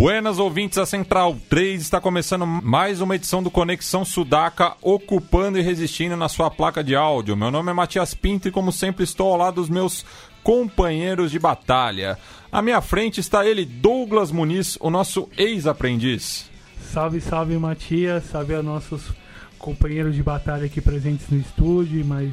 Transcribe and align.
Buenas 0.00 0.38
ouvintes, 0.38 0.78
a 0.78 0.86
Central 0.86 1.36
3 1.50 1.82
está 1.82 2.00
começando 2.00 2.46
mais 2.46 3.02
uma 3.02 3.16
edição 3.16 3.42
do 3.42 3.50
Conexão 3.50 4.02
Sudaca, 4.02 4.72
ocupando 4.80 5.58
e 5.58 5.60
resistindo 5.60 6.16
na 6.16 6.26
sua 6.26 6.50
placa 6.50 6.82
de 6.82 6.96
áudio. 6.96 7.36
Meu 7.36 7.50
nome 7.50 7.70
é 7.70 7.74
Matias 7.74 8.14
Pinto 8.14 8.48
e, 8.48 8.50
como 8.50 8.72
sempre, 8.72 9.04
estou 9.04 9.30
ao 9.30 9.36
lado 9.36 9.56
dos 9.56 9.68
meus 9.68 10.06
companheiros 10.42 11.30
de 11.30 11.38
batalha. 11.38 12.16
À 12.50 12.62
minha 12.62 12.80
frente 12.80 13.20
está 13.20 13.44
ele, 13.44 13.66
Douglas 13.66 14.32
Muniz, 14.32 14.78
o 14.80 14.88
nosso 14.88 15.28
ex-aprendiz. 15.36 16.48
Salve, 16.80 17.20
salve, 17.20 17.58
Matias, 17.58 18.24
salve 18.24 18.54
a 18.54 18.62
nossos 18.62 19.12
companheiros 19.58 20.14
de 20.14 20.22
batalha 20.22 20.64
aqui 20.64 20.80
presentes 20.80 21.28
no 21.28 21.36
estúdio, 21.36 22.02
mas 22.06 22.32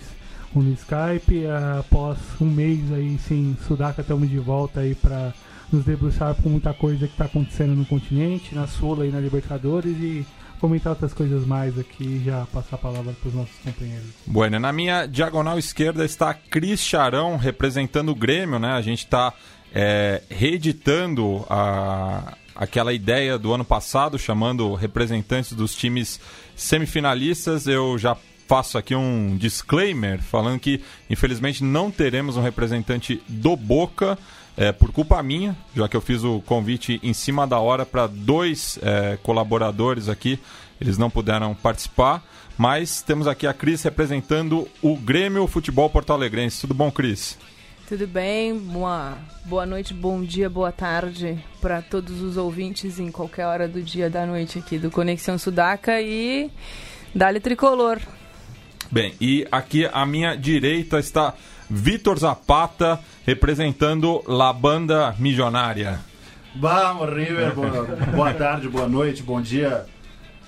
no 0.55 0.71
Skype. 0.71 1.45
Após 1.77 2.17
um 2.39 2.49
mês 2.49 2.79
aí 2.93 3.19
sem 3.27 3.57
Sudaca, 3.67 3.99
estamos 3.99 4.29
de 4.29 4.39
volta 4.39 4.79
aí 4.79 4.95
para 4.95 5.33
nos 5.71 5.83
debruçar 5.85 6.35
com 6.35 6.49
muita 6.49 6.73
coisa 6.73 7.07
que 7.07 7.13
está 7.13 7.25
acontecendo 7.25 7.75
no 7.75 7.85
continente, 7.85 8.55
na 8.55 8.67
Sula 8.67 9.05
e 9.05 9.11
na 9.11 9.19
Libertadores 9.19 9.95
e 9.97 10.25
comentar 10.59 10.91
outras 10.91 11.13
coisas 11.13 11.45
mais 11.45 11.77
aqui 11.77 12.03
e 12.03 12.23
já 12.25 12.45
passar 12.51 12.75
a 12.75 12.79
palavra 12.79 13.13
para 13.13 13.27
os 13.27 13.33
nossos 13.35 13.55
companheiros. 13.63 14.07
Bueno, 14.25 14.59
na 14.59 14.71
minha 14.71 15.05
diagonal 15.05 15.59
esquerda 15.59 16.03
está 16.03 16.33
Cris 16.33 16.79
Charão, 16.79 17.37
representando 17.37 18.09
o 18.09 18.15
Grêmio, 18.15 18.59
né? 18.59 18.71
A 18.71 18.81
gente 18.81 18.99
está 18.99 19.33
é, 19.73 20.23
reeditando 20.29 21.45
a, 21.49 22.35
aquela 22.55 22.93
ideia 22.93 23.37
do 23.37 23.53
ano 23.53 23.63
passado, 23.63 24.17
chamando 24.17 24.73
representantes 24.73 25.53
dos 25.53 25.75
times 25.75 26.19
semifinalistas. 26.55 27.67
Eu 27.67 27.97
já 27.97 28.17
faço 28.47 28.77
aqui 28.77 28.95
um 28.95 29.35
disclaimer 29.37 30.21
falando 30.21 30.59
que, 30.59 30.81
infelizmente, 31.09 31.63
não 31.63 31.91
teremos 31.91 32.37
um 32.37 32.41
representante 32.41 33.21
do 33.27 33.55
Boca 33.55 34.17
é, 34.57 34.71
por 34.71 34.91
culpa 34.91 35.21
minha, 35.21 35.55
já 35.75 35.87
que 35.87 35.95
eu 35.95 36.01
fiz 36.01 36.23
o 36.23 36.41
convite 36.41 36.99
em 37.03 37.13
cima 37.13 37.45
da 37.45 37.59
hora 37.59 37.85
para 37.85 38.07
dois 38.07 38.79
é, 38.81 39.17
colaboradores 39.21 40.09
aqui, 40.09 40.39
eles 40.81 40.97
não 40.97 41.09
puderam 41.09 41.53
participar, 41.53 42.23
mas 42.57 43.03
temos 43.03 43.27
aqui 43.27 43.45
a 43.45 43.53
Cris 43.53 43.83
representando 43.83 44.67
o 44.81 44.97
Grêmio 44.97 45.45
Futebol 45.45 45.89
Porto 45.89 46.11
Alegrense. 46.11 46.61
Tudo 46.61 46.73
bom, 46.73 46.91
Cris? 46.91 47.37
Tudo 47.87 48.05
bem, 48.05 48.57
boa, 48.57 49.17
boa 49.45 49.65
noite, 49.65 49.93
bom 49.93 50.21
dia, 50.21 50.49
boa 50.49 50.73
tarde 50.73 51.41
para 51.61 51.81
todos 51.81 52.21
os 52.21 52.35
ouvintes 52.35 52.99
em 52.99 53.09
qualquer 53.09 53.45
hora 53.45 53.67
do 53.67 53.81
dia 53.81 54.09
da 54.09 54.25
noite 54.25 54.59
aqui 54.59 54.77
do 54.77 54.91
Conexão 54.91 55.37
Sudaca 55.37 56.01
e 56.01 56.51
Dali 57.15 57.39
Tricolor. 57.39 57.99
Bem, 58.91 59.13
e 59.21 59.47
aqui 59.51 59.85
à 59.85 60.05
minha 60.05 60.35
direita 60.35 60.99
está 60.99 61.33
Vitor 61.69 62.17
Zapata, 62.17 62.99
representando 63.25 64.23
La 64.27 64.53
Banda 64.53 65.13
Milionária. 65.17 65.99
Vamos, 66.55 67.09
River. 67.09 67.53
Boa, 67.53 67.83
boa 68.15 68.33
tarde, 68.33 68.67
boa 68.67 68.87
noite, 68.87 69.21
bom 69.21 69.41
dia 69.41 69.85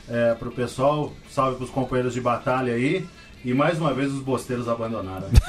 é, 0.10 0.34
pro 0.34 0.52
pessoal. 0.52 1.14
Salve 1.30 1.58
pros 1.58 1.70
companheiros 1.70 2.14
de 2.14 2.22
batalha 2.22 2.74
aí. 2.74 3.06
E 3.44 3.54
mais 3.54 3.80
uma 3.80 3.94
vez 3.94 4.12
os 4.12 4.22
bosteiros 4.22 4.68
abandonaram. 4.68 5.28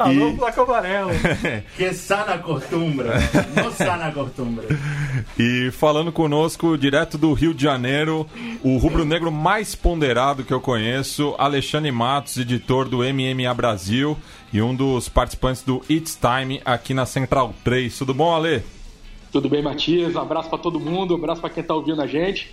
Alô, 0.00 0.32
placa 0.34 0.62
amarela. 0.62 1.12
que 1.76 1.92
sana 1.92 2.38
costumbra. 2.38 3.14
Não 3.54 3.70
sana 3.70 4.10
costumbra. 4.10 4.66
E 5.38 5.70
falando 5.72 6.10
conosco, 6.10 6.78
direto 6.78 7.18
do 7.18 7.32
Rio 7.34 7.52
de 7.52 7.62
Janeiro, 7.62 8.26
o 8.62 8.78
rubro-negro 8.78 9.30
mais 9.30 9.74
ponderado 9.74 10.42
que 10.42 10.52
eu 10.52 10.60
conheço, 10.60 11.34
Alexandre 11.38 11.92
Matos, 11.92 12.38
editor 12.38 12.88
do 12.88 12.98
MMA 12.98 13.52
Brasil 13.52 14.16
e 14.52 14.62
um 14.62 14.74
dos 14.74 15.08
participantes 15.08 15.62
do 15.62 15.82
It's 15.88 16.18
Time 16.18 16.62
aqui 16.64 16.94
na 16.94 17.04
Central 17.04 17.54
3. 17.62 17.98
Tudo 17.98 18.14
bom, 18.14 18.34
Ale? 18.34 18.62
Tudo 19.30 19.48
bem, 19.48 19.62
Matias? 19.62 20.14
Um 20.14 20.20
abraço 20.20 20.48
para 20.48 20.58
todo 20.58 20.80
mundo, 20.80 21.14
um 21.14 21.18
abraço 21.18 21.40
para 21.40 21.50
quem 21.50 21.60
está 21.60 21.74
ouvindo 21.74 22.00
a 22.00 22.06
gente. 22.06 22.52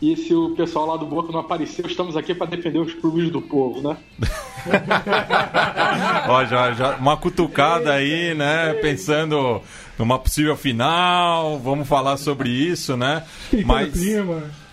E 0.00 0.16
se 0.16 0.32
o 0.32 0.50
pessoal 0.50 0.86
lá 0.86 0.96
do 0.96 1.06
Boca 1.06 1.32
não 1.32 1.40
apareceu, 1.40 1.84
estamos 1.86 2.16
aqui 2.16 2.32
para 2.32 2.46
defender 2.46 2.78
os 2.78 2.94
clubes 2.94 3.32
do 3.32 3.42
povo, 3.42 3.82
né? 3.82 3.96
Ó, 6.28 6.44
já, 6.44 6.72
já, 6.72 6.94
uma 6.96 7.16
cutucada 7.16 7.92
aí, 7.92 8.32
né? 8.32 8.74
Pensando 8.74 9.60
numa 9.98 10.16
possível 10.16 10.56
final, 10.56 11.58
vamos 11.58 11.88
falar 11.88 12.16
sobre 12.16 12.48
isso, 12.48 12.96
né? 12.96 13.24
Mas 13.66 13.92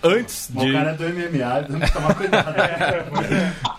antes 0.00 0.48
de. 0.48 0.70
O 0.70 0.72
cara 0.72 0.90
é 0.90 0.94
do 0.94 1.04
MMA, 1.04 1.64
temos 1.64 1.90
que 1.90 1.92
tomar 1.92 2.14
cuidado. 2.14 2.54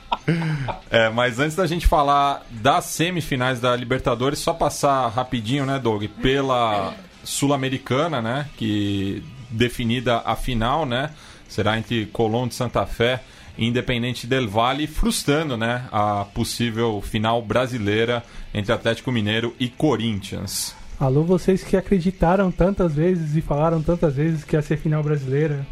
É, 0.90 1.10
mas 1.10 1.40
antes 1.40 1.56
da 1.56 1.66
gente 1.66 1.88
falar 1.88 2.46
das 2.50 2.84
semifinais 2.84 3.62
da 3.62 3.74
Libertadores, 3.78 4.40
só 4.40 4.54
passar 4.54 5.08
rapidinho, 5.08 5.66
né, 5.66 5.80
Doug, 5.80 6.04
pela 6.22 6.94
Sul-Americana, 7.24 8.22
né? 8.22 8.46
Que 8.58 9.24
definida 9.50 10.22
a 10.26 10.36
final, 10.36 10.86
né? 10.86 11.12
Será 11.48 11.78
entre 11.78 12.06
Colón 12.08 12.48
de 12.48 12.56
Santa 12.56 12.86
Fé 12.86 13.22
e 13.58 13.66
Independente 13.66 14.28
del 14.28 14.48
Valle, 14.48 14.88
frustrando 14.88 15.58
né, 15.58 15.86
a 15.92 16.26
possível 16.26 17.02
final 17.02 17.42
brasileira 17.42 18.24
entre 18.54 18.72
Atlético 18.72 19.12
Mineiro 19.12 19.56
e 19.60 19.68
Corinthians. 19.68 20.76
Alô, 21.00 21.24
vocês 21.24 21.64
que 21.64 21.78
acreditaram 21.78 22.52
tantas 22.52 22.96
vezes 22.96 23.36
e 23.36 23.42
falaram 23.42 23.82
tantas 23.82 24.16
vezes 24.16 24.44
que 24.44 24.56
ia 24.56 24.62
ser 24.62 24.78
final 24.78 25.04
brasileira. 25.04 25.66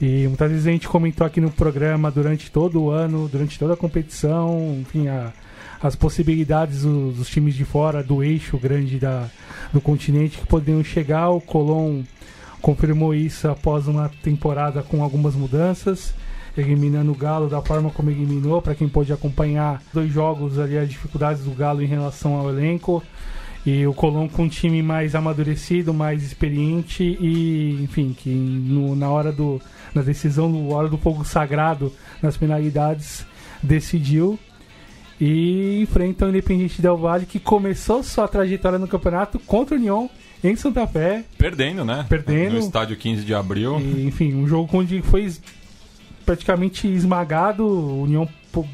E 0.00 0.28
muitas 0.28 0.50
vezes 0.50 0.66
a 0.66 0.70
gente 0.70 0.88
comentou 0.88 1.26
aqui 1.26 1.40
no 1.40 1.50
programa 1.50 2.08
durante 2.08 2.50
todo 2.50 2.80
o 2.80 2.90
ano, 2.90 3.28
durante 3.28 3.58
toda 3.58 3.74
a 3.74 3.76
competição, 3.76 4.78
enfim, 4.80 5.08
a, 5.08 5.32
as 5.82 5.96
possibilidades 5.96 6.82
dos, 6.82 7.16
dos, 7.16 7.28
times 7.28 7.56
de 7.56 7.64
fora, 7.64 8.00
do 8.00 8.22
eixo 8.22 8.56
grande 8.58 9.00
da, 9.00 9.28
do 9.72 9.80
continente 9.80 10.38
que 10.38 10.46
poderiam 10.46 10.84
chegar. 10.84 11.30
O 11.30 11.40
Colón 11.40 12.04
confirmou 12.60 13.14
isso 13.14 13.48
após 13.48 13.86
uma 13.86 14.10
temporada 14.22 14.82
com 14.82 15.02
algumas 15.02 15.34
mudanças, 15.34 16.14
eliminando 16.56 17.12
o 17.12 17.14
Galo 17.14 17.48
da 17.48 17.62
forma 17.62 17.90
como 17.90 18.10
eliminou, 18.10 18.60
para 18.60 18.74
quem 18.74 18.88
pôde 18.88 19.12
acompanhar 19.12 19.82
dois 19.92 20.12
jogos 20.12 20.58
ali 20.58 20.76
as 20.76 20.88
dificuldades 20.88 21.44
do 21.44 21.52
Galo 21.52 21.82
em 21.82 21.86
relação 21.86 22.34
ao 22.34 22.48
elenco. 22.50 23.02
E 23.66 23.86
o 23.86 23.92
Colombo 23.92 24.32
com 24.32 24.44
um 24.44 24.48
time 24.48 24.82
mais 24.82 25.14
amadurecido, 25.14 25.92
mais 25.92 26.22
experiente 26.22 27.02
e, 27.02 27.82
enfim, 27.82 28.14
que 28.16 28.30
no, 28.30 28.96
na 28.96 29.10
hora 29.10 29.30
do 29.30 29.60
na 29.94 30.02
decisão, 30.02 30.48
na 30.48 30.74
hora 30.74 30.88
do 30.88 30.96
fogo 30.96 31.24
sagrado, 31.24 31.92
nas 32.22 32.36
penalidades, 32.36 33.26
decidiu 33.62 34.38
e 35.20 35.80
enfrenta 35.82 36.26
o 36.26 36.28
Independente 36.28 36.80
Del 36.80 36.96
Valle 36.96 37.26
que 37.26 37.40
começou 37.40 38.02
sua 38.02 38.28
trajetória 38.28 38.78
no 38.78 38.86
campeonato 38.86 39.38
contra 39.40 39.74
o 39.74 39.78
União 39.78 40.08
em 40.42 40.56
Santa 40.56 40.86
Fé. 40.86 41.24
Perdendo, 41.36 41.84
né? 41.84 42.06
Perdendo. 42.08 42.54
No 42.54 42.58
estádio 42.58 42.96
15 42.96 43.24
de 43.24 43.34
abril. 43.34 43.78
E, 43.80 44.06
enfim, 44.06 44.34
um 44.34 44.46
jogo 44.46 44.68
onde 44.76 45.02
foi 45.02 45.32
praticamente 46.24 46.86
esmagado. 46.86 47.64
O 47.64 48.02
União 48.02 48.28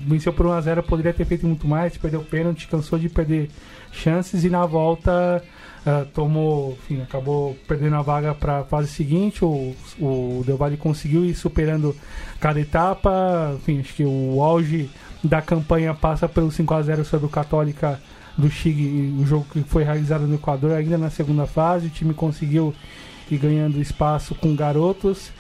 venceu 0.07 0.33
por 0.33 0.47
1x0, 0.47 0.83
poderia 0.83 1.13
ter 1.13 1.25
feito 1.25 1.47
muito 1.47 1.67
mais, 1.67 1.97
perdeu 1.97 2.23
pênalti, 2.23 2.69
cansou 2.69 2.99
de 2.99 3.09
perder 3.09 3.51
chances 3.93 4.45
e 4.45 4.51
na 4.51 4.65
volta 4.67 5.43
uh, 5.87 6.07
tomou, 6.07 6.73
enfim, 6.73 7.03
acabou 7.03 7.57
perdendo 7.69 7.97
a 7.97 8.03
vaga 8.03 8.35
para 8.35 8.61
a 8.61 8.65
fase 8.65 8.89
seguinte. 8.89 9.45
O, 9.45 9.75
o 10.01 10.43
Del 10.45 10.57
Valle 10.57 10.77
conseguiu 10.77 11.25
ir 11.25 11.35
superando 11.35 11.95
cada 12.41 12.61
etapa. 12.61 13.55
Enfim, 13.57 13.81
acho 13.81 13.95
que 13.95 14.05
o 14.05 14.43
auge 14.43 14.91
da 15.23 15.41
campanha 15.41 15.95
passa 15.95 16.29
pelo 16.29 16.49
5x0 16.49 17.05
sobre 17.05 17.27
o 17.27 17.31
Católica 17.31 18.01
do 18.37 18.51
Chile, 18.51 19.15
o 19.21 19.25
jogo 19.25 19.47
que 19.53 19.63
foi 19.63 19.85
realizado 19.85 20.27
no 20.27 20.35
Equador, 20.35 20.73
ainda 20.73 20.99
na 20.99 21.11
segunda 21.11 21.47
fase. 21.47 21.87
O 21.87 21.91
time 21.91 22.15
conseguiu 22.15 22.75
ir 23.31 23.39
ganhando 23.39 23.81
espaço 23.81 24.35
com 24.35 24.55
garotos 24.55 25.33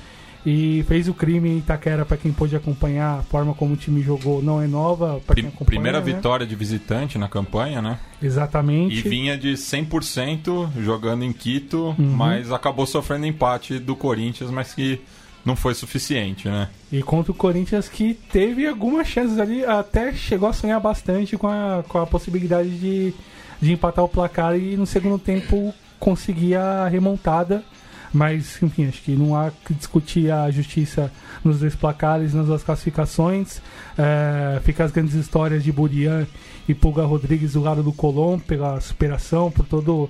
e 0.46 0.84
fez 0.86 1.08
o 1.08 1.14
crime 1.14 1.48
em 1.48 1.58
Itaquera 1.58 2.04
para 2.04 2.16
quem 2.16 2.30
pôde 2.30 2.54
acompanhar 2.54 3.20
a 3.20 3.22
forma 3.22 3.54
como 3.54 3.74
o 3.74 3.76
time 3.76 4.02
jogou 4.02 4.42
não 4.42 4.60
é 4.60 4.66
nova 4.66 5.20
para 5.26 5.36
quem 5.36 5.46
acompanha, 5.46 5.66
primeira 5.66 6.00
né? 6.00 6.04
vitória 6.04 6.46
de 6.46 6.54
visitante 6.54 7.16
na 7.16 7.28
campanha 7.28 7.80
né 7.80 7.98
exatamente 8.22 8.98
e 8.98 9.08
vinha 9.08 9.38
de 9.38 9.54
100% 9.54 10.68
jogando 10.82 11.24
em 11.24 11.32
Quito 11.32 11.94
uhum. 11.98 12.10
mas 12.10 12.52
acabou 12.52 12.86
sofrendo 12.86 13.24
empate 13.24 13.78
do 13.78 13.96
Corinthians 13.96 14.50
mas 14.50 14.74
que 14.74 15.00
não 15.44 15.54
foi 15.56 15.74
suficiente 15.74 16.48
né 16.48 16.68
e 16.90 17.02
contra 17.02 17.32
o 17.32 17.34
Corinthians 17.34 17.88
que 17.88 18.14
teve 18.14 18.66
algumas 18.66 19.06
chances 19.06 19.38
ali 19.38 19.64
até 19.64 20.12
chegou 20.12 20.48
a 20.48 20.52
sonhar 20.52 20.80
bastante 20.80 21.36
com 21.36 21.48
a, 21.48 21.84
com 21.88 21.98
a 21.98 22.06
possibilidade 22.06 22.70
de, 22.70 23.14
de 23.60 23.72
empatar 23.72 24.04
o 24.04 24.08
placar 24.08 24.56
e 24.56 24.76
no 24.76 24.86
segundo 24.86 25.18
tempo 25.18 25.74
conseguir 25.98 26.56
a 26.56 26.88
remontada 26.88 27.64
mas, 28.14 28.62
enfim, 28.62 28.86
acho 28.86 29.02
que 29.02 29.16
não 29.16 29.36
há 29.36 29.50
que 29.50 29.74
discutir 29.74 30.30
a 30.30 30.48
justiça 30.48 31.10
nos 31.42 31.58
dois 31.58 31.74
placares, 31.74 32.32
nas 32.32 32.46
duas 32.46 32.62
classificações. 32.62 33.60
É, 33.98 34.60
fica 34.60 34.84
as 34.84 34.92
grandes 34.92 35.14
histórias 35.14 35.64
de 35.64 35.72
Burian 35.72 36.24
e 36.68 36.74
Pulga 36.74 37.04
Rodrigues 37.04 37.54
do 37.54 37.60
lado 37.60 37.82
do 37.82 37.92
Colom 37.92 38.38
pela 38.38 38.80
superação, 38.80 39.50
por 39.50 39.66
todo 39.66 40.08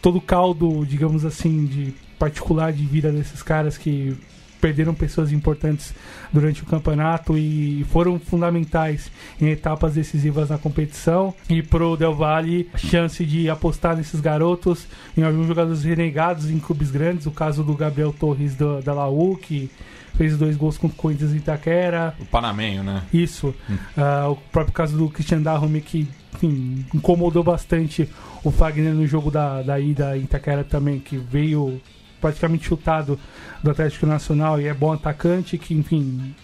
todo 0.00 0.20
caldo, 0.20 0.86
digamos 0.86 1.24
assim, 1.24 1.66
de 1.66 1.92
particular 2.20 2.72
de 2.72 2.84
vida 2.86 3.10
desses 3.10 3.42
caras 3.42 3.76
que 3.76 4.16
perderam 4.60 4.94
pessoas 4.94 5.32
importantes 5.32 5.94
durante 6.32 6.62
o 6.62 6.66
campeonato 6.66 7.36
e 7.36 7.84
foram 7.90 8.18
fundamentais 8.18 9.10
em 9.40 9.48
etapas 9.48 9.94
decisivas 9.94 10.50
na 10.50 10.58
competição. 10.58 11.34
E 11.48 11.62
pro 11.62 11.96
Del 11.96 12.14
Valle, 12.14 12.68
chance 12.76 13.24
de 13.24 13.48
apostar 13.48 13.96
nesses 13.96 14.20
garotos, 14.20 14.86
em 15.16 15.22
alguns 15.22 15.46
jogadores 15.46 15.84
renegados 15.84 16.50
em 16.50 16.58
clubes 16.58 16.90
grandes, 16.90 17.26
o 17.26 17.30
caso 17.30 17.62
do 17.62 17.74
Gabriel 17.74 18.12
Torres 18.12 18.54
do, 18.54 18.80
da 18.82 18.92
Laú, 18.92 19.36
que 19.36 19.70
fez 20.16 20.36
dois 20.36 20.56
gols 20.56 20.76
contra 20.76 20.96
o 20.96 20.98
Corinthians 20.98 21.32
em 21.32 21.36
Itaquera. 21.36 22.14
O 22.18 22.26
Panamenho, 22.26 22.82
né? 22.82 23.04
Isso. 23.12 23.54
Hum. 23.70 23.76
Uh, 23.96 24.32
o 24.32 24.36
próprio 24.50 24.74
caso 24.74 24.96
do 24.98 25.08
Christian 25.08 25.40
Darrome, 25.40 25.80
que 25.80 26.08
enfim, 26.34 26.84
incomodou 26.92 27.42
bastante 27.42 28.08
o 28.44 28.50
Fagner 28.50 28.92
no 28.92 29.06
jogo 29.06 29.30
da, 29.30 29.62
da 29.62 29.78
ida 29.78 30.16
em 30.16 30.22
Itaquera 30.22 30.64
também, 30.64 30.98
que 30.98 31.16
veio 31.16 31.80
praticamente 32.20 32.66
chutado 32.66 33.18
do 33.62 33.70
Atlético 33.70 34.06
Nacional 34.06 34.60
e 34.60 34.66
é 34.66 34.74
bom 34.74 34.92
atacante, 34.92 35.58
que, 35.58 35.74
enfim, 35.74 36.34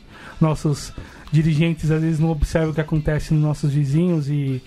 nossos 0.41 0.93
dirigentes 1.31 1.91
às 1.91 2.01
vezes 2.01 2.21
não 2.21 2.31
observam 2.31 2.71
o 2.71 2.75
que 2.75 2.81
acontece 2.81 3.35
nos 3.35 3.43
nossos 3.43 3.73
vizinhos 3.73 4.29
e, 4.29 4.63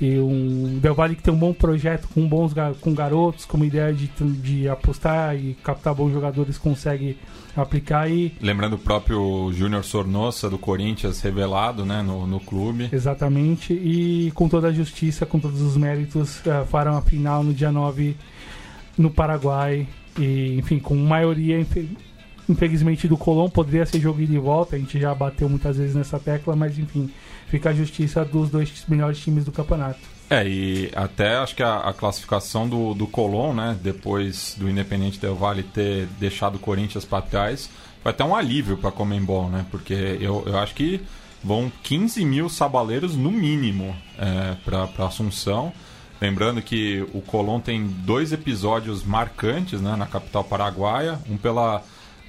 e 0.00 0.18
um 0.18 0.78
Del 0.80 0.94
Valle 0.94 1.16
que 1.16 1.22
tem 1.22 1.34
um 1.34 1.38
bom 1.38 1.52
projeto 1.52 2.08
com 2.14 2.26
bons 2.28 2.52
com 2.80 2.94
garotos, 2.94 3.44
com 3.44 3.56
uma 3.56 3.66
ideia 3.66 3.92
de, 3.92 4.06
de 4.06 4.68
apostar 4.68 5.36
e 5.36 5.54
captar 5.62 5.94
bons 5.94 6.12
jogadores 6.12 6.58
consegue 6.58 7.18
aplicar 7.56 8.08
e 8.10 8.34
lembrando 8.40 8.74
o 8.74 8.78
próprio 8.78 9.52
Júnior 9.52 9.84
Sornosa 9.84 10.48
do 10.48 10.58
Corinthians 10.58 11.20
revelado 11.20 11.84
né 11.84 12.02
no, 12.02 12.26
no 12.26 12.40
clube. 12.40 12.88
Exatamente 12.92 13.72
e 13.72 14.30
com 14.34 14.48
toda 14.48 14.68
a 14.68 14.72
justiça 14.72 15.26
com 15.26 15.40
todos 15.40 15.60
os 15.60 15.76
méritos 15.76 16.40
uh, 16.46 16.64
farão 16.66 16.96
a 16.96 17.02
final 17.02 17.42
no 17.42 17.52
dia 17.52 17.72
9 17.72 18.16
no 18.96 19.10
Paraguai 19.10 19.88
e, 20.18 20.56
enfim, 20.58 20.78
com 20.78 20.94
maioria, 20.96 21.64
infelizmente, 22.48 23.08
do 23.08 23.16
Colón, 23.16 23.48
poderia 23.48 23.86
ser 23.86 24.00
jogo 24.00 24.24
de 24.24 24.38
volta. 24.38 24.76
A 24.76 24.78
gente 24.78 24.98
já 25.00 25.14
bateu 25.14 25.48
muitas 25.48 25.76
vezes 25.76 25.94
nessa 25.94 26.18
tecla, 26.18 26.54
mas, 26.54 26.78
enfim, 26.78 27.10
fica 27.48 27.70
a 27.70 27.74
justiça 27.74 28.24
dos 28.24 28.50
dois 28.50 28.84
melhores 28.88 29.18
times 29.18 29.44
do 29.44 29.52
campeonato. 29.52 30.00
É, 30.30 30.46
e 30.48 30.90
até 30.96 31.36
acho 31.36 31.54
que 31.54 31.62
a, 31.62 31.80
a 31.80 31.92
classificação 31.92 32.66
do, 32.66 32.94
do 32.94 33.06
Colón, 33.06 33.52
né, 33.52 33.76
depois 33.82 34.56
do 34.58 34.68
Independente 34.68 35.20
Del 35.20 35.34
Valle 35.34 35.62
ter 35.62 36.06
deixado 36.18 36.54
o 36.54 36.58
Corinthians 36.58 37.04
para 37.04 37.20
trás, 37.20 37.68
foi 38.02 38.10
até 38.10 38.24
um 38.24 38.34
alívio 38.34 38.78
para 38.78 38.90
Comembol, 38.90 39.50
né, 39.50 39.66
porque 39.70 39.92
eu, 39.92 40.42
eu 40.46 40.58
acho 40.58 40.74
que 40.74 41.02
vão 41.44 41.70
15 41.82 42.24
mil 42.24 42.48
sabaleiros 42.48 43.14
no 43.14 43.30
mínimo 43.30 43.94
é, 44.18 44.56
para 44.64 45.06
Assunção. 45.06 45.72
Lembrando 46.22 46.62
que 46.62 47.04
o 47.12 47.20
Colón 47.20 47.58
tem 47.58 47.84
dois 47.84 48.32
episódios 48.32 49.02
marcantes 49.02 49.80
né, 49.80 49.96
na 49.96 50.06
capital 50.06 50.44
paraguaia, 50.44 51.18
um 51.28 51.36
pela, 51.36 51.82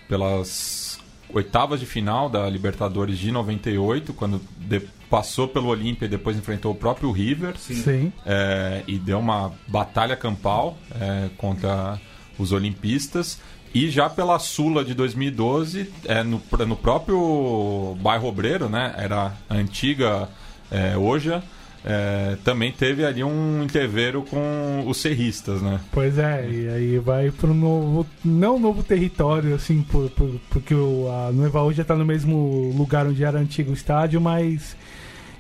pelas 0.09 0.99
oitavas 1.31 1.79
de 1.79 1.85
final 1.85 2.27
da 2.27 2.49
Libertadores 2.49 3.19
de 3.19 3.31
98, 3.31 4.11
quando 4.15 4.41
de, 4.57 4.79
passou 5.11 5.47
pelo 5.47 5.67
Olímpia 5.67 6.07
e 6.07 6.09
depois 6.09 6.35
enfrentou 6.35 6.71
o 6.71 6.75
próprio 6.75 7.11
River. 7.11 7.55
Sim. 7.55 8.11
É, 8.25 8.81
e 8.87 8.97
deu 8.97 9.19
uma 9.19 9.53
batalha 9.67 10.15
campal 10.15 10.75
é, 10.99 11.29
contra 11.37 12.01
os 12.39 12.51
olimpistas. 12.51 13.39
E 13.75 13.91
já 13.91 14.09
pela 14.09 14.39
Sula 14.39 14.83
de 14.83 14.95
2012, 14.95 15.93
é, 16.05 16.23
no, 16.23 16.41
no 16.67 16.75
próprio 16.75 17.95
bairro 18.01 18.27
Obreiro, 18.27 18.67
né? 18.67 18.95
Era 18.97 19.33
a 19.47 19.53
antiga 19.53 20.27
é, 20.71 20.97
Oja 20.97 21.43
é, 21.85 22.37
também 22.43 22.71
teve 22.71 23.05
ali 23.05 23.23
um 23.23 23.63
interveiro 23.63 24.23
com 24.23 24.83
os 24.87 24.97
serristas, 24.97 25.61
né? 25.61 25.79
Pois 25.91 26.17
é, 26.17 26.49
e 26.49 26.67
aí 26.69 26.99
vai 26.99 27.31
para 27.31 27.49
um 27.49 27.53
novo, 27.53 28.05
não 28.23 28.57
novo 28.57 28.83
território, 28.83 29.55
assim, 29.55 29.81
por, 29.81 30.09
por, 30.11 30.29
porque 30.49 30.73
o, 30.73 31.09
a 31.09 31.31
Nueva 31.31 31.61
hoje 31.61 31.77
já 31.77 31.81
está 31.81 31.95
no 31.95 32.05
mesmo 32.05 32.73
lugar 32.75 33.05
onde 33.05 33.23
era 33.23 33.37
o 33.37 33.41
antigo 33.41 33.73
estádio, 33.73 34.21
mas 34.21 34.75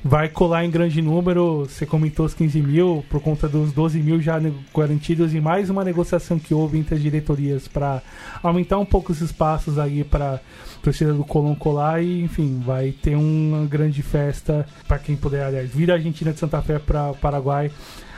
vai 0.03 0.27
colar 0.27 0.65
em 0.65 0.69
grande 0.69 1.01
número. 1.01 1.65
Você 1.65 1.85
comentou 1.85 2.25
os 2.25 2.33
15 2.33 2.61
mil, 2.61 3.05
por 3.09 3.21
conta 3.21 3.47
dos 3.47 3.71
12 3.71 3.99
mil 3.99 4.21
já 4.21 4.39
garantidos, 4.75 5.33
e 5.33 5.39
mais 5.39 5.69
uma 5.69 5.83
negociação 5.83 6.37
que 6.37 6.53
houve 6.53 6.77
entre 6.77 6.95
as 6.95 7.01
diretorias 7.01 7.67
para 7.67 8.01
aumentar 8.41 8.77
um 8.77 8.85
pouco 8.85 9.11
os 9.11 9.21
espaços 9.21 9.79
aí 9.79 10.03
para 10.03 10.41
torcida 10.81 11.13
do 11.13 11.23
Colón 11.23 11.55
colar. 11.55 12.03
E, 12.03 12.21
enfim, 12.21 12.61
vai 12.65 12.91
ter 12.91 13.15
uma 13.15 13.65
grande 13.65 14.01
festa 14.03 14.67
para 14.87 14.99
quem 14.99 15.15
puder, 15.15 15.45
aliás, 15.45 15.69
vir 15.69 15.89
a 15.89 15.95
Argentina 15.95 16.33
de 16.33 16.39
Santa 16.39 16.61
Fé 16.61 16.79
para 16.79 17.11
o 17.11 17.15
Paraguai 17.15 17.71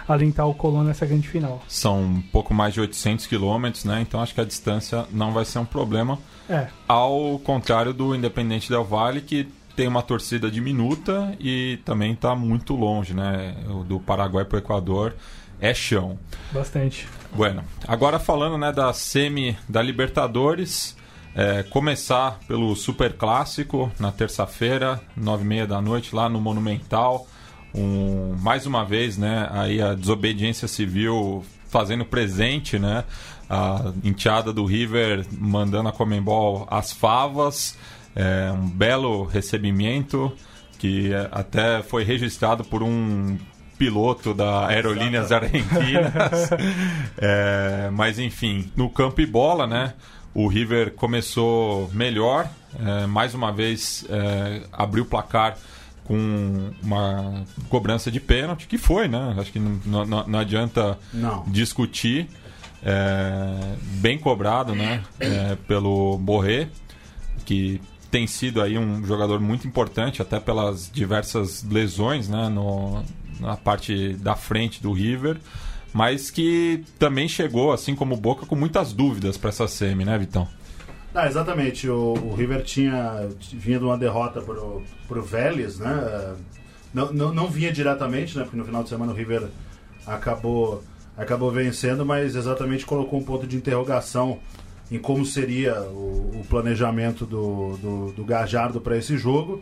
alentar 0.07 0.47
o 0.47 0.53
Colón 0.53 0.83
nessa 0.83 1.05
grande 1.05 1.27
final. 1.27 1.63
São 1.67 2.01
um 2.01 2.21
pouco 2.21 2.53
mais 2.53 2.73
de 2.73 2.79
800 2.79 3.25
quilômetros, 3.25 3.85
né? 3.85 4.01
Então 4.01 4.21
acho 4.21 4.35
que 4.35 4.41
a 4.41 4.45
distância 4.45 5.05
não 5.11 5.31
vai 5.31 5.45
ser 5.45 5.59
um 5.59 5.65
problema. 5.65 6.19
É. 6.47 6.67
Ao 6.87 7.39
contrário 7.39 7.91
do 7.91 8.15
Independente 8.15 8.69
Del 8.69 8.83
Valle, 8.83 9.21
que 9.21 9.47
tem 9.75 9.87
uma 9.87 10.01
torcida 10.01 10.49
diminuta 10.49 11.35
e 11.39 11.79
também 11.83 12.13
está 12.13 12.35
muito 12.35 12.75
longe, 12.75 13.13
né? 13.13 13.55
Do 13.87 13.99
Paraguai 13.99 14.45
para 14.45 14.55
o 14.55 14.59
Equador 14.59 15.13
é 15.59 15.73
chão. 15.73 16.17
Bastante. 16.51 17.07
Bueno, 17.33 17.63
agora 17.87 18.19
falando 18.19 18.57
né, 18.57 18.71
da 18.71 18.91
semi 18.93 19.57
da 19.67 19.81
Libertadores, 19.81 20.95
é, 21.33 21.63
começar 21.63 22.39
pelo 22.47 22.75
Super 22.75 23.13
Clássico 23.13 23.91
na 23.99 24.11
terça-feira, 24.11 25.01
nove 25.15 25.43
e 25.43 25.47
meia 25.47 25.67
da 25.67 25.81
noite, 25.81 26.15
lá 26.15 26.29
no 26.29 26.39
Monumental. 26.39 27.27
Um, 27.73 28.35
mais 28.39 28.65
uma 28.65 28.85
vez, 28.85 29.17
né, 29.17 29.49
aí 29.51 29.81
a 29.81 29.93
desobediência 29.93 30.67
civil 30.67 31.43
fazendo 31.67 32.05
presente, 32.05 32.79
né? 32.79 33.03
A 33.49 33.91
enteada 34.03 34.53
do 34.53 34.65
River 34.65 35.25
mandando 35.29 35.89
a 35.89 35.91
Comembol 35.91 36.65
as 36.71 36.93
favas 36.93 37.77
é, 38.15 38.51
um 38.51 38.67
belo 38.67 39.25
recebimento 39.25 40.31
que 40.77 41.11
até 41.31 41.81
foi 41.81 42.03
registrado 42.03 42.63
por 42.63 42.81
um 42.83 43.37
piloto 43.77 44.33
da 44.33 44.67
Aerolíneas 44.67 45.31
Argentinas. 45.31 46.49
é, 47.17 47.89
mas 47.91 48.19
enfim, 48.19 48.71
no 48.75 48.89
campo 48.89 49.21
e 49.21 49.25
bola, 49.25 49.67
né? 49.67 49.93
O 50.33 50.47
River 50.47 50.91
começou 50.91 51.89
melhor, 51.93 52.49
é, 52.79 53.05
mais 53.05 53.33
uma 53.33 53.51
vez 53.51 54.05
é, 54.09 54.63
abriu 54.71 55.03
o 55.03 55.07
placar 55.07 55.57
com 56.03 56.71
uma 56.83 57.43
cobrança 57.69 58.11
de 58.11 58.19
pênalti, 58.19 58.67
que 58.67 58.77
foi, 58.77 59.07
né? 59.07 59.35
Acho 59.39 59.51
que 59.51 59.59
não, 59.59 60.05
não, 60.05 60.27
não 60.27 60.39
adianta 60.39 60.97
não. 61.13 61.43
discutir. 61.47 62.27
É, 62.87 63.75
bem 63.99 64.17
cobrado, 64.19 64.75
né? 64.75 65.03
É, 65.19 65.57
pelo 65.67 66.19
Borré, 66.19 66.67
que 67.43 67.81
tem 68.15 68.27
sido 68.27 68.61
aí 68.61 68.77
um 68.77 69.05
jogador 69.05 69.41
muito 69.41 69.67
importante, 69.67 70.21
até 70.21 70.39
pelas 70.39 70.89
diversas 70.89 71.65
lesões 71.65 72.29
né, 72.29 72.47
no, 72.47 73.03
na 73.41 73.57
parte 73.57 74.13
da 74.13 74.37
frente 74.37 74.81
do 74.81 74.93
River, 74.93 75.37
mas 75.91 76.31
que 76.31 76.85
também 76.97 77.27
chegou, 77.27 77.73
assim 77.73 77.93
como 77.93 78.15
o 78.15 78.17
Boca, 78.17 78.45
com 78.45 78.55
muitas 78.55 78.93
dúvidas 78.93 79.35
para 79.35 79.49
essa 79.49 79.67
semi, 79.67 80.05
né, 80.05 80.17
Vitão? 80.17 80.47
Ah, 81.13 81.27
exatamente. 81.27 81.89
O, 81.89 82.13
o 82.13 82.33
River 82.33 82.63
tinha 82.63 83.27
vinha 83.51 83.79
de 83.79 83.83
uma 83.83 83.97
derrota 83.97 84.39
pro, 84.39 84.81
pro 85.09 85.21
Vélez, 85.21 85.77
né? 85.77 86.35
Não, 86.93 87.11
não, 87.11 87.33
não 87.33 87.47
vinha 87.49 87.73
diretamente, 87.73 88.37
né? 88.37 88.45
Porque 88.45 88.55
no 88.55 88.63
final 88.63 88.81
de 88.81 88.87
semana 88.87 89.11
o 89.11 89.15
River 89.15 89.49
acabou, 90.07 90.81
acabou 91.17 91.51
vencendo, 91.51 92.05
mas 92.05 92.33
exatamente 92.33 92.85
colocou 92.85 93.19
um 93.19 93.23
ponto 93.23 93.45
de 93.45 93.57
interrogação 93.57 94.39
em 94.91 94.99
como 94.99 95.25
seria 95.25 95.81
o, 95.81 96.41
o 96.41 96.45
planejamento 96.47 97.25
do, 97.25 97.77
do, 97.77 98.11
do 98.11 98.23
Gajardo 98.23 98.79
para 98.79 98.97
esse 98.97 99.17
jogo. 99.17 99.61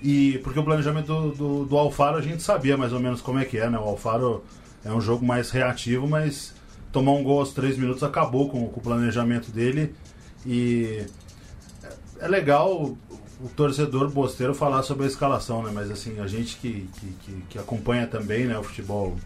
E 0.00 0.38
porque 0.38 0.58
o 0.58 0.64
planejamento 0.64 1.06
do, 1.06 1.30
do, 1.32 1.64
do, 1.64 1.78
Alfaro 1.78 2.16
a 2.16 2.20
gente 2.20 2.42
sabia 2.42 2.76
mais 2.76 2.92
ou 2.92 3.00
menos 3.00 3.20
como 3.20 3.38
é 3.38 3.44
que 3.44 3.58
é, 3.58 3.70
né? 3.70 3.78
O 3.78 3.82
Alfaro 3.82 4.42
é 4.84 4.92
um 4.92 5.00
jogo 5.00 5.24
mais 5.24 5.50
reativo, 5.50 6.08
mas 6.08 6.54
tomar 6.90 7.12
um 7.12 7.22
gol 7.22 7.40
aos 7.40 7.52
três 7.52 7.76
minutos 7.76 8.02
acabou 8.02 8.48
com, 8.48 8.66
com 8.68 8.80
o 8.80 8.82
planejamento 8.82 9.50
dele. 9.50 9.94
E 10.44 11.04
é 12.18 12.26
legal 12.26 12.96
o, 13.40 13.48
torcedor 13.56 14.08
bosteiro 14.10 14.54
falar 14.54 14.82
sobre 14.82 15.04
a 15.04 15.08
escalação, 15.08 15.62
né? 15.62 15.70
Mas 15.72 15.90
assim, 15.90 16.20
a 16.20 16.26
gente 16.26 16.56
que, 16.56 16.88
que, 16.98 17.06
que, 17.24 17.42
que 17.50 17.58
acompanha 17.58 18.06
também 18.06 18.46
né, 18.46 18.56
o 18.56 18.62
futebol 18.62 19.16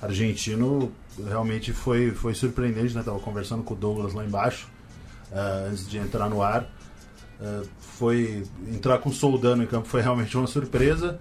argentino 0.00 0.92
realmente 1.26 1.72
foi, 1.72 2.10
foi 2.10 2.34
surpreendente, 2.34 2.94
né? 2.94 3.02
Tava 3.02 3.18
conversando 3.20 3.62
com 3.62 3.72
o 3.72 3.76
Douglas 3.76 4.12
lá 4.12 4.24
embaixo 4.24 4.75
uh, 5.30 5.70
antes 5.70 5.88
de 5.88 5.98
entrar 5.98 6.28
no 6.28 6.42
ar. 6.42 6.62
Uh, 7.40 7.66
foi 7.78 8.44
entrar 8.72 8.98
com 8.98 9.10
o 9.10 9.12
Soldano 9.12 9.62
em 9.62 9.66
campo 9.66 9.88
foi 9.88 10.00
realmente 10.00 10.36
uma 10.36 10.46
surpresa. 10.46 11.18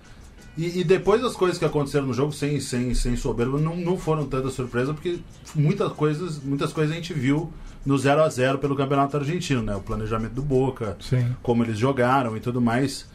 E, 0.58 0.80
e, 0.80 0.84
depois 0.86 1.22
das 1.22 1.34
coisas 1.34 1.58
que 1.58 1.66
aconteceram 1.66 2.08
no 2.08 2.14
jogo, 2.14 2.32
sem, 2.32 2.62
sem, 2.62 2.94
sem 2.94 3.18
soberba, 3.18 3.60
não, 3.60 3.76
não 3.76 3.98
foram 3.98 4.26
tanta 4.26 4.50
surpresa, 4.50 4.94
porque 4.94 5.20
muitas 5.54 5.92
coisas, 5.92 6.42
muitas 6.42 6.72
coisas 6.72 6.94
a 6.94 6.96
gente 6.96 7.14
viu 7.14 7.52
no 7.86 7.98
0 7.98 8.24
a 8.24 8.30
0 8.30 8.58
pelo 8.58 8.74
Campeonato 8.76 9.18
Argentino, 9.18 9.62
né? 9.62 9.76
O 9.76 9.82
planejamento 9.82 10.34
do 10.34 10.42
Boca, 10.42 10.98
Sim. 11.02 11.36
como 11.44 11.64
eles 11.64 11.78
jogaram 11.78 12.38
e 12.38 12.40
tudo 12.40 12.62
mais. 12.62 13.06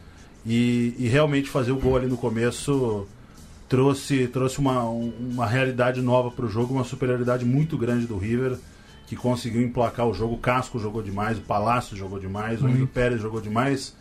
E, 0.45 0.95
e, 0.97 1.07
realmente 1.07 1.49
fazer 1.49 1.71
o 1.71 1.77
gol 1.77 1.97
ali 1.97 2.07
no 2.07 2.17
começo 2.17 3.07
trouxe, 3.67 4.27
trouxe 4.27 4.59
uma, 4.59 4.83
uma 4.83 5.47
realidade 5.47 6.01
nova 6.01 6.29
para 6.29 6.45
o 6.45 6.49
jogo, 6.49 6.73
uma 6.73 6.83
superioridade 6.83 7.43
muito 7.43 7.77
grande 7.77 8.05
do 8.05 8.17
River 8.17 8.57
que 9.11 9.15
conseguiu 9.17 9.61
emplacar 9.61 10.07
o 10.07 10.13
jogo. 10.13 10.35
O 10.35 10.37
Casco 10.37 10.79
jogou 10.79 11.03
demais, 11.03 11.37
o 11.37 11.41
Palácio 11.41 11.97
jogou 11.97 12.17
demais, 12.17 12.61
o 12.61 12.65
Emílio 12.65 12.87
Pérez 12.87 13.19
jogou 13.19 13.41
demais, 13.41 13.93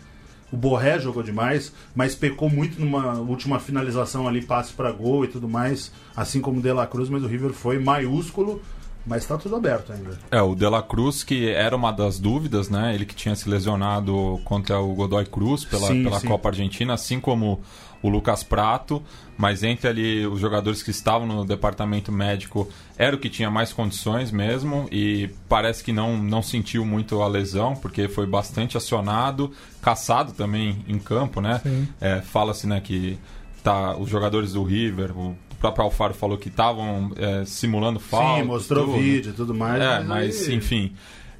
o 0.53 0.57
Borré 0.57 1.01
jogou 1.01 1.21
demais, 1.21 1.73
mas 1.97 2.15
pecou 2.15 2.49
muito 2.49 2.81
numa 2.81 3.15
última 3.15 3.59
finalização 3.59 4.29
ali, 4.29 4.41
passe 4.41 4.73
para 4.73 4.93
gol 4.93 5.25
e 5.25 5.29
tudo 5.29 5.49
mais, 5.49 5.91
assim 6.15 6.41
como 6.41 6.61
o 6.61 6.63
De 6.63 6.73
La 6.73 6.87
Cruz, 6.87 7.09
mas 7.09 7.25
o 7.25 7.27
River 7.27 7.51
foi 7.51 7.81
maiúsculo. 7.81 8.63
Mas 9.05 9.23
está 9.23 9.39
tudo 9.39 9.57
aberto 9.57 9.93
ainda. 9.93 10.19
É, 10.31 10.43
o 10.43 10.55
De 10.55 10.69
La 10.69 10.83
Cruz, 10.83 11.25
que 11.25 11.49
era 11.49 11.75
uma 11.75 11.91
das 11.91 12.21
dúvidas, 12.21 12.69
né? 12.69 12.95
Ele 12.95 13.07
que 13.07 13.15
tinha 13.15 13.35
se 13.35 13.49
lesionado 13.49 14.39
contra 14.45 14.79
o 14.79 14.95
Godoy 14.95 15.25
Cruz 15.25 15.65
pela, 15.65 15.89
sim, 15.89 16.05
pela 16.05 16.21
sim. 16.21 16.29
Copa 16.29 16.51
Argentina, 16.51 16.93
assim 16.93 17.19
como 17.19 17.63
o 18.03 18.09
Lucas 18.09 18.43
Prato, 18.43 19.03
mas 19.37 19.63
entre 19.63 19.89
ali 19.89 20.27
os 20.27 20.41
jogadores 20.41 20.83
que 20.83 20.91
estavam 20.91 21.27
no 21.27 21.45
departamento 21.45 22.11
médico 22.11 22.69
era 22.97 23.15
o 23.15 23.19
que 23.19 23.29
tinha 23.29 23.51
mais 23.51 23.73
condições 23.73 24.31
mesmo 24.31 24.89
e 24.91 25.31
parece 25.49 25.85
que 25.85 25.93
não, 25.93 26.17
não 26.17 26.43
sentiu 26.43 26.85
muito 26.85 27.23
a 27.23 27.29
lesão 27.29 27.75
porque 27.75 28.09
foi 28.09 28.27
bastante 28.27 28.77
acionado, 28.77 29.53
caçado 29.83 30.33
também 30.33 30.85
em 30.89 30.99
campo, 30.99 31.41
né? 31.41 31.61
É, 32.01 32.21
Fala-se 32.21 32.67
né, 32.67 32.81
que 32.81 33.19
tá, 33.63 33.97
os 33.97 34.09
jogadores 34.09 34.53
do 34.53 34.63
River, 34.63 35.17
o 35.17 35.37
próprio 35.59 35.85
Alfaro 35.85 36.15
falou 36.15 36.39
que 36.39 36.49
estavam 36.49 37.13
é, 37.17 37.45
simulando 37.45 38.01
falta. 38.01 38.41
Sim, 38.41 38.47
mostrou 38.47 38.87
tudo. 38.87 38.99
vídeo 38.99 39.31
e 39.31 39.35
tudo 39.35 39.55
mais. 39.55 39.81
É, 39.81 39.99
mas, 39.99 40.07
mas 40.07 40.49
aí... 40.49 40.55
enfim. 40.55 40.93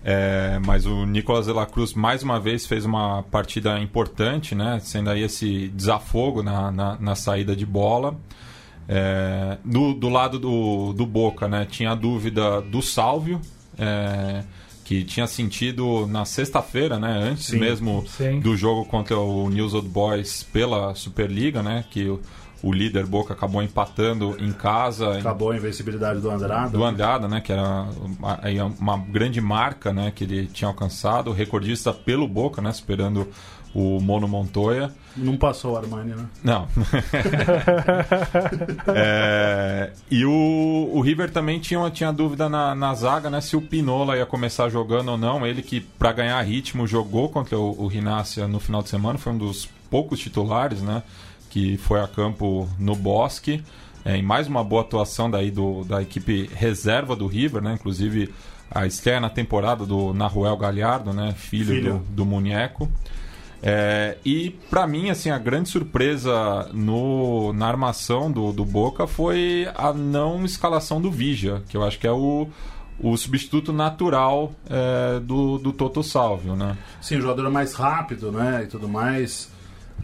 É, 0.03 0.59
mas 0.65 0.87
o 0.87 1.05
Nicolas 1.05 1.47
de 1.47 1.53
la 1.53 1.67
Cruz 1.67 1.93
mais 1.93 2.23
uma 2.23 2.41
vez 2.41 2.67
fez 2.67 2.85
uma 2.85 3.23
partida 3.25 3.79
importante, 3.79 4.55
né? 4.55 4.81
Sendo 4.83 5.11
aí 5.11 5.23
esse 5.23 5.69
desafogo 5.69 6.43
na, 6.43 6.71
na, 6.71 6.97
na 6.99 7.15
saída 7.15 7.55
de 7.55 7.67
bola. 7.67 8.17
É, 8.89 9.59
do, 9.65 9.95
do 9.95 10.09
lado 10.09 10.39
do, 10.39 10.93
do 10.93 11.07
Boca, 11.07 11.47
né? 11.47 11.67
Tinha 11.71 11.93
a 11.93 11.95
dúvida 11.95 12.61
do 12.61 12.83
Sálvio, 12.83 13.41
é, 13.79 14.43
que 14.85 15.05
tinha 15.05 15.27
sentido 15.27 16.07
na 16.09 16.25
sexta-feira, 16.25 16.99
né? 16.99 17.29
Antes 17.31 17.47
sim, 17.47 17.59
mesmo 17.59 18.05
sim. 18.09 18.41
do 18.41 18.57
jogo 18.57 18.85
contra 18.87 19.17
o 19.19 19.49
News 19.49 19.75
Old 19.75 19.89
Boys 19.89 20.43
pela 20.43 20.95
Superliga, 20.95 21.63
né? 21.63 21.85
Que 21.89 22.09
o 22.09 22.21
líder 22.73 23.07
Boca 23.07 23.33
acabou 23.33 23.63
empatando 23.63 24.37
em 24.39 24.53
casa. 24.53 25.19
Acabou 25.19 25.51
a 25.51 25.57
invencibilidade 25.57 26.21
do 26.21 26.31
Andrada. 26.31 26.71
Do 26.71 26.85
Andrada, 26.85 27.27
né? 27.27 27.41
Que 27.41 27.53
era 27.53 27.89
uma, 28.19 28.39
uma 28.79 28.99
grande 28.99 29.41
marca 29.41 29.93
né, 29.93 30.13
que 30.15 30.25
ele 30.25 30.47
tinha 30.47 30.69
alcançado. 30.69 31.33
Recordista 31.33 31.93
pelo 31.93 32.29
Boca, 32.29 32.61
né? 32.61 32.73
Superando 32.73 33.27
o 33.75 34.01
Mono 34.01 34.27
Montoya. 34.27 34.93
Não 35.17 35.37
passou 35.37 35.73
o 35.73 35.77
Armani, 35.77 36.15
né? 36.15 36.27
Não. 36.43 36.69
é, 38.95 39.93
e 40.11 40.25
o, 40.25 40.91
o 40.93 41.01
River 41.01 41.31
também 41.31 41.59
tinha, 41.59 41.91
tinha 41.91 42.13
dúvida 42.13 42.49
na, 42.49 42.75
na 42.75 42.95
zaga, 42.95 43.31
né? 43.31 43.41
Se 43.41 43.57
o 43.57 43.61
Pinola 43.61 44.17
ia 44.17 44.27
começar 44.27 44.69
jogando 44.69 45.13
ou 45.13 45.19
não. 45.19 45.47
Ele 45.47 45.63
que, 45.63 45.81
para 45.81 46.13
ganhar 46.13 46.41
ritmo, 46.43 46.87
jogou 46.87 47.29
contra 47.29 47.59
o, 47.59 47.85
o 47.85 47.87
Rinácia 47.87 48.47
no 48.47 48.61
final 48.61 48.83
de 48.83 48.89
semana. 48.89 49.19
Foi 49.19 49.33
um 49.33 49.39
dos 49.39 49.69
poucos 49.91 50.21
titulares, 50.21 50.83
né? 50.83 51.03
Que 51.51 51.77
foi 51.77 52.01
a 52.01 52.09
campo 52.09 52.67
no 52.79 52.95
Bosque. 52.95 53.63
É, 54.03 54.17
em 54.17 54.23
mais 54.23 54.49
uma 54.49 54.65
boa 54.65 54.81
atuação 54.81 55.31
daí 55.31 55.51
do, 55.51 55.85
da 55.85 56.01
equipe 56.01 56.49
reserva 56.55 57.15
do 57.15 57.27
River, 57.27 57.61
né? 57.61 57.75
Inclusive 57.75 58.33
a 58.71 58.87
estreia 58.87 59.21
na 59.21 59.29
temporada 59.29 59.85
do 59.85 60.15
Naruel 60.15 60.57
Galhardo, 60.57 61.13
né? 61.13 61.35
Filho, 61.37 61.75
Filho. 61.75 61.93
Do, 62.09 62.25
do 62.25 62.25
Munheco. 62.25 62.89
É, 63.63 64.17
e 64.25 64.51
para 64.71 64.87
mim, 64.87 65.11
assim, 65.11 65.29
a 65.29 65.37
grande 65.37 65.69
surpresa 65.69 66.71
no, 66.73 67.53
na 67.53 67.67
armação 67.67 68.33
do, 68.33 68.53
do 68.53 68.65
Boca 68.65 69.07
foi 69.07 69.69
a 69.75 69.93
não 69.93 70.47
escalação 70.47 70.99
do 70.99 71.11
Vigia, 71.11 71.63
que 71.69 71.77
eu 71.77 71.85
acho 71.85 71.99
que 71.99 72.07
é 72.07 72.13
o, 72.13 72.49
o 72.99 73.17
substituto 73.19 73.71
natural 73.71 74.53
é, 74.67 75.21
do, 75.21 75.59
do 75.59 75.73
Toto 75.73 76.03
Salvio, 76.03 76.57
né? 76.57 76.79
Sim, 77.03 77.17
o 77.17 77.21
jogador 77.21 77.51
mais 77.51 77.75
rápido, 77.75 78.33
né? 78.33 78.63
E 78.65 78.67
tudo 78.67 78.89
mais 78.89 79.51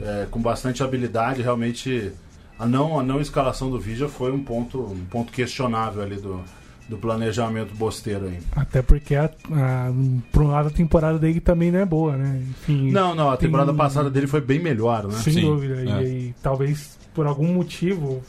é, 0.00 0.26
com 0.30 0.40
bastante 0.40 0.82
habilidade, 0.82 1.42
realmente 1.42 2.12
a 2.58 2.66
não, 2.66 2.98
a 2.98 3.02
não 3.02 3.20
escalação 3.20 3.70
do 3.70 3.78
Vigia 3.78 4.08
foi 4.08 4.32
um 4.32 4.42
ponto, 4.42 4.80
um 4.80 5.04
ponto 5.10 5.32
questionável 5.32 6.02
ali 6.02 6.16
do, 6.16 6.42
do 6.88 6.96
planejamento 6.96 7.74
bosteiro 7.74 8.26
aí. 8.26 8.38
Até 8.54 8.82
porque 8.82 9.14
a, 9.14 9.24
a, 9.24 9.92
por 10.32 10.42
um 10.42 10.48
lado 10.48 10.68
a 10.68 10.70
temporada 10.70 11.18
dele 11.18 11.40
também 11.40 11.70
não 11.70 11.80
é 11.80 11.84
boa, 11.84 12.16
né? 12.16 12.42
Enfim, 12.50 12.90
não, 12.90 13.14
não, 13.14 13.30
a 13.30 13.36
temporada 13.36 13.72
tem... 13.72 13.78
passada 13.78 14.10
dele 14.10 14.26
foi 14.26 14.40
bem 14.40 14.58
melhor, 14.58 15.06
né? 15.06 15.18
Sem 15.18 15.34
Sim, 15.34 15.42
dúvida. 15.42 15.82
É. 15.82 16.02
E, 16.02 16.28
e, 16.28 16.34
talvez 16.42 16.96
por 17.14 17.26
algum 17.26 17.52
motivo, 17.52 18.22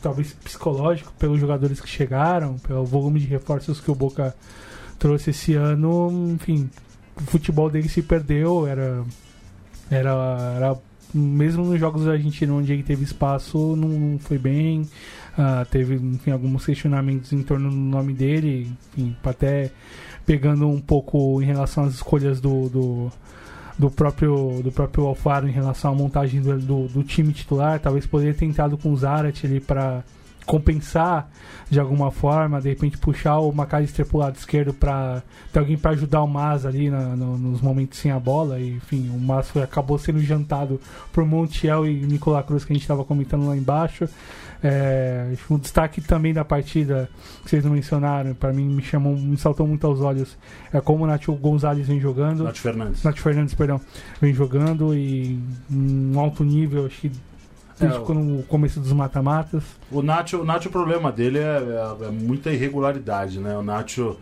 talvez 0.00 0.32
psicológico, 0.32 1.12
pelos 1.18 1.40
jogadores 1.40 1.80
que 1.80 1.88
chegaram, 1.88 2.58
pelo 2.58 2.84
volume 2.84 3.20
de 3.20 3.26
reforços 3.26 3.80
que 3.80 3.90
o 3.90 3.94
Boca 3.94 4.34
trouxe 4.98 5.30
esse 5.30 5.54
ano, 5.54 6.32
enfim, 6.34 6.70
o 7.16 7.22
futebol 7.22 7.68
dele 7.68 7.88
se 7.88 8.02
perdeu, 8.02 8.66
era 8.66 9.04
era, 9.90 10.54
era 10.56 10.76
mesmo 11.14 11.64
nos 11.64 11.78
jogos 11.78 12.08
argentinos 12.08 12.56
onde 12.56 12.72
ele 12.72 12.82
teve 12.82 13.04
espaço, 13.04 13.76
não 13.76 14.18
foi 14.18 14.38
bem. 14.38 14.82
Uh, 15.32 15.64
teve 15.70 15.94
enfim, 15.94 16.30
alguns 16.30 16.66
questionamentos 16.66 17.32
em 17.32 17.42
torno 17.42 17.70
do 17.70 17.76
nome 17.76 18.12
dele, 18.12 18.70
enfim, 18.96 19.16
até 19.24 19.70
pegando 20.26 20.68
um 20.68 20.80
pouco 20.80 21.40
em 21.40 21.46
relação 21.46 21.84
às 21.84 21.94
escolhas 21.94 22.40
do, 22.40 22.68
do, 22.68 23.12
do 23.78 23.90
próprio 23.90 24.60
do 24.62 24.70
próprio 24.70 25.06
Alfaro 25.06 25.48
em 25.48 25.52
relação 25.52 25.92
à 25.92 25.94
montagem 25.94 26.40
do, 26.40 26.58
do, 26.58 26.88
do 26.88 27.02
time 27.02 27.32
titular. 27.32 27.80
Talvez 27.80 28.06
poderia 28.06 28.34
ter 28.34 28.46
tentado 28.46 28.76
com 28.76 28.92
o 28.92 28.96
Zarat 28.96 29.44
ali 29.44 29.58
para 29.58 30.04
compensar 30.44 31.30
de 31.70 31.80
alguma 31.80 32.10
forma, 32.10 32.60
de 32.60 32.68
repente 32.68 32.98
puxar 32.98 33.38
o 33.38 33.50
McAllister 33.50 34.04
pro 34.04 34.18
lado 34.18 34.36
esquerdo 34.36 34.74
para 34.74 35.22
ter 35.52 35.58
alguém 35.58 35.78
para 35.78 35.92
ajudar 35.92 36.22
o 36.22 36.28
Mas 36.28 36.66
ali 36.66 36.90
na, 36.90 37.16
no, 37.16 37.38
nos 37.38 37.60
momentos 37.60 37.98
sem 37.98 38.10
a 38.10 38.20
bola. 38.20 38.60
E, 38.60 38.76
enfim, 38.76 39.08
o 39.08 39.18
Mas 39.18 39.48
foi, 39.48 39.62
acabou 39.62 39.98
sendo 39.98 40.20
jantado 40.20 40.80
por 41.12 41.24
Montiel 41.24 41.86
e 41.86 41.94
Nicolás 41.94 42.44
Cruz, 42.44 42.64
que 42.64 42.72
a 42.72 42.74
gente 42.74 42.82
estava 42.82 43.04
comentando 43.04 43.46
lá 43.46 43.56
embaixo. 43.56 44.08
É, 44.64 45.32
um 45.50 45.58
destaque 45.58 46.00
também 46.00 46.32
da 46.32 46.44
partida 46.44 47.10
que 47.42 47.50
vocês 47.50 47.64
não 47.64 47.72
mencionaram, 47.72 48.32
para 48.32 48.52
mim 48.52 48.64
me 48.64 48.82
chamou, 48.82 49.16
me 49.16 49.36
saltou 49.36 49.66
muito 49.66 49.84
aos 49.84 50.00
olhos, 50.00 50.38
é 50.72 50.80
como 50.80 51.02
o 51.02 51.06
Nacho 51.06 51.32
Gonzalez 51.34 51.88
vem 51.88 51.98
jogando. 51.98 52.44
Nath 52.44 52.58
Fernandes. 52.58 53.02
Nath 53.02 53.18
Fernandes, 53.18 53.54
perdão, 53.54 53.80
vem 54.20 54.32
jogando 54.32 54.94
e 54.94 55.36
um 55.68 56.20
alto 56.20 56.44
nível, 56.44 56.86
acho 56.86 57.00
que 57.00 57.12
é, 57.80 58.14
no 58.14 58.42
começo 58.44 58.80
dos 58.80 58.92
mata-matas. 58.92 59.62
O 59.90 60.02
Nacho, 60.02 60.40
o 60.40 60.44
Nacho, 60.44 60.68
o 60.68 60.72
problema 60.72 61.10
dele 61.10 61.38
é, 61.38 61.42
é, 61.42 62.06
é, 62.06 62.10
muita 62.10 62.50
irregularidade, 62.50 63.38
né? 63.38 63.56
O 63.56 63.62
Nacho, 63.62 64.16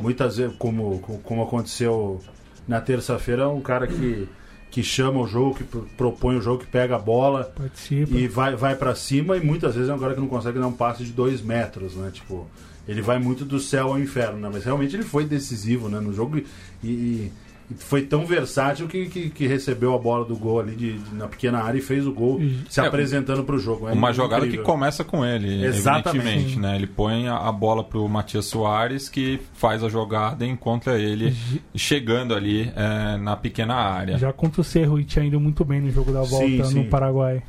muitas 0.00 0.36
vezes, 0.36 0.54
como, 0.56 0.98
como 1.22 1.42
aconteceu 1.42 2.20
na 2.66 2.80
terça-feira, 2.80 3.42
é 3.42 3.46
um 3.46 3.60
cara 3.60 3.86
que, 3.86 4.28
que 4.70 4.82
chama 4.82 5.20
o 5.20 5.26
jogo, 5.26 5.54
que 5.54 5.64
propõe 5.96 6.36
o 6.36 6.40
jogo, 6.40 6.60
que 6.60 6.66
pega 6.66 6.96
a 6.96 6.98
bola 6.98 7.44
Participa. 7.56 8.14
e 8.14 8.28
vai, 8.28 8.54
vai 8.54 8.76
para 8.76 8.94
cima, 8.94 9.36
e 9.36 9.44
muitas 9.44 9.74
vezes 9.74 9.90
é 9.90 9.94
um 9.94 9.98
cara 9.98 10.14
que 10.14 10.20
não 10.20 10.28
consegue 10.28 10.58
dar 10.58 10.66
um 10.66 10.72
passe 10.72 11.04
de 11.04 11.12
dois 11.12 11.42
metros, 11.42 11.94
né? 11.94 12.10
Tipo, 12.12 12.46
ele 12.86 13.00
vai 13.00 13.18
muito 13.18 13.44
do 13.44 13.60
céu 13.60 13.88
ao 13.88 13.98
inferno, 13.98 14.38
né? 14.38 14.50
Mas 14.52 14.64
realmente 14.64 14.96
ele 14.96 15.04
foi 15.04 15.24
decisivo 15.24 15.88
né? 15.88 16.00
no 16.00 16.12
jogo 16.12 16.38
e, 16.38 16.46
e 16.82 17.32
foi 17.78 18.02
tão 18.02 18.24
versátil 18.26 18.86
que, 18.88 19.06
que, 19.06 19.30
que 19.30 19.46
recebeu 19.46 19.94
a 19.94 19.98
bola 19.98 20.24
do 20.24 20.36
gol 20.36 20.60
ali 20.60 20.74
de, 20.76 20.98
de- 20.98 21.14
na 21.14 21.26
pequena 21.28 21.60
área 21.62 21.78
e 21.78 21.82
fez 21.82 22.06
o 22.06 22.12
gol 22.12 22.40
se 22.68 22.80
É, 22.80 22.86
apresentando 22.86 23.44
para 23.44 23.54
o 23.54 23.58
jogo. 23.58 23.88
É 23.88 23.92
Uma 23.92 24.12
jogada 24.12 24.44
incrível. 24.46 24.64
que 24.64 24.70
começa 24.70 25.02
com 25.04 25.24
ele, 25.24 25.64
Exatamente. 25.64 26.26
evidentemente, 26.26 26.58
né? 26.58 26.76
Ele 26.76 26.86
põe 26.86 27.28
a, 27.28 27.36
a 27.36 27.52
bola 27.52 27.82
pro 27.84 28.08
Matias 28.08 28.46
Soares, 28.46 29.08
que 29.08 29.40
faz 29.54 29.82
a 29.84 29.88
jogada 29.88 30.44
e 30.44 30.48
encontra 30.48 30.98
ele 30.98 31.34
chegando 31.74 32.34
ali 32.34 32.72
é, 32.76 33.16
na 33.16 33.36
pequena 33.36 33.74
área. 33.74 34.18
Já 34.18 34.32
contra 34.32 34.60
o 34.60 34.64
Cerro 34.64 34.98
e 35.00 35.04
tinha 35.04 35.24
ido 35.24 35.40
muito 35.40 35.64
bem 35.64 35.80
no 35.80 35.90
jogo 35.90 36.12
da 36.12 36.22
volta 36.22 36.46
Sim, 36.46 36.58
no 36.58 36.64
sim. 36.66 36.84
Paraguai. 36.84 37.42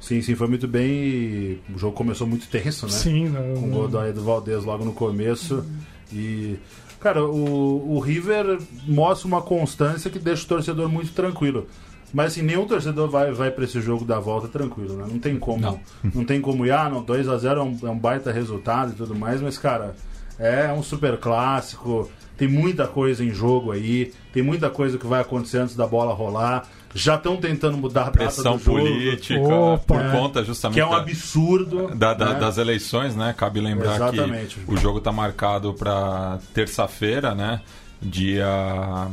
Sim, 0.00 0.22
sim, 0.22 0.34
foi 0.36 0.46
muito 0.46 0.68
bem. 0.68 0.88
e 0.90 1.60
O 1.74 1.78
jogo 1.78 1.92
começou 1.94 2.26
muito 2.26 2.46
tenso, 2.48 2.86
né? 2.86 2.92
Sim, 2.92 3.28
não, 3.28 3.54
com 3.60 3.66
o 3.66 3.70
gol 3.70 3.88
do, 3.88 4.12
do 4.12 4.22
Valdez 4.22 4.64
logo 4.64 4.84
no 4.84 4.92
começo. 4.92 5.64
E, 6.12 6.56
cara, 7.00 7.24
o, 7.24 7.96
o 7.96 7.98
River 8.00 8.58
mostra 8.86 9.28
uma 9.28 9.42
constância 9.42 10.10
que 10.10 10.18
deixa 10.18 10.44
o 10.44 10.48
torcedor 10.48 10.88
muito 10.88 11.12
tranquilo. 11.12 11.66
Mas 12.12 12.32
assim, 12.32 12.42
nenhum 12.42 12.66
torcedor 12.66 13.08
vai, 13.08 13.32
vai 13.32 13.50
para 13.50 13.64
esse 13.64 13.80
jogo 13.80 14.04
da 14.04 14.18
volta 14.18 14.48
tranquilo, 14.48 14.96
né? 14.96 15.06
Não 15.10 15.18
tem 15.18 15.38
como. 15.38 15.60
Não. 15.60 15.80
Não, 16.14 16.24
tem 16.24 16.40
como 16.40 16.64
ir, 16.64 16.72
ah, 16.72 16.88
não, 16.88 17.04
2x0 17.04 17.56
é, 17.56 17.62
um, 17.62 17.88
é 17.88 17.90
um 17.90 17.98
baita 17.98 18.32
resultado 18.32 18.92
e 18.92 18.94
tudo 18.94 19.14
mais, 19.14 19.40
mas, 19.42 19.58
cara, 19.58 19.94
é 20.38 20.72
um 20.72 20.82
super 20.82 21.18
clássico. 21.18 22.10
Tem 22.36 22.48
muita 22.48 22.86
coisa 22.86 23.24
em 23.24 23.30
jogo 23.30 23.72
aí, 23.72 24.12
tem 24.32 24.42
muita 24.42 24.70
coisa 24.70 24.96
que 24.96 25.06
vai 25.06 25.20
acontecer 25.20 25.58
antes 25.58 25.74
da 25.74 25.86
bola 25.86 26.14
rolar. 26.14 26.66
Já 26.98 27.14
estão 27.14 27.36
tentando 27.36 27.76
mudar 27.78 28.02
a 28.02 28.04
data 28.06 28.18
Pressão 28.18 28.56
do 28.56 28.62
jogo, 28.64 28.78
política, 28.80 29.40
Opa, 29.40 29.84
por 29.94 30.00
é. 30.04 30.10
conta 30.10 30.44
justamente 30.44 30.74
que 30.74 30.80
é 30.80 30.86
um 30.86 30.90
da- 30.90 30.96
absurdo. 30.98 31.88
da- 31.94 32.12
da- 32.14 32.34
né? 32.34 32.40
das 32.40 32.58
eleições, 32.58 33.14
né? 33.14 33.34
Cabe 33.36 33.60
lembrar 33.60 33.94
Exatamente. 33.96 34.56
que 34.60 34.74
o 34.74 34.76
jogo 34.76 34.98
está 34.98 35.12
marcado 35.12 35.72
para 35.74 36.38
terça-feira, 36.52 37.34
né? 37.34 37.60
Dia 38.02 39.08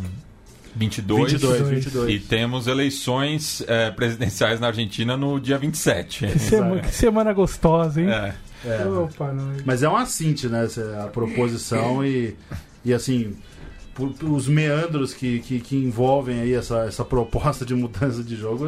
22. 0.75 1.31
22, 1.33 1.69
22. 1.69 2.09
E 2.13 2.19
temos 2.19 2.67
eleições 2.67 3.63
é, 3.67 3.91
presidenciais 3.91 4.59
na 4.59 4.67
Argentina 4.67 5.15
no 5.15 5.39
dia 5.39 5.57
27. 5.57 6.27
Que, 6.27 6.39
sema- 6.39 6.79
que 6.79 6.93
semana 6.93 7.33
gostosa, 7.33 8.01
hein? 8.01 8.09
É. 8.09 8.33
É. 8.65 8.83
Opa, 8.85 9.31
não. 9.31 9.53
Mas 9.63 9.83
é 9.83 9.87
uma 9.89 10.05
cinte, 10.05 10.47
né? 10.47 10.65
essa- 10.65 11.03
A 11.05 11.07
proposição 11.07 12.03
e, 12.05 12.35
e 12.83 12.93
assim, 12.93 13.35
por- 13.95 14.11
por 14.13 14.29
os 14.29 14.47
meandros 14.47 15.13
que, 15.13 15.39
que, 15.39 15.59
que 15.59 15.75
envolvem 15.75 16.41
aí 16.41 16.53
essa, 16.53 16.79
essa 16.85 17.03
proposta 17.03 17.65
de 17.65 17.73
mudança 17.73 18.21
de 18.23 18.35
jogo 18.35 18.67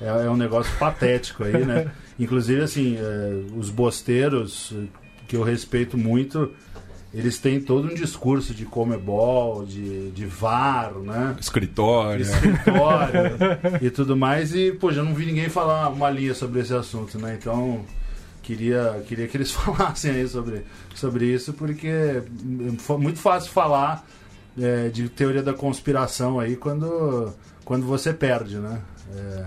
é, 0.00 0.06
é 0.24 0.30
um 0.30 0.36
negócio 0.36 0.72
patético 0.78 1.44
aí, 1.44 1.64
né? 1.64 1.90
Inclusive, 2.18 2.62
assim, 2.62 2.96
é, 2.98 3.42
os 3.56 3.68
bosteiros, 3.70 4.72
eh, 4.74 4.84
que 5.28 5.36
eu 5.36 5.42
respeito 5.42 5.96
muito, 5.98 6.50
eles 7.14 7.38
têm 7.38 7.60
todo 7.60 7.88
um 7.90 7.94
discurso 7.94 8.54
de 8.54 8.64
comebol, 8.64 9.64
de, 9.66 10.10
de 10.12 10.24
VAR, 10.26 10.92
né? 10.94 11.36
Escritório. 11.40 12.22
escritório 12.22 13.32
e 13.82 13.90
tudo 13.90 14.16
mais. 14.16 14.54
E, 14.54 14.72
pô, 14.72 14.90
já 14.92 15.02
não 15.02 15.14
vi 15.14 15.26
ninguém 15.26 15.48
falar 15.48 15.88
uma 15.88 16.08
linha 16.10 16.34
sobre 16.34 16.60
esse 16.60 16.72
assunto, 16.74 17.18
né? 17.18 17.36
Então, 17.38 17.84
queria, 18.42 19.02
queria 19.06 19.26
que 19.28 19.36
eles 19.36 19.50
falassem 19.52 20.10
aí 20.12 20.28
sobre, 20.28 20.62
sobre 20.94 21.26
isso, 21.26 21.52
porque 21.52 21.86
é 21.88 22.22
fa- 22.78 22.98
muito 22.98 23.18
fácil 23.18 23.50
falar 23.52 24.06
é, 24.60 24.88
de 24.88 25.08
teoria 25.08 25.42
da 25.42 25.52
conspiração 25.54 26.38
aí 26.40 26.56
quando, 26.56 27.32
quando 27.64 27.86
você 27.86 28.12
perde, 28.12 28.56
né? 28.56 28.80
É, 29.16 29.44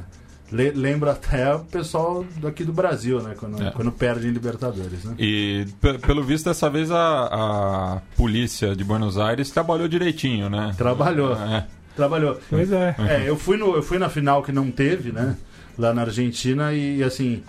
le- 0.52 0.72
lembra 0.72 1.12
até 1.12 1.54
o 1.56 1.60
pessoal 1.60 2.26
daqui 2.42 2.64
do 2.64 2.72
Brasil, 2.74 3.22
né? 3.22 3.34
Quando, 3.38 3.62
É. 3.64 3.72
quando 3.72 3.92
perde 3.92 4.28
em 4.28 4.32
Libertadores, 4.32 5.04
né? 5.04 5.16
E 5.18 5.66
pe- 5.82 5.98
pelo 6.00 6.24
visto, 6.24 6.46
dessa 6.46 6.70
vez 6.70 6.92
a, 6.92 7.26
a 7.26 8.02
polícia 8.16 8.76
de 8.76 8.84
Buenos 8.84 9.18
Aires 9.18 9.50
trabalhou 9.50 9.88
direitinho, 9.88 10.50
né? 10.50 10.74
Trabalhou. 10.78 11.34
É. 11.34 11.66
Trabalhou. 11.96 12.40
Pois 12.50 12.72
é. 12.72 12.96
É, 13.00 13.24
eu 13.30 13.38
fui, 13.38 13.58
no, 13.58 13.76
eu 13.76 13.82
fui 13.82 13.98
na 13.98 14.10
final 14.10 14.44
que 14.44 14.52
não 14.52 14.70
teve, 14.70 15.12
né? 15.12 15.36
Lá 15.78 15.94
na 15.94 16.02
Argentina 16.04 16.74
e 16.74 17.02
assim. 17.04 17.42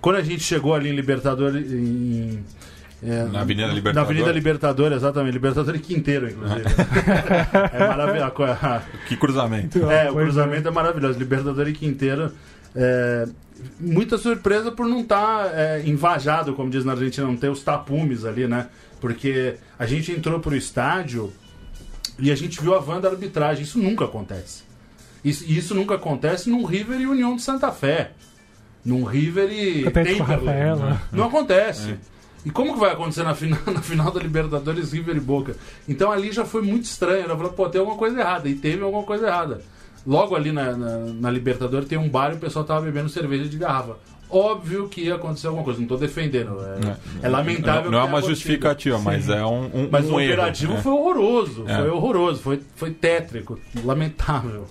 Quando 0.00 0.16
a 0.16 0.22
gente 0.22 0.42
chegou 0.42 0.74
ali 0.74 0.88
em 0.88 0.94
Libertadores. 0.96 1.70
Em, 1.70 2.42
é, 3.02 3.24
Na 3.24 3.40
Avenida 3.40 3.66
Na 3.66 3.74
Libertador? 3.74 4.10
Avenida 4.10 4.32
Libertador, 4.32 4.92
exatamente. 4.92 5.32
Libertador 5.34 5.74
e 5.74 5.78
Quinteiro, 5.78 6.30
inclusive. 6.30 6.62
é 7.72 7.78
maravilhoso. 7.78 8.32
Que 9.08 9.16
cruzamento. 9.16 9.90
É, 9.90 10.10
o 10.10 10.14
cruzamento 10.14 10.68
é 10.68 10.70
maravilhoso. 10.70 11.18
Libertador 11.18 11.68
e 11.68 11.72
Quinteiro. 11.72 12.32
é, 12.76 13.26
muita 13.80 14.18
surpresa 14.18 14.70
por 14.70 14.86
não 14.86 15.00
estar 15.00 15.50
invajado, 15.84 16.54
como 16.54 16.70
diz 16.70 16.84
na 16.84 16.92
Argentina, 16.92 17.26
não 17.26 17.36
ter 17.36 17.48
os 17.48 17.62
tapumes 17.62 18.24
ali, 18.24 18.46
né? 18.46 18.68
Porque 19.00 19.56
a 19.78 19.86
gente 19.86 20.12
entrou 20.12 20.38
pro 20.38 20.54
estádio 20.54 21.32
e 22.18 22.30
a 22.30 22.34
gente 22.36 22.60
viu 22.60 22.74
a 22.74 22.78
van 22.78 23.00
da 23.00 23.08
arbitragem. 23.08 23.64
Isso 23.64 23.78
nunca 23.78 24.04
acontece. 24.04 24.62
Isso, 25.24 25.44
e 25.46 25.56
isso 25.56 25.74
nunca 25.74 25.94
acontece 25.94 26.50
num 26.50 26.64
River 26.64 27.00
e 27.00 27.06
União 27.06 27.36
de 27.36 27.42
Santa 27.42 27.70
Fé. 27.72 28.12
Num 28.84 29.04
River 29.04 29.50
e 29.52 29.84
Temperley. 29.90 30.98
Não 31.12 31.24
acontece. 31.24 31.96
E 32.44 32.50
como 32.50 32.74
que 32.74 32.80
vai 32.80 32.92
acontecer 32.92 33.22
na 33.22 33.34
final, 33.34 33.60
na 33.72 33.80
final 33.80 34.10
da 34.10 34.20
Libertadores 34.20 34.92
River 34.92 35.16
e 35.16 35.20
Boca? 35.20 35.56
Então 35.88 36.10
ali 36.10 36.32
já 36.32 36.44
foi 36.44 36.62
muito 36.62 36.84
estranho. 36.84 37.26
Eu 37.26 37.36
falei, 37.36 37.52
pô, 37.52 37.68
tem 37.68 37.80
alguma 37.80 37.96
coisa 37.96 38.18
errada. 38.20 38.48
E 38.48 38.54
teve 38.54 38.82
alguma 38.82 39.04
coisa 39.04 39.26
errada. 39.26 39.62
Logo 40.06 40.34
ali 40.34 40.50
na, 40.50 40.76
na, 40.76 40.98
na 40.98 41.30
Libertadores 41.30 41.88
tem 41.88 41.98
um 41.98 42.08
bar 42.08 42.32
e 42.32 42.36
o 42.36 42.38
pessoal 42.38 42.64
tava 42.64 42.80
bebendo 42.80 43.08
cerveja 43.08 43.48
de 43.48 43.56
garrafa. 43.56 43.96
Óbvio 44.28 44.88
que 44.88 45.02
ia 45.02 45.14
acontecer 45.14 45.46
alguma 45.46 45.62
coisa, 45.62 45.78
não 45.78 45.86
tô 45.86 45.98
defendendo. 45.98 46.56
É, 47.20 47.26
é 47.26 47.28
lamentável. 47.28 47.90
Não, 47.90 47.98
não 47.98 48.00
é 48.00 48.04
uma 48.04 48.22
justificativa, 48.22 48.98
mas 48.98 49.28
é 49.28 49.44
um, 49.44 49.64
um, 49.66 49.88
Mas 49.90 50.06
um 50.08 50.14
o 50.14 50.20
erro, 50.20 50.32
operativo 50.32 50.72
né? 50.72 50.80
foi 50.80 50.92
horroroso. 50.92 51.64
É. 51.68 51.76
Foi 51.76 51.90
horroroso. 51.90 52.40
Foi, 52.40 52.60
foi 52.74 52.90
tétrico. 52.92 53.60
Lamentável. 53.84 54.66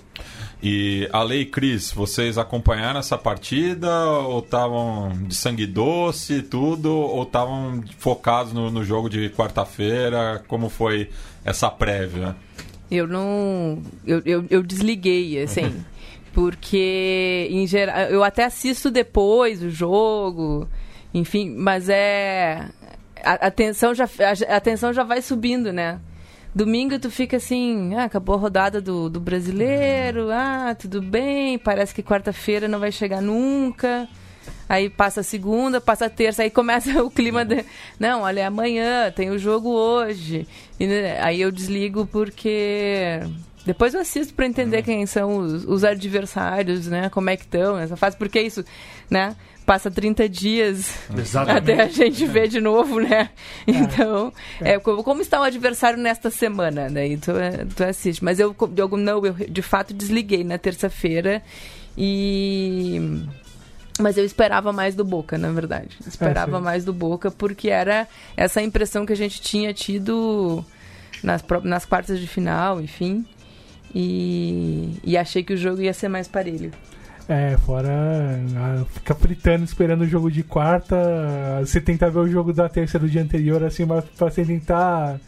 E 0.62 1.08
Ale 1.12 1.40
e 1.40 1.44
Cris, 1.44 1.90
vocês 1.90 2.38
acompanharam 2.38 3.00
essa 3.00 3.18
partida 3.18 4.06
ou 4.06 4.38
estavam 4.38 5.10
de 5.26 5.34
sangue 5.34 5.66
doce 5.66 6.34
e 6.34 6.42
tudo? 6.42 6.88
Ou 6.94 7.24
estavam 7.24 7.82
focados 7.98 8.52
no, 8.52 8.70
no 8.70 8.84
jogo 8.84 9.10
de 9.10 9.28
quarta-feira? 9.30 10.40
Como 10.46 10.68
foi 10.68 11.10
essa 11.44 11.68
prévia? 11.68 12.36
Eu 12.88 13.08
não. 13.08 13.82
Eu, 14.06 14.22
eu, 14.24 14.44
eu 14.48 14.62
desliguei, 14.62 15.42
assim. 15.42 15.84
porque, 16.32 17.48
em 17.50 17.66
geral. 17.66 18.02
Eu 18.02 18.22
até 18.22 18.44
assisto 18.44 18.88
depois 18.88 19.64
o 19.64 19.70
jogo, 19.70 20.68
enfim, 21.12 21.50
mas 21.56 21.88
é. 21.88 22.68
A, 23.24 23.48
a 23.48 23.50
tensão 23.50 23.92
já, 23.94 24.04
a, 24.04 24.56
a 24.56 24.60
tensão 24.60 24.92
já 24.92 25.02
vai 25.02 25.20
subindo, 25.22 25.72
né? 25.72 25.98
Domingo 26.54 26.98
tu 26.98 27.10
fica 27.10 27.38
assim, 27.38 27.94
ah, 27.94 28.04
acabou 28.04 28.34
a 28.34 28.38
rodada 28.38 28.80
do, 28.80 29.08
do 29.08 29.18
brasileiro, 29.18 30.30
ah, 30.30 30.76
tudo 30.78 31.00
bem, 31.00 31.58
parece 31.58 31.94
que 31.94 32.02
quarta-feira 32.02 32.68
não 32.68 32.78
vai 32.78 32.92
chegar 32.92 33.22
nunca. 33.22 34.06
Aí 34.68 34.88
passa 34.90 35.20
a 35.20 35.22
segunda, 35.22 35.80
passa 35.80 36.06
a 36.06 36.10
terça, 36.10 36.42
aí 36.42 36.50
começa 36.50 36.90
o 37.04 37.10
clima 37.10 37.44
de. 37.44 37.64
Não, 37.98 38.22
olha, 38.22 38.40
é 38.40 38.44
amanhã, 38.44 39.10
tem 39.10 39.30
o 39.30 39.38
jogo 39.38 39.70
hoje. 39.70 40.46
E, 40.78 40.86
né, 40.86 41.20
aí 41.20 41.40
eu 41.40 41.50
desligo 41.50 42.06
porque. 42.06 43.20
Depois 43.64 43.94
eu 43.94 44.00
assisto 44.00 44.34
para 44.34 44.46
entender 44.46 44.82
quem 44.82 45.06
são 45.06 45.36
os, 45.36 45.64
os 45.64 45.84
adversários, 45.84 46.88
né? 46.88 47.08
Como 47.10 47.30
é 47.30 47.36
que 47.36 47.44
estão 47.44 47.76
nessa 47.76 47.96
fase. 47.96 48.16
Porque 48.16 48.38
é 48.38 48.42
isso, 48.42 48.64
né? 49.08 49.36
Passa 49.64 49.90
30 49.90 50.28
dias 50.28 50.94
Exatamente. 51.16 51.70
até 51.72 51.82
a 51.82 51.88
gente 51.88 52.26
ver 52.26 52.48
de 52.48 52.60
novo, 52.60 52.98
né? 53.00 53.30
Então, 53.66 54.32
é, 54.60 54.78
como, 54.78 55.04
como 55.04 55.22
está 55.22 55.40
o 55.40 55.44
adversário 55.44 55.98
nesta 55.98 56.30
semana? 56.30 56.88
Daí 56.90 57.16
tu, 57.16 57.30
é, 57.32 57.64
tu 57.64 57.84
assiste. 57.84 58.24
Mas 58.24 58.40
eu, 58.40 58.54
eu 58.76 58.88
não, 58.96 59.24
eu 59.24 59.32
de 59.32 59.62
fato 59.62 59.94
desliguei 59.94 60.42
na 60.42 60.58
terça-feira 60.58 61.42
e. 61.96 63.24
Mas 64.00 64.16
eu 64.16 64.24
esperava 64.24 64.72
mais 64.72 64.94
do 64.94 65.04
Boca, 65.04 65.36
na 65.36 65.50
verdade. 65.52 65.96
Esperava 66.06 66.58
sim. 66.58 66.64
mais 66.64 66.84
do 66.84 66.92
Boca, 66.92 67.30
porque 67.30 67.68
era 67.68 68.08
essa 68.36 68.60
impressão 68.62 69.04
que 69.04 69.12
a 69.12 69.16
gente 69.16 69.40
tinha 69.40 69.72
tido 69.72 70.64
nas, 71.22 71.44
nas 71.62 71.84
quartas 71.84 72.18
de 72.18 72.26
final, 72.26 72.80
enfim. 72.80 73.24
E, 73.94 74.98
e 75.04 75.16
achei 75.16 75.42
que 75.42 75.52
o 75.52 75.56
jogo 75.56 75.82
ia 75.82 75.92
ser 75.92 76.08
mais 76.08 76.26
parelho. 76.26 76.72
É, 77.32 77.56
fora. 77.56 77.88
ah, 78.56 78.84
Fica 78.92 79.14
fritando 79.14 79.64
esperando 79.64 80.02
o 80.02 80.06
jogo 80.06 80.30
de 80.30 80.42
quarta. 80.42 80.96
Você 81.60 81.80
tenta 81.80 82.10
ver 82.10 82.18
o 82.18 82.28
jogo 82.28 82.52
da 82.52 82.68
terça 82.68 82.98
do 82.98 83.08
dia 83.08 83.22
anterior, 83.22 83.64
assim, 83.64 83.86
mas 83.86 84.04
pra 84.04 84.28
você 84.28 84.44
tentar, 84.44 85.18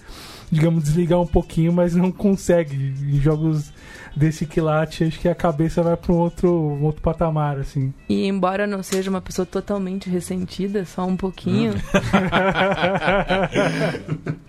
digamos, 0.51 0.85
desligar 0.85 1.19
um 1.19 1.27
pouquinho, 1.27 1.73
mas 1.73 1.95
não 1.95 2.13
consegue. 2.13 2.77
Em 2.77 3.19
jogos 3.21 3.73
desse 4.15 4.47
quilate, 4.47 5.05
acho 5.05 5.19
que 5.19 5.29
a 5.29 5.35
cabeça 5.35 5.83
vai 5.83 5.97
pra 5.97 6.13
um 6.13 6.19
outro, 6.19 6.49
um 6.49 6.85
outro 6.85 7.03
patamar, 7.03 7.59
assim. 7.59 7.93
E 8.09 8.27
embora 8.27 8.63
eu 8.65 8.69
não 8.69 8.83
seja 8.83 9.11
uma 9.11 9.21
pessoa 9.21 9.45
totalmente 9.45 10.09
ressentida, 10.09 10.85
só 10.85 11.05
um 11.05 11.17
pouquinho, 11.17 11.75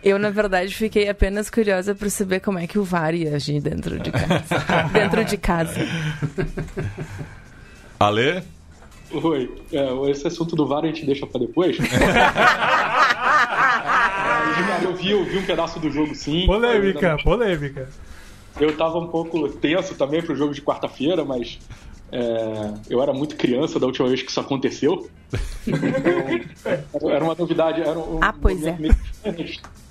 eu 0.03 0.19
na 0.19 0.29
verdade 0.29 0.75
fiquei 0.75 1.09
apenas 1.09 1.49
curiosa 1.49 1.95
para 1.95 2.09
saber 2.11 2.41
como 2.41 2.59
é 2.59 2.67
que 2.67 2.77
o 2.77 2.83
VAR 2.83 3.15
ia 3.15 3.35
agir 3.35 3.59
dentro 3.59 3.99
de 3.99 4.11
casa. 4.11 4.43
dentro 4.93 5.25
de 5.25 5.37
casa. 5.37 5.79
Ale? 8.05 8.43
Oi, 9.11 9.51
é, 9.71 10.11
esse 10.11 10.27
assunto 10.27 10.55
do 10.55 10.67
VAR 10.67 10.83
a 10.83 10.87
gente 10.87 11.05
deixa 11.05 11.25
pra 11.25 11.39
depois. 11.39 11.77
Eu 14.81 14.95
vi, 14.95 15.11
eu 15.11 15.23
vi 15.25 15.37
um 15.37 15.45
pedaço 15.45 15.79
do 15.79 15.89
jogo 15.89 16.13
sim. 16.15 16.45
Polêmica, 16.45 17.17
polêmica. 17.23 17.89
eu 18.59 18.75
tava 18.75 18.97
um 18.99 19.07
pouco 19.07 19.49
tenso 19.49 19.95
também 19.95 20.21
pro 20.21 20.35
jogo 20.35 20.53
de 20.53 20.61
quarta-feira, 20.61 21.25
mas 21.25 21.59
é, 22.11 22.73
eu 22.89 23.01
era 23.01 23.13
muito 23.13 23.35
criança 23.35 23.79
da 23.79 23.85
última 23.85 24.07
vez 24.07 24.21
que 24.21 24.29
isso 24.29 24.39
aconteceu. 24.39 25.09
Então, 25.67 27.09
era 27.11 27.23
uma 27.23 27.35
novidade. 27.35 27.81
Era 27.81 27.97
um, 27.97 28.19
ah, 28.21 28.33
pois 28.39 28.63
é. 28.63 28.77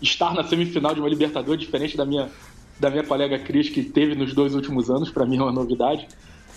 Estar 0.00 0.34
na 0.34 0.44
semifinal 0.44 0.94
de 0.94 1.00
uma 1.00 1.08
Libertadores, 1.08 1.60
diferente 1.60 1.96
da 1.96 2.04
minha, 2.04 2.30
da 2.78 2.90
minha 2.90 3.04
colega 3.04 3.38
Cris, 3.38 3.68
que 3.68 3.82
teve 3.82 4.14
nos 4.14 4.32
dois 4.34 4.54
últimos 4.54 4.90
anos, 4.90 5.10
para 5.10 5.26
mim 5.26 5.38
é 5.38 5.42
uma 5.42 5.52
novidade. 5.52 6.06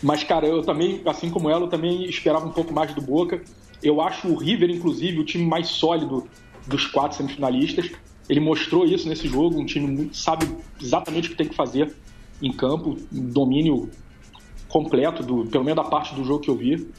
Mas, 0.01 0.23
cara, 0.23 0.45
eu 0.45 0.61
também, 0.61 1.01
assim 1.05 1.29
como 1.29 1.49
ela, 1.49 1.65
eu 1.65 1.69
também 1.69 2.05
esperava 2.05 2.45
um 2.45 2.51
pouco 2.51 2.73
mais 2.73 2.93
do 2.93 3.01
Boca. 3.01 3.41
Eu 3.81 4.01
acho 4.01 4.27
o 4.27 4.37
River, 4.37 4.69
inclusive, 4.69 5.19
o 5.19 5.25
time 5.25 5.45
mais 5.45 5.67
sólido 5.67 6.27
dos 6.65 6.85
quatro 6.85 7.17
semifinalistas. 7.17 7.89
Ele 8.29 8.39
mostrou 8.39 8.85
isso 8.85 9.07
nesse 9.07 9.27
jogo, 9.27 9.59
um 9.59 9.65
time 9.65 10.09
sabe 10.13 10.47
exatamente 10.81 11.27
o 11.27 11.31
que 11.31 11.37
tem 11.37 11.47
que 11.47 11.55
fazer 11.55 11.95
em 12.41 12.51
campo, 12.51 12.97
domínio 13.11 13.89
completo, 14.67 15.23
do, 15.23 15.45
pelo 15.45 15.63
menos 15.63 15.83
da 15.83 15.89
parte 15.89 16.13
do 16.13 16.23
jogo 16.23 16.41
que 16.41 16.49
eu 16.49 16.55
vi. 16.55 16.89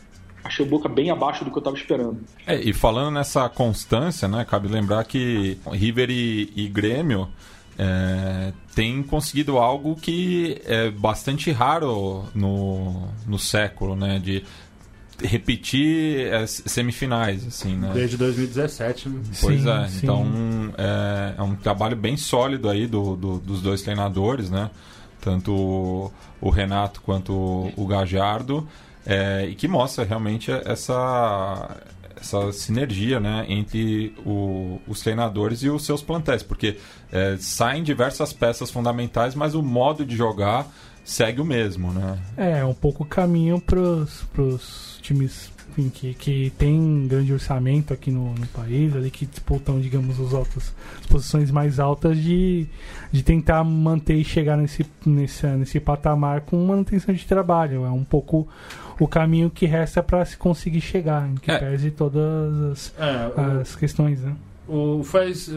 Achei 0.43 0.65
o 0.65 0.69
Boca 0.69 0.89
bem 0.89 1.11
abaixo 1.11 1.45
do 1.45 1.51
que 1.51 1.59
eu 1.59 1.61
estava 1.61 1.77
esperando. 1.77 2.21
É, 2.47 2.59
e 2.59 2.73
falando 2.73 3.13
nessa 3.13 3.49
constância, 3.49 4.27
né, 4.27 4.45
cabe 4.49 4.69
lembrar 4.69 5.05
que 5.05 5.59
River 5.71 6.11
e, 6.11 6.51
e 6.57 6.69
Grêmio 6.69 7.29
é, 7.79 8.53
tem 8.75 9.03
conseguido 9.03 9.59
algo 9.59 9.95
que 9.95 10.61
é 10.65 10.91
bastante 10.91 11.53
raro 11.53 12.25
no, 12.35 13.09
no 13.27 13.39
século, 13.39 13.95
né, 13.95 14.19
de 14.19 14.45
repetir 15.23 16.33
as 16.33 16.63
semifinais, 16.67 17.47
assim, 17.47 17.77
né? 17.77 17.91
Desde 17.93 18.17
2017, 18.17 19.09
né? 19.09 19.21
Pois 19.41 19.63
sim, 19.63 19.69
é, 19.69 19.89
sim. 19.89 19.99
então 20.03 20.73
é, 20.77 21.35
é, 21.39 21.43
um 21.43 21.57
trabalho 21.57 21.97
bem 21.97 22.17
sólido 22.17 22.69
aí 22.69 22.87
do, 22.87 23.17
do, 23.17 23.39
dos 23.39 23.61
dois 23.61 23.83
treinadores, 23.83 24.51
né? 24.51 24.71
Tanto 25.21 26.13
o 26.41 26.51
Renato 26.51 27.01
quanto 27.01 27.33
o 27.77 27.87
Gajardo, 27.87 28.69
é, 29.05 29.47
e 29.47 29.55
que 29.55 29.67
mostra 29.67 30.05
realmente 30.05 30.53
essa, 30.53 31.77
essa 32.21 32.53
sinergia 32.53 33.21
né, 33.21 33.47
entre 33.49 34.15
o, 34.25 34.81
os 34.87 35.01
treinadores 35.01 35.63
e 35.63 35.71
os 35.71 35.85
seus 35.85 36.03
plantéis, 36.03 36.43
porque 36.43 36.77
é, 37.13 37.37
saem 37.39 37.83
diversas 37.83 38.33
peças 38.33 38.71
fundamentais, 38.71 39.35
mas 39.35 39.55
o 39.55 39.63
modo 39.63 40.05
de 40.05 40.17
jogar 40.17 40.67
segue 41.05 41.41
o 41.41 41.45
mesmo, 41.45 41.91
né? 41.91 42.19
É, 42.37 42.65
um 42.65 42.75
pouco 42.75 43.05
caminho 43.05 43.61
para 43.61 43.81
os 43.81 44.99
times 45.01 45.51
enfim, 45.79 45.89
que, 45.91 46.15
que 46.15 46.51
tem 46.59 47.07
grande 47.07 47.33
orçamento 47.33 47.95
aqui 47.95 48.11
no, 48.11 48.35
no 48.35 48.47
país, 48.49 48.95
ali 48.97 49.11
que 49.11 49.25
disputam, 49.25 49.81
digamos, 49.81 50.19
os 50.19 50.35
altos, 50.35 50.73
as 51.01 51.07
posições 51.07 51.51
mais 51.51 51.79
altas 51.79 52.19
de, 52.19 52.67
de 53.13 53.23
tentar 53.23 53.63
manter 53.63 54.17
e 54.17 54.25
chegar 54.25 54.57
nesse, 54.57 54.85
nesse, 55.07 55.47
nesse 55.47 55.79
patamar 55.79 56.41
com 56.41 56.57
manutenção 56.67 57.15
de 57.15 57.25
trabalho. 57.25 57.85
É 57.85 57.91
um 57.91 58.05
pouco 58.05 58.49
o 58.99 59.07
caminho 59.07 59.51
que 59.51 59.67
resta 59.67 60.03
para 60.03 60.25
se 60.25 60.37
conseguir 60.37 60.81
chegar, 60.81 61.29
em 61.29 61.37
que 61.37 61.51
é. 61.51 61.59
pese 61.59 61.91
todas 61.91 62.63
as, 62.73 62.95
é, 62.99 63.61
as 63.61 63.77
questões, 63.77 64.21
né? 64.21 64.35
O, 64.67 65.03
faz, 65.03 65.51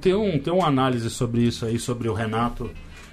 tem, 0.00 0.14
um, 0.14 0.38
tem 0.38 0.52
uma 0.52 0.68
análise 0.68 1.10
sobre 1.10 1.42
isso 1.42 1.66
aí, 1.66 1.78
sobre 1.78 2.08
o 2.08 2.14
Renato 2.14 2.70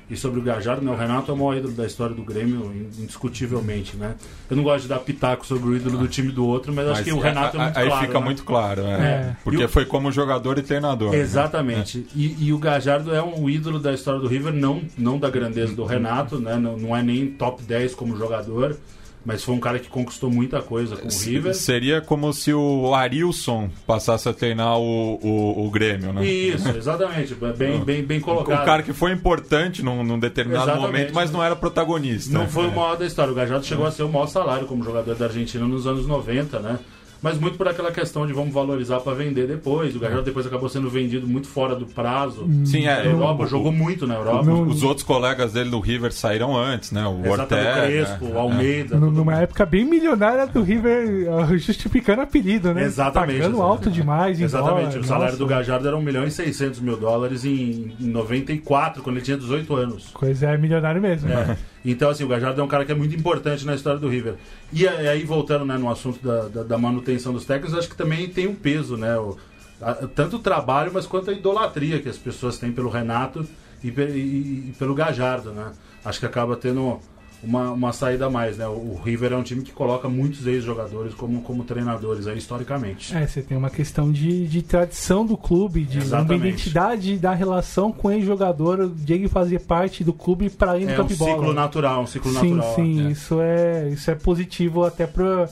e 0.07 0.15
sobre 0.15 0.39
o 0.39 0.43
Gajardo, 0.43 0.83
né? 0.83 0.91
O 0.91 0.95
Renato 0.95 1.31
é 1.31 1.33
o 1.33 1.37
maior 1.37 1.57
ídolo 1.57 1.73
da 1.73 1.85
história 1.85 2.13
do 2.13 2.21
Grêmio, 2.21 2.71
indiscutivelmente, 2.99 3.95
né? 3.95 4.15
Eu 4.49 4.57
não 4.57 4.63
gosto 4.63 4.83
de 4.83 4.89
dar 4.89 4.99
pitaco 4.99 5.45
sobre 5.45 5.69
o 5.69 5.75
ídolo 5.75 5.97
do 5.97 6.07
time 6.07 6.31
do 6.31 6.45
outro, 6.45 6.73
mas, 6.73 6.85
mas 6.85 6.99
acho 6.99 7.05
que 7.05 7.13
o 7.13 7.19
Renato 7.19 7.57
é, 7.57 7.59
é 7.59 7.63
muito 7.63 7.77
aí 7.77 7.85
claro. 7.85 7.93
Aí 7.95 8.05
fica 8.05 8.19
né? 8.19 8.25
muito 8.25 8.43
claro, 8.43 8.81
é. 8.81 8.93
é. 8.93 9.35
Porque 9.43 9.63
o... 9.63 9.69
foi 9.69 9.85
como 9.85 10.11
jogador 10.11 10.59
e 10.59 10.61
treinador. 10.61 11.11
Né? 11.11 11.17
Exatamente. 11.17 11.99
Né? 11.99 12.05
E, 12.13 12.45
e, 12.47 12.53
o 12.53 12.59
Gajardo 12.59 13.15
é 13.15 13.23
um 13.23 13.49
ídolo 13.49 13.79
da 13.79 13.93
história 13.93 14.19
do 14.19 14.27
River, 14.27 14.53
não, 14.53 14.81
não 14.97 15.17
da 15.17 15.29
grandeza 15.29 15.73
do 15.73 15.85
Renato, 15.85 16.39
né? 16.39 16.57
Não, 16.57 16.77
não 16.77 16.95
é 16.95 17.01
nem 17.01 17.27
top 17.27 17.63
10 17.63 17.95
como 17.95 18.15
jogador 18.17 18.77
mas 19.23 19.43
foi 19.43 19.53
um 19.53 19.59
cara 19.59 19.77
que 19.77 19.87
conquistou 19.87 20.31
muita 20.31 20.61
coisa 20.61 20.95
com 20.95 21.07
o 21.07 21.11
River. 21.11 21.53
Seria 21.53 22.01
como 22.01 22.33
se 22.33 22.53
o 22.53 22.93
Arilson 22.95 23.69
passasse 23.85 24.27
a 24.27 24.33
treinar 24.33 24.77
o, 24.79 25.19
o, 25.21 25.67
o 25.67 25.69
Grêmio, 25.69 26.11
né? 26.11 26.25
Isso, 26.25 26.67
exatamente. 26.69 27.35
Bem, 27.35 27.79
bem, 27.79 28.01
bem 28.03 28.19
colocado. 28.19 28.61
Um 28.61 28.65
cara 28.65 28.81
que 28.81 28.93
foi 28.93 29.11
importante 29.11 29.83
num, 29.83 30.03
num 30.03 30.19
determinado 30.19 30.71
exatamente. 30.71 30.91
momento, 30.91 31.13
mas 31.13 31.31
não 31.31 31.43
era 31.43 31.55
protagonista. 31.55 32.33
Não 32.33 32.47
foi 32.47 32.67
o 32.67 32.71
maior 32.71 32.97
da 32.97 33.05
história. 33.05 33.31
O 33.31 33.35
Gajardo 33.35 33.65
chegou 33.65 33.85
a 33.85 33.91
ser 33.91 34.03
o 34.03 34.09
maior 34.09 34.27
salário 34.27 34.65
como 34.65 34.83
jogador 34.83 35.15
da 35.15 35.25
Argentina 35.25 35.67
nos 35.67 35.85
anos 35.85 36.07
90, 36.07 36.59
né? 36.59 36.79
Mas 37.21 37.37
muito 37.37 37.57
por 37.57 37.67
aquela 37.67 37.91
questão 37.91 38.25
de 38.25 38.33
vamos 38.33 38.53
valorizar 38.53 38.99
para 38.99 39.13
vender 39.13 39.47
depois. 39.47 39.95
O 39.95 39.99
Gajardo 39.99 40.23
depois 40.23 40.45
acabou 40.45 40.67
sendo 40.67 40.89
vendido 40.89 41.27
muito 41.27 41.47
fora 41.47 41.75
do 41.75 41.85
prazo. 41.85 42.49
Sim, 42.65 42.87
é. 42.87 43.01
A 43.01 43.05
Europa, 43.05 43.43
o, 43.43 43.47
jogou 43.47 43.71
muito 43.71 44.07
na 44.07 44.15
Europa. 44.15 44.43
No, 44.43 44.63
os 44.63 44.81
outros 44.81 45.05
colegas 45.05 45.53
dele 45.53 45.69
do 45.69 45.79
River 45.79 46.11
saíram 46.11 46.57
antes, 46.57 46.91
né? 46.91 47.05
O 47.05 47.29
Ortega. 47.29 47.71
O 47.71 47.85
Crespo, 47.85 48.25
né? 48.25 48.31
o 48.33 48.37
Almeida. 48.39 48.97
Numa 48.97 49.35
época 49.35 49.65
bem 49.65 49.85
milionária 49.85 50.47
do 50.47 50.63
River, 50.63 51.57
justificando 51.59 52.21
apelido, 52.21 52.73
né? 52.73 52.83
Exatamente. 52.83 53.37
Pagando 53.37 53.55
exatamente. 53.55 53.71
alto 53.71 53.91
demais. 53.91 54.41
Exatamente. 54.41 54.89
Dólar. 54.89 54.99
O 54.99 55.03
salário 55.03 55.25
Nossa. 55.25 55.37
do 55.37 55.45
Gajardo 55.45 55.87
era 55.87 55.97
1 55.97 56.01
milhão 56.01 56.23
e 56.25 56.31
600 56.31 56.79
mil 56.79 56.97
dólares 56.97 57.45
em 57.45 57.93
94, 57.99 59.03
quando 59.03 59.17
ele 59.17 59.25
tinha 59.25 59.37
18 59.37 59.75
anos. 59.75 60.07
Coisa 60.13 60.47
é 60.47 60.57
milionário 60.57 61.01
mesmo. 61.01 61.31
É. 61.31 61.57
Então, 61.83 62.09
assim, 62.09 62.23
o 62.23 62.27
Gajardo 62.27 62.61
é 62.61 62.63
um 62.63 62.67
cara 62.67 62.85
que 62.85 62.91
é 62.91 62.95
muito 62.95 63.15
importante 63.15 63.65
na 63.65 63.73
história 63.73 63.99
do 63.99 64.07
River. 64.07 64.35
E 64.71 64.87
aí, 64.87 65.23
voltando 65.23 65.65
né, 65.65 65.77
no 65.77 65.89
assunto 65.89 66.23
da, 66.25 66.47
da, 66.47 66.63
da 66.63 66.77
manutenção 66.77 67.33
dos 67.33 67.45
técnicos, 67.45 67.77
acho 67.77 67.89
que 67.89 67.95
também 67.95 68.29
tem 68.29 68.47
um 68.47 68.55
peso, 68.55 68.97
né? 68.97 69.17
O, 69.17 69.37
a, 69.81 69.93
tanto 69.93 70.35
o 70.35 70.39
trabalho, 70.39 70.91
mas 70.93 71.07
quanto 71.07 71.31
a 71.31 71.33
idolatria 71.33 71.99
que 71.99 72.07
as 72.09 72.17
pessoas 72.17 72.57
têm 72.57 72.71
pelo 72.71 72.89
Renato 72.89 73.47
e, 73.83 73.87
e, 73.89 74.69
e 74.69 74.75
pelo 74.77 74.93
Gajardo, 74.93 75.51
né? 75.51 75.71
Acho 76.05 76.19
que 76.19 76.25
acaba 76.25 76.55
tendo 76.55 76.99
uma, 77.43 77.71
uma 77.71 77.93
saída 77.93 78.27
a 78.27 78.29
mais, 78.29 78.57
né? 78.57 78.67
O, 78.67 78.99
River 79.03 79.33
é 79.33 79.35
um 79.35 79.43
time 79.43 79.63
que 79.63 79.71
coloca 79.71 80.07
muitos 80.07 80.45
ex-jogadores 80.45 81.13
como, 81.13 81.41
como 81.41 81.63
treinadores 81.63 82.27
aí, 82.27 82.37
historicamente. 82.37 83.15
É, 83.15 83.25
você 83.25 83.41
tem 83.41 83.57
uma 83.57 83.69
questão 83.69 84.11
de, 84.11 84.47
de 84.47 84.61
tradição 84.61 85.25
do 85.25 85.35
clube, 85.35 85.83
de 85.83 85.97
Exatamente. 85.97 86.33
uma 86.33 86.47
identidade 86.47 87.17
da 87.17 87.33
relação 87.33 87.91
com 87.91 88.09
o 88.09 88.11
ex-jogador. 88.11 88.91
Diego 88.95 89.27
fazia 89.27 89.59
parte 89.59 90.03
do 90.03 90.13
clube 90.13 90.49
para 90.49 90.77
ir 90.77 90.85
no 90.85 90.91
é 90.91 91.01
um 91.01 91.09
ciclo 91.09 91.53
natural, 91.53 92.01
um 92.03 92.07
ciclo 92.07 92.31
sim, 92.31 92.53
natural. 92.53 92.75
Sim, 92.75 93.07
é. 93.07 93.11
isso 93.11 93.41
é 93.41 93.89
isso 93.89 94.11
é 94.11 94.15
positivo 94.15 94.83
até 94.83 95.07
para 95.07 95.49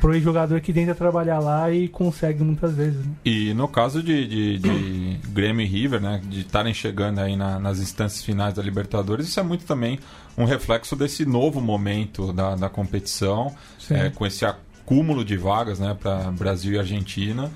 pro 0.00 0.18
jogador 0.20 0.60
que 0.60 0.72
tenta 0.72 0.94
trabalhar 0.94 1.38
lá 1.38 1.70
e 1.70 1.88
consegue 1.88 2.42
muitas 2.42 2.74
vezes. 2.74 3.04
Né? 3.04 3.12
E 3.24 3.54
no 3.54 3.68
caso 3.68 4.02
de, 4.02 4.26
de, 4.26 4.58
de 4.58 5.18
Grêmio 5.28 5.64
e 5.64 5.68
River, 5.68 6.00
né, 6.00 6.20
de 6.24 6.40
estarem 6.40 6.74
chegando 6.74 7.20
aí 7.20 7.36
na, 7.36 7.58
nas 7.58 7.78
instâncias 7.78 8.24
finais 8.24 8.54
da 8.54 8.62
Libertadores, 8.62 9.28
isso 9.28 9.38
é 9.38 9.42
muito 9.42 9.64
também 9.64 9.98
um 10.36 10.44
reflexo 10.44 10.96
desse 10.96 11.24
novo 11.24 11.60
momento 11.60 12.32
da, 12.32 12.56
da 12.56 12.68
competição, 12.68 13.54
é, 13.90 14.10
com 14.10 14.26
esse 14.26 14.44
acúmulo 14.44 15.24
de 15.24 15.36
vagas 15.36 15.78
né, 15.78 15.96
para 15.98 16.30
Brasil 16.32 16.72
e 16.74 16.78
Argentina. 16.78 17.50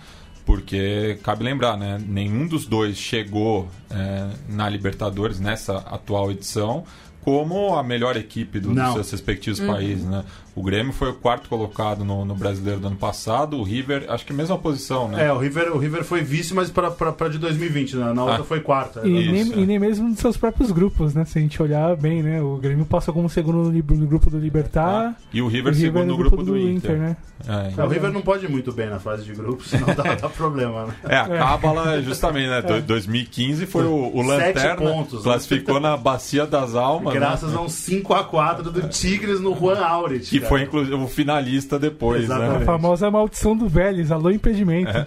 Porque 0.44 1.18
cabe 1.24 1.42
lembrar, 1.42 1.76
né? 1.76 2.00
Nenhum 2.06 2.46
dos 2.46 2.66
dois 2.66 2.96
chegou 2.96 3.68
é, 3.90 4.28
na 4.48 4.68
Libertadores 4.68 5.40
nessa 5.40 5.78
atual 5.78 6.30
edição 6.30 6.84
como 7.26 7.74
a 7.74 7.82
melhor 7.82 8.16
equipe 8.16 8.60
do, 8.60 8.72
dos 8.72 8.92
seus 8.92 9.10
respectivos 9.10 9.58
uhum. 9.58 9.66
países, 9.66 10.04
né? 10.04 10.24
O 10.56 10.62
Grêmio 10.62 10.90
foi 10.90 11.10
o 11.10 11.12
quarto 11.12 11.50
colocado 11.50 12.02
no, 12.02 12.24
no, 12.24 12.34
Brasileiro 12.34 12.80
do 12.80 12.86
ano 12.86 12.96
passado, 12.96 13.58
o 13.58 13.62
River, 13.62 14.06
acho 14.08 14.24
que 14.24 14.32
a 14.32 14.34
mesma 14.34 14.56
posição, 14.56 15.06
né? 15.06 15.26
É, 15.26 15.30
o 15.30 15.36
River, 15.36 15.70
o 15.76 15.78
River 15.78 16.02
foi 16.02 16.22
vice, 16.22 16.54
mas 16.54 16.70
para 16.70 17.28
de 17.28 17.36
2020, 17.36 17.96
né? 17.96 18.12
Na 18.14 18.22
outra 18.22 18.40
ah. 18.40 18.44
foi 18.44 18.60
quarta. 18.60 19.06
E, 19.06 19.10
nem, 19.10 19.52
é. 19.52 19.58
e 19.58 19.66
nem 19.66 19.78
mesmo 19.78 20.08
nos 20.08 20.18
seus 20.18 20.38
próprios 20.38 20.72
grupos, 20.72 21.12
né? 21.12 21.26
Se 21.26 21.38
a 21.38 21.42
gente 21.42 21.62
olhar 21.62 21.94
bem, 21.94 22.22
né? 22.22 22.40
O 22.40 22.56
Grêmio 22.56 22.86
passou 22.86 23.12
como 23.12 23.28
segundo 23.28 23.70
no, 23.70 23.70
no 23.70 24.06
grupo 24.06 24.30
do 24.30 24.38
Libertar. 24.38 25.14
Ah. 25.14 25.14
E 25.30 25.42
o 25.42 25.46
River, 25.46 25.74
o 25.74 25.76
River 25.76 25.92
segundo 25.92 26.06
no, 26.06 26.16
grupo, 26.16 26.36
grupo 26.36 26.52
do, 26.52 26.58
do, 26.58 26.58
Inter. 26.58 26.92
Inter 26.92 26.98
né? 27.00 27.16
É, 27.46 27.68
então... 27.70 27.84
é, 27.84 27.86
o 27.86 27.90
River 27.90 28.10
não 28.10 28.22
pode 28.22 28.46
ir 28.46 28.48
muito 28.48 28.72
bem 28.72 28.88
na 28.88 28.98
fase 28.98 29.24
de 29.24 29.34
grupos, 29.34 29.68
senão 29.68 29.94
dá, 29.94 30.14
dá 30.16 30.28
problema, 30.30 30.86
né? 30.86 30.94
É, 31.04 31.16
a 31.18 31.28
Cábala, 31.28 32.00
justamente, 32.02 32.48
né? 32.48 32.62
É. 32.64 32.80
2015 32.80 33.66
foi 33.66 33.84
o, 33.84 34.10
o 34.14 34.22
Lanterna, 34.22 34.76
pontos, 34.76 35.18
né? 35.18 35.32
classificou 35.32 35.74
né? 35.74 35.90
na 35.90 35.96
Bacia 35.98 36.46
das 36.46 36.74
Almas. 36.74 37.12
Graças 37.12 37.52
né? 37.52 37.58
a 37.58 37.60
um 37.60 37.66
5x4 37.66 38.62
do 38.62 38.88
Tigres 38.88 39.38
no 39.38 39.54
Juan 39.54 39.80
Auret. 39.80 40.20
Que. 40.20 40.45
Foi, 40.48 40.62
inclusive, 40.62 40.94
o 40.94 41.06
finalista 41.06 41.78
depois, 41.78 42.28
né? 42.28 42.34
Exatamente. 42.34 42.56
né? 42.58 42.62
A 42.62 42.66
famosa 42.66 43.10
maldição 43.10 43.56
do 43.56 43.68
Vélez, 43.68 44.10
alô 44.10 44.30
impedimento. 44.30 44.90
É, 44.90 45.04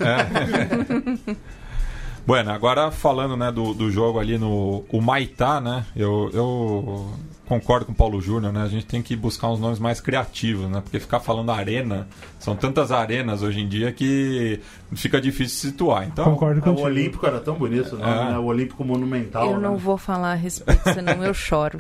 é. 1.32 1.36
bueno, 2.26 2.52
agora 2.52 2.92
falando 2.92 3.36
né, 3.36 3.52
do, 3.52 3.74
do 3.74 3.90
jogo 3.92 4.20
ali 4.20 4.38
no 4.38 4.84
o 4.92 5.02
Maitá, 5.02 5.60
né? 5.60 5.86
Eu, 5.96 6.30
eu 6.34 7.14
concordo 7.50 7.88
com 7.88 7.92
o 7.92 7.96
Paulo 7.96 8.22
Júnior, 8.22 8.54
né? 8.54 8.62
A 8.62 8.68
gente 8.68 8.86
tem 8.86 9.02
que 9.02 9.16
buscar 9.16 9.50
uns 9.50 9.60
nomes 9.60 9.80
mais 9.80 10.00
criativos, 10.00 10.70
né? 10.70 10.82
Porque 10.82 11.00
ficar 11.00 11.20
falando 11.20 11.52
arena, 11.52 12.08
são 12.38 12.56
tantas 12.56 12.92
arenas 12.92 13.42
hoje 13.42 13.60
em 13.60 13.68
dia 13.68 13.92
que 13.92 14.62
fica 14.94 15.20
difícil 15.20 15.72
situar. 15.72 16.08
Então, 16.08 16.26
concordo 16.26 16.62
com 16.62 16.70
o 16.70 16.82
Olímpico 16.82 17.26
era 17.26 17.40
tão 17.40 17.56
bonito, 17.56 17.96
é. 17.96 18.00
né? 18.00 18.38
O 18.38 18.46
Olímpico 18.46 18.86
Monumental. 18.86 19.50
Eu 19.50 19.60
não 19.60 19.74
né? 19.74 19.80
vou 19.80 19.98
falar 19.98 20.34
a 20.34 20.36
respeito, 20.36 20.84
senão 20.94 21.24
eu 21.24 21.34
choro. 21.34 21.80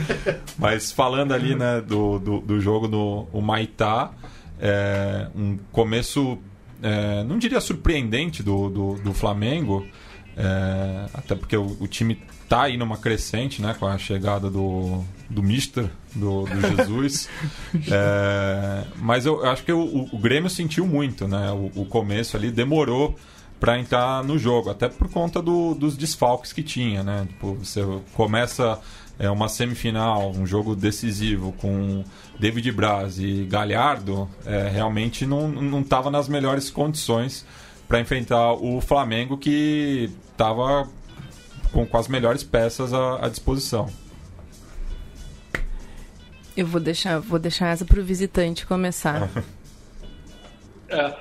Mas 0.56 0.90
falando 0.90 1.32
ali, 1.32 1.54
né, 1.54 1.82
do, 1.82 2.18
do, 2.18 2.40
do 2.40 2.58
jogo 2.58 2.88
no 2.88 3.28
o 3.34 3.42
Maitá, 3.42 4.12
é, 4.58 5.28
um 5.36 5.58
começo, 5.70 6.38
é, 6.82 7.22
não 7.24 7.36
diria 7.36 7.60
surpreendente 7.60 8.42
do, 8.42 8.70
do, 8.70 8.94
do 8.94 9.12
Flamengo, 9.12 9.86
É, 10.34 11.04
até 11.12 11.34
porque 11.34 11.54
o, 11.54 11.76
o, 11.78 11.86
time 11.86 12.18
tá 12.52 12.64
aí 12.64 12.76
numa 12.76 12.98
crescente, 12.98 13.62
né? 13.62 13.74
Com 13.78 13.86
a 13.86 13.96
chegada 13.96 14.50
do, 14.50 15.02
do 15.30 15.42
Mister, 15.42 15.88
do, 16.14 16.44
do 16.44 16.60
Jesus. 16.60 17.26
é, 17.90 18.84
mas 18.98 19.24
eu, 19.24 19.42
eu, 19.42 19.50
acho 19.50 19.64
que 19.64 19.72
o, 19.72 20.06
o, 20.12 20.18
Grêmio 20.18 20.50
sentiu 20.50 20.86
muito, 20.86 21.26
né? 21.26 21.50
O, 21.50 21.80
o 21.80 21.86
começo 21.86 22.36
ali 22.36 22.50
demorou 22.50 23.16
para 23.58 23.78
entrar 23.78 24.22
no 24.22 24.38
jogo, 24.38 24.68
até 24.68 24.86
por 24.86 25.08
conta 25.08 25.40
do, 25.40 25.74
dos 25.74 25.96
desfalques 25.96 26.52
que 26.52 26.62
tinha, 26.62 27.02
né? 27.02 27.24
Tipo, 27.26 27.54
você 27.54 27.80
começa 28.12 28.78
é, 29.18 29.30
uma 29.30 29.48
semifinal, 29.48 30.30
um 30.32 30.44
jogo 30.44 30.76
decisivo 30.76 31.52
com 31.52 32.04
David 32.38 32.70
Braz 32.70 33.18
e 33.18 33.46
Galhardo, 33.48 34.28
é, 34.44 34.68
realmente 34.68 35.24
não 35.24 35.80
estava 35.80 36.10
nas 36.10 36.28
melhores 36.28 36.68
condições 36.68 37.46
para 37.88 37.98
enfrentar 37.98 38.52
o 38.52 38.78
Flamengo 38.82 39.38
que 39.38 40.10
estava 40.32 40.86
com, 41.72 41.86
com, 41.86 41.96
as 41.96 42.08
melhores 42.08 42.42
peças 42.42 42.92
à, 42.92 43.24
à, 43.24 43.28
disposição. 43.28 43.88
Eu 46.56 46.66
vou 46.66 46.80
deixar, 46.80 47.18
vou 47.18 47.38
deixar 47.38 47.68
essa 47.68 47.84
para 47.84 47.98
o 47.98 48.04
visitante 48.04 48.66
começar. 48.66 49.30
é, 50.88 51.14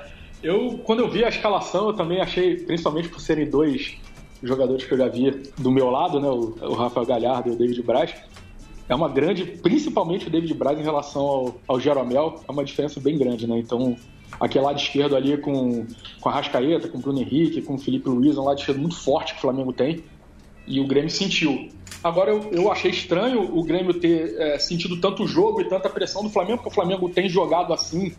eu 0.43 0.79
quando 0.83 0.99
eu 0.99 1.09
vi 1.09 1.23
a 1.23 1.29
escalação 1.29 1.87
eu 1.87 1.93
também 1.93 2.19
achei, 2.19 2.57
principalmente 2.57 3.07
por 3.09 3.21
serem 3.21 3.49
dois 3.49 3.97
jogadores 4.43 4.85
que 4.85 4.93
eu 4.93 4.97
já 4.97 5.07
vi 5.07 5.31
do 5.57 5.71
meu 5.71 5.89
lado, 5.89 6.19
né, 6.19 6.27
o, 6.27 6.57
o 6.61 6.73
Rafael 6.73 7.05
Galhardo 7.05 7.49
e 7.49 7.51
o 7.53 7.55
David 7.55 7.81
Braz, 7.83 8.13
é 8.89 8.95
uma 8.95 9.07
grande, 9.07 9.45
principalmente 9.45 10.27
o 10.27 10.29
David 10.29 10.53
Braz 10.53 10.77
em 10.77 10.83
relação 10.83 11.21
ao, 11.21 11.55
ao 11.67 11.79
Jeromel, 11.79 12.43
é 12.47 12.51
uma 12.51 12.63
diferença 12.63 12.99
bem 12.99 13.17
grande, 13.17 13.47
né? 13.47 13.57
Então 13.57 13.95
aquele 14.39 14.65
lado 14.65 14.79
esquerdo 14.79 15.15
ali 15.15 15.37
com, 15.37 15.85
com 16.19 16.29
a 16.29 16.31
Rascaeta, 16.31 16.87
com 16.87 16.97
o 16.97 17.01
Bruno 17.01 17.21
Henrique, 17.21 17.61
com 17.61 17.75
o 17.75 17.77
Felipe 17.77 18.09
Luiz, 18.09 18.37
um 18.37 18.43
lado 18.43 18.59
esquerdo 18.59 18.79
muito 18.79 18.97
forte 18.97 19.33
que 19.33 19.39
o 19.39 19.41
Flamengo 19.41 19.71
tem. 19.71 20.03
E 20.67 20.79
o 20.79 20.87
Grêmio 20.87 21.09
sentiu. 21.09 21.69
Agora, 22.03 22.31
eu, 22.31 22.49
eu 22.51 22.71
achei 22.71 22.89
estranho 22.91 23.41
o 23.57 23.63
Grêmio 23.63 23.93
ter 23.93 24.35
é, 24.39 24.59
sentido 24.59 24.99
tanto 24.99 25.27
jogo 25.27 25.61
e 25.61 25.65
tanta 25.65 25.89
pressão 25.89 26.23
do 26.23 26.29
Flamengo, 26.29 26.57
porque 26.57 26.69
o 26.69 26.73
Flamengo 26.73 27.09
tem 27.09 27.29
jogado 27.29 27.73
assim 27.73 28.13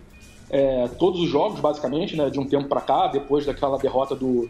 é, 0.50 0.87
todos 0.98 1.20
os 1.20 1.31
jogos, 1.31 1.61
basicamente, 1.61 2.14
né, 2.14 2.28
de 2.28 2.38
um 2.38 2.46
tempo 2.46 2.68
para 2.68 2.81
cá, 2.81 3.07
depois 3.07 3.46
daquela 3.46 3.78
derrota 3.78 4.14
do, 4.14 4.48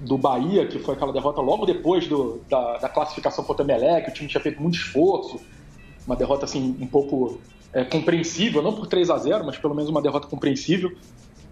do 0.00 0.18
Bahia, 0.18 0.66
que 0.66 0.78
foi 0.78 0.94
aquela 0.94 1.12
derrota 1.12 1.40
logo 1.40 1.64
depois 1.64 2.06
do, 2.08 2.40
da, 2.48 2.78
da 2.78 2.88
classificação 2.88 3.44
contra 3.44 3.64
o 3.64 3.66
Emelec, 3.66 4.10
o 4.10 4.12
time 4.12 4.28
tinha 4.28 4.40
feito 4.40 4.60
muito 4.60 4.76
esforço, 4.76 5.40
uma 6.06 6.16
derrota 6.16 6.44
assim 6.44 6.76
um 6.80 6.86
pouco 6.86 7.38
é, 7.72 7.84
compreensível, 7.84 8.62
não 8.62 8.74
por 8.74 8.86
3 8.86 9.10
a 9.10 9.18
0 9.18 9.44
mas 9.44 9.56
pelo 9.56 9.74
menos 9.74 9.90
uma 9.90 10.02
derrota 10.02 10.26
compreensível. 10.26 10.96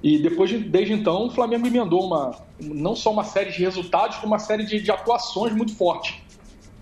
E 0.02 0.18
depois, 0.18 0.50
de, 0.50 0.58
desde 0.58 0.92
então, 0.92 1.26
o 1.26 1.30
Flamengo 1.30 1.66
emendou 1.66 2.04
uma, 2.04 2.36
não 2.60 2.94
só 2.94 3.10
uma 3.10 3.24
série 3.24 3.50
de 3.50 3.58
resultados, 3.58 4.16
como 4.18 4.32
uma 4.32 4.38
série 4.38 4.64
de, 4.64 4.80
de 4.80 4.90
atuações 4.90 5.54
muito 5.54 5.74
forte. 5.74 6.22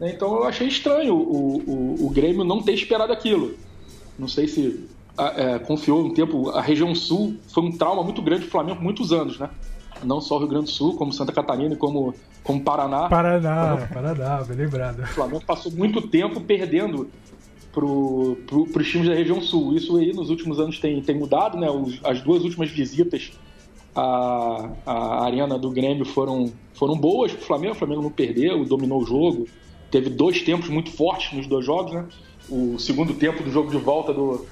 Né, 0.01 0.13
então 0.15 0.35
eu 0.35 0.45
achei 0.45 0.67
estranho 0.67 1.15
o, 1.15 1.57
o, 1.59 2.07
o, 2.07 2.11
Grêmio 2.11 2.45
não 2.45 2.61
ter 2.61 2.73
esperado 2.73 3.13
aquilo. 3.13 3.55
Não 4.19 4.29
sei 4.29 4.49
se 4.49 4.89
é, 5.19 5.59
confiou 5.61 6.05
um 6.05 6.13
tempo. 6.13 6.51
A 6.51 6.61
região 6.61 6.95
sul 6.95 7.37
foi 7.49 7.63
um 7.63 7.73
trauma 7.73 8.03
muito 8.03 8.21
grande 8.21 8.43
para 8.43 8.49
o 8.49 8.51
Flamengo 8.51 8.77
por 8.77 8.85
muitos 8.85 9.13
anos, 9.13 9.39
né? 9.39 9.49
Não 10.03 10.21
só 10.21 10.37
o 10.37 10.39
Rio 10.41 10.49
Grande 10.49 10.67
do 10.67 10.71
Sul, 10.71 10.97
como 10.97 11.13
Santa 11.13 11.33
Catarina 11.33 11.77
como, 11.77 12.15
como 12.43 12.61
Paraná. 12.61 13.09
Paraná, 13.09 13.89
Paraná, 13.93 14.43
bem 14.43 14.57
lembrado. 14.57 15.01
O 15.01 15.07
Flamengo 15.07 15.45
passou 15.47 15.73
muito 15.73 16.03
tempo 16.03 16.41
perdendo 16.41 17.09
para 17.75 17.85
pro, 18.47 18.69
os 18.81 18.89
times 18.89 19.09
da 19.09 19.15
região 19.15 19.41
sul. 19.41 19.75
Isso 19.75 19.97
aí 19.97 20.13
nos 20.13 20.31
últimos 20.31 20.61
anos 20.61 20.79
tem, 20.79 21.03
tem 21.03 21.19
mudado, 21.19 21.59
né? 21.59 21.69
Os, 21.69 21.99
as 22.05 22.21
duas 22.21 22.45
últimas 22.45 22.71
visitas 22.71 23.33
à, 23.95 24.71
à 24.87 25.25
arena 25.25 25.59
do 25.59 25.71
Grêmio 25.71 26.05
foram, 26.05 26.53
foram 26.75 26.97
boas 26.97 27.33
para 27.33 27.43
o 27.43 27.45
Flamengo. 27.45 27.73
O 27.75 27.79
Flamengo 27.79 28.03
não 28.03 28.11
perdeu, 28.11 28.65
dominou 28.65 29.03
o 29.03 29.07
jogo. 29.07 29.49
Teve 29.91 30.09
dois 30.09 30.41
tempos 30.43 30.69
muito 30.69 30.91
fortes 30.91 31.33
nos 31.37 31.47
dois 31.47 31.67
jogos, 31.67 31.93
né? 31.93 32.07
O 32.49 32.79
segundo 32.79 33.15
tempo 33.15 33.43
do 33.43 33.51
jogo 33.51 33.71
de 33.71 33.79
volta 33.79 34.13
do, 34.13 34.47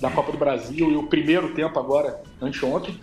da 0.00 0.10
Copa 0.10 0.32
do 0.32 0.38
Brasil 0.38 0.90
e 0.90 0.96
o 0.96 1.04
primeiro 1.04 1.54
tempo 1.54 1.78
agora, 1.78 2.22
anteontem. 2.40 2.94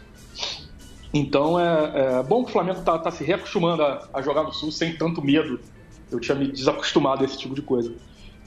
Então 1.13 1.59
é, 1.59 2.19
é 2.19 2.23
bom 2.23 2.43
que 2.43 2.49
o 2.49 2.53
Flamengo 2.53 2.79
está 2.79 2.97
tá 2.97 3.11
se 3.11 3.23
reacostumando 3.23 3.81
a, 3.83 4.07
a 4.13 4.21
jogar 4.21 4.43
no 4.43 4.53
Sul 4.53 4.71
sem 4.71 4.95
tanto 4.95 5.21
medo. 5.21 5.59
Eu 6.11 6.19
tinha 6.19 6.35
me 6.35 6.47
desacostumado 6.47 7.23
a 7.23 7.25
esse 7.25 7.37
tipo 7.37 7.53
de 7.53 7.61
coisa. 7.61 7.93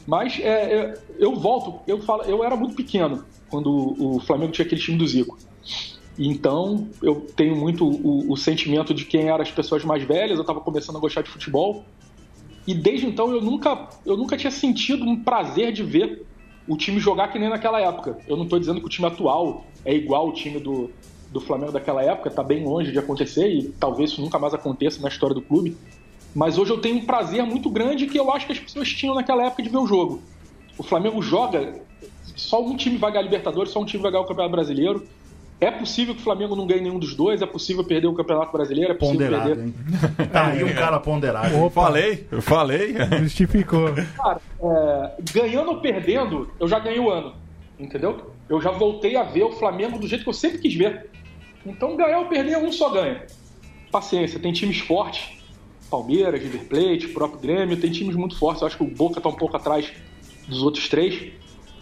Mas 0.07 0.39
é, 0.41 0.75
é, 0.75 0.95
eu 1.19 1.37
volto, 1.37 1.81
eu 1.87 2.01
falo, 2.03 2.23
eu 2.23 2.43
era 2.43 2.57
muito 2.57 2.75
pequeno 2.75 3.25
quando 3.49 3.97
o 3.99 4.21
Flamengo 4.21 4.53
tinha 4.53 4.67
aquele 4.67 4.81
time 4.81 4.99
do 4.99 5.07
Zico. 5.07 5.39
Então 6.19 6.89
eu 7.03 7.27
tenho 7.37 7.57
muito 7.57 7.87
o, 7.87 8.33
o 8.33 8.37
sentimento 8.37 8.93
de 8.93 9.05
quem 9.05 9.29
eram 9.29 9.43
as 9.43 9.51
pessoas 9.51 9.85
mais 9.85 10.03
velhas. 10.03 10.37
Eu 10.37 10.43
estava 10.43 10.61
começando 10.61 10.97
a 10.97 11.01
gostar 11.01 11.23
de 11.23 11.31
futebol 11.31 11.85
e 12.67 12.75
desde 12.75 13.07
então 13.07 13.31
eu 13.31 13.41
nunca, 13.41 13.89
eu 14.07 14.17
nunca 14.17 14.37
tinha 14.37 14.51
sentido 14.51 15.05
um 15.05 15.23
prazer 15.23 15.73
de 15.73 15.83
ver 15.83 16.25
o 16.69 16.77
time 16.77 17.01
jogar 17.01 17.29
que 17.29 17.39
nem 17.39 17.49
naquela 17.49 17.81
época. 17.81 18.19
Eu 18.29 18.37
não 18.37 18.45
estou 18.45 18.59
dizendo 18.59 18.81
que 18.81 18.87
o 18.87 18.91
time 18.91 19.07
atual 19.07 19.65
é 19.85 19.95
igual 19.95 20.27
ao 20.27 20.33
time 20.33 20.61
do, 20.61 20.91
do 21.31 21.41
Flamengo 21.41 21.73
daquela 21.73 22.03
época, 22.03 22.29
está 22.29 22.43
bem 22.43 22.65
longe 22.65 22.93
de 22.93 22.99
acontecer 22.99 23.49
e 23.49 23.69
talvez 23.81 24.11
isso 24.11 24.21
nunca 24.21 24.39
mais 24.39 24.55
aconteça 24.55 25.01
na 25.03 25.09
história 25.09 25.35
do 25.35 25.43
clube. 25.43 25.77
Mas 26.35 26.57
hoje 26.57 26.73
eu 26.73 26.81
tenho 26.81 26.97
um 26.97 27.05
prazer 27.05 27.45
muito 27.45 27.69
grande 27.69 28.07
que 28.07 28.19
eu 28.19 28.31
acho 28.33 28.47
que 28.47 28.53
as 28.53 28.59
pessoas 28.59 28.89
tinham 28.89 29.15
naquela 29.15 29.45
época 29.47 29.63
de 29.63 29.69
ver 29.69 29.77
o 29.77 29.87
jogo. 29.87 30.23
O 30.79 30.83
Flamengo 30.83 31.21
joga, 31.21 31.75
só 32.35 32.65
um 32.65 32.77
time 32.77 32.97
vai 32.97 33.11
ganhar 33.13 33.21
a 33.21 33.25
Libertadores, 33.25 33.71
só 33.71 33.81
um 33.81 33.85
time 33.85 34.03
vai 34.03 34.11
ganhar 34.11 34.23
o 34.23 34.27
Campeonato 34.27 34.53
Brasileiro. 34.53 35.07
É 35.61 35.71
possível 35.71 36.15
que 36.15 36.21
o 36.21 36.25
Flamengo 36.25 36.57
não 36.57 36.67
ganhe 36.67 36.81
nenhum 36.81 36.99
dos 36.99 37.15
dois, 37.15 37.41
é 37.41 37.47
possível 37.47 37.85
perder 37.85 38.09
o 38.09 38.15
Campeonato 38.15 38.51
Brasileiro, 38.51 38.93
é 38.93 38.95
possível 38.95 39.27
ponderado, 39.27 39.49
perder. 39.49 39.65
Hein? 39.65 39.75
Tá 40.33 40.47
aí 40.47 40.65
um 40.65 40.75
cara 40.75 40.99
ponderado. 40.99 41.55
Eu 41.55 41.71
falei, 41.71 42.27
eu 42.33 42.43
falei. 42.43 42.97
Justificou. 43.21 43.93
Cara, 44.17 44.41
é, 44.61 45.11
ganhando 45.33 45.71
ou 45.71 45.81
perdendo, 45.81 46.51
eu 46.59 46.67
já 46.67 46.79
ganhei 46.81 46.99
o 46.99 47.11
ano. 47.11 47.35
Entendeu? 47.79 48.33
Eu 48.49 48.61
já 48.61 48.71
voltei 48.71 49.17
a 49.17 49.23
ver 49.23 49.45
o 49.45 49.53
Flamengo 49.53 49.99
do 49.99 50.09
jeito 50.09 50.25
que 50.25 50.31
eu 50.31 50.35
sempre 50.35 50.59
quis 50.59 50.75
ver. 50.75 51.11
Então 51.65 51.97
ganhar 51.97 52.19
ou 52.19 52.27
perder, 52.27 52.57
um 52.57 52.73
só 52.73 52.91
ganha. 52.91 53.25
Paciência, 53.93 54.41
tem 54.41 54.53
times 54.53 54.81
fortes 54.81 55.42
Palmeiras, 55.93 56.43
River 56.43 56.65
Plate, 56.67 57.09
próprio 57.09 57.39
Grêmio, 57.39 57.79
tem 57.79 57.93
times 57.93 58.17
muito 58.17 58.39
fortes. 58.39 58.63
Eu 58.63 58.67
acho 58.67 58.79
que 58.79 58.83
o 58.83 58.87
Boca 58.87 59.19
está 59.19 59.29
um 59.29 59.35
pouco 59.35 59.55
atrás 59.55 59.93
dos 60.49 60.63
outros 60.63 60.89
três, 60.89 61.31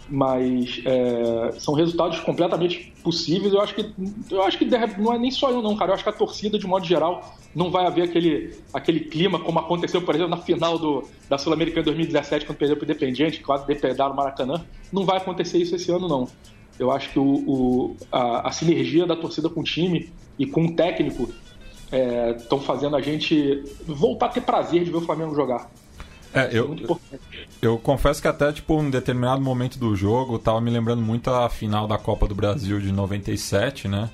mas 0.09 0.83
é, 0.85 1.53
são 1.53 1.75
resultados 1.75 2.19
completamente 2.19 2.93
possíveis. 3.05 3.55
Eu 3.55 3.61
acho 3.61 3.75
que 3.75 3.95
eu 4.31 4.43
acho 4.43 4.59
que 4.59 4.65
não 4.99 5.15
é 5.15 5.19
nem 5.19 5.31
só 5.31 5.51
eu 5.51 5.63
não, 5.63 5.77
cara. 5.77 5.93
Eu 5.93 5.95
acho 5.95 6.03
que 6.03 6.11
a 6.11 6.13
torcida 6.13 6.59
de 6.59 6.67
modo 6.67 6.85
geral 6.85 7.37
não 7.55 7.71
vai 7.71 7.87
haver 7.87 8.03
aquele, 8.03 8.57
aquele 8.75 9.01
clima 9.01 9.39
como 9.39 9.61
aconteceu, 9.61 10.03
por 10.03 10.15
exemplo, 10.15 10.31
na 10.31 10.43
final 10.43 10.77
do, 10.77 11.05
da 11.29 11.39
Sul-Americana 11.39 11.85
2017 11.85 12.45
quando 12.45 12.59
perdeu 12.59 12.77
para 12.77 12.83
o 12.83 12.91
Independiente, 12.91 13.41
quase 13.41 13.65
depredaram 13.67 14.13
o 14.13 14.17
Maracanã. 14.17 14.65
Não 14.93 15.05
vai 15.05 15.19
acontecer 15.19 15.59
isso 15.59 15.77
esse 15.77 15.93
ano 15.93 16.09
não. 16.09 16.29
Eu 16.79 16.91
acho 16.91 17.11
que 17.11 17.19
o, 17.19 17.45
o 17.47 17.97
a, 18.11 18.49
a 18.49 18.53
sinergia 18.53 19.07
da 19.07 19.15
torcida 19.15 19.49
com 19.49 19.61
o 19.61 19.65
time 19.65 20.11
e 20.39 20.47
com 20.47 20.65
o 20.65 20.75
técnico 20.75 21.29
estão 21.91 22.59
é, 22.59 22.63
fazendo 22.63 22.97
a 22.97 23.01
gente 23.01 23.63
voltar 23.87 24.27
a 24.27 24.29
ter 24.31 24.41
prazer 24.43 24.85
de 24.85 24.91
ver 24.91 24.99
o 24.99 25.01
Flamengo 25.01 25.35
jogar. 25.35 25.71
É, 26.33 26.49
eu, 26.53 26.77
eu 27.61 27.79
confesso 27.79 28.23
que 28.23 28.29
até 28.29 28.53
tipo 28.53 28.79
um 28.79 28.89
determinado 28.89 29.43
momento 29.43 29.79
do 29.79 29.97
jogo 29.97 30.39
tava 30.39 30.61
me 30.61 30.71
lembrando 30.71 31.03
muito 31.03 31.29
a 31.29 31.49
final 31.49 31.89
da 31.89 31.99
Copa 31.99 32.29
do 32.29 32.35
Brasil 32.35 32.81
de 32.81 32.93
97, 32.93 33.89
né? 33.89 34.09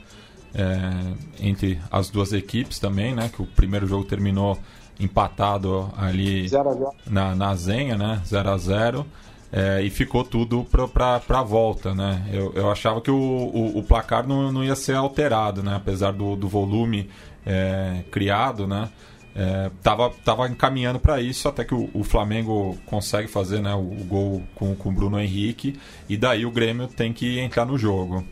É, 0.55 1.47
entre 1.47 1.79
as 1.91 2.09
duas 2.09 2.33
equipes 2.33 2.79
também, 2.79 3.15
né? 3.15 3.29
Que 3.29 3.43
o 3.43 3.47
primeiro 3.47 3.87
jogo 3.87 4.05
terminou 4.05 4.59
empatado 4.99 5.93
ali 5.95 6.49
zero 6.49 6.73
zero. 6.73 6.91
Na, 7.07 7.35
na 7.35 7.55
Zenha, 7.55 7.99
né? 7.99 8.23
0 8.25 8.51
a 8.51 8.57
0 8.57 9.07
é, 9.53 9.81
e 9.83 9.91
ficou 9.91 10.25
tudo 10.25 10.67
para 10.93 11.21
a 11.29 11.43
volta, 11.43 11.95
né? 11.95 12.27
Eu, 12.33 12.53
eu 12.55 12.71
achava 12.71 13.01
que 13.01 13.11
o, 13.11 13.17
o, 13.17 13.79
o, 13.79 13.83
placar 13.83 14.27
não, 14.27 14.51
não 14.51 14.65
ia 14.65 14.75
ser 14.75 14.97
alterado, 14.97 15.63
né? 15.63 15.75
Apesar 15.77 16.13
do, 16.13 16.35
do 16.35 16.49
volume 16.49 17.09
é, 17.47 18.03
criado, 18.11 18.67
né? 18.67 18.91
É, 19.39 19.71
tava, 19.83 20.11
tava 20.25 20.49
encaminhando 20.49 20.99
para 20.99 21.21
isso 21.21 21.47
até 21.47 21.63
que 21.63 21.75
o, 21.75 21.91
o, 21.93 22.03
Flamengo 22.03 22.75
consegue 22.87 23.29
fazer 23.29 23.61
né, 23.61 23.75
o, 23.75 23.81
o 23.81 24.05
gol 24.05 24.43
com, 24.55 24.75
com 24.75 24.89
o 24.89 24.93
Bruno 24.93 25.21
Henrique 25.21 25.79
e 26.09 26.17
daí 26.17 26.47
o 26.47 26.51
Grêmio 26.51 26.89
tem 26.89 27.13
que 27.13 27.39
entrar 27.39 27.67
no 27.67 27.77
jogo. 27.77 28.25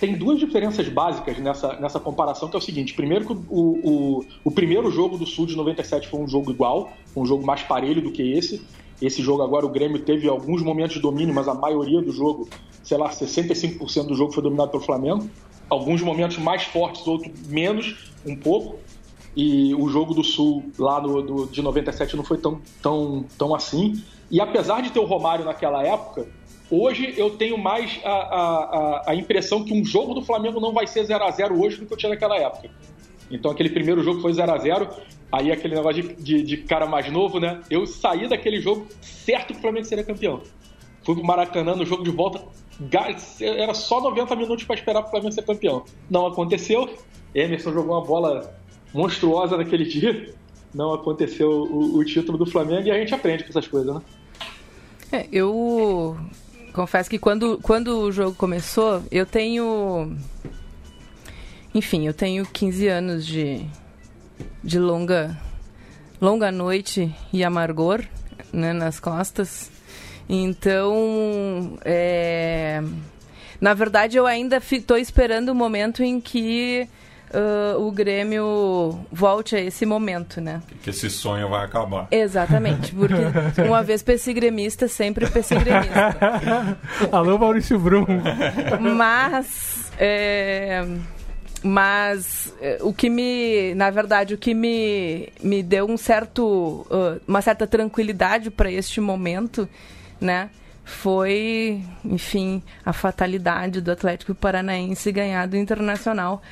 Tem 0.00 0.16
duas 0.16 0.38
diferenças 0.38 0.88
básicas 0.88 1.38
nessa, 1.38 1.74
nessa 1.78 2.00
comparação, 2.00 2.48
que 2.48 2.56
é 2.56 2.58
o 2.58 2.62
seguinte: 2.62 2.94
primeiro 2.94 3.26
que 3.26 3.32
o, 3.32 3.44
o, 3.50 4.24
o 4.44 4.50
primeiro 4.50 4.90
jogo 4.90 5.18
do 5.18 5.26
Sul 5.26 5.44
de 5.44 5.54
97 5.54 6.08
foi 6.08 6.20
um 6.20 6.26
jogo 6.26 6.50
igual, 6.50 6.92
um 7.14 7.26
jogo 7.26 7.44
mais 7.44 7.62
parelho 7.62 8.00
do 8.00 8.10
que 8.10 8.32
esse. 8.32 8.62
Esse 9.02 9.22
jogo 9.22 9.42
agora 9.42 9.66
o 9.66 9.68
Grêmio 9.68 9.98
teve 10.00 10.26
alguns 10.26 10.62
momentos 10.62 10.94
de 10.94 11.02
domínio, 11.02 11.34
mas 11.34 11.48
a 11.48 11.54
maioria 11.54 12.00
do 12.00 12.12
jogo, 12.12 12.48
sei 12.82 12.96
lá, 12.96 13.10
65% 13.10 14.06
do 14.06 14.14
jogo 14.14 14.32
foi 14.32 14.42
dominado 14.42 14.70
pelo 14.70 14.82
Flamengo 14.82 15.28
alguns 15.68 16.02
momentos 16.02 16.38
mais 16.38 16.64
fortes, 16.64 17.06
outros 17.06 17.32
menos, 17.48 18.12
um 18.26 18.36
pouco. 18.36 18.78
E 19.36 19.74
o 19.74 19.88
jogo 19.88 20.14
do 20.14 20.22
Sul 20.22 20.70
lá 20.78 21.00
no, 21.00 21.20
do, 21.20 21.46
de 21.46 21.60
97 21.60 22.16
não 22.16 22.24
foi 22.24 22.38
tão, 22.38 22.60
tão, 22.80 23.24
tão 23.36 23.54
assim. 23.54 24.02
E 24.30 24.40
apesar 24.40 24.80
de 24.80 24.90
ter 24.90 25.00
o 25.00 25.04
Romário 25.04 25.44
naquela 25.44 25.82
época, 25.82 26.28
hoje 26.70 27.14
eu 27.16 27.30
tenho 27.30 27.58
mais 27.58 28.00
a, 28.04 28.10
a, 28.10 29.02
a 29.10 29.14
impressão 29.14 29.64
que 29.64 29.74
um 29.74 29.84
jogo 29.84 30.14
do 30.14 30.22
Flamengo 30.22 30.60
não 30.60 30.72
vai 30.72 30.86
ser 30.86 31.04
0 31.04 31.24
a 31.24 31.30
0 31.30 31.60
hoje 31.60 31.78
do 31.78 31.86
que 31.86 31.92
eu 31.92 31.96
tinha 31.96 32.10
naquela 32.10 32.36
época. 32.36 32.70
Então 33.30 33.50
aquele 33.50 33.70
primeiro 33.70 34.02
jogo 34.02 34.20
foi 34.20 34.32
0 34.32 34.52
a 34.52 34.58
0 34.58 34.88
Aí 35.34 35.50
aquele 35.50 35.74
negócio 35.74 36.00
de, 36.00 36.14
de, 36.14 36.42
de, 36.44 36.56
cara 36.58 36.86
mais 36.86 37.10
novo, 37.10 37.40
né? 37.40 37.60
Eu 37.68 37.86
saí 37.88 38.28
daquele 38.28 38.60
jogo 38.60 38.86
certo 39.00 39.48
que 39.48 39.58
o 39.58 39.60
Flamengo 39.60 39.84
seria 39.84 40.04
campeão. 40.04 40.40
Fui 41.02 41.16
pro 41.16 41.24
Maracanã 41.24 41.74
no 41.74 41.84
jogo 41.84 42.04
de 42.04 42.10
volta, 42.12 42.40
era 43.40 43.74
só 43.74 44.00
90 44.00 44.34
minutos 44.36 44.64
para 44.64 44.76
esperar 44.76 45.02
pro 45.02 45.10
Flamengo 45.10 45.32
ser 45.32 45.42
campeão. 45.42 45.84
Não 46.10 46.26
aconteceu. 46.26 46.92
Emerson 47.34 47.72
jogou 47.72 47.96
uma 47.96 48.04
bola 48.04 48.54
monstruosa 48.92 49.56
naquele 49.56 49.84
dia. 49.84 50.34
Não 50.74 50.92
aconteceu 50.92 51.50
o, 51.50 51.96
o 51.96 52.04
título 52.04 52.36
do 52.36 52.46
Flamengo 52.46 52.88
e 52.88 52.90
a 52.90 52.98
gente 52.98 53.14
aprende 53.14 53.44
com 53.44 53.50
essas 53.50 53.66
coisas, 53.68 53.94
né? 53.94 54.02
É, 55.12 55.28
eu 55.30 56.16
confesso 56.72 57.08
que 57.08 57.18
quando, 57.18 57.58
quando 57.62 58.00
o 58.00 58.10
jogo 58.10 58.34
começou, 58.34 59.02
eu 59.10 59.24
tenho. 59.24 60.16
Enfim, 61.72 62.06
eu 62.06 62.14
tenho 62.14 62.44
15 62.44 62.88
anos 62.88 63.26
de, 63.26 63.64
de 64.62 64.78
longa, 64.78 65.36
longa 66.20 66.50
noite 66.50 67.14
e 67.32 67.44
amargor 67.44 68.04
né, 68.52 68.72
nas 68.72 68.98
costas. 68.98 69.70
Então, 70.28 71.78
é, 71.84 72.82
na 73.60 73.74
verdade, 73.74 74.16
eu 74.16 74.26
ainda 74.26 74.56
estou 74.56 74.96
esperando 74.96 75.50
o 75.50 75.54
momento 75.54 76.02
em 76.02 76.20
que 76.20 76.88
uh, 77.30 77.80
o 77.80 77.90
Grêmio 77.90 78.98
volte 79.10 79.56
a 79.56 79.60
esse 79.60 79.84
momento, 79.84 80.40
né? 80.40 80.62
Que 80.82 80.90
esse 80.90 81.10
sonho 81.10 81.48
vai 81.48 81.64
acabar. 81.64 82.08
Exatamente, 82.10 82.94
porque 82.94 83.14
uma 83.66 83.82
vez 83.82 84.02
gremista, 84.32 84.88
sempre 84.88 85.26
gremista. 85.58 86.78
Alô, 87.12 87.38
Maurício 87.38 87.78
Brum. 87.78 88.06
Mas... 88.80 89.92
É, 89.96 90.84
mas 91.62 92.52
eh, 92.60 92.78
o 92.82 92.92
que 92.92 93.08
me, 93.08 93.74
na 93.74 93.88
verdade, 93.88 94.34
o 94.34 94.38
que 94.38 94.52
me, 94.52 95.30
me 95.42 95.62
deu 95.62 95.86
um 95.86 95.96
certo, 95.96 96.86
uh, 96.90 97.18
uma 97.26 97.40
certa 97.40 97.66
tranquilidade 97.66 98.50
para 98.50 98.70
este 98.70 99.00
momento, 99.00 99.66
né, 100.24 100.50
foi, 100.84 101.82
enfim, 102.04 102.62
a 102.84 102.92
fatalidade 102.92 103.80
do 103.80 103.90
Atlético 103.90 104.34
Paranaense 104.34 105.10
ganhar 105.12 105.46
do 105.46 105.56
Internacional 105.56 106.42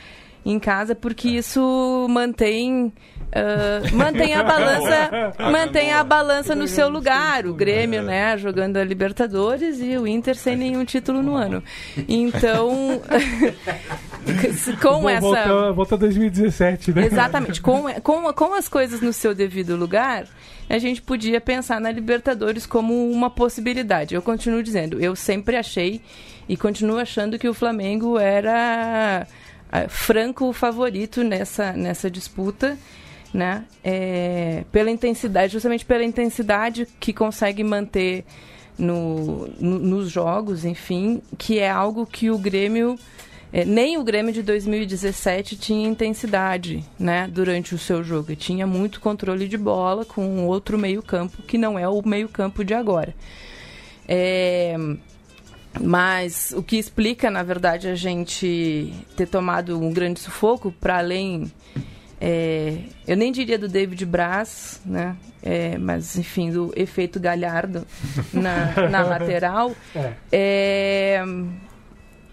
em 0.44 0.58
casa, 0.58 0.94
porque 0.94 1.28
isso 1.28 2.06
mantém 2.08 2.92
Uh, 3.32 3.96
mantém 3.96 4.34
a 4.34 4.42
balança 4.42 5.10
mantém 5.50 5.90
a 5.90 6.04
balança 6.04 6.54
no 6.54 6.68
seu 6.68 6.86
lugar. 6.90 7.46
O 7.46 7.54
Grêmio 7.54 8.02
né 8.02 8.36
jogando 8.36 8.76
a 8.76 8.84
Libertadores 8.84 9.80
e 9.80 9.96
o 9.96 10.06
Inter 10.06 10.36
sem 10.36 10.54
nenhum 10.54 10.84
título 10.84 11.22
no 11.22 11.34
ano. 11.34 11.62
Então 12.06 13.00
com 14.82 15.08
essa 15.08 15.20
volta, 15.20 15.72
volta 15.72 15.96
2017 15.96 16.92
né? 16.92 17.06
Exatamente. 17.06 17.62
Com, 17.62 17.84
com 18.02 18.30
com 18.34 18.52
as 18.52 18.68
coisas 18.68 19.00
no 19.00 19.14
seu 19.14 19.34
devido 19.34 19.76
lugar 19.76 20.26
a 20.74 20.78
gente 20.78 21.02
podia 21.02 21.40
pensar 21.40 21.80
na 21.80 21.90
Libertadores 21.90 22.66
como 22.66 23.10
uma 23.10 23.30
possibilidade 23.30 24.14
eu 24.14 24.22
continuo 24.22 24.62
dizendo 24.62 25.00
eu 25.00 25.14
sempre 25.14 25.56
achei 25.56 26.00
e 26.48 26.56
continuo 26.56 26.98
achando 26.98 27.38
que 27.38 27.48
o 27.48 27.54
Flamengo 27.54 28.18
era 28.18 29.26
franco 29.88 30.52
favorito 30.52 31.24
nessa, 31.24 31.72
nessa 31.72 32.10
disputa, 32.10 32.78
né? 33.32 33.64
É, 33.82 34.64
pela 34.70 34.90
intensidade, 34.90 35.52
justamente 35.52 35.84
pela 35.84 36.04
intensidade 36.04 36.86
que 37.00 37.12
consegue 37.12 37.64
manter 37.64 38.24
no, 38.78 39.48
no, 39.58 39.78
nos 39.78 40.10
jogos, 40.10 40.64
enfim, 40.64 41.22
que 41.38 41.58
é 41.58 41.70
algo 41.70 42.04
que 42.04 42.30
o 42.30 42.38
Grêmio 42.38 42.98
é, 43.52 43.66
nem 43.66 43.98
o 43.98 44.04
Grêmio 44.04 44.32
de 44.32 44.42
2017 44.42 45.56
tinha 45.56 45.86
intensidade, 45.86 46.82
né, 46.98 47.28
durante 47.30 47.74
o 47.74 47.78
seu 47.78 48.02
jogo. 48.02 48.34
Tinha 48.34 48.66
muito 48.66 48.98
controle 48.98 49.46
de 49.46 49.58
bola 49.58 50.06
com 50.06 50.46
outro 50.46 50.78
meio 50.78 51.02
campo 51.02 51.42
que 51.42 51.58
não 51.58 51.78
é 51.78 51.86
o 51.86 52.00
meio 52.06 52.28
campo 52.28 52.64
de 52.64 52.72
agora. 52.72 53.14
É, 54.08 54.74
mas 55.80 56.54
o 56.56 56.62
que 56.62 56.76
explica, 56.76 57.30
na 57.30 57.42
verdade, 57.42 57.88
a 57.88 57.94
gente 57.94 58.92
ter 59.16 59.26
tomado 59.26 59.78
um 59.78 59.92
grande 59.92 60.20
sufoco, 60.20 60.72
para 60.72 60.98
além. 60.98 61.52
É, 62.18 62.78
eu 63.06 63.16
nem 63.16 63.32
diria 63.32 63.58
do 63.58 63.68
David 63.68 64.06
Braz, 64.06 64.80
né? 64.84 65.14
É, 65.42 65.76
mas 65.76 66.16
enfim, 66.16 66.52
do 66.52 66.72
efeito 66.76 67.18
galhardo 67.18 67.86
na, 68.32 68.88
na 68.88 69.02
lateral. 69.04 69.72
É. 70.30 71.22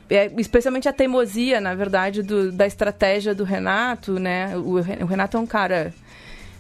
é. 0.10 0.16
É, 0.16 0.32
especialmente 0.38 0.88
a 0.88 0.94
teimosia, 0.94 1.62
na 1.62 1.76
verdade, 1.76 2.24
do, 2.24 2.52
da 2.52 2.66
estratégia 2.66 3.34
do 3.36 3.44
Renato, 3.44 4.20
né? 4.20 4.56
O, 4.58 4.76
o 4.76 5.06
Renato 5.06 5.38
é 5.38 5.40
um 5.40 5.46
cara 5.46 5.94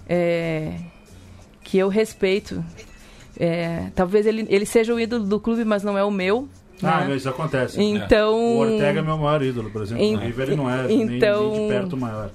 é, 0.08 0.74
que 1.64 1.78
eu 1.78 1.88
respeito. 1.88 2.64
É, 3.40 3.88
talvez 3.96 4.26
ele, 4.26 4.46
ele 4.50 4.66
seja 4.66 4.94
o 4.94 5.00
ídolo 5.00 5.24
do 5.26 5.40
clube, 5.40 5.64
mas 5.64 5.84
não 5.84 5.98
é 5.98 6.04
o 6.04 6.12
meu. 6.12 6.48
Ah, 6.82 7.06
né? 7.06 7.16
isso 7.16 7.30
acontece. 7.30 7.82
Então... 7.82 8.36
O 8.36 8.58
Ortega 8.60 9.00
é 9.00 9.02
meu 9.02 9.18
maior 9.18 9.42
ídolo, 9.42 9.70
por 9.70 9.82
exemplo. 9.82 10.04
Em... 10.04 10.14
No 10.16 10.22
River 10.22 10.48
ele 10.48 10.56
não 10.56 10.70
é 10.70 10.86
então... 10.86 10.88
nem, 10.88 10.98
nem 10.98 11.08
de 11.08 11.16
então, 11.18 11.68
perto 11.70 11.98
maior. 11.98 12.30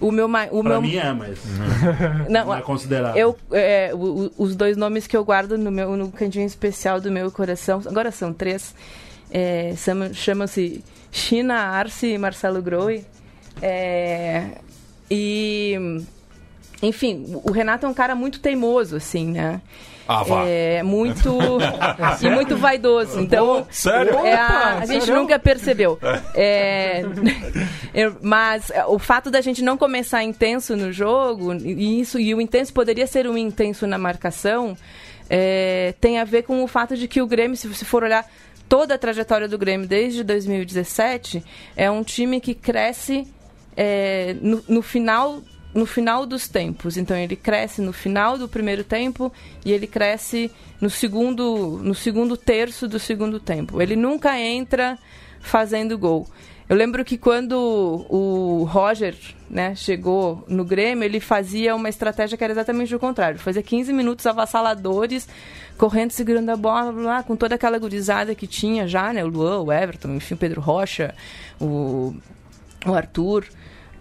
O 0.00 0.10
meu, 0.10 0.26
o 0.26 0.62
pra 0.62 0.72
meu... 0.72 0.82
mim 0.82 0.96
é, 0.96 1.12
mas 1.12 1.38
não, 2.28 2.46
não 2.46 2.54
é 2.54 2.60
considerado. 2.60 3.16
Eu, 3.16 3.38
é, 3.52 3.92
o, 3.94 4.32
os 4.36 4.56
dois 4.56 4.76
nomes 4.76 5.06
que 5.06 5.16
eu 5.16 5.24
guardo 5.24 5.56
no 5.56 5.70
meu 5.70 5.96
no 5.96 6.10
cantinho 6.10 6.44
especial 6.44 7.00
do 7.00 7.08
meu 7.08 7.30
coração, 7.30 7.80
agora 7.86 8.10
são 8.10 8.32
três, 8.32 8.74
é, 9.32 9.74
chamam-se 10.12 10.84
China 11.10 11.54
Arce 11.54 12.06
e 12.06 12.18
Marcelo 12.18 12.60
Groi. 12.60 13.04
É, 13.60 14.58
e, 15.10 15.76
enfim, 16.82 17.40
o 17.42 17.50
Renato 17.50 17.86
é 17.86 17.88
um 17.88 17.94
cara 17.94 18.14
muito 18.14 18.40
teimoso, 18.40 18.96
assim, 18.96 19.32
né? 19.32 19.60
Ah, 20.06 20.22
vá. 20.22 20.44
É 20.44 20.82
muito. 20.82 21.38
e 22.20 22.28
muito 22.28 22.56
vaidoso. 22.56 23.20
Então. 23.20 23.66
Sério? 23.70 24.18
É, 24.18 24.34
a, 24.34 24.78
a 24.78 24.86
gente 24.86 25.10
nunca 25.10 25.38
percebeu. 25.38 25.98
É, 26.34 27.02
mas 28.20 28.70
é, 28.70 28.84
o 28.84 28.98
fato 28.98 29.30
da 29.30 29.40
gente 29.40 29.62
não 29.62 29.78
começar 29.78 30.22
intenso 30.22 30.76
no 30.76 30.92
jogo, 30.92 31.54
e 31.54 32.00
isso, 32.00 32.18
e 32.18 32.34
o 32.34 32.40
intenso 32.40 32.72
poderia 32.72 33.06
ser 33.06 33.26
um 33.26 33.38
intenso 33.38 33.86
na 33.86 33.96
marcação, 33.96 34.76
é, 35.30 35.94
tem 36.00 36.18
a 36.18 36.24
ver 36.24 36.42
com 36.42 36.62
o 36.62 36.66
fato 36.66 36.96
de 36.96 37.06
que 37.06 37.22
o 37.22 37.26
Grêmio, 37.26 37.56
se 37.56 37.68
você 37.68 37.84
for 37.84 38.02
olhar 38.02 38.26
toda 38.72 38.94
a 38.94 38.98
trajetória 38.98 39.46
do 39.46 39.58
Grêmio 39.58 39.86
desde 39.86 40.24
2017, 40.24 41.44
é 41.76 41.90
um 41.90 42.02
time 42.02 42.40
que 42.40 42.54
cresce 42.54 43.28
é, 43.76 44.34
no, 44.40 44.64
no 44.66 44.80
final 44.80 45.42
no 45.74 45.84
final 45.84 46.24
dos 46.24 46.48
tempos. 46.48 46.96
Então 46.96 47.14
ele 47.14 47.36
cresce 47.36 47.82
no 47.82 47.92
final 47.92 48.38
do 48.38 48.48
primeiro 48.48 48.82
tempo 48.82 49.30
e 49.62 49.72
ele 49.72 49.86
cresce 49.86 50.50
no 50.80 50.88
segundo, 50.88 51.80
no 51.82 51.94
segundo 51.94 52.34
terço 52.34 52.88
do 52.88 52.98
segundo 52.98 53.38
tempo. 53.38 53.82
Ele 53.82 53.94
nunca 53.94 54.40
entra 54.40 54.98
fazendo 55.38 55.98
gol. 55.98 56.26
Eu 56.68 56.76
lembro 56.76 57.04
que 57.04 57.18
quando 57.18 57.56
o 58.08 58.64
Roger 58.64 59.14
né, 59.50 59.74
chegou 59.74 60.44
no 60.48 60.64
Grêmio, 60.64 61.04
ele 61.04 61.20
fazia 61.20 61.74
uma 61.74 61.88
estratégia 61.88 62.38
que 62.38 62.44
era 62.44 62.52
exatamente 62.52 62.94
o 62.94 62.98
contrário. 62.98 63.38
Fazia 63.38 63.62
15 63.62 63.92
minutos 63.92 64.26
avassaladores, 64.26 65.28
correndo, 65.76 66.12
segurando 66.12 66.50
a 66.50 66.56
bola, 66.56 66.92
blá, 66.92 67.22
com 67.22 67.36
toda 67.36 67.56
aquela 67.56 67.78
gurizada 67.78 68.34
que 68.34 68.46
tinha 68.46 68.86
já, 68.86 69.12
né? 69.12 69.24
O 69.24 69.28
Luan, 69.28 69.60
o 69.60 69.72
Everton, 69.72 70.14
enfim, 70.14 70.34
o 70.34 70.38
Pedro 70.38 70.60
Rocha, 70.60 71.14
o, 71.60 72.14
o 72.86 72.94
Arthur 72.94 73.44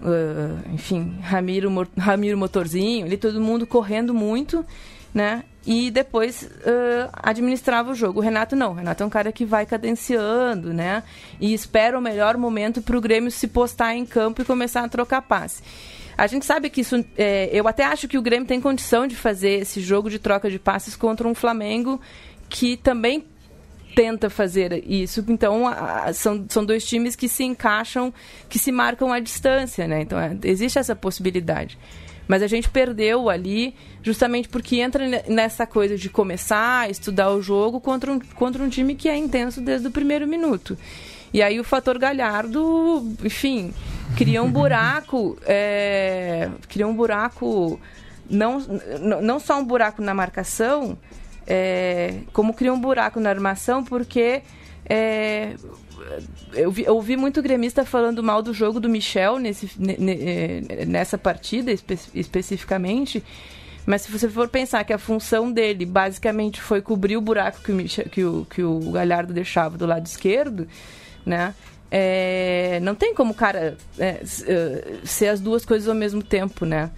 uh, 0.01 0.73
enfim, 0.73 1.17
Ramiro, 1.21 1.69
Ramiro 1.97 2.37
Motorzinho, 2.37 3.05
ali 3.05 3.17
todo 3.17 3.39
mundo 3.39 3.65
correndo 3.65 4.13
muito, 4.13 4.65
né? 5.13 5.43
E 5.65 5.91
depois 5.91 6.43
uh, 6.43 7.09
administrava 7.13 7.91
o 7.91 7.95
jogo. 7.95 8.19
O 8.19 8.23
Renato 8.23 8.55
não. 8.55 8.71
O 8.71 8.73
Renato 8.73 9.03
é 9.03 9.05
um 9.05 9.09
cara 9.09 9.31
que 9.31 9.45
vai 9.45 9.65
cadenciando, 9.65 10.73
né? 10.73 11.03
E 11.39 11.53
espera 11.53 11.97
o 11.97 12.01
melhor 12.01 12.35
momento 12.37 12.81
para 12.81 12.97
o 12.97 13.01
Grêmio 13.01 13.29
se 13.29 13.47
postar 13.47 13.95
em 13.95 14.05
campo 14.05 14.41
e 14.41 14.45
começar 14.45 14.83
a 14.83 14.89
trocar 14.89 15.21
passe. 15.21 15.61
A 16.17 16.27
gente 16.27 16.45
sabe 16.45 16.69
que 16.69 16.81
isso. 16.81 17.05
É, 17.17 17.49
eu 17.53 17.67
até 17.67 17.83
acho 17.83 18.07
que 18.07 18.17
o 18.17 18.21
Grêmio 18.21 18.47
tem 18.47 18.59
condição 18.59 19.05
de 19.05 19.15
fazer 19.15 19.61
esse 19.61 19.81
jogo 19.81 20.09
de 20.09 20.17
troca 20.17 20.49
de 20.49 20.57
passes 20.57 20.95
contra 20.95 21.27
um 21.27 21.35
Flamengo 21.35 22.01
que 22.49 22.75
também 22.77 23.25
tenta 23.95 24.29
fazer 24.29 24.83
isso. 24.87 25.23
Então, 25.27 25.67
a, 25.67 26.11
são, 26.13 26.45
são 26.49 26.65
dois 26.65 26.85
times 26.85 27.15
que 27.15 27.27
se 27.27 27.43
encaixam, 27.43 28.13
que 28.49 28.57
se 28.57 28.71
marcam 28.71 29.11
à 29.11 29.19
distância, 29.19 29.87
né? 29.87 30.01
Então, 30.01 30.19
é, 30.19 30.35
existe 30.43 30.79
essa 30.79 30.95
possibilidade. 30.95 31.77
Mas 32.31 32.41
a 32.41 32.47
gente 32.47 32.69
perdeu 32.69 33.29
ali 33.29 33.75
justamente 34.01 34.47
porque 34.47 34.77
entra 34.77 35.05
nessa 35.27 35.67
coisa 35.67 35.97
de 35.97 36.07
começar 36.07 36.83
a 36.83 36.89
estudar 36.89 37.29
o 37.31 37.41
jogo 37.41 37.81
contra 37.81 38.09
um, 38.09 38.21
contra 38.21 38.63
um 38.63 38.69
time 38.69 38.95
que 38.95 39.09
é 39.09 39.17
intenso 39.17 39.59
desde 39.59 39.89
o 39.89 39.91
primeiro 39.91 40.25
minuto. 40.25 40.77
E 41.33 41.41
aí 41.41 41.59
o 41.59 41.63
fator 41.65 41.99
Galhardo, 41.99 43.05
enfim, 43.21 43.73
cria 44.15 44.41
um 44.41 44.49
buraco, 44.49 45.37
é, 45.45 46.49
cria 46.69 46.87
um 46.87 46.95
buraco, 46.95 47.77
não, 48.29 48.59
não 49.21 49.37
só 49.37 49.59
um 49.59 49.65
buraco 49.65 50.01
na 50.01 50.13
marcação, 50.13 50.97
é, 51.45 52.19
como 52.31 52.53
cria 52.53 52.71
um 52.71 52.79
buraco 52.79 53.19
na 53.19 53.29
armação, 53.29 53.83
porque 53.83 54.41
é, 54.85 55.55
eu, 56.53 56.71
vi, 56.71 56.83
eu 56.83 56.95
ouvi 56.95 57.15
muito 57.15 57.41
gremista 57.41 57.85
falando 57.85 58.21
mal 58.23 58.41
do 58.41 58.53
jogo 58.53 58.79
do 58.79 58.89
Michel 58.89 59.39
nesse, 59.39 59.69
é, 60.09 60.85
nessa 60.85 61.17
partida 61.17 61.71
espe 61.71 61.97
especificamente. 62.13 63.23
Mas 63.85 64.03
se 64.03 64.11
você 64.11 64.29
for 64.29 64.47
pensar 64.47 64.83
que 64.83 64.93
a 64.93 64.97
função 64.97 65.51
dele 65.51 65.85
basicamente 65.85 66.61
foi 66.61 66.81
cobrir 66.81 67.17
o 67.17 67.21
buraco 67.21 67.61
que 67.61 67.71
o, 67.71 67.75
Michel, 67.75 68.05
que 68.05 68.23
o, 68.23 68.45
que 68.45 68.63
o 68.63 68.79
Galhardo 68.91 69.33
deixava 69.33 69.77
do 69.77 69.85
lado 69.85 70.05
esquerdo, 70.05 70.67
né? 71.25 71.53
É, 71.89 72.79
não 72.81 72.95
tem 72.95 73.13
como 73.13 73.31
o 73.31 73.35
cara 73.35 73.75
é 73.99 74.21
ser 74.23 75.27
as 75.27 75.41
duas 75.41 75.65
coisas 75.65 75.89
ao 75.89 75.95
mesmo 75.95 76.23
tempo, 76.23 76.65
né? 76.65 76.91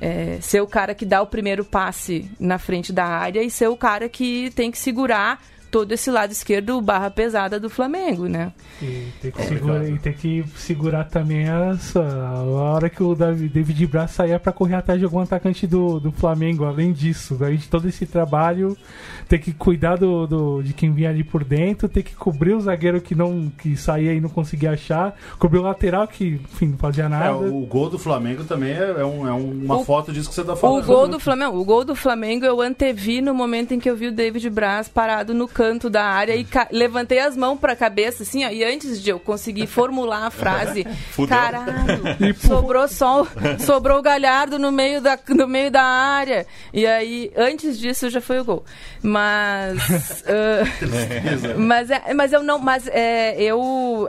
É, 0.00 0.38
ser 0.40 0.60
o 0.60 0.66
cara 0.66 0.94
que 0.94 1.04
dá 1.04 1.20
o 1.20 1.26
primeiro 1.26 1.64
passe 1.64 2.30
na 2.38 2.56
frente 2.56 2.92
da 2.92 3.04
área 3.04 3.42
e 3.42 3.50
ser 3.50 3.68
o 3.68 3.76
cara 3.76 4.08
que 4.08 4.50
tem 4.54 4.70
que 4.70 4.78
segurar 4.78 5.42
todo 5.70 5.92
esse 5.92 6.10
lado 6.10 6.32
esquerdo 6.32 6.80
barra 6.80 7.10
pesada 7.10 7.58
do 7.58 7.68
Flamengo, 7.68 8.26
né? 8.26 8.52
E 8.80 9.08
tem 9.20 9.30
que, 9.30 9.42
segura, 9.42 9.88
e 9.88 9.98
tem 9.98 10.12
que 10.12 10.44
segurar 10.56 11.04
também 11.04 11.48
essa, 11.48 12.00
a 12.00 12.42
hora 12.42 12.88
que 12.88 13.02
o 13.02 13.14
David 13.14 13.86
Braz 13.86 14.12
saia 14.12 14.38
para 14.38 14.52
correr 14.52 14.76
atrás 14.76 14.98
de 14.98 15.04
algum 15.04 15.20
atacante 15.20 15.66
do, 15.66 15.98
do 15.98 16.12
Flamengo. 16.12 16.64
Além 16.64 16.92
disso, 16.92 17.36
além 17.40 17.56
de 17.56 17.68
todo 17.68 17.88
esse 17.88 18.06
trabalho, 18.06 18.76
tem 19.28 19.38
que 19.38 19.52
cuidar 19.52 19.96
do, 19.96 20.26
do, 20.26 20.62
de 20.62 20.72
quem 20.72 20.92
vinha 20.92 21.10
ali 21.10 21.24
por 21.24 21.44
dentro, 21.44 21.88
tem 21.88 22.02
que 22.02 22.14
cobrir 22.14 22.54
o 22.54 22.60
zagueiro 22.60 23.00
que 23.00 23.14
não 23.14 23.50
que 23.58 23.76
saía 23.76 24.14
e 24.14 24.20
não 24.20 24.28
conseguia 24.28 24.72
achar, 24.72 25.16
cobrir 25.38 25.58
o 25.58 25.62
lateral 25.62 26.06
que, 26.06 26.40
enfim, 26.42 26.68
não 26.68 26.78
fazia 26.78 27.08
nada. 27.08 27.26
É, 27.26 27.30
o, 27.30 27.66
gol 27.66 27.90
do 27.90 27.98
Flamengo 27.98 28.44
também 28.44 28.72
é, 28.72 28.96
é, 28.98 29.04
um, 29.04 29.26
é 29.26 29.32
uma 29.32 29.78
o, 29.78 29.84
foto 29.84 30.12
disso 30.12 30.28
que 30.28 30.34
você 30.34 30.44
tá 30.44 30.56
falando. 30.56 30.82
O 30.82 30.86
gol 30.86 31.08
do 31.08 31.20
Flamengo, 31.20 31.58
o 31.58 31.64
gol 31.64 31.84
do 31.84 31.94
Flamengo 31.94 32.44
eu 32.44 32.60
antevi 32.60 33.20
no 33.20 33.34
momento 33.34 33.74
em 33.74 33.80
que 33.80 33.90
eu 33.90 33.96
vi 33.96 34.06
o 34.08 34.12
David 34.12 34.48
Braz 34.50 34.88
parado 34.88 35.34
no 35.34 35.48
canto 35.58 35.90
da 35.90 36.04
área 36.04 36.36
e 36.36 36.46
levantei 36.70 37.18
as 37.18 37.36
mãos 37.36 37.58
para 37.58 37.72
a 37.72 37.76
cabeça 37.76 38.22
assim, 38.22 38.44
ó, 38.44 38.48
e 38.48 38.62
antes 38.62 39.02
de 39.02 39.10
eu 39.10 39.18
conseguir 39.18 39.66
formular 39.66 40.24
a 40.24 40.30
frase, 40.30 40.86
caralho, 41.28 42.00
sobrou 42.38 42.86
só 42.86 43.26
sobrou 43.58 43.98
o 43.98 44.02
Galhardo 44.02 44.56
no 44.56 44.70
meio 44.70 45.00
da 45.00 45.18
no 45.30 45.48
meio 45.48 45.68
da 45.68 45.82
área. 45.82 46.46
E 46.72 46.86
aí, 46.86 47.32
antes 47.36 47.76
disso 47.76 48.08
já 48.08 48.20
foi 48.20 48.38
o 48.38 48.44
gol. 48.44 48.64
Mas 49.02 50.22
uh, 50.30 51.58
mas 51.58 51.90
é, 51.90 52.14
mas 52.14 52.32
eu 52.32 52.44
não, 52.44 52.60
mas 52.60 52.86
é, 52.86 53.42
eu, 53.42 53.58
uh, 53.58 54.08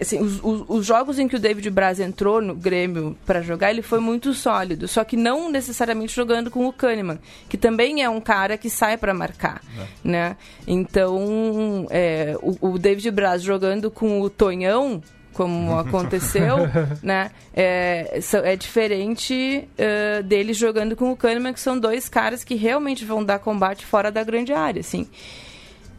assim, 0.00 0.20
os, 0.20 0.40
os, 0.42 0.64
os, 0.68 0.86
jogos 0.86 1.18
em 1.18 1.28
que 1.28 1.36
o 1.36 1.38
David 1.38 1.68
Braz 1.70 2.00
entrou 2.00 2.40
no 2.40 2.54
Grêmio 2.54 3.16
para 3.24 3.42
jogar, 3.42 3.70
ele 3.70 3.82
foi 3.82 4.00
muito 4.00 4.32
sólido, 4.34 4.88
só 4.88 5.04
que 5.04 5.16
não 5.16 5.50
necessariamente 5.50 6.14
jogando 6.14 6.50
com 6.50 6.66
o 6.66 6.72
Kahneman, 6.72 7.18
que 7.48 7.56
também 7.56 8.02
é 8.02 8.08
um 8.08 8.20
cara 8.20 8.56
que 8.56 8.70
sai 8.70 8.96
para 8.96 9.14
marcar, 9.14 9.62
é. 9.78 9.86
né? 10.08 10.36
Então, 10.66 11.86
é, 11.90 12.36
o, 12.42 12.70
o 12.70 12.78
David 12.78 13.10
Braz 13.10 13.42
jogando 13.42 13.90
com 13.90 14.20
o 14.20 14.30
Tonhão, 14.30 15.02
como 15.32 15.76
aconteceu, 15.78 16.56
né? 17.02 17.30
É, 17.54 18.20
é 18.44 18.56
diferente 18.56 19.68
uh, 19.78 20.22
dele 20.22 20.52
jogando 20.52 20.96
com 20.96 21.10
o 21.10 21.16
Kahneman, 21.16 21.52
que 21.52 21.60
são 21.60 21.78
dois 21.78 22.08
caras 22.08 22.44
que 22.44 22.54
realmente 22.54 23.04
vão 23.04 23.24
dar 23.24 23.38
combate 23.38 23.84
fora 23.84 24.10
da 24.10 24.22
grande 24.22 24.52
área, 24.52 24.80
assim 24.80 25.08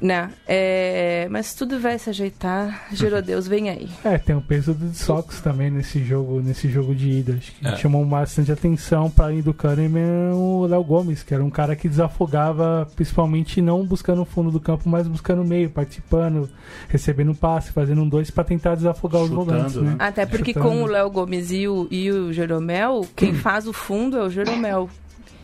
né? 0.05 0.29
É, 0.47 1.27
mas 1.31 1.55
tudo 1.55 1.79
vai 1.79 1.97
se 1.97 2.09
ajeitar. 2.09 2.87
Deus 3.25 3.47
vem 3.47 3.69
aí. 3.69 3.89
É, 4.03 4.17
tem 4.17 4.35
o 4.35 4.41
peso 4.41 4.73
do 4.73 4.93
Sox 4.93 5.41
também 5.41 5.71
nesse 5.71 6.03
jogo, 6.03 6.41
nesse 6.41 6.69
jogo 6.69 6.93
de 6.93 7.09
ida. 7.09 7.33
Acho 7.33 7.51
que 7.53 7.67
é. 7.67 7.75
chamou 7.77 8.05
bastante 8.05 8.51
atenção 8.51 9.09
para 9.09 9.33
ir 9.33 9.41
do 9.41 9.53
Kahneman 9.53 10.33
o 10.33 10.67
Léo 10.67 10.83
Gomes, 10.83 11.23
que 11.23 11.33
era 11.33 11.43
um 11.43 11.49
cara 11.49 11.75
que 11.75 11.89
desafogava, 11.89 12.87
principalmente 12.95 13.61
não 13.61 13.85
buscando 13.85 14.21
o 14.21 14.25
fundo 14.25 14.51
do 14.51 14.59
campo, 14.59 14.87
mas 14.87 15.07
buscando 15.07 15.41
o 15.41 15.45
meio, 15.45 15.69
participando, 15.69 16.49
recebendo 16.87 17.33
passe, 17.33 17.71
fazendo 17.71 18.01
um 18.01 18.09
dois 18.09 18.29
para 18.29 18.43
tentar 18.43 18.75
desafogar 18.75 19.21
Chutando, 19.21 19.39
os 19.39 19.45
volantes, 19.45 19.75
né? 19.77 19.95
Até 19.97 20.25
porque 20.25 20.53
Chutando. 20.53 20.69
com 20.69 20.83
o 20.83 20.85
Léo 20.85 21.09
Gomes 21.09 21.51
e 21.51 21.67
o, 21.67 21.87
e 21.89 22.11
o 22.11 22.31
Jeromel, 22.31 23.07
quem 23.15 23.33
faz 23.35 23.67
o 23.67 23.73
fundo 23.73 24.17
é 24.17 24.21
o 24.21 24.29
Jeromel. 24.29 24.89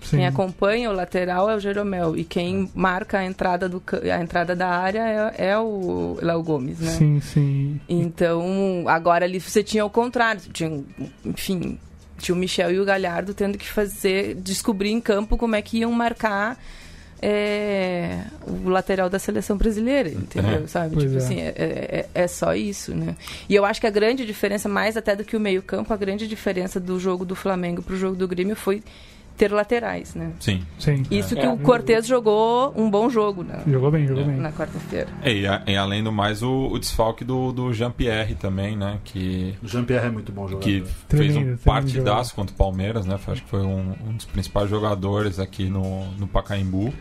Sim. 0.01 0.17
Quem 0.17 0.27
acompanha 0.27 0.89
o 0.89 0.93
lateral 0.93 1.49
é 1.49 1.55
o 1.55 1.59
Jeromel 1.59 2.17
e 2.17 2.23
quem 2.23 2.69
marca 2.73 3.19
a 3.19 3.25
entrada, 3.25 3.69
do, 3.69 3.81
a 4.11 4.21
entrada 4.21 4.55
da 4.55 4.67
área 4.67 5.33
é, 5.37 5.49
é 5.49 5.57
o 5.59 6.17
Léo 6.21 6.41
Gomes, 6.41 6.79
né? 6.79 6.91
Sim, 6.91 7.21
sim. 7.21 7.81
Então, 7.87 8.83
agora 8.87 9.25
ali 9.25 9.39
você 9.39 9.63
tinha 9.63 9.85
o 9.85 9.89
contrário, 9.89 10.41
tinha, 10.51 10.83
enfim, 11.23 11.77
tinha 12.17 12.35
o 12.35 12.37
Michel 12.37 12.71
e 12.71 12.79
o 12.79 12.85
Galhardo 12.85 13.33
tendo 13.33 13.57
que 13.57 13.69
fazer, 13.69 14.35
descobrir 14.35 14.89
em 14.89 14.99
campo 14.99 15.37
como 15.37 15.55
é 15.55 15.61
que 15.61 15.77
iam 15.77 15.91
marcar 15.91 16.57
é, 17.21 18.23
o 18.47 18.67
lateral 18.69 19.07
da 19.07 19.19
seleção 19.19 19.55
brasileira, 19.55 20.09
entendeu? 20.09 20.63
É. 20.63 20.67
Sabe? 20.67 20.95
Pois 20.95 21.05
tipo 21.05 21.15
é. 21.15 21.23
assim, 21.23 21.39
é, 21.39 21.53
é, 21.55 22.09
é, 22.13 22.27
só 22.27 22.55
isso, 22.55 22.95
né? 22.95 23.15
E 23.47 23.53
eu 23.53 23.63
acho 23.63 23.79
que 23.79 23.85
a 23.85 23.91
grande 23.91 24.25
diferença, 24.25 24.67
mais 24.67 24.97
até 24.97 25.15
do 25.15 25.23
que 25.23 25.37
o 25.37 25.39
meio-campo, 25.39 25.93
a 25.93 25.97
grande 25.97 26.27
diferença 26.27 26.79
do 26.79 26.99
jogo 26.99 27.23
do 27.23 27.35
Flamengo 27.35 27.83
para 27.83 27.93
o 27.93 27.97
jogo 27.97 28.15
do 28.15 28.27
Grêmio 28.27 28.55
foi 28.55 28.81
ter 29.41 29.51
laterais, 29.51 30.13
né? 30.13 30.33
Sim. 30.39 30.61
Sim. 30.77 31.01
Isso 31.09 31.35
que 31.35 31.41
é. 31.41 31.49
o 31.49 31.57
Cortez 31.57 32.05
jogou 32.05 32.71
um 32.77 32.91
bom 32.91 33.09
jogo, 33.09 33.43
né? 33.43 33.63
Jogou 33.65 33.89
bem, 33.89 34.05
jogou 34.05 34.21
é. 34.21 34.27
bem. 34.27 34.35
Na 34.35 34.51
quarta-feira. 34.51 35.07
É, 35.23 35.33
e, 35.33 35.45
e, 35.65 35.75
além 35.75 36.03
do 36.03 36.11
mais, 36.11 36.43
o, 36.43 36.67
o 36.67 36.77
desfalque 36.77 37.25
do, 37.25 37.51
do 37.51 37.73
Jean-Pierre 37.73 38.35
também, 38.35 38.77
né? 38.77 38.99
Que, 39.03 39.55
o 39.63 39.67
Jean-Pierre 39.67 40.05
é 40.05 40.11
muito 40.11 40.31
bom 40.31 40.47
jogador. 40.47 40.63
Que 40.63 40.83
fez 41.09 41.35
um 41.35 41.57
partidaço 41.57 42.35
contra 42.35 42.53
o 42.53 42.55
Palmeiras, 42.55 43.07
né? 43.07 43.17
Acho 43.27 43.41
que 43.41 43.49
foi 43.49 43.63
um, 43.63 43.95
um 44.07 44.13
dos 44.13 44.25
principais 44.25 44.69
jogadores 44.69 45.39
aqui 45.39 45.71
no, 45.71 46.05
no 46.19 46.27
Pacaembu. 46.27 46.93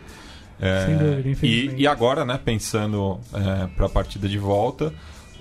É, 0.59 0.87
Sem 0.87 0.97
dúvida, 0.97 1.47
e, 1.47 1.75
e 1.83 1.87
agora, 1.87 2.25
né, 2.25 2.41
pensando 2.43 3.21
é, 3.35 3.67
para 3.67 3.85
a 3.85 3.89
partida 3.89 4.27
de 4.27 4.39
volta, 4.39 4.95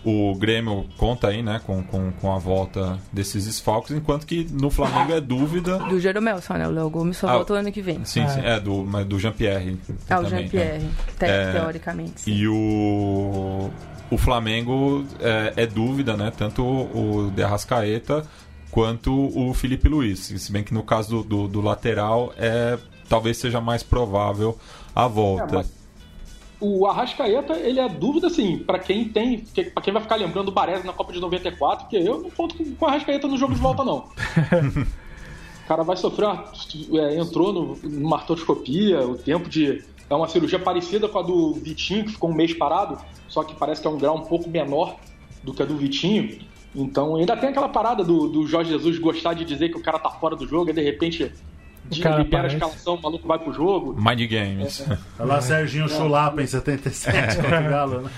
o 0.04 0.36
Grêmio 0.36 0.86
conta 0.98 1.28
aí, 1.28 1.42
né, 1.42 1.62
com, 1.66 1.84
com, 1.84 2.12
com 2.12 2.34
a 2.34 2.38
volta 2.38 3.00
desses 3.12 3.46
desfalques, 3.46 3.96
enquanto 3.96 4.26
que 4.26 4.48
no 4.52 4.70
Flamengo 4.70 5.14
é 5.14 5.22
dúvida. 5.22 5.78
Do 5.80 6.00
Jeromel 6.00 6.42
só, 6.42 6.56
né? 6.56 6.68
O 6.68 6.72
Léo 6.72 6.90
Gomes 6.90 7.18
só 7.18 7.28
ah, 7.28 7.34
volta 7.34 7.54
o 7.54 7.56
ano 7.56 7.72
que 7.72 7.82
vem. 7.82 8.04
Sim, 8.06 8.28
sim, 8.28 8.42
é 8.42 8.60
do, 8.60 8.84
mas 8.84 9.06
do 9.06 9.20
Jean-Pierre. 9.20 9.78
Ah, 10.10 10.20
o 10.20 10.26
Jean-Pierre, 10.26 10.86
é. 11.20 11.52
teoricamente. 11.52 12.22
Sim. 12.22 12.32
E 12.32 12.48
o, 12.48 13.70
o 14.10 14.18
Flamengo 14.18 15.06
é, 15.20 15.54
é, 15.64 15.68
dúvida, 15.68 16.16
né? 16.16 16.32
Tanto 16.36 16.64
o 16.64 17.32
De 17.36 17.44
Arrascaeta 17.44 18.26
quanto 18.72 19.14
o 19.14 19.54
Felipe 19.54 19.90
Luiz. 19.90 20.20
Se 20.20 20.52
bem 20.52 20.64
que 20.64 20.74
no 20.74 20.84
caso 20.84 21.24
do, 21.24 21.24
do, 21.24 21.48
do 21.48 21.62
lateral 21.62 22.34
é 22.38 22.78
talvez 23.10 23.38
seja 23.38 23.60
mais 23.60 23.82
provável 23.82 24.58
a 24.96 25.08
volta. 25.08 25.56
É, 25.56 25.58
mas 25.58 25.79
o 26.60 26.86
Arrascaeta, 26.86 27.54
ele 27.54 27.80
é 27.80 27.88
dúvida, 27.88 28.28
assim, 28.28 28.60
para 28.60 28.80
quem 28.80 29.08
tem. 29.08 29.46
para 29.74 29.82
quem 29.82 29.94
vai 29.94 30.02
ficar 30.02 30.16
lembrando 30.16 30.50
o 30.50 30.52
Baresi 30.52 30.86
na 30.86 30.94
Copa 30.94 31.14
de 31.14 31.20
94, 31.20 31.86
porque 31.86 31.98
eu 31.98 32.22
não 32.22 32.30
conto 32.30 32.56
com, 32.56 32.86
o 32.86 32.88
Arrascaeta 32.88 33.28
no 33.28 33.38
jogo 33.38 33.54
de 33.54 33.60
volta, 33.62 33.84
não. 33.84 33.98
o 35.64 35.68
cara 35.68 35.84
vai 35.84 35.96
sofrer 35.96 36.26
uma, 36.26 36.46
é, 37.00 37.18
entrou 37.18 37.54
no, 37.54 37.76
numa 37.84 38.18
artroscopia, 38.18 39.08
o 39.08 39.18
tempo 39.18 39.50
de. 39.50 39.84
É 40.10 40.16
uma 40.16 40.28
cirurgia 40.28 40.58
parecida 40.58 41.08
com 41.08 41.20
a 41.20 41.22
do 41.22 41.54
Vitinho, 41.54 42.04
que 42.04 42.14
ficou 42.14 42.32
um 42.32 42.34
mês 42.34 42.54
parado, 42.54 42.98
só 43.28 43.44
que 43.44 43.54
parece 43.54 43.80
que 43.80 43.88
é 43.88 43.92
um 43.92 43.98
grau 43.98 44.18
um 44.18 44.26
pouco 44.26 44.50
menor 44.50 44.96
do 45.44 45.54
que 45.54 45.62
a 45.62 45.66
do 45.66 45.78
Vitinho. 45.78 46.40
Então 46.76 47.16
ainda 47.16 47.38
tem 47.38 47.50
aquela 47.50 47.70
parada 47.70 48.04
do, 48.04 48.28
do 48.28 48.46
Jorge 48.48 48.72
Jesus 48.72 48.98
gostar 48.98 49.34
de 49.34 49.46
dizer 49.46 49.70
que 49.70 49.78
o 49.78 49.82
cara 49.82 50.00
tá 50.00 50.10
fora 50.10 50.36
do 50.36 50.48
jogo 50.48 50.72
e 50.72 50.74
de 50.74 50.82
repente 50.82 51.32
de 51.90 51.98
libera 52.02 52.22
aparece. 52.22 52.56
a 52.56 52.58
escalação, 52.58 52.96
o 52.96 53.02
maluco 53.02 53.28
vai 53.28 53.40
pro 53.40 53.54
jogo. 53.54 53.96
Mind 53.96 54.30
Games. 54.30 54.82
É, 54.90 54.98
é. 55.20 55.26
lá 55.26 55.42
Serginho 55.42 55.86
é. 55.86 55.90
Chulapa 55.90 56.42
em 56.42 56.48
77 56.48 57.38
contra 57.38 57.60
o 57.60 57.70
Galo, 57.70 58.02
né? 58.02 58.10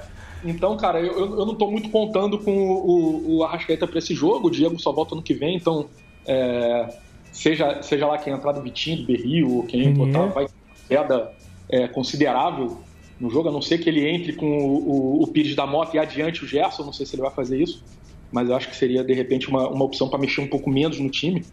Então, 0.46 0.76
cara, 0.76 1.00
eu, 1.00 1.38
eu 1.38 1.46
não 1.46 1.54
tô 1.54 1.70
muito 1.70 1.88
contando 1.88 2.38
com 2.38 2.54
o, 2.54 2.86
o, 2.86 3.36
o 3.36 3.44
Arrascaeta 3.44 3.86
pra 3.86 3.98
esse 3.98 4.14
jogo. 4.14 4.48
O 4.48 4.50
Diego 4.50 4.78
só 4.78 4.92
volta 4.92 5.14
ano 5.14 5.22
que 5.22 5.32
vem, 5.32 5.56
então. 5.56 5.88
É, 6.26 6.98
seja, 7.32 7.82
seja 7.82 8.06
lá 8.06 8.18
quem 8.18 8.32
entrar 8.32 8.52
do 8.52 8.60
Vitinho, 8.60 8.98
do 8.98 9.06
Berrio, 9.06 9.50
ou 9.50 9.62
quem 9.62 9.88
uhum. 9.88 9.94
botar, 9.94 10.26
vai 10.26 10.44
ter 10.44 10.52
queda 10.88 11.32
é, 11.68 11.88
considerável 11.88 12.78
no 13.18 13.30
jogo, 13.30 13.48
a 13.48 13.52
não 13.52 13.62
ser 13.62 13.78
que 13.78 13.88
ele 13.88 14.06
entre 14.06 14.32
com 14.34 14.46
o, 14.46 15.20
o, 15.20 15.22
o 15.22 15.26
Pires 15.26 15.54
da 15.54 15.66
Mota 15.66 15.96
e 15.96 15.98
adiante 15.98 16.44
o 16.44 16.48
Gerson. 16.48 16.84
Não 16.84 16.92
sei 16.92 17.06
se 17.06 17.14
ele 17.14 17.22
vai 17.22 17.30
fazer 17.30 17.60
isso, 17.60 17.82
mas 18.30 18.48
eu 18.48 18.56
acho 18.56 18.68
que 18.68 18.76
seria, 18.76 19.02
de 19.02 19.14
repente, 19.14 19.48
uma, 19.48 19.68
uma 19.68 19.84
opção 19.84 20.08
para 20.08 20.18
mexer 20.18 20.40
um 20.40 20.48
pouco 20.48 20.70
menos 20.70 20.98
no 20.98 21.10
time. 21.10 21.44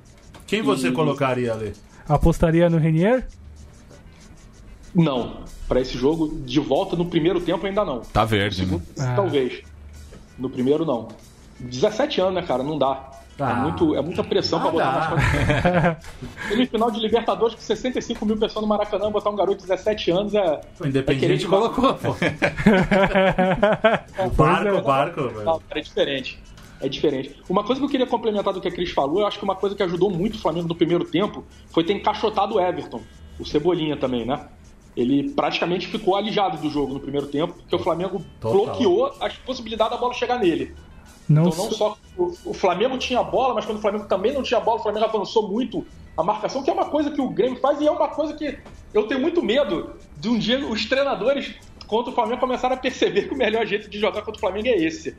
Quem 0.51 0.61
você 0.61 0.89
e... 0.89 0.91
colocaria 0.91 1.51
ali? 1.53 1.73
Apostaria 2.09 2.69
no 2.69 2.77
Renier? 2.77 3.25
Não. 4.93 5.45
Para 5.65 5.79
esse 5.79 5.97
jogo, 5.97 6.27
de 6.45 6.59
volta 6.59 6.97
no 6.97 7.05
primeiro 7.05 7.39
tempo 7.39 7.65
ainda 7.65 7.85
não. 7.85 8.01
Tá 8.01 8.25
verde, 8.25 8.63
no 8.63 8.67
segundo, 8.67 8.83
né? 8.97 9.13
Talvez. 9.15 9.63
No 10.37 10.49
primeiro, 10.49 10.85
não. 10.85 11.07
17 11.57 12.19
anos, 12.19 12.33
né, 12.33 12.41
cara? 12.41 12.63
Não 12.63 12.77
dá. 12.77 13.11
É, 13.39 13.43
ah. 13.43 13.55
muito, 13.55 13.95
é 13.95 14.01
muita 14.01 14.25
pressão 14.25 14.59
ah, 14.59 14.63
pra 14.63 14.71
botar 14.71 15.15
mais 16.53 16.69
final 16.69 16.91
de 16.91 16.99
Libertadores 16.99 17.55
com 17.55 17.61
65 17.61 18.25
mil 18.25 18.35
pessoas 18.35 18.61
no 18.61 18.67
Maracanã, 18.67 19.09
botar 19.09 19.29
um 19.29 19.37
garoto 19.37 19.61
de 19.61 19.69
17 19.69 20.11
anos 20.11 20.35
é. 20.35 20.59
O 20.81 20.85
Independente 20.85 21.45
é 21.45 21.47
colocou, 21.47 21.93
pô. 21.93 22.09
o 22.09 22.15
barco, 24.35 24.77
o 24.77 24.81
barco, 24.81 25.29
velho. 25.29 25.61
É 25.69 25.79
diferente 25.79 26.37
é 26.81 26.89
diferente. 26.89 27.35
Uma 27.49 27.63
coisa 27.63 27.79
que 27.79 27.85
eu 27.85 27.89
queria 27.89 28.07
complementar 28.07 28.53
do 28.53 28.61
que 28.61 28.67
a 28.67 28.71
Cris 28.71 28.91
falou, 28.91 29.21
eu 29.21 29.27
acho 29.27 29.37
que 29.37 29.43
uma 29.43 29.55
coisa 29.55 29.75
que 29.75 29.83
ajudou 29.83 30.09
muito 30.09 30.35
o 30.35 30.39
Flamengo 30.39 30.67
no 30.67 30.75
primeiro 30.75 31.05
tempo 31.05 31.43
foi 31.69 31.83
ter 31.83 31.93
encaixotado 31.93 32.55
o 32.55 32.59
Everton, 32.59 33.01
o 33.39 33.45
Cebolinha 33.45 33.95
também, 33.97 34.25
né? 34.25 34.47
ele 34.95 35.29
praticamente 35.31 35.87
ficou 35.87 36.15
alijado 36.15 36.57
do 36.57 36.69
jogo 36.69 36.93
no 36.93 36.99
primeiro 36.99 37.27
tempo, 37.27 37.53
porque 37.53 37.75
o 37.75 37.79
Flamengo 37.79 38.23
Total. 38.39 38.51
bloqueou 38.51 39.13
a 39.19 39.29
possibilidade 39.45 39.91
da 39.91 39.97
bola 39.97 40.13
chegar 40.13 40.39
nele. 40.39 40.75
Não, 41.29 41.47
Então 41.47 41.65
não 41.65 41.71
só 41.71 41.97
o, 42.17 42.33
o 42.45 42.53
Flamengo 42.53 42.97
tinha 42.97 43.19
a 43.19 43.23
bola, 43.23 43.53
mas 43.53 43.65
quando 43.65 43.77
o 43.77 43.81
Flamengo 43.81 44.05
também 44.05 44.33
não 44.33 44.43
tinha 44.43 44.59
a 44.59 44.63
bola, 44.63 44.79
o 44.79 44.83
Flamengo 44.83 45.05
avançou 45.05 45.47
muito 45.47 45.85
a 46.17 46.23
marcação, 46.23 46.61
que 46.61 46.69
é 46.69 46.73
uma 46.73 46.89
coisa 46.89 47.09
que 47.09 47.21
o 47.21 47.29
Grêmio 47.29 47.59
faz 47.59 47.79
e 47.79 47.87
é 47.87 47.91
uma 47.91 48.09
coisa 48.09 48.33
que 48.33 48.57
eu 48.93 49.03
tenho 49.07 49.21
muito 49.21 49.41
medo 49.41 49.91
de 50.17 50.27
um 50.27 50.37
dia 50.37 50.59
os 50.67 50.85
treinadores 50.85 51.55
contra 51.87 52.11
o 52.11 52.15
Flamengo 52.15 52.39
começarem 52.39 52.75
a 52.75 52.79
perceber 52.79 53.27
que 53.27 53.33
o 53.33 53.37
melhor 53.37 53.65
jeito 53.65 53.89
de 53.89 53.99
jogar 53.99 54.21
contra 54.21 54.37
o 54.37 54.39
Flamengo 54.39 54.67
é 54.67 54.77
esse. 54.77 55.15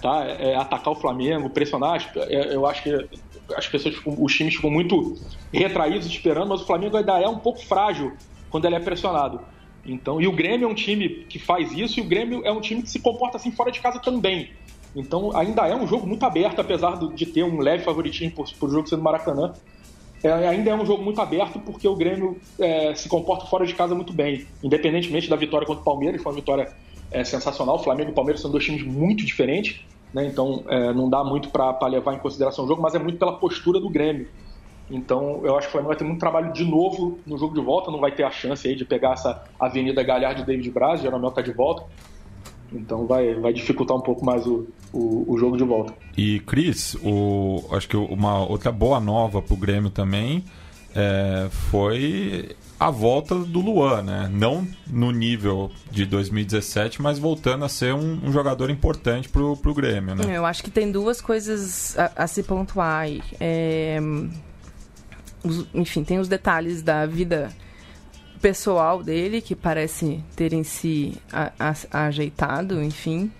Tá? 0.00 0.24
É 0.24 0.54
atacar 0.54 0.92
o 0.92 0.96
Flamengo, 0.96 1.50
pressionar. 1.50 2.12
É, 2.16 2.54
Eu 2.54 2.66
acho 2.66 2.82
que 2.82 3.08
as 3.56 3.66
pessoas, 3.66 3.96
os 4.04 4.34
times 4.34 4.54
ficam 4.54 4.70
muito 4.70 5.16
retraídos 5.52 6.06
esperando, 6.06 6.48
mas 6.48 6.60
o 6.60 6.66
Flamengo 6.66 6.96
ainda 6.96 7.18
é 7.18 7.28
um 7.28 7.38
pouco 7.38 7.64
frágil 7.64 8.12
quando 8.50 8.64
ele 8.64 8.76
é 8.76 8.80
pressionado. 8.80 9.40
Então, 9.84 10.20
e 10.20 10.26
o 10.26 10.32
Grêmio 10.32 10.68
é 10.68 10.70
um 10.70 10.74
time 10.74 11.08
que 11.28 11.38
faz 11.38 11.72
isso 11.72 11.98
e 11.98 12.02
o 12.02 12.06
Grêmio 12.06 12.42
é 12.44 12.52
um 12.52 12.60
time 12.60 12.82
que 12.82 12.90
se 12.90 13.00
comporta 13.00 13.38
assim 13.38 13.50
fora 13.50 13.70
de 13.70 13.80
casa 13.80 13.98
também. 13.98 14.50
Então, 14.94 15.34
ainda 15.36 15.66
é 15.66 15.74
um 15.74 15.86
jogo 15.86 16.06
muito 16.06 16.24
aberto, 16.24 16.60
apesar 16.60 16.98
de 17.14 17.26
ter 17.26 17.42
um 17.42 17.58
leve 17.58 17.84
favoritismo 17.84 18.32
por, 18.32 18.50
por 18.58 18.70
jogo 18.70 18.88
ser 18.88 18.96
no 18.96 19.02
Maracanã. 19.02 19.52
É, 20.22 20.30
ainda 20.48 20.70
é 20.70 20.74
um 20.74 20.84
jogo 20.84 21.02
muito 21.02 21.20
aberto 21.20 21.60
porque 21.60 21.86
o 21.86 21.94
Grêmio 21.94 22.38
é, 22.58 22.94
se 22.94 23.08
comporta 23.08 23.46
fora 23.46 23.64
de 23.64 23.74
casa 23.74 23.94
muito 23.94 24.12
bem. 24.12 24.46
Independentemente 24.62 25.30
da 25.30 25.36
vitória 25.36 25.66
contra 25.66 25.80
o 25.80 25.84
Palmeiras, 25.84 26.20
foi 26.20 26.32
uma 26.32 26.36
vitória 26.36 26.72
é, 27.10 27.24
sensacional. 27.24 27.76
O 27.76 27.78
Flamengo 27.78 28.10
e 28.10 28.12
o 28.12 28.14
Palmeiras 28.14 28.40
são 28.40 28.50
dois 28.50 28.64
times 28.64 28.82
muito 28.82 29.24
diferentes, 29.24 29.80
né? 30.12 30.26
então 30.26 30.64
é, 30.68 30.92
não 30.92 31.08
dá 31.08 31.24
muito 31.24 31.50
para 31.50 31.86
levar 31.86 32.14
em 32.14 32.18
consideração 32.18 32.64
o 32.64 32.68
jogo, 32.68 32.82
mas 32.82 32.94
é 32.94 32.98
muito 32.98 33.18
pela 33.18 33.38
postura 33.38 33.80
do 33.80 33.88
Grêmio. 33.88 34.28
Então 34.90 35.40
eu 35.44 35.56
acho 35.56 35.66
que 35.66 35.70
o 35.70 35.72
Flamengo 35.72 35.88
vai 35.88 35.96
ter 35.96 36.04
muito 36.04 36.20
trabalho 36.20 36.52
de 36.52 36.64
novo 36.64 37.18
no 37.26 37.36
jogo 37.36 37.54
de 37.54 37.60
volta, 37.60 37.90
não 37.90 38.00
vai 38.00 38.12
ter 38.12 38.22
a 38.22 38.30
chance 38.30 38.66
aí 38.66 38.74
de 38.74 38.84
pegar 38.84 39.12
essa 39.12 39.44
Avenida 39.60 40.02
Galhardo 40.02 40.42
e 40.42 40.44
David 40.44 40.70
Braz, 40.70 41.02
Jeromel 41.02 41.30
tá 41.30 41.42
de 41.42 41.52
volta. 41.52 41.84
Então 42.72 43.06
vai, 43.06 43.34
vai 43.34 43.52
dificultar 43.52 43.96
um 43.96 44.00
pouco 44.00 44.24
mais 44.24 44.46
o, 44.46 44.66
o, 44.92 45.32
o 45.32 45.38
jogo 45.38 45.56
de 45.56 45.64
volta. 45.64 45.94
E, 46.16 46.40
Cris, 46.40 46.96
o, 47.02 47.64
acho 47.72 47.88
que 47.88 47.96
uma 47.96 48.46
outra 48.46 48.70
boa 48.70 49.00
nova 49.00 49.40
pro 49.40 49.56
Grêmio 49.56 49.90
também 49.90 50.44
é, 50.94 51.48
foi 51.50 52.54
a 52.80 52.90
volta 52.90 53.34
do 53.34 53.60
Luan, 53.60 54.02
né? 54.02 54.30
Não 54.32 54.66
no 54.86 55.10
nível 55.10 55.70
de 55.90 56.06
2017, 56.06 57.02
mas 57.02 57.18
voltando 57.18 57.64
a 57.64 57.68
ser 57.68 57.92
um, 57.94 58.20
um 58.24 58.32
jogador 58.32 58.70
importante 58.70 59.28
pro, 59.28 59.56
pro 59.56 59.74
Grêmio, 59.74 60.14
né? 60.14 60.36
Eu 60.36 60.46
acho 60.46 60.62
que 60.62 60.70
tem 60.70 60.90
duas 60.92 61.20
coisas 61.20 61.98
a, 61.98 62.24
a 62.24 62.26
se 62.26 62.42
pontuar 62.42 63.00
aí. 63.00 63.22
É, 63.40 63.98
os- 65.44 65.66
enfim, 65.74 66.04
tem 66.04 66.18
os 66.18 66.28
detalhes 66.28 66.82
da 66.82 67.04
vida 67.06 67.50
pessoal 68.40 69.02
dele, 69.02 69.40
que 69.40 69.56
parece 69.56 70.22
terem 70.36 70.62
se 70.62 71.16
a- 71.32 71.50
a- 71.58 72.06
ajeitado, 72.06 72.80
enfim. 72.82 73.30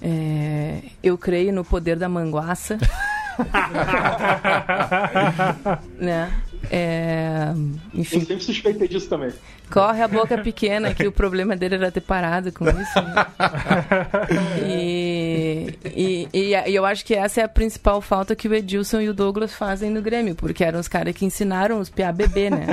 É, 0.00 0.82
eu 1.02 1.16
creio 1.18 1.52
no 1.52 1.64
poder 1.64 1.96
da 1.96 2.08
manguaça. 2.08 2.78
né? 5.98 6.32
É, 6.70 7.52
Eu 7.52 8.00
enfim, 8.00 8.20
sempre 8.20 8.40
suspeitei 8.44 8.88
disso 8.88 9.08
também. 9.08 9.30
corre 9.70 10.02
a 10.02 10.08
boca 10.08 10.38
pequena 10.38 10.94
que 10.94 11.06
o 11.06 11.12
problema 11.12 11.56
dele 11.56 11.74
era 11.76 11.90
ter 11.90 12.00
parado 12.00 12.52
com 12.52 12.64
isso. 12.68 13.02
né? 13.02 13.26
E, 14.64 15.74
e, 15.84 16.28
e, 16.32 16.54
e 16.70 16.74
eu 16.74 16.84
acho 16.84 17.04
que 17.04 17.14
essa 17.14 17.40
é 17.40 17.44
a 17.44 17.48
principal 17.48 18.00
falta 18.00 18.34
que 18.34 18.48
o 18.48 18.54
Edilson 18.54 19.00
e 19.00 19.08
o 19.08 19.14
Douglas 19.14 19.54
fazem 19.54 19.90
no 19.90 20.02
Grêmio, 20.02 20.34
porque 20.34 20.64
eram 20.64 20.80
os 20.80 20.88
caras 20.88 21.14
que 21.14 21.24
ensinaram 21.24 21.78
os 21.78 21.88
PA 21.88 22.12
bebê, 22.12 22.50
né? 22.50 22.66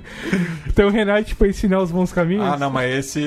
então 0.66 0.88
o 0.88 0.90
Renate 0.90 1.34
foi 1.34 1.50
ensinar 1.50 1.80
os 1.80 1.90
bons 1.90 2.12
caminhos? 2.12 2.44
Ah, 2.46 2.56
não, 2.56 2.70
mas 2.70 2.92
esse. 2.94 3.20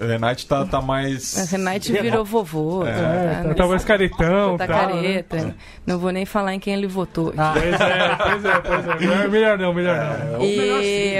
O 0.00 0.06
Renate 0.06 0.46
tá, 0.46 0.64
tá 0.64 0.80
mais. 0.80 1.34
O 1.36 1.50
Renate 1.50 1.92
virou 1.92 2.24
vovô. 2.24 2.86
É, 2.86 3.42
tá, 3.42 3.48
tá, 3.48 3.54
tá 3.54 3.66
mais 3.66 3.84
caretão. 3.84 4.56
tá 4.56 4.66
tal, 4.66 4.88
careta. 4.88 5.36
né? 5.36 5.54
Não 5.86 5.98
vou 5.98 6.10
nem 6.10 6.24
falar 6.24 6.54
em 6.54 6.60
quem 6.60 6.74
ele 6.74 6.86
votou. 6.86 7.32
Pois 7.32 7.80
é, 7.80 8.16
pois 8.16 8.44
é, 8.44 8.60
pois 8.60 8.88
é. 8.88 9.28
Melhor, 9.32 9.58
melhor 9.58 9.58
não, 9.58 9.74
melhor 9.74 10.18
não. 10.32 10.44
E... 10.44 11.16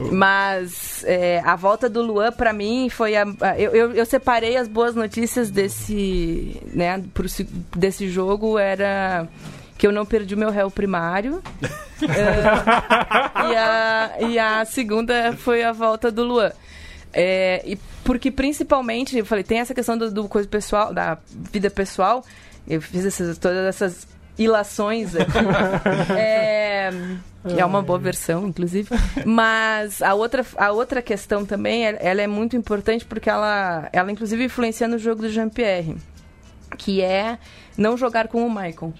Mas 0.12 1.04
é, 1.06 1.40
a 1.44 1.56
volta 1.56 1.88
do 1.88 2.02
Luan, 2.02 2.32
pra 2.32 2.52
mim, 2.52 2.88
foi 2.90 3.16
a. 3.16 3.24
a- 3.40 3.58
eu, 3.58 3.70
eu, 3.72 3.92
eu 3.92 4.06
separei 4.06 4.56
as 4.56 4.68
boas 4.68 4.94
notícias 4.94 5.50
desse, 5.50 6.60
né, 6.72 7.02
pro, 7.14 7.28
se- 7.28 7.48
desse 7.74 8.08
jogo. 8.08 8.58
Era 8.58 9.26
que 9.78 9.86
eu 9.86 9.92
não 9.92 10.06
perdi 10.06 10.34
o 10.34 10.38
meu 10.38 10.50
réu 10.50 10.70
primário. 10.70 11.42
É, 12.02 13.50
e, 13.50 13.56
a, 13.56 14.10
e 14.28 14.38
a 14.38 14.64
segunda 14.66 15.32
foi 15.32 15.62
a 15.62 15.72
volta 15.72 16.10
do 16.10 16.24
Luan. 16.24 16.52
É, 17.10 17.62
e 17.64 17.74
porque 18.04 18.30
principalmente, 18.30 19.16
eu 19.16 19.24
falei, 19.24 19.42
tem 19.42 19.60
essa 19.60 19.72
questão 19.74 19.96
do, 19.96 20.10
do 20.10 20.28
coisa 20.28 20.46
pessoal, 20.46 20.92
da 20.92 21.16
vida 21.50 21.70
pessoal. 21.70 22.22
Eu 22.68 22.82
fiz 22.82 23.06
essas, 23.06 23.38
todas 23.38 23.64
essas 23.64 24.06
ilações 24.38 25.14
aqui. 25.16 25.32
É, 26.16 26.90
que 27.48 27.60
é 27.60 27.64
uma 27.64 27.82
boa 27.82 27.98
versão, 27.98 28.46
inclusive. 28.46 28.88
Mas 29.24 30.02
a 30.02 30.14
outra, 30.14 30.44
a 30.56 30.70
outra 30.72 31.00
questão 31.02 31.44
também, 31.44 31.84
ela 31.86 31.98
ela 32.00 32.22
é 32.22 32.26
muito 32.26 32.56
importante 32.56 33.04
porque 33.04 33.28
ela, 33.30 33.88
ela 33.92 34.10
inclusive 34.12 34.44
influencia 34.44 34.86
no 34.88 34.98
jogo 34.98 35.22
do 35.22 35.28
Jean-Pierre, 35.28 35.96
que 36.76 37.00
é 37.02 37.38
não 37.76 37.96
jogar 37.96 38.28
com 38.28 38.46
o 38.46 38.50
Michael. 38.50 38.92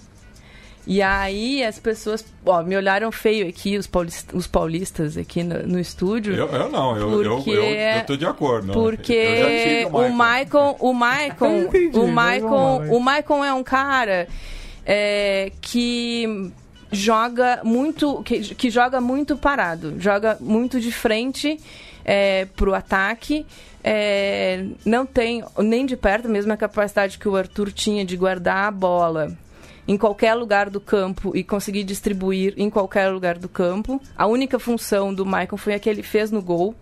E 0.87 1.03
aí 1.03 1.65
as 1.65 1.81
pessoas, 1.81 2.25
ó, 2.45 2.63
me 2.63 2.77
olharam 2.77 3.11
feio 3.11 3.49
aqui, 3.49 3.77
os 3.77 3.89
paulistas, 3.89 4.35
os 4.35 4.47
paulistas 4.47 5.17
aqui 5.17 5.43
no, 5.43 5.67
no 5.67 5.81
estúdio. 5.81 6.35
Eu, 6.35 6.47
eu 6.47 6.69
não, 6.71 6.97
eu, 6.97 7.23
eu, 7.25 7.37
Porque- 7.37 7.51
eu, 7.51 7.65
eu 7.65 8.05
tô 8.07 8.17
de 8.17 8.25
acordo. 8.25 8.69
Eu 8.71 8.73
Porque 8.75 9.89
o 9.93 10.09
Michael, 10.11 10.77
o 10.79 10.91
Eu 10.91 10.95
Michael, 10.95 11.69
o 11.93 12.07
mas 12.07 12.13
vamos 12.13 12.15
lá, 12.15 12.33
Michael, 12.33 12.79
vai. 12.79 12.89
o 12.89 13.01
Michael 13.01 13.45
é 13.45 13.53
um 13.55 13.65
cara 13.65 14.29
é, 14.87 15.51
que 15.61 16.53
joga 16.93 17.61
muito, 17.65 18.23
que, 18.23 18.55
que 18.55 18.71
joga 18.71 19.01
muito 19.01 19.37
parado, 19.37 19.97
joga 19.99 20.39
muito 20.41 20.81
de 20.81 20.93
frente 20.93 21.59
é, 22.05 22.47
pro 22.57 22.73
ataque. 22.73 23.45
é, 23.83 24.65
não 24.85 25.05
tem 25.05 25.45
nem 25.59 25.85
de 25.85 25.97
perto 25.97 26.27
a 26.27 26.31
mesma 26.31 26.57
capacidade 26.57 27.19
que 27.19 27.29
o 27.29 27.37
Arthur 27.37 27.73
tinha 27.73 28.05
de 28.05 28.17
guardar 28.17 28.69
a 28.69 28.71
bola 28.71 29.37
em 29.89 29.97
qualquer 29.97 30.35
lugar 30.35 30.69
do 30.71 30.81
campo 30.81 31.37
e 31.37 31.45
conseguir 31.45 31.85
distribuir 31.85 32.55
em 32.57 32.69
qualquer 32.69 33.09
lugar 33.09 33.39
do 33.39 33.49
campo. 33.49 34.01
A 34.17 34.27
única 34.27 34.59
função 34.59 35.15
do 35.15 35.25
Michael 35.25 35.57
foi 35.57 35.75
a 35.75 35.79
que 35.79 35.89
ele 35.89 36.03
fez 36.03 36.31
no 36.31 36.43
gol, 36.43 36.75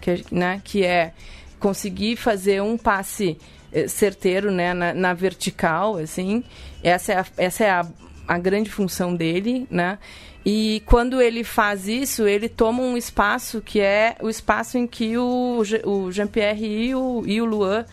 que, 0.00 0.24
né, 0.30 0.60
que 0.62 0.84
é 0.84 1.12
conseguir 1.58 2.16
fazer 2.16 2.60
um 2.62 2.76
passe 2.76 3.38
certeiro 3.88 4.50
né, 4.50 4.74
na, 4.74 4.94
na 4.94 5.14
vertical, 5.14 5.96
assim. 5.96 6.44
Essa 6.82 7.12
é, 7.12 7.16
a, 7.18 7.26
essa 7.36 7.64
é 7.64 7.70
a, 7.70 7.86
a 8.26 8.38
grande 8.38 8.70
função 8.70 9.14
dele, 9.14 9.66
né? 9.70 9.98
E 10.44 10.82
quando 10.86 11.20
ele 11.20 11.44
faz 11.44 11.86
isso, 11.86 12.26
ele 12.26 12.48
toma 12.48 12.82
um 12.82 12.96
espaço 12.96 13.60
que 13.60 13.80
é 13.80 14.16
o 14.20 14.28
espaço 14.28 14.78
em 14.78 14.86
que 14.86 15.18
o, 15.18 15.62
o 15.84 16.10
Jean-Pierre 16.10 16.66
e 16.66 16.94
o, 16.94 17.22
e 17.26 17.40
o 17.42 17.44
Luan 17.44 17.84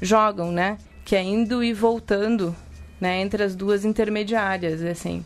jogam, 0.00 0.50
né? 0.50 0.78
Que 1.04 1.14
é 1.14 1.22
indo 1.22 1.62
e 1.62 1.72
voltando 1.72 2.54
né, 3.00 3.20
entre 3.20 3.42
as 3.42 3.54
duas 3.54 3.84
intermediárias, 3.84 4.82
assim. 4.82 5.24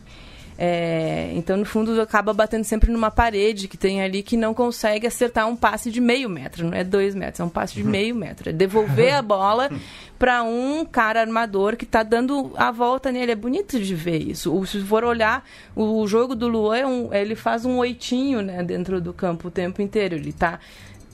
É, 0.59 1.31
então, 1.35 1.55
no 1.55 1.65
fundo, 1.65 2.01
acaba 2.01 2.33
batendo 2.33 2.63
sempre 2.63 2.91
numa 2.91 3.11
parede 3.11 3.67
que 3.67 3.77
tem 3.77 4.01
ali 4.01 4.23
que 4.23 4.35
não 4.35 4.53
consegue 4.55 5.05
acertar 5.05 5.47
um 5.47 5.55
passe 5.55 5.91
de 5.91 6.01
meio 6.01 6.27
metro, 6.29 6.65
não 6.65 6.73
é 6.75 6.83
dois 6.83 7.13
metros, 7.13 7.39
é 7.39 7.43
um 7.43 7.49
passe 7.49 7.75
de 7.75 7.83
meio 7.83 8.15
metro. 8.15 8.49
É 8.49 8.53
devolver 8.53 9.13
a 9.13 9.21
bola 9.21 9.69
para 10.17 10.41
um 10.43 10.83
cara 10.83 11.21
armador 11.21 11.75
que 11.75 11.83
está 11.85 12.01
dando 12.01 12.51
a 12.57 12.71
volta 12.71 13.11
nele. 13.11 13.31
É 13.33 13.35
bonito 13.35 13.79
de 13.79 13.93
ver 13.93 14.17
isso. 14.17 14.51
O- 14.51 14.65
Se 14.65 14.81
for 14.81 15.03
olhar, 15.03 15.45
o 15.75 16.07
jogo 16.07 16.33
do 16.35 16.47
Luan, 16.47 16.77
é 16.77 16.85
um- 16.87 17.13
ele 17.13 17.35
faz 17.35 17.63
um 17.63 17.77
oitinho 17.77 18.41
né, 18.41 18.63
dentro 18.63 18.99
do 18.99 19.13
campo 19.13 19.49
o 19.49 19.51
tempo 19.51 19.79
inteiro. 19.81 20.15
Ele 20.15 20.29
está 20.31 20.59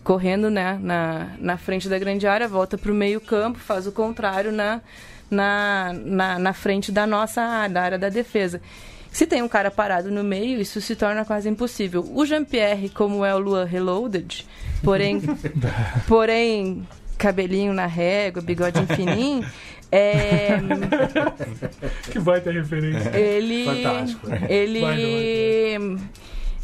correndo 0.05 0.49
né, 0.49 0.79
na, 0.81 1.31
na 1.39 1.57
frente 1.57 1.89
da 1.89 1.99
grande 1.99 2.25
área, 2.25 2.47
volta 2.47 2.77
para 2.77 2.91
o 2.91 2.95
meio 2.95 3.19
campo, 3.19 3.59
faz 3.59 3.87
o 3.87 3.91
contrário 3.91 4.51
na, 4.53 4.79
na, 5.29 5.93
na, 5.93 6.39
na 6.39 6.53
frente 6.53 6.91
da 6.93 7.05
nossa 7.05 7.41
área, 7.41 7.73
da 7.73 7.81
área 7.81 7.99
da 7.99 8.09
defesa. 8.09 8.61
Se 9.13 9.27
tem 9.27 9.43
um 9.43 9.47
cara 9.47 9.69
parado 9.69 10.09
no 10.09 10.23
meio, 10.23 10.59
isso 10.59 10.81
se 10.81 10.95
torna 10.95 11.23
quase 11.23 11.47
impossível. 11.47 12.03
O 12.15 12.25
Jean-Pierre, 12.25 12.89
como 12.89 13.23
é 13.23 13.33
o 13.33 13.37
Luan 13.37 13.63
Reloaded, 13.63 14.43
porém, 14.83 15.21
porém 16.07 16.85
cabelinho 17.15 17.73
na 17.73 17.85
régua, 17.85 18.41
bigodinho 18.41 18.87
fininho, 18.87 19.45
é, 19.91 20.57
Que 22.11 22.19
baita 22.19 22.51
referência. 22.51 23.15
ele 23.15 23.65
Fantástico. 23.65 24.27
ele 24.49 25.99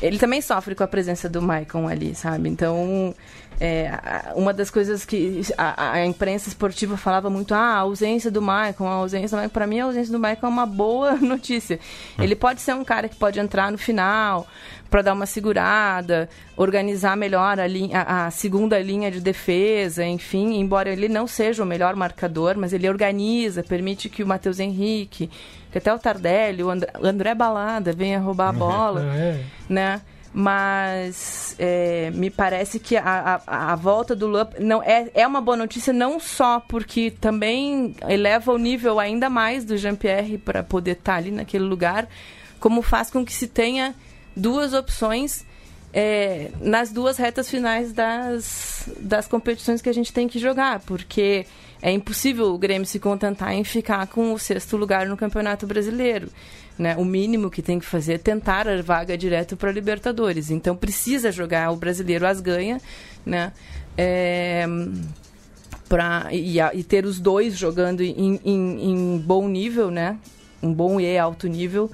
ele 0.01 0.17
também 0.17 0.41
sofre 0.41 0.73
com 0.73 0.83
a 0.83 0.87
presença 0.87 1.29
do 1.29 1.41
Maicon 1.41 1.87
ali, 1.87 2.15
sabe? 2.15 2.49
Então 2.49 3.13
É, 3.61 3.91
uma 4.35 4.53
das 4.53 4.69
coisas 4.69 5.03
que 5.03 5.41
a, 5.57 5.91
a, 5.91 6.05
imprensa 6.05 6.47
esportiva 6.47 6.95
falava 6.95 7.29
muito, 7.29 7.53
ah, 7.53 7.57
a 7.57 7.77
ausência 7.79 8.31
do 8.31 8.41
Michael, 8.41 8.75
a 8.79 8.91
ausência 8.91 9.29
do 9.29 9.35
Michael. 9.35 9.49
Para 9.49 9.67
mim, 9.67 9.79
a 9.81 9.85
ausência 9.85 10.13
do 10.13 10.17
Michael 10.17 10.39
é 10.43 10.47
uma 10.47 10.65
boa 10.65 11.15
notícia. 11.19 11.77
Hum. 12.17 12.23
Ele 12.23 12.35
pode 12.35 12.61
ser 12.61 12.73
um 12.73 12.85
cara 12.85 13.09
que 13.09 13.17
pode 13.17 13.37
entrar 13.37 13.69
no 13.69 13.77
final 13.77 14.47
para 14.89 15.01
dar 15.01 15.13
uma 15.13 15.25
segurada, 15.25 16.29
organizar 16.55 17.15
melhor 17.17 17.59
a, 17.59 17.67
linha, 17.67 17.99
a, 17.99 18.27
a, 18.27 18.31
segunda 18.31 18.79
linha 18.79 19.11
de 19.11 19.19
defesa, 19.19 20.05
enfim, 20.05 20.59
embora 20.59 20.89
ele 20.89 21.07
não 21.07 21.27
seja 21.27 21.61
o 21.61 21.65
melhor 21.65 21.95
marcador, 21.95 22.57
mas 22.57 22.73
ele 22.73 22.89
organiza, 22.89 23.61
permite 23.61 24.09
que 24.09 24.23
o 24.23 24.27
Matheus 24.27 24.59
Henrique, 24.59 25.29
que 25.71 25.77
até 25.77 25.93
o 25.93 25.99
Tardelli, 25.99 26.63
o 26.63 26.69
André, 26.69 26.91
o 26.99 27.05
André 27.05 27.35
Balada 27.35 27.93
venha 27.93 28.19
roubar 28.19 28.49
a 28.49 28.53
bola, 28.53 29.01
é. 29.13 29.43
né? 29.67 30.01
Mas 30.33 31.55
é, 31.57 32.11
me 32.11 32.29
parece 32.29 32.79
que 32.79 32.95
a, 32.95 33.41
a, 33.47 33.71
a, 33.73 33.75
volta 33.75 34.15
do 34.15 34.27
Luan 34.27 34.47
não 34.59 34.81
é, 34.83 35.09
é 35.13 35.25
uma 35.25 35.41
boa 35.41 35.57
notícia 35.57 35.91
não 35.91 36.19
só 36.19 36.59
porque 36.59 37.11
também 37.11 37.95
eleva 38.07 38.53
o 38.53 38.57
nível 38.57 38.99
ainda 38.99 39.29
mais 39.29 39.65
do 39.65 39.77
Jean-Pierre 39.77 40.37
para 40.37 40.63
poder 40.63 40.91
estar 40.91 41.13
tá 41.13 41.17
ali 41.17 41.31
naquele 41.31 41.63
lugar, 41.63 42.07
como 42.59 42.81
faz 42.81 43.09
com 43.09 43.25
que 43.25 43.33
se 43.33 43.47
tenha 43.47 43.95
duas 44.35 44.73
opções 44.73 45.45
é, 45.91 46.51
nas 46.61 46.91
duas 46.91 47.17
retas 47.17 47.49
finais 47.49 47.91
das, 47.91 48.87
das 48.99 49.27
competições 49.27 49.81
que 49.81 49.89
a 49.89 49.93
gente 49.93 50.13
tem 50.13 50.27
que 50.27 50.37
jogar, 50.37 50.79
porque 50.81 51.47
é 51.81 51.91
impossível 51.91 52.53
o 52.53 52.57
Grêmio 52.57 52.85
se 52.85 52.99
contentar 52.99 53.53
em 53.53 53.63
ficar 53.63 54.07
com 54.07 54.33
o 54.33 54.39
sexto 54.39 54.75
lugar 54.75 55.07
no 55.07 55.15
Campeonato 55.15 55.65
Brasileiro. 55.65 56.29
Né? 56.77 56.95
O 56.97 57.03
mínimo 57.03 57.49
que 57.49 57.61
tem 57.61 57.79
que 57.79 57.85
fazer 57.85 58.13
é 58.13 58.17
tentar 58.17 58.67
a 58.67 58.81
vaga 58.81 59.17
direto 59.17 59.57
para 59.57 59.69
a 59.69 59.73
Libertadores. 59.73 60.49
Então 60.49 60.75
precisa 60.75 61.31
jogar 61.31 61.71
o 61.71 61.75
brasileiro 61.75 62.25
as 62.25 62.39
ganha, 62.39 62.81
né? 63.25 63.51
É, 63.97 64.65
pra, 65.89 66.27
e, 66.31 66.57
e, 66.59 66.83
ter 66.83 67.05
os 67.05 67.19
dois 67.19 67.57
jogando 67.57 68.01
em, 68.01 68.39
em, 68.45 68.91
em 68.91 69.17
bom 69.17 69.47
nível, 69.47 69.91
né? 69.91 70.17
Um 70.63 70.73
bom 70.73 70.99
e 71.01 71.17
alto 71.17 71.47
nível 71.47 71.91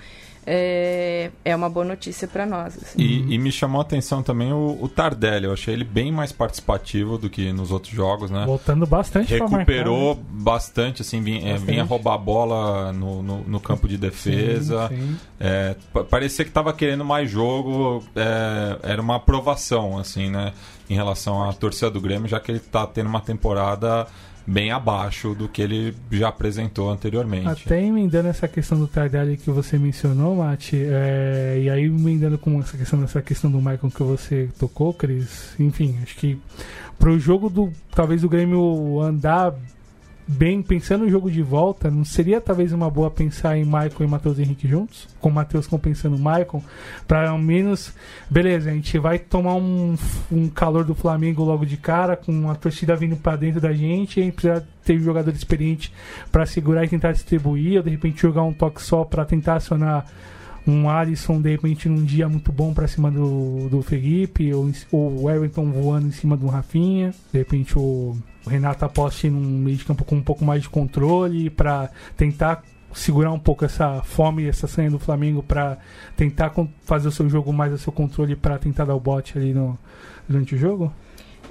é, 0.47 1.31
é 1.43 1.55
uma 1.55 1.69
boa 1.69 1.85
notícia 1.85 2.27
para 2.27 2.45
nós. 2.45 2.77
Assim. 2.77 3.01
E, 3.01 3.33
e, 3.33 3.37
me 3.37 3.51
chamou 3.51 3.79
a 3.79 3.81
atenção 3.81 4.21
também 4.21 4.53
o, 4.53 4.77
o, 4.79 4.87
Tardelli. 4.87 5.45
Eu 5.45 5.53
achei 5.53 5.73
ele 5.73 5.83
bem 5.83 6.11
mais 6.11 6.31
participativo 6.31 7.17
do 7.17 7.29
que 7.29 7.51
nos 7.51 7.71
outros 7.71 7.93
jogos, 7.93 8.29
né? 8.29 8.45
Voltando 8.45 8.85
bastante 8.85 9.33
Recuperou 9.33 10.15
marcar, 10.15 10.21
né? 10.21 10.43
bastante, 10.43 11.01
assim, 11.01 11.21
vinha, 11.21 11.39
é, 11.39 11.51
bastante. 11.53 11.71
vinha 11.71 11.83
roubar 11.83 12.13
a 12.13 12.17
bola 12.17 12.93
no, 12.93 13.23
no, 13.23 13.41
no 13.41 13.59
campo 13.59 13.87
de 13.87 13.97
defesa. 13.97 14.87
Sim, 14.89 14.95
sim. 14.97 15.19
É, 15.39 15.75
parecia 16.09 16.45
que 16.45 16.51
estava 16.51 16.71
querendo 16.73 17.03
mais 17.03 17.29
jogo. 17.29 18.03
É, 18.15 18.91
era 18.91 19.01
uma 19.01 19.15
aprovação, 19.15 19.97
assim, 19.97 20.29
né? 20.29 20.53
Em 20.87 20.93
relação 20.93 21.49
à 21.49 21.53
torcida 21.53 21.89
do 21.89 21.99
Grêmio, 21.99 22.27
já 22.27 22.39
que 22.39 22.51
ele 22.51 22.59
está 22.59 22.85
tendo 22.85 23.07
uma 23.07 23.21
temporada 23.21 24.05
bem 24.47 24.71
abaixo 24.71 25.33
do 25.33 25.47
que 25.47 25.61
ele 25.61 25.95
já 26.11 26.29
apresentou 26.29 26.89
anteriormente. 26.89 27.63
Até 27.65 27.83
emendando 27.83 28.27
essa 28.27 28.47
questão 28.47 28.77
do 28.77 28.87
Tardelli 28.87 29.37
que 29.37 29.49
você 29.49 29.77
mencionou, 29.77 30.35
Mati, 30.35 30.77
é, 30.77 31.59
e 31.61 31.69
aí 31.69 31.85
emendando 31.85 32.37
com 32.37 32.59
essa 32.59 32.77
questão 32.77 32.99
dessa 32.99 33.21
questão 33.21 33.49
do 33.49 33.57
Michael 33.57 33.91
que 33.93 34.03
você 34.03 34.49
tocou, 34.59 34.93
Cris, 34.93 35.55
enfim, 35.59 35.97
acho 36.03 36.15
que 36.15 36.39
pro 36.99 37.19
jogo 37.19 37.49
do 37.49 37.71
talvez 37.91 38.23
o 38.23 38.29
Grêmio 38.29 39.01
andar 39.01 39.53
bem, 40.28 40.61
pensando 40.61 41.05
no 41.05 41.09
jogo 41.09 41.30
de 41.30 41.41
volta, 41.41 41.91
não 41.91 42.03
seria 42.03 42.41
talvez 42.41 42.73
uma 42.73 42.89
boa 42.89 43.11
pensar 43.11 43.57
em 43.57 43.63
Michael 43.63 44.01
e 44.01 44.07
Matheus 44.07 44.39
Henrique 44.39 44.67
juntos? 44.67 45.07
Com 45.19 45.30
o 45.30 45.32
Matheus 45.32 45.67
compensando 45.67 46.15
o 46.15 46.19
Michael? 46.19 46.63
Para 47.07 47.30
ao 47.30 47.38
menos, 47.38 47.93
beleza, 48.30 48.71
a 48.71 48.73
gente 48.73 48.97
vai 48.97 49.19
tomar 49.19 49.55
um, 49.55 49.95
um 50.32 50.47
calor 50.49 50.84
do 50.84 50.95
Flamengo 50.95 51.43
logo 51.43 51.65
de 51.65 51.78
cara, 51.78 52.15
com 52.15 52.49
a 52.49 52.55
torcida 52.55 52.95
vindo 52.95 53.15
para 53.15 53.36
dentro 53.36 53.61
da 53.61 53.73
gente, 53.73 54.17
e 54.17 54.21
a 54.21 54.26
gente 54.26 54.34
precisa 54.34 54.67
ter 54.84 54.99
um 54.99 55.03
jogador 55.03 55.34
experiente 55.34 55.93
para 56.32 56.45
segurar 56.45 56.84
e 56.86 56.89
tentar 56.89 57.11
distribuir, 57.11 57.78
ou 57.78 57.84
de 57.84 57.91
repente 57.91 58.21
jogar 58.21 58.43
um 58.43 58.53
toque 58.53 58.82
só 58.82 59.03
para 59.03 59.26
tentar 59.26 59.55
acionar 59.55 60.05
um 60.68 60.89
Alisson 60.89 61.41
de 61.41 61.51
repente 61.51 61.88
num 61.88 62.03
dia 62.03 62.28
muito 62.28 62.51
bom 62.51 62.74
para 62.74 62.88
cima 62.88 63.11
do, 63.11 63.70
do 63.70 63.82
Felipe, 63.82 64.53
ou, 64.53 64.72
ou 64.91 65.24
o 65.24 65.30
Everton 65.30 65.72
voando 65.72 66.07
em 66.07 66.11
cima 66.11 66.36
do 66.36 66.47
Rafinha, 66.47 67.13
de 67.32 67.39
repente 67.39 67.78
o 67.78 68.16
o 68.45 68.49
Renato 68.49 68.86
aposte 68.86 69.30
num 69.30 69.39
meio 69.39 69.76
de 69.76 69.84
campo 69.84 70.05
com 70.05 70.16
um 70.16 70.22
pouco 70.22 70.45
mais 70.45 70.61
de 70.61 70.70
controle 70.70 71.49
para 71.49 71.89
tentar 72.16 72.63
segurar 72.93 73.32
um 73.32 73.39
pouco 73.39 73.66
essa 73.66 74.01
fome, 74.03 74.47
essa 74.47 74.68
sanha 74.68 74.89
do 74.89 74.99
Flamengo 74.99 75.41
para 75.41 75.78
tentar 76.16 76.53
fazer 76.84 77.07
o 77.07 77.11
seu 77.11 77.28
jogo 77.28 77.51
mais 77.51 77.74
a 77.74 77.78
seu 77.78 77.91
controle 77.91 78.36
para 78.36 78.57
tentar 78.57 78.86
dar 78.86 78.95
o 78.95 78.99
bote 78.99 79.38
ali 79.38 79.53
no, 79.53 79.78
durante 80.30 80.55
o 80.55 80.57
jogo? 80.57 80.93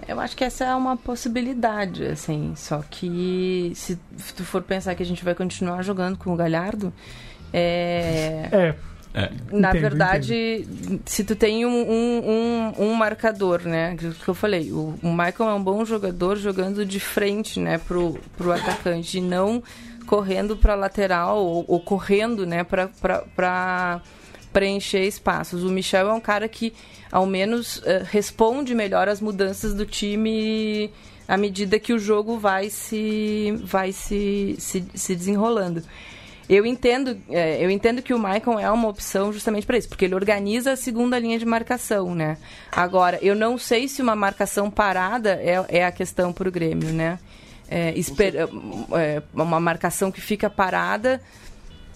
Eu 0.07 0.21
acho 0.21 0.37
que 0.37 0.45
essa 0.45 0.65
é 0.65 0.75
uma 0.75 0.97
possibilidade, 0.97 2.05
assim. 2.07 2.53
Só 2.57 2.83
que 2.89 3.73
se 3.75 3.97
tu 4.37 4.45
for 4.45 4.63
pensar 4.63 4.95
que 4.95 5.03
a 5.03 5.07
gente 5.07 5.25
vai 5.25 5.35
continuar 5.35 5.83
jogando 5.83 6.17
com 6.17 6.33
o 6.33 6.37
Galhardo, 6.37 6.93
é. 7.53 8.49
É, 8.53 8.75
é. 9.15 9.31
Na 9.53 9.69
entendo, 9.69 9.81
verdade, 9.81 10.67
entendo. 10.69 11.03
se 11.07 11.23
tu 11.23 11.37
tem 11.37 11.65
um, 11.65 11.71
um, 11.71 12.73
um, 12.79 12.87
um, 12.87 12.95
marcador, 12.95 13.63
né? 13.63 13.97
Que 13.97 14.29
eu 14.29 14.35
falei, 14.35 14.73
o, 14.73 14.99
o 15.01 15.11
Michael 15.11 15.51
é 15.51 15.55
um 15.55 15.63
bom 15.63 15.85
jogador 15.85 16.37
jogando 16.37 16.85
de 16.85 16.99
frente, 16.99 17.61
né, 17.61 17.79
pro, 17.79 18.19
pro 18.37 18.51
atacante, 18.51 19.19
e 19.19 19.21
não 19.21 19.63
correndo 20.05 20.57
para 20.57 20.75
lateral 20.75 21.39
ou, 21.39 21.65
ou, 21.69 21.81
correndo, 21.81 22.45
né, 22.45 22.65
para 22.65 24.03
preencher 24.53 25.05
espaços. 25.07 25.63
O 25.63 25.71
Michel 25.71 26.09
é 26.09 26.13
um 26.13 26.21
cara 26.21 26.49
que, 26.49 26.73
ao 27.11 27.25
menos, 27.25 27.79
uh, 27.79 28.05
responde 28.11 28.75
melhor 28.75 29.09
às 29.09 29.21
mudanças 29.21 29.75
do 29.75 29.87
time 29.87 30.91
à 31.27 31.37
medida 31.37 31.79
que 31.79 31.93
o 31.93 31.99
jogo 31.99 32.39
vai 32.39 32.69
se, 32.69 33.55
vai 33.65 33.93
se, 33.93 34.57
se, 34.59 34.85
se 34.93 35.15
desenrolando. 35.15 35.83
Eu 36.49 36.67
entendo, 36.67 37.19
é, 37.31 37.65
eu 37.65 37.71
entendo 37.71 38.03
que 38.03 38.13
o 38.13 38.19
Maicon 38.19 38.59
é 38.59 38.71
uma 38.71 38.89
opção 38.89 39.33
justamente 39.33 39.67
para 39.67 39.79
isso, 39.79 39.89
porque 39.89 40.05
ele 40.05 40.15
organiza 40.15 40.73
a 40.73 40.77
segunda 40.77 41.19
linha 41.19 41.39
de 41.39 41.47
marcação, 41.47 42.15
né? 42.15 42.37
Agora, 42.71 43.19
eu 43.23 43.35
não 43.35 43.57
sei 43.57 43.89
se 43.89 44.03
uma 44.03 44.15
marcação 44.15 44.71
parada 44.71 45.41
é, 45.43 45.65
é 45.69 45.85
a 45.87 45.93
questão 45.93 46.33
para 46.33 46.49
o 46.49 46.53
Grêmio, 46.53 46.93
né? 46.93 47.19
É, 47.67 47.99
esper, 47.99 48.35
é, 48.37 49.23
uma 49.33 49.59
marcação 49.59 50.13
que 50.13 50.21
fica 50.21 50.51
parada 50.51 51.21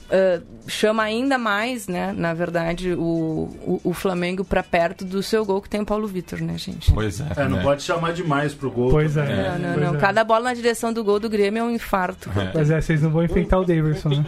uh, 0.09 0.43
chama 0.67 1.03
ainda 1.03 1.39
mais, 1.39 1.87
né, 1.87 2.13
na 2.17 2.35
verdade, 2.35 2.93
o, 2.93 3.49
o, 3.63 3.81
o 3.85 3.93
Flamengo 3.93 4.45
para 4.45 4.63
perto 4.63 5.05
do 5.05 5.23
seu 5.23 5.45
gol 5.45 5.63
que 5.63 5.69
tem 5.69 5.81
o 5.81 5.87
Paulo 5.87 6.07
Vitor, 6.07 6.41
né, 6.41 6.57
gente? 6.59 6.93
Pois 6.93 7.21
é. 7.21 7.27
é 7.37 7.49
não 7.49 7.59
né? 7.59 7.63
pode 7.63 7.83
chamar 7.83 8.13
demais 8.13 8.55
pro 8.55 8.71
gol. 8.71 8.91
Pois 8.91 9.17
é. 9.17 9.27
Não, 9.27 9.59
não, 9.59 9.75
pois 9.75 9.87
não. 9.87 9.95
É. 9.97 9.99
Cada 9.99 10.25
bola 10.25 10.45
na 10.45 10.55
direção 10.55 10.93
do 10.93 11.05
gol 11.05 11.21
do 11.21 11.29
Grêmio 11.29 11.61
é 11.61 11.63
um 11.65 11.71
infarto. 11.71 12.31
É. 12.37 12.47
Pois 12.47 12.71
é, 12.71 12.81
vocês 12.81 13.03
não 13.03 13.11
vão 13.11 13.25
enfrentar 13.25 13.59
o 13.59 13.65
Davidson, 13.65 14.11
né? 14.11 14.25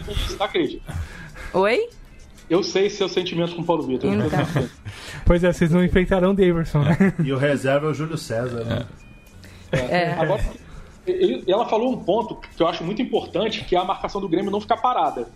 Oi? 1.53 1.89
Eu 2.49 2.63
sei 2.63 2.89
seu 2.89 3.07
sentimento 3.07 3.55
com 3.55 3.61
o 3.61 3.65
Paulo 3.65 3.83
Vitor. 3.83 4.13
Então. 4.13 4.29
pois 5.25 5.43
é, 5.43 5.53
vocês 5.53 5.71
não 5.71 5.83
enfrentarão 5.83 6.31
o 6.31 6.33
Davidson, 6.33 6.79
né? 6.79 7.13
E 7.23 7.31
o 7.31 7.37
reserva 7.37 7.87
é 7.87 7.89
o 7.89 7.93
Júlio 7.93 8.17
César, 8.17 8.65
né? 8.65 8.85
É. 9.71 10.11
Agora, 10.13 10.43
ela 11.47 11.65
falou 11.67 11.91
um 11.93 12.03
ponto 12.03 12.35
que 12.35 12.61
eu 12.61 12.67
acho 12.67 12.83
muito 12.83 13.01
importante, 13.01 13.63
que 13.63 13.75
é 13.75 13.79
a 13.79 13.85
marcação 13.85 14.19
do 14.19 14.27
Grêmio 14.27 14.51
não 14.51 14.59
ficar 14.61 14.77
parada. 14.77 15.27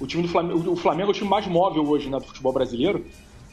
O 0.00 0.06
time 0.06 0.22
do 0.22 0.28
Flamengo, 0.28 0.72
o 0.72 0.76
Flamengo 0.76 1.08
é 1.08 1.10
o 1.10 1.14
time 1.14 1.28
mais 1.28 1.46
móvel 1.46 1.86
hoje 1.88 2.08
né, 2.10 2.18
do 2.18 2.24
futebol 2.24 2.52
brasileiro. 2.52 3.04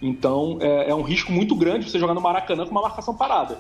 Então 0.01 0.57
é, 0.59 0.89
é 0.89 0.95
um 0.95 1.03
risco 1.03 1.31
muito 1.31 1.55
grande 1.55 1.89
você 1.89 1.99
jogar 1.99 2.13
no 2.13 2.21
Maracanã 2.21 2.65
com 2.65 2.71
uma 2.71 2.81
marcação 2.81 3.15
parada. 3.15 3.59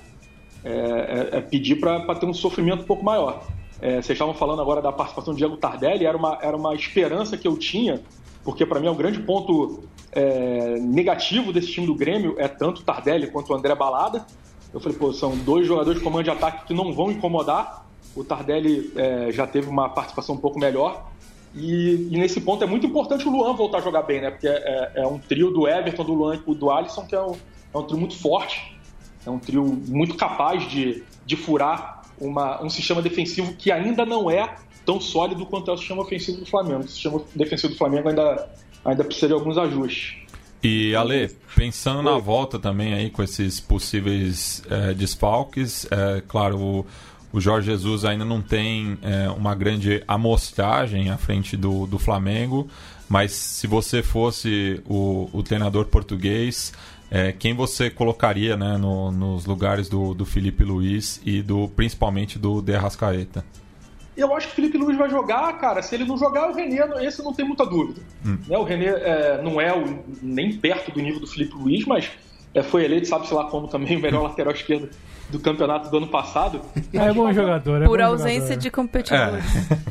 É, 0.63 1.29
é, 1.33 1.37
é 1.37 1.41
pedir 1.41 1.79
para 1.79 2.15
ter 2.15 2.25
um 2.25 2.33
sofrimento 2.33 2.83
um 2.83 2.85
pouco 2.85 3.03
maior. 3.03 3.43
É, 3.81 3.95
vocês 3.95 4.11
estavam 4.11 4.33
falando 4.33 4.61
agora 4.61 4.81
da 4.81 4.91
participação 4.91 5.33
do 5.33 5.37
Diego 5.37 5.57
Tardelli, 5.57 6.05
era 6.05 6.15
uma, 6.15 6.37
era 6.39 6.55
uma 6.55 6.75
esperança 6.75 7.35
que 7.35 7.47
eu 7.47 7.57
tinha, 7.57 7.99
porque 8.43 8.63
para 8.63 8.79
mim 8.79 8.85
é 8.85 8.91
um 8.91 8.95
grande 8.95 9.19
ponto 9.21 9.83
é, 10.11 10.77
negativo 10.79 11.51
desse 11.51 11.71
time 11.71 11.87
do 11.87 11.95
Grêmio, 11.95 12.35
é 12.37 12.47
tanto 12.47 12.81
o 12.81 12.83
Tardelli 12.83 13.27
quanto 13.27 13.51
o 13.51 13.55
André 13.55 13.73
Balada. 13.73 14.25
Eu 14.71 14.79
falei, 14.79 14.97
pô, 14.97 15.11
são 15.11 15.35
dois 15.35 15.67
jogadores 15.67 15.99
de 15.99 16.03
comando 16.03 16.23
de 16.23 16.29
ataque 16.29 16.65
que 16.65 16.73
não 16.73 16.93
vão 16.93 17.11
incomodar. 17.11 17.85
O 18.15 18.23
Tardelli 18.23 18.91
é, 18.95 19.31
já 19.31 19.47
teve 19.47 19.67
uma 19.67 19.89
participação 19.89 20.35
um 20.35 20.37
pouco 20.37 20.59
melhor. 20.59 21.11
E, 21.53 22.07
e, 22.09 22.17
nesse 22.17 22.39
ponto 22.39 22.63
é 22.63 22.67
muito 22.67 22.85
importante 22.85 23.27
o 23.27 23.31
Luan 23.31 23.53
voltar 23.53 23.79
a 23.79 23.81
jogar 23.81 24.03
bem, 24.03 24.21
né? 24.21 24.31
Porque 24.31 24.47
é, 24.47 24.91
é, 24.95 25.01
é 25.01 25.07
um 25.07 25.19
trio 25.19 25.51
do 25.51 25.67
Everton, 25.67 26.03
do 26.03 26.13
Luan 26.13 26.41
e 26.47 26.55
do 26.55 26.71
Alisson 26.71 27.05
que 27.05 27.15
é 27.15 27.21
um, 27.21 27.35
é 27.73 27.77
um 27.77 27.83
trio 27.83 27.99
muito 27.99 28.17
forte, 28.17 28.77
é 29.25 29.29
um 29.29 29.39
trio 29.39 29.65
muito 29.87 30.15
capaz 30.15 30.69
de, 30.69 31.03
de 31.25 31.35
furar 31.35 32.03
uma, 32.19 32.63
um 32.63 32.69
sistema 32.69 33.01
defensivo 33.01 33.53
que 33.53 33.71
ainda 33.71 34.05
não 34.05 34.31
é 34.31 34.55
tão 34.85 35.01
sólido 35.01 35.45
quanto 35.45 35.71
é 35.71 35.73
o 35.73 35.77
sistema 35.77 36.01
ofensivo 36.01 36.39
do 36.39 36.45
Flamengo. 36.45 36.81
O 36.81 36.87
sistema 36.87 37.21
defensivo 37.35 37.73
do 37.73 37.77
Flamengo 37.77 38.09
ainda, 38.09 38.49
ainda 38.85 39.03
precisa 39.03 39.27
de 39.27 39.33
alguns 39.33 39.57
ajustes. 39.57 40.21
E 40.63 40.95
Ale, 40.95 41.35
pensando 41.55 42.03
na 42.03 42.19
volta 42.19 42.59
também 42.59 42.93
aí 42.93 43.09
com 43.09 43.23
esses 43.23 43.59
possíveis 43.59 44.61
é, 44.69 44.93
desfalques, 44.93 45.87
é, 45.89 46.21
claro, 46.27 46.59
o, 46.59 46.85
o 47.33 47.39
Jorge 47.39 47.67
Jesus 47.67 48.03
ainda 48.05 48.25
não 48.25 48.41
tem 48.41 48.97
é, 49.01 49.29
uma 49.29 49.55
grande 49.55 50.03
amostragem 50.07 51.09
à 51.09 51.17
frente 51.17 51.55
do, 51.55 51.85
do 51.85 51.97
Flamengo, 51.97 52.67
mas 53.07 53.31
se 53.31 53.67
você 53.67 54.03
fosse 54.03 54.81
o, 54.85 55.29
o 55.31 55.43
treinador 55.43 55.85
português, 55.85 56.73
é, 57.09 57.31
quem 57.31 57.53
você 57.53 57.89
colocaria 57.89 58.55
né, 58.55 58.77
no, 58.77 59.11
nos 59.11 59.45
lugares 59.45 59.89
do, 59.89 60.13
do 60.13 60.25
Felipe 60.25 60.63
Luiz 60.63 61.21
e 61.25 61.41
do 61.41 61.67
principalmente 61.69 62.39
do 62.39 62.61
De 62.61 62.73
Arrascaeta? 62.73 63.43
Eu 64.15 64.35
acho 64.35 64.47
que 64.47 64.53
o 64.53 64.55
Felipe 64.55 64.77
Luiz 64.77 64.97
vai 64.97 65.09
jogar, 65.09 65.51
cara. 65.57 65.81
Se 65.81 65.95
ele 65.95 66.05
não 66.05 66.17
jogar, 66.17 66.49
o 66.49 66.53
René, 66.53 67.05
esse 67.05 67.23
não 67.23 67.33
tem 67.33 67.45
muita 67.45 67.65
dúvida. 67.65 68.01
Hum. 68.25 68.37
Né, 68.47 68.57
o 68.57 68.63
René 68.63 68.85
é, 68.85 69.41
não 69.41 69.59
é 69.59 69.73
o, 69.73 70.03
nem 70.21 70.55
perto 70.57 70.91
do 70.91 71.01
nível 71.01 71.19
do 71.19 71.27
Felipe 71.27 71.55
Luiz, 71.55 71.85
mas 71.85 72.11
é, 72.53 72.61
foi 72.61 72.83
eleito, 72.85 73.07
sabe-se 73.07 73.33
lá 73.33 73.45
como 73.45 73.67
também, 73.67 73.97
o 73.97 74.01
melhor 74.01 74.23
lateral 74.27 74.53
esquerdo 74.53 74.89
do 75.31 75.39
campeonato 75.39 75.89
do 75.89 75.97
ano 75.97 76.07
passado. 76.07 76.61
É 76.93 77.13
bom 77.13 77.31
jogador, 77.31 77.81
é 77.81 77.85
Por 77.85 77.97
bom 77.97 78.05
ausência 78.05 78.41
jogador. 78.41 78.61
de 78.61 78.71
competidores. 78.71 79.45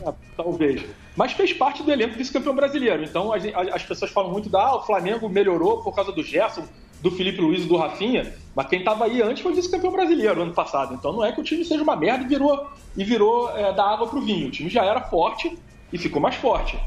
É, 0.07 0.13
talvez. 0.37 0.85
Mas 1.17 1.33
fez 1.33 1.53
parte 1.53 1.83
do 1.83 1.91
elenco 1.91 2.17
vice-campeão 2.17 2.55
brasileiro. 2.55 3.03
Então 3.03 3.33
as, 3.33 3.43
as, 3.73 3.83
pessoas 3.83 4.11
falam 4.11 4.31
muito 4.31 4.49
da 4.49 4.61
ah, 4.61 4.77
o 4.77 4.83
Flamengo 4.83 5.29
melhorou 5.29 5.83
por 5.83 5.95
causa 5.95 6.13
do 6.13 6.23
Gerson, 6.23 6.65
do 7.03 7.11
Felipe 7.11 7.41
Luiz 7.41 7.65
e 7.65 7.67
do 7.67 7.77
Rafinha. 7.77 8.33
Mas 8.55 8.69
quem 8.69 8.81
estava 8.81 9.07
aí 9.07 9.23
antes 9.23 9.43
foi 9.43 9.53
vice-campeão 9.55 9.91
brasileiro 9.91 10.43
ano 10.43 10.53
passado. 10.53 10.95
Então 10.95 11.13
não 11.13 11.25
é 11.25 11.33
que 11.33 11.41
o 11.41 11.45
time 11.45 11.65
seja 11.65 11.83
uma 11.83 11.97
merda 11.97 12.25
e 12.25 12.29
virou, 12.29 12.67
e 12.97 13.03
virou 13.03 13.51
é, 13.57 13.73
da 13.73 13.85
água 13.85 14.07
pro 14.07 14.21
vinho. 14.21 14.49
O 14.49 14.51
time 14.51 14.69
já 14.69 14.85
era 14.85 15.01
forte 15.01 15.59
e 15.93 15.99
ficou 15.99 16.21
mais 16.21 16.37
forte. 16.37 16.79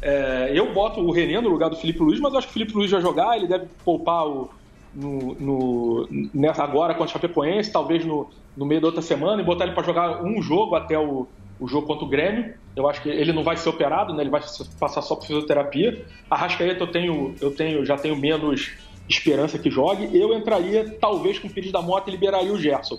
É, 0.00 0.52
eu 0.54 0.72
boto 0.72 1.00
o 1.00 1.10
René 1.10 1.40
no 1.40 1.48
lugar 1.48 1.70
do 1.70 1.76
Felipe 1.76 2.00
Luiz, 2.00 2.20
mas 2.20 2.32
eu 2.32 2.38
acho 2.38 2.46
que 2.46 2.52
o 2.52 2.54
Felipe 2.54 2.74
Luiz 2.74 2.90
vai 2.90 3.00
jogar, 3.00 3.36
ele 3.36 3.46
deve 3.46 3.66
poupar 3.84 4.26
o, 4.26 4.50
no, 4.96 5.34
no, 5.34 6.08
nessa 6.32 6.64
agora 6.64 6.94
contra 6.94 7.10
o 7.10 7.12
Chapecoense, 7.12 7.70
talvez 7.70 8.04
no, 8.04 8.30
no 8.56 8.64
meio 8.64 8.80
da 8.80 8.86
outra 8.86 9.02
semana, 9.02 9.42
e 9.42 9.44
botar 9.44 9.64
ele 9.64 9.74
para 9.74 9.84
jogar 9.84 10.24
um 10.24 10.40
jogo 10.40 10.74
até 10.74 10.98
o, 10.98 11.28
o 11.60 11.68
jogo 11.68 11.86
contra 11.86 12.04
o 12.06 12.08
Grêmio. 12.08 12.54
Eu 12.74 12.88
acho 12.88 13.02
que 13.02 13.10
ele 13.10 13.32
não 13.32 13.44
vai 13.44 13.56
ser 13.58 13.68
operado, 13.68 14.14
né? 14.14 14.22
ele 14.22 14.30
vai 14.30 14.40
passar 14.80 15.02
só 15.02 15.14
por 15.14 15.26
fisioterapia. 15.26 16.06
A 16.30 16.36
Rascaeta 16.36 16.82
eu 16.82 16.86
tenho, 16.86 17.34
eu 17.40 17.50
tenho, 17.50 17.84
já 17.84 17.98
tenho 17.98 18.16
menos 18.16 18.72
esperança 19.06 19.58
que 19.58 19.70
jogue. 19.70 20.08
Eu 20.18 20.36
entraria, 20.36 20.96
talvez, 20.98 21.38
com 21.38 21.46
o 21.46 21.50
Pires 21.50 21.70
da 21.70 21.82
Mota 21.82 22.08
e 22.08 22.12
liberaria 22.12 22.52
o 22.52 22.58
Gerson 22.58 22.98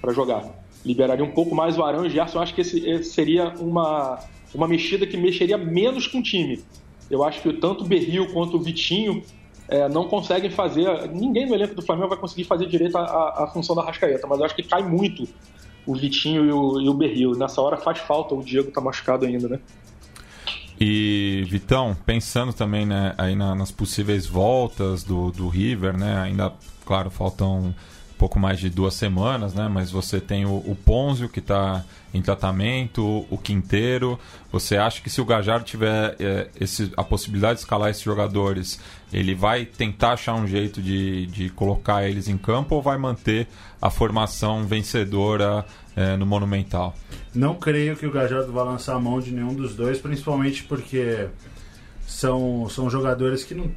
para 0.00 0.12
jogar. 0.12 0.44
Liberaria 0.84 1.24
um 1.24 1.30
pouco 1.30 1.54
mais 1.54 1.78
o 1.78 1.82
Arão 1.82 2.04
e 2.04 2.08
o 2.08 2.10
Gerson. 2.10 2.38
Eu 2.38 2.42
acho 2.42 2.54
que 2.54 2.60
esse, 2.60 2.86
esse 2.88 3.10
seria 3.10 3.48
uma, 3.58 4.18
uma 4.54 4.68
mexida 4.68 5.06
que 5.06 5.16
mexeria 5.16 5.56
menos 5.56 6.06
com 6.06 6.18
o 6.18 6.22
time. 6.22 6.62
Eu 7.10 7.24
acho 7.24 7.40
que 7.42 7.52
tanto 7.54 7.84
o 7.84 7.86
Berril 7.86 8.32
quanto 8.32 8.56
o 8.56 8.60
Vitinho 8.60 9.22
é, 9.70 9.88
não 9.88 10.08
conseguem 10.08 10.50
fazer. 10.50 11.08
Ninguém 11.10 11.46
no 11.46 11.54
elenco 11.54 11.76
do 11.76 11.82
Flamengo 11.82 12.08
vai 12.08 12.18
conseguir 12.18 12.44
fazer 12.44 12.66
direito 12.66 12.98
a, 12.98 13.48
função 13.52 13.76
da 13.76 13.84
Rascaeta, 13.84 14.26
mas 14.26 14.40
eu 14.40 14.44
acho 14.44 14.56
que 14.56 14.64
cai 14.64 14.82
muito 14.82 15.28
o 15.86 15.94
Vitinho 15.94 16.44
e 16.44 16.52
o, 16.52 16.80
e 16.80 16.88
o 16.88 16.94
Berril. 16.94 17.32
Nessa 17.32 17.62
hora 17.62 17.76
faz 17.76 18.00
falta, 18.00 18.34
o 18.34 18.42
Diego 18.42 18.72
tá 18.72 18.80
machucado 18.80 19.24
ainda, 19.24 19.48
né? 19.48 19.60
E, 20.80 21.44
Vitão, 21.46 21.96
pensando 22.04 22.52
também 22.52 22.84
né, 22.84 23.14
aí 23.16 23.36
na, 23.36 23.54
nas 23.54 23.70
possíveis 23.70 24.26
voltas 24.26 25.04
do, 25.04 25.30
do 25.30 25.48
River, 25.48 25.96
né? 25.96 26.18
Ainda, 26.20 26.52
claro, 26.84 27.08
faltam 27.08 27.74
pouco 28.20 28.38
mais 28.38 28.60
de 28.60 28.68
duas 28.68 28.92
semanas, 28.92 29.54
né? 29.54 29.66
Mas 29.66 29.90
você 29.90 30.20
tem 30.20 30.44
o, 30.44 30.56
o 30.56 30.76
Ponzio 30.76 31.26
que 31.26 31.38
está 31.38 31.82
em 32.12 32.20
tratamento, 32.20 33.24
o 33.30 33.38
Quinteiro. 33.38 34.20
Você 34.52 34.76
acha 34.76 35.00
que 35.00 35.08
se 35.08 35.22
o 35.22 35.24
Gajardo 35.24 35.64
tiver 35.64 36.16
é, 36.20 36.48
esse, 36.60 36.92
a 36.98 37.02
possibilidade 37.02 37.54
de 37.54 37.60
escalar 37.60 37.88
esses 37.88 38.02
jogadores, 38.02 38.78
ele 39.10 39.34
vai 39.34 39.64
tentar 39.64 40.12
achar 40.12 40.34
um 40.34 40.46
jeito 40.46 40.82
de, 40.82 41.28
de 41.28 41.48
colocar 41.48 42.06
eles 42.06 42.28
em 42.28 42.36
campo 42.36 42.74
ou 42.74 42.82
vai 42.82 42.98
manter 42.98 43.48
a 43.80 43.88
formação 43.88 44.66
vencedora 44.66 45.64
é, 45.96 46.14
no 46.18 46.26
Monumental? 46.26 46.94
Não 47.34 47.54
creio 47.54 47.96
que 47.96 48.06
o 48.06 48.10
Gajardo 48.10 48.52
vá 48.52 48.64
lançar 48.64 48.96
a 48.96 49.00
mão 49.00 49.18
de 49.18 49.32
nenhum 49.32 49.54
dos 49.54 49.74
dois, 49.74 49.98
principalmente 49.98 50.62
porque 50.64 51.26
são, 52.06 52.68
são 52.68 52.90
jogadores 52.90 53.44
que 53.44 53.54
não. 53.54 53.70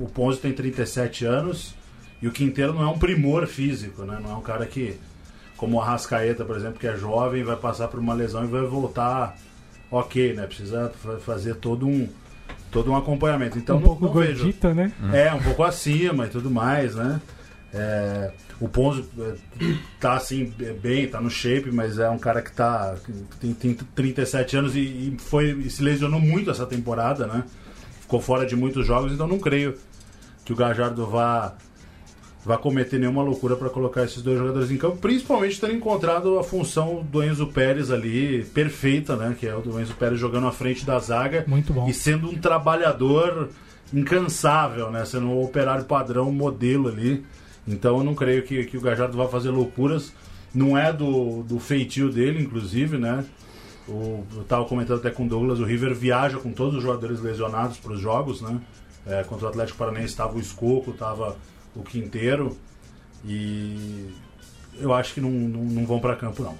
O 0.00 0.06
Ponzio 0.06 0.42
tem 0.42 0.52
37 0.52 1.24
anos 1.24 1.76
e 2.24 2.26
o 2.26 2.32
Quinteiro 2.32 2.72
não 2.72 2.82
é 2.82 2.86
um 2.86 2.98
primor 2.98 3.46
físico, 3.46 4.02
né? 4.02 4.18
Não 4.18 4.30
é 4.30 4.34
um 4.34 4.40
cara 4.40 4.64
que, 4.64 4.98
como 5.58 5.76
o 5.76 5.80
Arrascaeta, 5.82 6.42
por 6.42 6.56
exemplo, 6.56 6.80
que 6.80 6.86
é 6.86 6.96
jovem, 6.96 7.44
vai 7.44 7.54
passar 7.54 7.86
por 7.88 8.00
uma 8.00 8.14
lesão 8.14 8.44
e 8.44 8.46
vai 8.46 8.62
voltar 8.62 9.36
ok, 9.90 10.32
né? 10.32 10.46
Precisa 10.46 10.90
fazer 11.20 11.56
todo 11.56 11.86
um 11.86 12.08
todo 12.70 12.90
um 12.90 12.96
acompanhamento. 12.96 13.58
Então 13.58 13.76
um 13.76 13.82
pouco 13.82 14.08
gordita, 14.08 14.72
vejo. 14.72 14.74
né? 14.74 14.92
É, 15.12 15.34
um 15.34 15.42
pouco 15.42 15.64
acima 15.64 16.24
e 16.24 16.30
tudo 16.30 16.50
mais, 16.50 16.94
né? 16.94 17.20
É, 17.74 18.32
o 18.58 18.70
Ponzo 18.70 19.06
é, 19.18 19.74
tá 20.00 20.14
assim, 20.14 20.50
bem, 20.80 21.06
tá 21.06 21.20
no 21.20 21.28
shape, 21.28 21.70
mas 21.70 21.98
é 21.98 22.08
um 22.08 22.18
cara 22.18 22.40
que 22.40 22.52
tá. 22.52 22.94
tem, 23.38 23.52
tem 23.52 23.74
37 23.74 24.56
anos 24.56 24.74
e, 24.74 24.80
e 24.80 25.16
foi 25.18 25.50
e 25.50 25.68
se 25.68 25.82
lesionou 25.82 26.20
muito 26.20 26.50
essa 26.50 26.64
temporada, 26.64 27.26
né? 27.26 27.44
Ficou 28.00 28.18
fora 28.18 28.46
de 28.46 28.56
muitos 28.56 28.86
jogos, 28.86 29.12
então 29.12 29.26
não 29.26 29.38
creio 29.38 29.76
que 30.42 30.54
o 30.54 30.56
Gajardo 30.56 31.06
vá 31.06 31.54
vai 32.44 32.58
cometer 32.58 32.98
nenhuma 32.98 33.22
loucura 33.22 33.56
para 33.56 33.70
colocar 33.70 34.04
esses 34.04 34.22
dois 34.22 34.38
jogadores 34.38 34.70
em 34.70 34.76
campo, 34.76 34.98
principalmente 34.98 35.58
tendo 35.58 35.74
encontrado 35.74 36.38
a 36.38 36.44
função 36.44 37.02
do 37.10 37.22
Enzo 37.22 37.46
Pérez 37.46 37.90
ali 37.90 38.44
perfeita, 38.52 39.16
né? 39.16 39.34
Que 39.38 39.46
é 39.46 39.56
o 39.56 39.62
do 39.62 39.80
Enzo 39.80 39.94
Pérez 39.94 40.20
jogando 40.20 40.46
à 40.46 40.52
frente 40.52 40.84
da 40.84 40.98
zaga 40.98 41.44
Muito 41.46 41.72
bom. 41.72 41.88
e 41.88 41.94
sendo 41.94 42.28
um 42.28 42.34
trabalhador 42.34 43.48
incansável, 43.92 44.90
né? 44.90 45.04
Sendo 45.06 45.26
um 45.26 45.42
operário 45.42 45.84
padrão, 45.86 46.30
modelo 46.30 46.88
ali. 46.88 47.24
Então 47.66 47.98
eu 47.98 48.04
não 48.04 48.14
creio 48.14 48.42
que, 48.42 48.64
que 48.64 48.76
o 48.76 48.80
Gajardo 48.80 49.16
vá 49.16 49.26
fazer 49.26 49.50
loucuras. 49.50 50.12
Não 50.54 50.76
é 50.76 50.92
do, 50.92 51.42
do 51.42 51.58
feitio 51.58 52.10
dele, 52.12 52.42
inclusive, 52.42 52.98
né? 52.98 53.24
O, 53.88 54.24
eu 54.34 54.42
estava 54.42 54.64
comentando 54.66 54.98
até 54.98 55.10
com 55.10 55.24
o 55.24 55.28
Douglas, 55.28 55.60
o 55.60 55.64
River 55.64 55.94
viaja 55.94 56.38
com 56.38 56.52
todos 56.52 56.76
os 56.76 56.82
jogadores 56.82 57.20
lesionados 57.20 57.78
para 57.78 57.92
os 57.92 58.00
jogos, 58.00 58.42
né? 58.42 58.60
É, 59.06 59.22
contra 59.24 59.46
o 59.46 59.48
Atlético 59.48 59.78
Paranaense 59.78 60.08
estava 60.08 60.36
o 60.36 60.40
Escoco, 60.40 60.90
estava 60.90 61.36
o 61.74 61.82
Quinteiro 61.82 62.56
e 63.24 64.10
eu 64.78 64.92
acho 64.92 65.14
que 65.14 65.20
não, 65.20 65.30
não, 65.30 65.64
não 65.64 65.86
vão 65.86 66.00
para 66.00 66.16
campo 66.16 66.42
não. 66.42 66.56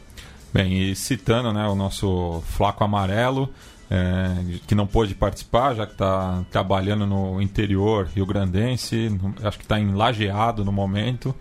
Bem, 0.52 0.90
e 0.90 0.94
citando 0.94 1.52
né, 1.52 1.66
o 1.66 1.74
nosso 1.74 2.42
Flaco 2.46 2.84
Amarelo, 2.84 3.52
é, 3.90 4.58
que 4.66 4.74
não 4.74 4.86
pôde 4.86 5.14
participar, 5.14 5.74
já 5.74 5.86
que 5.86 5.92
está 5.92 6.44
trabalhando 6.50 7.06
no 7.06 7.42
interior 7.42 8.06
rio-grandense, 8.06 9.08
acho 9.42 9.58
que 9.58 9.64
está 9.64 9.80
em 9.80 9.94
Lajeado 9.94 10.64
no 10.64 10.70
momento, 10.70 11.34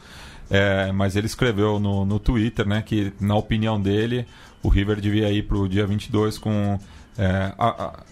é, 0.49 0.91
mas 0.91 1.15
ele 1.15 1.27
escreveu 1.27 1.79
no, 1.79 2.05
no 2.05 2.19
Twitter 2.19 2.67
né, 2.67 2.81
que, 2.81 3.13
na 3.19 3.35
opinião 3.35 3.79
dele, 3.79 4.25
o 4.61 4.67
River 4.67 4.99
devia 4.99 5.31
ir 5.31 5.43
para 5.43 5.57
o 5.57 5.69
dia 5.69 5.85
22 5.85 6.37
com 6.37 6.79
é, 7.17 7.53
a, 7.57 7.67
a, 7.67 8.03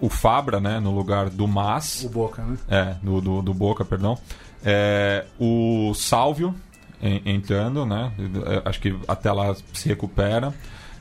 o 0.00 0.08
Fabra 0.08 0.60
né, 0.60 0.78
no 0.78 0.94
lugar 0.94 1.30
do 1.30 1.48
Mas. 1.48 2.04
O 2.04 2.10
Boca, 2.10 2.42
né? 2.42 2.58
É, 2.68 2.94
do, 3.02 3.20
do, 3.20 3.42
do 3.42 3.54
Boca, 3.54 3.84
perdão. 3.84 4.18
É, 4.64 5.24
o 5.38 5.92
Sálvio 5.94 6.54
entrando, 7.26 7.84
né? 7.84 8.12
Acho 8.64 8.80
que 8.80 8.96
até 9.06 9.30
lá 9.30 9.54
se 9.74 9.88
recupera. 9.88 10.54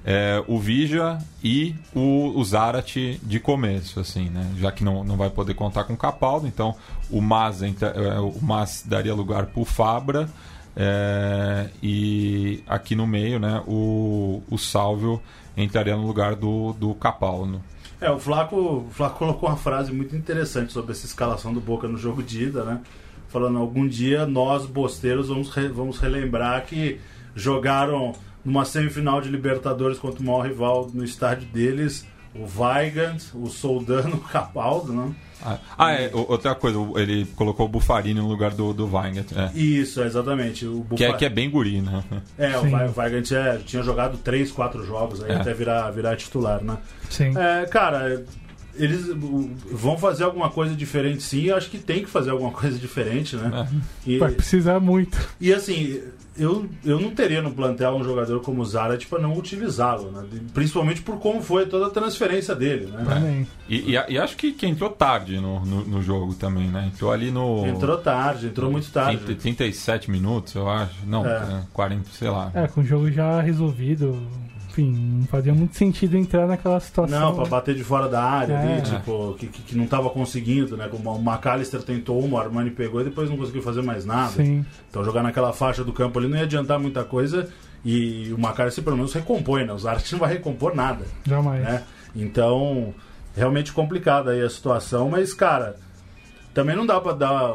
É, 0.05 0.43
o 0.47 0.59
Vija 0.59 1.17
e 1.41 1.73
o, 1.95 2.33
o 2.35 2.43
Zarate 2.43 3.21
de 3.23 3.39
começo, 3.39 4.01
assim, 4.01 4.29
né? 4.29 4.51
Já 4.57 4.69
que 4.69 4.83
não, 4.83 5.01
não 5.01 5.15
vai 5.15 5.29
poder 5.29 5.53
contar 5.53 5.85
com 5.85 5.93
o 5.93 5.97
Capaldo, 5.97 6.45
então 6.45 6.75
o 7.09 7.21
Mas, 7.21 7.61
é, 7.63 8.19
o 8.19 8.37
Mas 8.41 8.83
daria 8.85 9.13
lugar 9.13 9.45
para 9.45 9.61
o 9.61 9.63
Fabra 9.63 10.27
é, 10.75 11.69
e 11.81 12.61
aqui 12.67 12.95
no 12.95 13.07
meio, 13.07 13.39
né? 13.39 13.63
O, 13.65 14.43
o 14.49 14.57
Sálvio 14.57 15.21
entraria 15.55 15.95
no 15.95 16.05
lugar 16.05 16.35
do, 16.35 16.73
do 16.73 16.93
Capaldo. 16.95 17.61
É, 18.01 18.11
o 18.11 18.19
Flaco, 18.19 18.57
o 18.57 18.89
Flaco 18.91 19.19
colocou 19.19 19.47
uma 19.47 19.57
frase 19.57 19.93
muito 19.93 20.13
interessante 20.17 20.73
sobre 20.73 20.91
essa 20.91 21.05
escalação 21.05 21.53
do 21.53 21.61
Boca 21.61 21.87
no 21.87 21.97
jogo 21.97 22.21
de 22.21 22.43
ida, 22.43 22.65
né? 22.65 22.81
Falando 23.33 23.57
algum 23.57 23.87
dia 23.87 24.27
nós 24.27 24.67
bosteiros 24.67 25.27
vamos, 25.27 25.49
re, 25.49 25.67
vamos 25.67 25.97
relembrar 25.97 26.63
que 26.67 26.99
jogaram 27.35 28.13
numa 28.45 28.63
semifinal 28.63 29.19
de 29.19 29.29
Libertadores 29.29 29.97
contra 29.97 30.21
o 30.21 30.25
maior 30.25 30.45
rival 30.45 30.91
no 30.93 31.03
estádio 31.03 31.47
deles, 31.47 32.05
o 32.35 32.45
Weigand, 32.61 33.17
o 33.33 33.47
Soldano, 33.47 34.17
o 34.17 34.21
Capaldo, 34.29 34.93
né? 34.93 35.11
Ah, 35.41 35.57
ah 35.77 35.91
é, 35.93 36.09
outra 36.13 36.53
coisa, 36.55 36.77
ele 36.95 37.25
colocou 37.35 37.65
o 37.65 37.69
Bufarini 37.69 38.19
no 38.19 38.27
lugar 38.27 38.51
do, 38.51 38.73
do 38.73 38.85
Weigand. 38.85 39.25
É. 39.35 39.57
Isso, 39.57 40.01
exatamente. 40.01 40.65
O 40.65 40.85
que, 40.95 41.03
é, 41.03 41.13
que 41.13 41.25
é 41.25 41.29
bem 41.29 41.49
guri, 41.49 41.81
né? 41.81 42.03
É, 42.37 42.51
Sim. 42.59 42.73
o 42.73 42.99
Weigand 42.99 43.35
é, 43.35 43.57
tinha 43.57 43.83
jogado 43.83 44.17
3, 44.17 44.51
4 44.51 44.85
jogos 44.85 45.23
aí 45.23 45.31
é. 45.31 45.35
até 45.35 45.53
virar, 45.53 45.89
virar 45.91 46.15
titular, 46.15 46.63
né? 46.63 46.77
Sim. 47.09 47.33
É, 47.37 47.65
cara, 47.65 48.23
eles 48.75 49.07
vão 49.71 49.97
fazer 49.97 50.23
alguma 50.23 50.49
coisa 50.49 50.75
diferente 50.75 51.23
sim, 51.23 51.45
eu 51.45 51.55
acho 51.55 51.69
que 51.69 51.77
tem 51.77 52.03
que 52.03 52.09
fazer 52.09 52.31
alguma 52.31 52.51
coisa 52.53 52.77
diferente, 52.77 53.35
né? 53.35 53.67
É. 54.05 54.09
E, 54.09 54.17
Vai 54.17 54.31
precisar 54.31 54.79
muito. 54.79 55.17
E 55.39 55.53
assim, 55.53 56.01
eu, 56.37 56.67
eu 56.83 56.99
não 56.99 57.11
teria 57.11 57.41
no 57.41 57.51
plantel 57.51 57.91
um 57.95 58.03
jogador 58.03 58.41
como 58.41 58.61
o 58.61 58.65
Zarat 58.65 59.05
para 59.05 59.19
não 59.19 59.37
utilizá-lo, 59.37 60.11
né? 60.11 60.25
Principalmente 60.53 61.01
por 61.01 61.19
como 61.19 61.41
foi 61.41 61.65
toda 61.67 61.87
a 61.87 61.89
transferência 61.89 62.55
dele, 62.55 62.87
né? 62.87 63.47
É. 63.47 63.71
E, 63.71 63.91
e, 63.91 64.13
e, 64.13 64.17
acho 64.17 64.35
que, 64.35 64.51
que 64.51 64.65
entrou 64.65 64.89
tarde 64.89 65.39
no, 65.39 65.63
no, 65.65 65.85
no, 65.85 66.01
jogo 66.01 66.33
também, 66.33 66.67
né? 66.67 66.91
Entrou 66.93 67.11
ali 67.11 67.31
no... 67.31 67.65
Entrou 67.67 67.97
tarde, 67.97 68.47
entrou 68.47 68.71
muito 68.71 68.91
tarde. 68.91 69.17
30, 69.17 69.41
37 69.41 70.09
minutos, 70.09 70.55
eu 70.55 70.67
acho. 70.67 71.05
Não, 71.05 71.25
é. 71.25 71.63
40, 71.71 72.09
sei 72.11 72.29
lá. 72.29 72.51
É, 72.53 72.67
com 72.67 72.81
o 72.81 72.83
jogo 72.83 73.11
já 73.11 73.39
resolvido 73.39 74.19
enfim, 74.73 74.91
não 75.19 75.27
fazia 75.27 75.53
muito 75.53 75.75
sentido 75.75 76.17
entrar 76.17 76.47
naquela 76.47 76.79
situação. 76.79 77.19
Não, 77.19 77.35
pra 77.35 77.45
bater 77.45 77.75
de 77.75 77.83
fora 77.83 78.09
da 78.09 78.23
área 78.23 78.53
É. 78.53 78.73
ali, 78.73 78.81
tipo, 78.81 79.35
que, 79.35 79.47
que, 79.47 79.77
não 79.77 79.85
tava 79.85 80.09
conseguindo, 80.09 80.75
né? 80.75 80.87
Como 80.89 81.11
o 81.11 81.21
McAllister 81.21 81.83
tentou 81.83 82.19
uma, 82.19 82.39
o 82.39 82.41
Armani 82.41 82.71
pegou 82.71 82.99
e 83.01 83.03
depois 83.03 83.29
não 83.29 83.37
conseguiu 83.37 83.61
fazer 83.61 83.83
mais 83.83 84.03
nada. 84.03 84.31
Sim. 84.31 84.65
Então 84.89 85.03
jogar 85.03 85.21
naquela 85.21 85.53
faixa 85.53 85.83
do 85.83 85.93
campo 85.93 86.17
ali 86.17 86.27
não 86.27 86.37
ia 86.37 86.43
adiantar 86.43 86.79
muita 86.79 87.03
coisa 87.03 87.47
e 87.85 88.33
o 88.33 88.39
McAllister 88.39 88.83
pelo 88.83 88.95
menos 88.97 89.13
recompõe, 89.13 89.63
né? 89.65 89.73
Os 89.73 89.85
Arte 89.87 90.11
não 90.13 90.19
vai 90.19 90.33
recompor 90.33 90.75
nada, 90.75 91.05
Jamais. 91.23 91.63
né? 91.63 91.83
Então, 92.15 92.93
realmente 93.35 93.71
complicada 93.73 94.31
aí 94.31 94.41
a 94.41 94.49
situação, 94.49 95.09
mas, 95.09 95.33
cara, 95.35 95.75
também 96.53 96.75
não 96.75 96.85
dá 96.85 96.99
pra 96.99 97.13
dar 97.13 97.53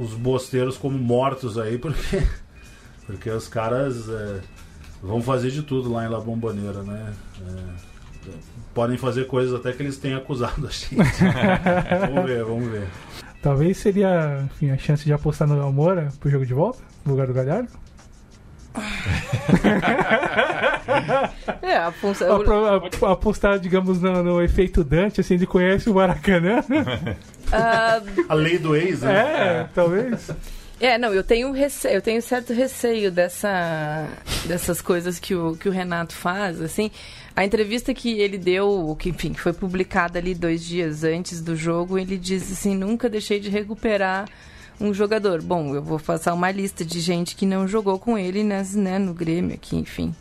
os 0.00 0.14
bosteiros 0.14 0.76
como 0.76 0.96
mortos 0.96 1.58
aí, 1.58 1.76
porque, 1.78 2.22
porque 3.06 3.30
os 3.30 3.48
caras 3.48 4.08
é, 4.08 4.40
vão 5.02 5.22
fazer 5.22 5.50
de 5.50 5.62
tudo 5.62 5.92
lá 5.92 6.04
em 6.04 6.08
La 6.08 6.20
Bombonera, 6.20 6.82
né? 6.82 7.12
É, 7.40 8.30
podem 8.74 8.98
fazer 8.98 9.26
coisas 9.26 9.54
até 9.54 9.72
que 9.72 9.82
eles 9.82 9.96
tenham 9.98 10.18
acusado 10.18 10.66
a 10.66 10.70
gente. 10.70 10.96
vamos 12.14 12.30
ver, 12.30 12.44
vamos 12.44 12.70
ver. 12.70 12.86
Talvez 13.42 13.76
seria 13.78 14.42
enfim, 14.46 14.70
a 14.70 14.78
chance 14.78 15.04
de 15.04 15.12
apostar 15.12 15.46
no 15.48 15.56
Léo 15.56 15.72
Moura 15.72 16.08
pro 16.20 16.30
jogo 16.30 16.44
de 16.44 16.52
volta, 16.54 16.78
no 17.04 17.12
lugar 17.12 17.26
do 17.26 17.32
Galhardo. 17.34 17.68
É, 21.62 21.76
a 21.76 21.90
função. 21.92 22.36
Apro- 22.36 23.06
a- 23.06 23.12
apostar, 23.12 23.58
digamos, 23.58 24.00
no, 24.00 24.22
no 24.22 24.42
efeito 24.42 24.82
Dante, 24.84 25.20
assim, 25.20 25.34
ele 25.34 25.46
conhece 25.46 25.88
o 25.90 25.94
Maracanã. 25.94 26.62
Ah, 27.52 28.00
A 28.28 28.34
lei 28.34 28.58
do 28.58 28.76
ex, 28.76 29.00
né? 29.02 29.60
é, 29.62 29.66
talvez. 29.74 30.30
É, 30.80 30.96
não, 30.96 31.12
eu 31.12 31.24
tenho 31.24 31.50
receio, 31.50 31.94
eu 31.94 32.02
tenho 32.02 32.22
certo 32.22 32.52
receio 32.52 33.10
dessa, 33.10 34.06
dessas 34.46 34.80
coisas 34.80 35.18
que 35.18 35.34
o, 35.34 35.56
que 35.56 35.68
o 35.68 35.72
Renato 35.72 36.14
faz, 36.14 36.60
assim. 36.60 36.90
A 37.34 37.44
entrevista 37.44 37.92
que 37.92 38.20
ele 38.20 38.38
deu, 38.38 38.96
que 38.98 39.10
enfim, 39.10 39.34
foi 39.34 39.52
publicada 39.52 40.18
ali 40.18 40.34
dois 40.34 40.64
dias 40.64 41.02
antes 41.04 41.40
do 41.40 41.56
jogo, 41.56 41.98
ele 41.98 42.16
diz 42.16 42.50
assim, 42.50 42.76
nunca 42.76 43.08
deixei 43.08 43.40
de 43.40 43.48
recuperar 43.48 44.28
um 44.80 44.94
jogador. 44.94 45.42
Bom, 45.42 45.74
eu 45.74 45.82
vou 45.82 45.98
passar 45.98 46.32
uma 46.32 46.50
lista 46.50 46.84
de 46.84 47.00
gente 47.00 47.34
que 47.34 47.46
não 47.46 47.66
jogou 47.66 47.98
com 47.98 48.16
ele 48.16 48.44
nas, 48.44 48.74
né, 48.74 48.98
no 48.98 49.12
Grêmio 49.12 49.54
aqui, 49.54 49.76
enfim. 49.76 50.14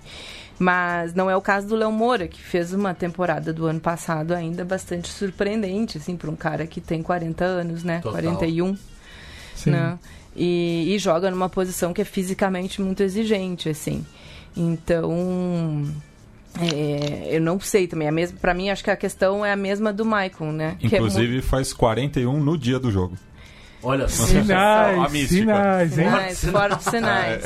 Mas 0.59 1.13
não 1.13 1.29
é 1.29 1.35
o 1.35 1.41
caso 1.41 1.67
do 1.67 1.75
Léo 1.75 1.91
Moura, 1.91 2.27
que 2.27 2.41
fez 2.41 2.73
uma 2.73 2.95
temporada 2.95 3.53
do 3.53 3.67
ano 3.67 3.79
passado 3.79 4.33
ainda 4.33 4.65
bastante 4.65 5.09
surpreendente, 5.09 5.99
assim, 5.99 6.17
para 6.17 6.31
um 6.31 6.35
cara 6.35 6.65
que 6.65 6.81
tem 6.81 7.03
40 7.03 7.45
anos, 7.45 7.83
né? 7.83 7.99
Total. 7.99 8.21
41 8.21 8.75
Sim. 9.55 9.71
né? 9.71 9.99
E, 10.37 10.93
e 10.93 10.99
joga 10.99 11.31
numa 11.31 11.49
posição 11.49 11.91
que 11.91 12.01
é 12.01 12.05
fisicamente 12.05 12.81
muito 12.81 13.01
exigente, 13.01 13.69
assim. 13.69 14.05
Então, 14.55 15.83
é, 16.59 17.29
eu 17.35 17.41
não 17.41 17.59
sei 17.59 17.87
também. 17.87 18.07
A 18.07 18.11
mesma, 18.11 18.37
para 18.39 18.53
mim, 18.53 18.69
acho 18.69 18.83
que 18.83 18.91
a 18.91 18.95
questão 18.95 19.45
é 19.45 19.51
a 19.51 19.55
mesma 19.55 19.91
do 19.91 20.05
Michael, 20.05 20.51
né? 20.53 20.77
Que 20.79 20.95
é 20.95 20.99
Inclusive 20.99 21.41
faz 21.41 21.73
41 21.73 22.39
no 22.39 22.57
dia 22.57 22.79
do 22.79 22.91
jogo. 22.91 23.17
Olha 23.81 24.07
só. 24.07 24.23
A 24.23 24.27
Sinais, 24.27 25.11
mística. 25.11 25.41
sinais, 25.41 25.97
hein? 25.97 26.05
Sinais, 26.05 26.45
fortes 26.45 26.85
sinais. 26.85 27.45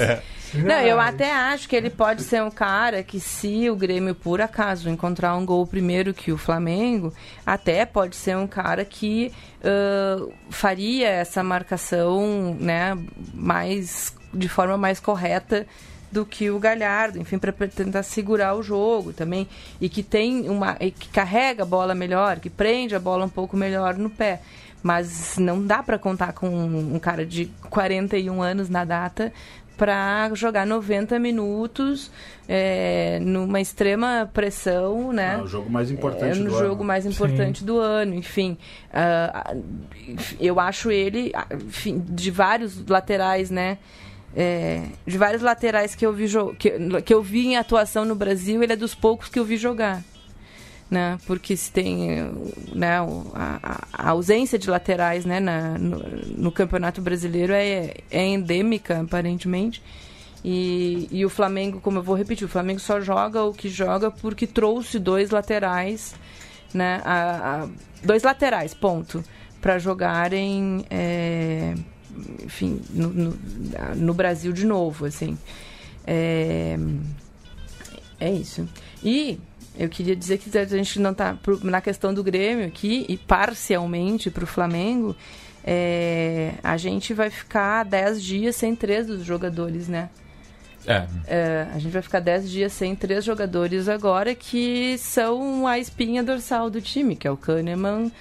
Não, 0.54 0.80
eu 0.82 1.00
até 1.00 1.32
acho 1.32 1.68
que 1.70 1.76
ele 1.76 1.90
pode 1.90 2.24
ser 2.24 2.42
um 2.44 2.52
cara 2.52 3.04
que, 3.04 3.20
se 3.20 3.70
o 3.70 3.76
Grêmio, 3.76 4.14
por 4.14 4.42
acaso, 4.42 4.90
encontrar 4.90 5.36
um 5.36 5.46
gol 5.46 5.66
primeiro 5.66 6.14
que 6.14 6.32
o 6.32 6.38
Flamengo, 6.38 7.14
até 7.46 7.86
pode 7.86 8.16
ser 8.16 8.36
um 8.36 8.48
cara 8.48 8.84
que 8.84 9.32
ãh, 9.64 10.28
faria 10.50 11.08
essa 11.08 11.44
marcação 11.44 12.56
né, 12.60 12.98
mais 13.34 14.16
de 14.34 14.48
forma 14.48 14.78
mais 14.78 15.00
correta 15.00 15.68
do 16.12 16.26
que 16.26 16.50
o 16.50 16.60
Galhardo, 16.60 17.20
enfim, 17.20 17.38
para 17.38 17.54
tentar 17.68 18.04
segurar 18.04 18.54
o 18.56 18.62
jogo 18.62 19.14
também 19.14 19.48
e 19.80 19.88
que 19.88 20.04
tem 20.04 20.50
uma 20.50 20.76
e 20.80 20.92
que 20.92 21.08
carrega 21.08 21.64
a 21.64 21.66
bola 21.66 21.96
melhor, 21.96 22.40
que 22.40 22.50
prende 22.50 22.94
a 22.94 23.00
bola 23.00 23.26
um 23.26 23.30
pouco 23.30 23.56
melhor 23.56 23.98
no 23.98 24.10
pé. 24.10 24.42
Mas 24.84 25.38
não 25.38 25.66
dá 25.66 25.84
para 25.84 25.98
contar 25.98 26.34
com 26.34 26.50
um 26.50 27.00
cara 27.00 27.24
de 27.24 27.46
41 27.70 28.42
anos 28.42 28.68
na 28.68 28.84
data 28.84 29.32
para 29.82 30.30
jogar 30.36 30.68
90 30.68 31.18
minutos 31.18 32.12
é, 32.48 33.18
numa 33.20 33.60
extrema 33.60 34.30
pressão, 34.32 35.12
né? 35.12 35.38
É 35.40 35.42
o 35.42 35.48
jogo 35.48 35.72
mais 35.72 35.90
É 35.90 35.94
importante 35.96 36.38
no 36.38 36.52
do 36.52 36.60
jogo 36.60 36.76
ano. 36.76 36.84
mais 36.84 37.04
importante 37.04 37.64
do 37.64 37.80
ano, 37.80 38.14
enfim. 38.14 38.60
Ah, 38.94 39.56
eu 40.40 40.60
acho 40.60 40.92
ele, 40.92 41.32
enfim, 41.66 41.98
de 42.08 42.30
vários 42.30 42.86
laterais, 42.86 43.50
né? 43.50 43.80
É, 44.36 44.84
de 45.04 45.18
vários 45.18 45.42
laterais 45.42 45.96
que 45.96 46.06
eu 46.06 46.14
vi 46.14 46.28
que, 46.60 47.02
que 47.02 47.12
eu 47.12 47.24
vi 47.24 47.48
em 47.48 47.58
atuação 47.58 48.06
no 48.06 48.14
Brasil, 48.14 48.62
ele 48.62 48.74
é 48.74 48.76
dos 48.76 48.94
poucos 48.94 49.30
que 49.30 49.40
eu 49.40 49.44
vi 49.44 49.58
jogar. 49.58 50.04
Né? 50.92 51.18
Porque 51.26 51.56
se 51.56 51.72
tem 51.72 52.20
né, 52.76 52.98
a- 53.34 53.88
a 53.94 54.10
ausência 54.10 54.60
de 54.60 54.70
laterais 54.70 55.24
né, 55.24 55.40
na- 55.40 55.78
no, 55.78 56.00
no 56.38 56.52
Campeonato 56.52 57.02
Brasileiro 57.02 57.54
é, 57.54 57.94
é 58.12 58.26
endêmica, 58.28 59.00
aparentemente. 59.00 59.82
E, 60.44 61.08
e 61.10 61.26
o 61.26 61.30
Flamengo, 61.30 61.80
como 61.80 62.00
eu 62.00 62.04
vou 62.04 62.14
repetir, 62.14 62.44
o 62.44 62.50
Flamengo 62.50 62.82
só 62.82 63.00
joga 63.00 63.42
o 63.46 63.54
que 63.54 63.70
joga 63.70 64.12
porque 64.12 64.46
trouxe 64.46 65.00
dois 65.00 65.30
laterais, 65.30 66.14
né? 66.74 67.02
a- 67.06 67.64
a- 67.64 67.70
dois 68.04 68.24
laterais, 68.24 68.74
ponto. 68.74 69.24
Para 69.62 69.80
jogarem, 69.80 70.84
é, 70.90 71.74
enfim, 72.44 72.82
no, 72.90 73.08
no- 73.10 73.38
no 73.96 74.14
Brasil 74.14 74.52
de 74.52 74.66
novo, 74.66 75.06
assim. 75.06 75.38
É, 76.06 76.78
é 78.20 78.30
isso. 78.32 78.68
E 79.04 79.40
eu 79.78 79.90
queria 79.90 80.16
dizer 80.16 80.38
que 80.38 80.56
a 80.58 80.66
gente 80.66 81.00
não 81.00 81.12
está 81.12 81.38
na 81.64 81.82
questão 81.82 82.14
do 82.14 82.24
Grêmio 82.24 82.68
aqui 82.68 83.06
e 83.08 83.18
parcialmente 83.18 84.30
para 84.30 84.44
o 84.44 84.48
Flamengo. 84.48 85.16
é, 85.64 86.54
a 86.64 86.76
gente 86.78 87.14
vai 87.14 87.30
ficar 87.30 87.84
10 87.86 88.22
dias 88.22 88.56
sem 88.56 88.76
três 88.76 89.08
dos 89.08 89.24
jogadores, 89.24 89.88
né? 89.88 90.10
É, 90.88 91.06
É, 91.28 91.68
a 91.74 91.78
gente 91.78 91.92
vai 91.92 92.02
ficar 92.02 92.20
10 92.20 92.50
dias 92.50 92.74
sem 92.74 92.96
três 92.96 93.24
jogadores 93.24 93.88
agora 93.88 94.34
que 94.34 94.98
são 94.98 95.68
a 95.68 95.78
espinha 95.78 96.24
dorsal 96.24 96.70
do 96.70 96.82
time, 96.82 97.16
que 97.16 97.28
é 97.28 97.32
o 97.32 97.38
Kahneman, 97.38 98.12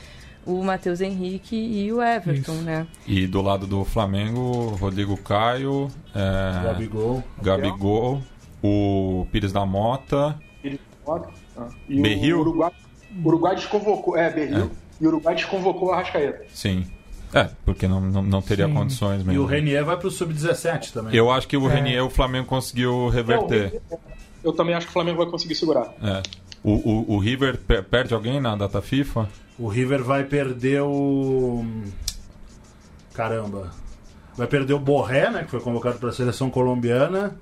o 0.45 0.63
Matheus 0.63 1.01
Henrique 1.01 1.57
e 1.57 1.91
o 1.93 2.03
Everton, 2.03 2.53
Isso. 2.53 2.63
né? 2.63 2.87
e 3.07 3.27
do 3.27 3.41
lado 3.41 3.67
do 3.67 3.85
Flamengo, 3.85 4.77
Rodrigo 4.79 5.17
Caio, 5.17 5.89
é, 6.15 6.63
Gabigol. 6.65 7.25
Gabigol, 7.43 8.23
o 8.63 9.27
Pires 9.33 9.53
da 9.53 9.65
Mota, 9.65 10.39
Ah, 11.09 11.21
E 11.89 12.01
Berril? 12.01 12.39
o 12.39 12.41
Uruguai, 12.41 12.73
o 13.25 13.29
Uruguai 13.29 13.55
desconvocou. 13.57 14.17
É, 14.17 14.31
Berril. 14.31 14.71
E 15.01 15.05
o 15.05 15.09
Uruguai 15.09 15.35
desconvocou 15.35 15.89
o 15.89 15.93
Arrascaeta. 15.93 16.45
sim. 16.53 16.85
É, 17.33 17.49
porque 17.65 17.87
não, 17.87 18.01
não, 18.01 18.23
não 18.25 18.43
teria 18.43 18.67
Sim. 18.67 18.75
condições 18.75 19.23
E 19.23 19.25
mesmo. 19.25 19.43
o 19.45 19.47
Renier 19.47 19.85
vai 19.85 19.97
pro 19.97 20.11
Sub-17 20.11 20.91
também. 20.93 21.15
Eu 21.15 21.31
acho 21.31 21.47
que 21.47 21.57
o 21.57 21.71
É. 21.71 21.75
Renier 21.75 22.05
o 22.05 22.11
Flamengo 22.11 22.49
conseguiu 22.49 23.09
reverter. 23.09 23.81
Não, 23.89 23.99
eu 24.43 24.53
também 24.53 24.75
acho 24.75 24.87
que 24.87 24.91
o 24.91 24.93
Flamengo 24.93 25.19
vai 25.19 25.27
conseguir 25.31 25.55
segurar. 25.55 25.95
É. 26.03 26.23
O, 26.61 26.73
o, 26.73 27.15
o 27.15 27.19
River 27.21 27.57
per- 27.59 27.85
perde 27.85 28.13
alguém 28.15 28.41
na 28.41 28.57
data 28.57 28.83
FIFA? 28.83 29.29
O 29.57 29.69
River 29.69 30.03
vai 30.03 30.25
perder 30.25 30.83
o. 30.83 31.65
Caramba. 33.15 33.71
Vai 34.37 34.47
perder 34.47 34.75
o 34.75 34.79
Borré, 34.81 35.31
né? 35.31 35.45
Que 35.45 35.51
foi 35.51 35.61
convocado 35.61 35.99
para 35.99 36.09
a 36.09 36.13
seleção 36.13 36.51
colombiana. 36.51 37.37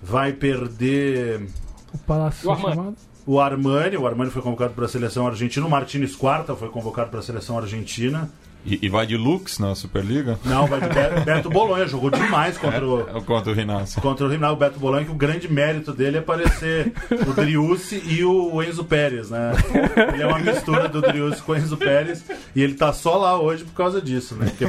Vai 0.00 0.32
perder 0.32 1.48
O 1.92 1.98
Palácio 1.98 2.48
O 2.48 2.52
Armani. 2.52 2.74
chamado. 2.76 2.96
O 3.30 3.38
Armani. 3.40 3.96
O 3.96 4.06
Armani 4.06 4.30
foi 4.30 4.40
convocado 4.42 4.72
para 4.72 4.86
a 4.86 4.88
seleção 4.88 5.26
argentina. 5.26 5.66
O 5.66 5.70
Martínez 5.70 6.16
Quarta 6.16 6.56
foi 6.56 6.68
convocado 6.68 7.10
para 7.10 7.20
a 7.20 7.22
seleção 7.22 7.58
argentina. 7.58 8.30
E, 8.66 8.78
e 8.82 8.88
vai 8.88 9.06
de 9.06 9.16
Lux 9.16 9.58
na 9.60 9.72
Superliga? 9.74 10.38
Não, 10.44 10.66
vai 10.66 10.80
de 10.80 10.88
Be- 10.88 11.20
Beto 11.24 11.48
Bolonha. 11.48 11.86
Jogou 11.86 12.10
demais 12.10 12.58
contra 12.58 12.84
o. 12.86 13.00
É, 13.16 13.20
Contra 13.20 13.52
o 13.52 13.54
Rinácio. 13.54 14.02
Contra 14.02 14.26
o 14.26 14.28
Rinaldo 14.28 14.58
Beto 14.58 14.80
Bolonha, 14.80 15.04
que 15.04 15.12
o 15.12 15.14
grande 15.14 15.50
mérito 15.50 15.92
dele 15.92 16.18
é 16.18 16.20
parecer 16.20 16.92
o 17.26 17.32
Driussi 17.32 18.02
e 18.04 18.24
o 18.24 18.60
Enzo 18.62 18.84
Pérez, 18.84 19.30
né? 19.30 19.52
Ele 20.12 20.22
é 20.22 20.26
uma 20.26 20.40
mistura 20.40 20.88
do 20.88 21.00
Driussi 21.00 21.40
com 21.42 21.52
o 21.52 21.56
Enzo 21.56 21.76
Pérez 21.76 22.24
e 22.54 22.60
ele 22.62 22.74
tá 22.74 22.92
só 22.92 23.16
lá 23.16 23.40
hoje 23.40 23.64
por 23.64 23.74
causa 23.74 24.02
disso, 24.02 24.34
né? 24.34 24.46
Porque, 24.50 24.66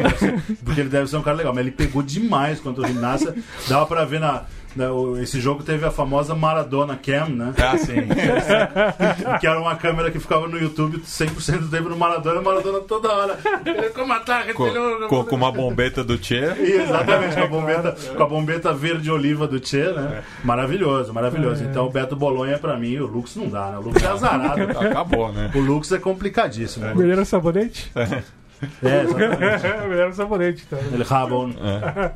porque 0.64 0.82
ele 0.82 0.89
deve 0.89 1.10
ser 1.10 1.18
um 1.18 1.24
cara 1.24 1.36
legal. 1.38 1.51
Mas 1.53 1.62
ele 1.66 1.72
pegou 1.76 2.03
demais 2.03 2.60
contra 2.60 2.84
o 2.84 2.86
Rinácia. 2.86 3.36
Dava 3.68 3.86
pra 3.88 4.05
ver 4.05 4.20
na. 4.20 4.43
O- 4.88 5.18
esse 5.20 5.40
jogo 5.40 5.64
teve 5.64 5.86
a 5.86 5.92
famosa 5.92 6.34
Maradona 6.36 6.96
Cam, 6.96 7.28
né? 7.30 7.54
Ah, 7.58 7.78
sim. 7.78 7.96
Que 9.40 9.48
era 9.48 9.60
uma 9.60 9.76
câmera 9.76 10.12
que 10.12 10.20
ficava 10.20 10.48
no 10.48 10.58
YouTube 10.58 11.00
100% 11.00 11.60
do 11.60 11.68
tempo 11.70 11.90
no 11.90 11.98
Maradona, 11.98 12.42
Maradona 12.42 12.80
toda 12.82 13.10
hora. 13.12 13.38
Ele, 13.66 13.90
Como 13.90 14.14
ataque, 14.14 14.54
com, 14.54 14.70
com, 15.08 15.24
com 15.26 15.36
uma 15.36 15.52
bombeta 15.52 16.04
do 16.04 16.18
Tchê. 16.18 16.46
Exatamente, 16.60 17.36
com 17.36 17.44
a 17.44 17.48
bombeta, 17.48 17.96
com 18.16 18.24
a 18.24 18.28
bombeta 18.28 18.74
verde 18.74 19.10
oliva 19.12 19.48
do 19.48 19.60
Tchê, 19.60 19.92
né? 19.92 20.22
Maravilhoso, 20.44 21.14
maravilhoso. 21.14 21.64
Então 21.64 21.86
o 21.86 21.90
Beto 21.90 22.16
Bolonha, 22.16 22.58
pra 22.58 22.78
mim, 22.78 22.98
o 22.98 23.06
Lux 23.08 23.36
não 23.36 23.48
dá, 23.50 23.72
né? 23.72 23.78
O 23.78 23.82
Lux 23.82 24.02
é 24.04 24.08
azarado. 24.08 24.62
Acabou, 24.80 25.32
né? 25.32 25.52
O 25.56 25.60
Lux 25.60 25.92
é 25.92 25.98
complicadíssimo. 26.00 26.86
né? 26.86 26.94
Melhor 26.96 27.26
sabonete? 27.26 27.92
É, 27.96 29.04
exatamente. 29.04 29.68
Melhor 29.88 30.10
o 30.10 30.14
sabonete, 30.14 30.64
então. 30.68 30.80
Ele 30.92 31.04
rabon. 31.04 31.50
É, 31.52 32.12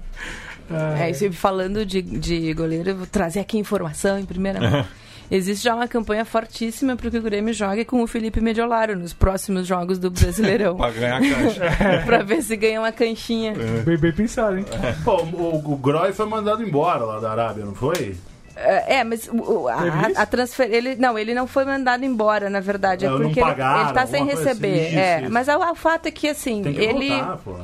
isso, 1.09 1.31
falando 1.33 1.85
de, 1.85 2.01
de 2.01 2.53
goleiro, 2.53 2.89
eu 2.91 2.95
vou 2.97 3.07
trazer 3.07 3.39
aqui 3.39 3.57
informação 3.57 4.17
em 4.19 4.25
primeira 4.25 4.59
mão. 4.59 4.85
Existe 5.31 5.63
já 5.63 5.73
uma 5.73 5.87
campanha 5.87 6.25
fortíssima 6.25 6.95
para 6.95 7.09
que 7.09 7.17
o 7.17 7.21
Grêmio 7.21 7.53
jogue 7.53 7.85
com 7.85 8.03
o 8.03 8.07
Felipe 8.07 8.39
Mediolaro 8.41 8.95
nos 8.97 9.13
próximos 9.13 9.65
jogos 9.65 9.97
do 9.97 10.11
Brasileirão. 10.11 10.75
Pra 10.77 10.91
ganhar 10.91 11.17
a 11.17 11.21
caixa. 11.21 12.03
pra 12.05 12.17
ver 12.23 12.41
se 12.43 12.55
ganha 12.55 12.79
uma 12.79 12.91
canchinha. 12.91 13.53
Bem, 13.85 13.97
bem 13.97 14.11
pensado, 14.11 14.57
hein? 14.57 14.65
Pô, 15.03 15.23
o, 15.23 15.73
o 15.73 15.77
Groy 15.77 16.11
foi 16.13 16.25
mandado 16.27 16.61
embora 16.61 17.03
lá 17.03 17.19
da 17.19 17.31
Arábia, 17.31 17.65
não 17.65 17.73
foi? 17.73 18.15
É, 18.55 18.97
é, 18.97 19.03
mas 19.03 19.27
o- 19.33 19.67
a, 19.67 20.11
a 20.17 20.25
transfer... 20.27 20.67
ele 20.71 20.95
não, 20.97 21.17
ele 21.17 21.33
não 21.33 21.47
foi 21.47 21.65
mandado 21.65 22.05
embora, 22.05 22.49
na 22.51 22.59
verdade, 22.59 23.05
é 23.05 23.09
Não, 23.09 23.17
não 23.17 23.25
porque 23.27 23.39
ele, 23.39 23.49
pagaram, 23.49 23.85
ele 23.85 23.93
tá 23.93 24.05
sem 24.05 24.25
receber. 24.25 24.73
assim. 24.81 24.87
Isso, 24.89 24.99
é, 24.99 25.21
isso. 25.23 25.31
mas 25.31 25.47
o, 25.47 25.57
o 25.71 25.75
fato 25.75 26.05
é 26.05 26.11
que 26.11 26.27
assim, 26.29 26.61
Tem 26.61 26.73
que 26.73 26.81
ele 26.81 27.09
voltar, 27.09 27.37
pô. 27.37 27.55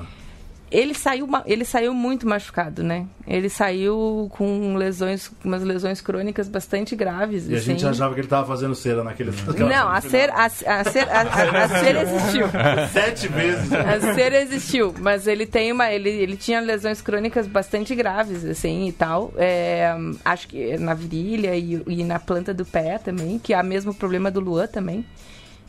Ele 0.71 0.93
saiu 0.93 1.27
ele 1.45 1.65
saiu 1.65 1.93
muito 1.93 2.27
machucado, 2.27 2.83
né? 2.83 3.05
Ele 3.27 3.49
saiu 3.49 4.27
com 4.31 4.75
lesões, 4.75 5.31
umas 5.43 5.63
lesões 5.63 6.01
crônicas 6.01 6.47
bastante 6.47 6.95
graves, 6.95 7.47
E 7.49 7.53
a 7.53 7.57
assim. 7.57 7.65
gente 7.71 7.85
achava 7.85 8.13
que 8.13 8.21
ele 8.21 8.27
tava 8.27 8.47
fazendo 8.47 8.73
cera 8.75 9.03
naquele. 9.03 9.31
Não, 9.57 9.89
a 9.91 10.01
ser, 10.01 10.29
a, 10.31 10.45
a 10.45 10.49
ser, 10.49 11.07
a, 11.09 11.21
a- 11.21 11.63
a 11.65 11.67
ser 11.79 11.95
existiu. 11.95 12.45
Sete 12.91 13.27
vezes. 13.27 13.71
A 13.73 14.13
ser 14.13 14.33
existiu, 14.33 14.93
mas 14.99 15.27
ele 15.27 15.45
tem 15.45 15.71
uma. 15.71 15.91
Ele, 15.91 16.09
ele 16.09 16.37
tinha 16.37 16.59
lesões 16.59 17.01
crônicas 17.01 17.47
bastante 17.47 17.93
graves, 17.95 18.43
assim, 18.45 18.87
e 18.87 18.91
tal. 18.91 19.33
É, 19.37 19.93
acho 20.25 20.47
que 20.47 20.77
na 20.77 20.93
virilha 20.93 21.55
e, 21.55 21.81
e 21.87 22.03
na 22.03 22.19
planta 22.19 22.53
do 22.53 22.65
pé 22.65 22.97
também, 22.97 23.37
que 23.39 23.53
é 23.53 23.61
o 23.61 23.65
mesmo 23.65 23.93
problema 23.93 24.31
do 24.31 24.39
Luan 24.39 24.67
também, 24.67 25.05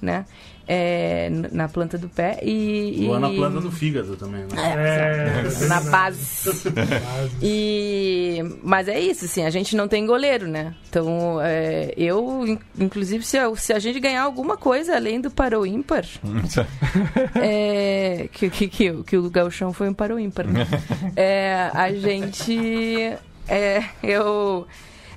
né? 0.01 0.25
É, 0.73 1.29
na 1.51 1.69
planta 1.69 1.99
do 1.99 2.09
pé 2.09 2.39
e. 2.45 3.05
Luan 3.09 3.19
na 3.19 3.31
e- 3.33 3.37
planta 3.37 3.61
do 3.61 3.73
fígado 3.73 4.15
também, 4.15 4.43
né? 4.43 4.49
É, 4.57 5.67
na 5.67 5.81
base. 5.81 6.49
E 7.43 8.39
mas 8.63 8.87
é 8.87 9.01
isso, 9.01 9.25
assim, 9.25 9.45
a 9.45 9.51
gente 9.51 9.75
não 9.75 9.89
tem 9.89 10.07
goleiro, 10.07 10.47
né? 10.47 10.75
Então, 10.89 11.41
é, 11.43 11.93
eu, 11.97 12.47
in- 12.47 12.59
inclusive, 12.79 13.25
se, 13.25 13.37
eu- 13.37 13.57
se 13.57 13.73
a 13.73 13.79
gente 13.81 13.99
ganhar 13.99 14.23
alguma 14.23 14.57
coisa 14.57 14.95
além 14.95 15.21
do 15.21 15.31
parou 15.31 15.67
ímpar, 15.67 16.05
é, 17.35 18.29
que, 18.33 18.49
que, 18.51 18.69
que, 18.69 18.91
o- 18.91 19.05
que 19.05 19.17
o 19.17 19.29
gauchão 19.31 19.73
foi 19.73 19.89
um 19.89 19.95
parou 19.95 20.19
ímpar, 20.19 20.47
né? 20.47 20.67
É, 21.17 21.71
a 21.75 21.93
gente, 21.93 23.13
é, 23.49 23.83
eu 24.03 24.67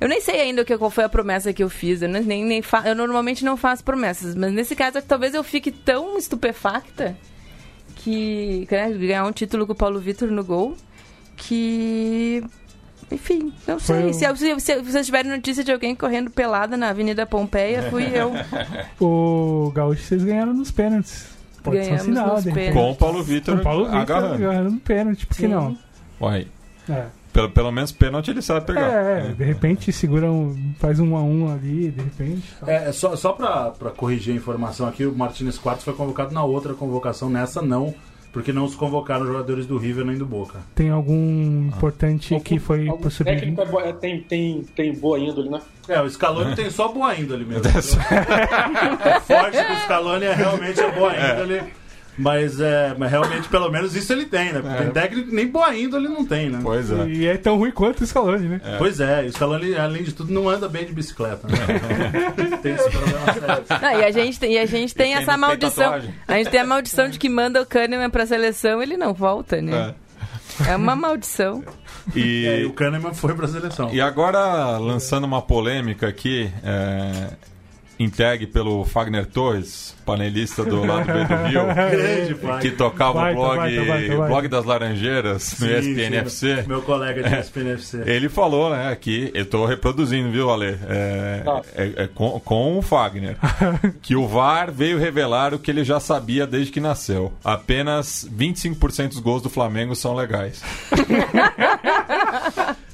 eu 0.01 0.07
nem 0.07 0.19
sei 0.21 0.41
ainda 0.41 0.61
o 0.61 0.65
que, 0.65 0.77
qual 0.77 0.89
foi 0.91 1.03
a 1.03 1.09
promessa 1.09 1.53
que 1.53 1.63
eu 1.63 1.69
fiz. 1.69 2.01
Eu, 2.01 2.09
nem, 2.09 2.43
nem 2.43 2.61
fa- 2.61 2.83
eu 2.85 2.95
normalmente 2.95 3.43
não 3.45 3.55
faço 3.57 3.83
promessas, 3.83 4.35
mas 4.35 4.51
nesse 4.51 4.75
caso 4.75 5.01
talvez 5.01 5.33
eu 5.33 5.43
fique 5.43 5.71
tão 5.71 6.17
estupefacta 6.17 7.15
que 7.95 8.67
né, 8.69 8.91
ganhar 8.91 9.25
um 9.25 9.31
título 9.31 9.65
com 9.65 9.73
o 9.73 9.75
Paulo 9.75 9.99
Vitor 9.99 10.29
no 10.29 10.43
gol 10.43 10.75
que 11.37 12.43
enfim, 13.11 13.53
não 13.67 13.77
sei. 13.79 14.11
Se, 14.13 14.25
se, 14.35 14.59
se 14.59 14.81
vocês 14.81 15.05
tiverem 15.05 15.29
notícia 15.31 15.63
de 15.63 15.71
alguém 15.71 15.95
correndo 15.95 16.31
pelada 16.31 16.75
na 16.75 16.89
Avenida 16.89 17.25
Pompeia, 17.25 17.83
fui 17.89 18.05
eu. 18.13 18.31
O 18.99 19.71
Gaúcho 19.75 20.01
vocês 20.03 20.23
ganharam 20.23 20.53
nos 20.53 20.71
pênaltis. 20.71 21.27
Pode 21.61 21.77
ser 21.77 21.83
um 21.83 21.85
Ganhamos 21.95 22.05
sinal, 22.05 22.33
nos 22.35 22.43
de 22.43 22.49
repente. 22.49 22.73
pênaltis. 22.73 22.83
Com 22.83 22.91
o 22.91 22.95
Paulo 22.95 23.23
Vitor 23.23 23.55
Com 23.55 23.61
o 23.61 23.63
Paulo 23.63 23.83
Vitor 23.85 23.99
agarrando. 24.01 24.33
agarrando 24.35 24.71
no 24.71 24.79
pênalti, 24.79 25.25
por 25.27 25.37
que 25.37 25.47
não? 25.47 25.77
Uai, 26.19 26.47
É. 26.89 27.05
pelo, 27.34 27.49
pelo 27.49 27.71
menos 27.71 27.91
pênalti 27.91 28.29
ele 28.29 28.41
sabe 28.41 28.67
pegar. 28.67 28.88
É, 28.88 29.34
de 29.34 29.43
repente 29.43 29.91
segura 29.91 30.31
um, 30.31 30.73
faz 30.79 30.99
um 30.99 31.17
a 31.17 31.21
um 31.23 31.51
ali, 31.51 31.89
de 31.91 32.01
repente. 32.03 32.43
tal. 32.59 32.69
É, 32.69 32.91
só, 32.91 33.15
só 33.15 33.34
pra, 33.34 33.71
pra 33.71 33.89
corrigir 33.89 34.34
a 34.34 34.38
informação 34.38 34.88
aqui, 34.88 35.05
o 35.05 35.13
Martinez 35.15 35.57
Quartos 35.57 35.84
foi 35.84 35.93
convocado 35.93 36.34
na 36.34 36.43
outra 36.43 36.73
convocação, 36.73 37.29
nessa 37.29 37.61
não, 37.61 37.93
porque 38.31 38.53
não 38.53 38.67
se 38.67 38.77
convocaram 38.77 39.25
jogadores 39.25 39.65
do 39.65 39.77
River 39.77 40.05
nem 40.05 40.17
do 40.17 40.25
Boca. 40.25 40.59
Tem 40.75 40.89
algum 40.89 41.67
importante 41.67 42.34
Algum- 42.34 42.43
que 42.43 42.59
foi 42.59 42.88
algum 42.88 43.01
pro 43.01 43.11
sub 43.11 43.29
técnico 43.29 43.61
é 43.79 43.89
é- 43.89 43.93
tem, 43.93 44.21
tem, 44.21 44.63
tem 44.75 44.93
boa 44.93 45.19
índole, 45.19 45.49
né? 45.49 45.59
É, 45.88 46.01
o 46.01 46.09
Scaloni 46.09 46.55
tem 46.55 46.69
só 46.69 46.88
boa 46.88 47.15
índole 47.15 47.45
mesmo. 47.45 47.63
é 49.05 49.19
forte 49.19 49.57
que 49.65 49.71
o 49.73 49.79
Scaloni 49.81 50.25
é 50.25 50.34
realmente 50.34 50.79
é 50.79 50.91
boa 50.91 51.13
índole. 51.15 51.63
Mas, 52.18 52.59
é, 52.61 52.93
mas 52.97 53.09
realmente, 53.09 53.47
pelo 53.47 53.70
menos 53.72 53.95
isso 53.95 54.14
ele 54.14 54.26
tem, 54.26 54.53
né? 54.53 54.61
Porque 54.61 54.78
tem 54.84 54.91
técnico 54.91 55.30
que 55.30 55.36
nem 55.36 55.47
boa 55.47 55.76
índole 55.76 56.07
não 56.07 56.24
tem, 56.26 56.49
né? 56.49 56.59
Pois 56.61 56.91
é. 56.91 57.07
E 57.07 57.26
é 57.28 57.38
tão 57.38 57.57
ruim 57.57 57.72
quanto 57.72 58.01
o 58.01 58.05
Scaloni, 58.05 58.47
né? 58.47 58.61
Pois 58.78 58.99
é, 58.99 59.24
o 59.24 59.32
Scaloni, 59.32 59.76
além 59.76 60.03
de 60.03 60.14
tudo, 60.14 60.32
não 60.32 60.47
anda 60.47 60.70
bem 60.70 60.86
de 60.86 60.93
bicicleta. 60.93 61.47
Né? 61.47 62.57
tem 62.61 62.74
esse 62.76 62.89
problema 62.89 63.34
sério. 63.34 63.64
Não, 63.82 63.99
e 63.99 64.03
a 64.05 64.11
gente 64.11 64.39
tem, 64.39 64.53
e 64.53 64.59
a 64.59 64.66
gente 64.66 64.93
tem 64.93 65.07
tem- 65.07 65.16
essa 65.16 65.32
tem 65.32 65.39
maldição. 65.39 65.84
tatuagem. 65.86 66.14
A 66.28 66.34
gente 66.38 66.49
tem 66.49 66.59
a 66.59 66.66
maldição 66.66 67.09
de 67.09 67.18
que 67.18 67.30
manda 67.30 67.61
o 67.61 67.66
Kahneman 67.66 68.09
pra 68.09 68.26
seleção 68.26 68.82
ele 68.82 68.95
não 68.95 69.14
volta, 69.14 69.61
né? 69.61 69.95
É, 70.70 70.76
uma 70.76 70.95
maldição. 70.95 71.64
E, 72.16 72.45
É, 72.45 72.59
e 72.61 72.66
o 72.66 72.74
Kahneman 72.74 73.14
foi 73.14 73.34
pra 73.34 73.47
seleção. 73.47 73.89
E 73.91 73.99
agora, 73.99 74.78
lançando 74.78 75.24
uma 75.24 75.41
polêmica 75.41 76.07
aqui, 76.07 76.51
é, 76.64 77.30
entregue 78.04 78.45
pelo 78.47 78.84
Fagner 78.86 79.26
Torres, 79.26 79.95
panelista 80.06 80.64
do 80.66 80.84
lado 80.84 81.06
B 81.06 81.14
do 81.26 81.36
Rio, 81.47 81.66
Grande, 81.66 82.62
que 82.62 82.72
tocava 82.72 83.22
Baita, 83.22 83.39
o 83.39 83.43
blog, 83.43 83.58
baita, 83.58 83.82
o 83.82 83.88
baita. 83.88 84.28
blog 84.28 84.47
das 84.47 84.66
Laranjeiras 84.66 85.56
no 85.60 85.68
Sim, 85.68 85.76
ESPN 85.76 86.30
sim. 86.30 86.68
Meu 86.68 86.82
colega 86.82 87.24
de 87.24 87.36
ESPN 87.39 87.70
FC. 87.74 88.04
Ele 88.06 88.28
falou, 88.30 88.70
né, 88.70 88.91
aqui, 88.91 89.32
eu 89.34 89.45
tô 89.45 89.66
reproduzindo, 89.66 90.30
viu, 90.32 90.49
Ale? 90.51 90.78
É, 90.88 91.43
é- 91.76 92.04
é 92.04 92.08
com, 92.08 92.39
com 92.41 92.78
o 92.78 92.82
Fagner. 92.82 93.38
que 94.01 94.16
o 94.16 94.28
VAR 94.28 94.72
veio 94.72 94.97
revelar 94.99 95.54
o 95.54 95.60
que 95.60 95.72
ele 95.72 95.84
já 95.84 95.99
sabia 95.99 96.45
desde 96.45 96.72
que 96.72 96.80
nasceu. 96.80 97.32
Apenas 97.43 98.28
25% 98.36 99.10
dos 99.10 99.20
gols 99.20 99.41
do 99.41 99.49
Flamengo 99.49 99.95
são 99.95 100.14
legais. 100.14 100.62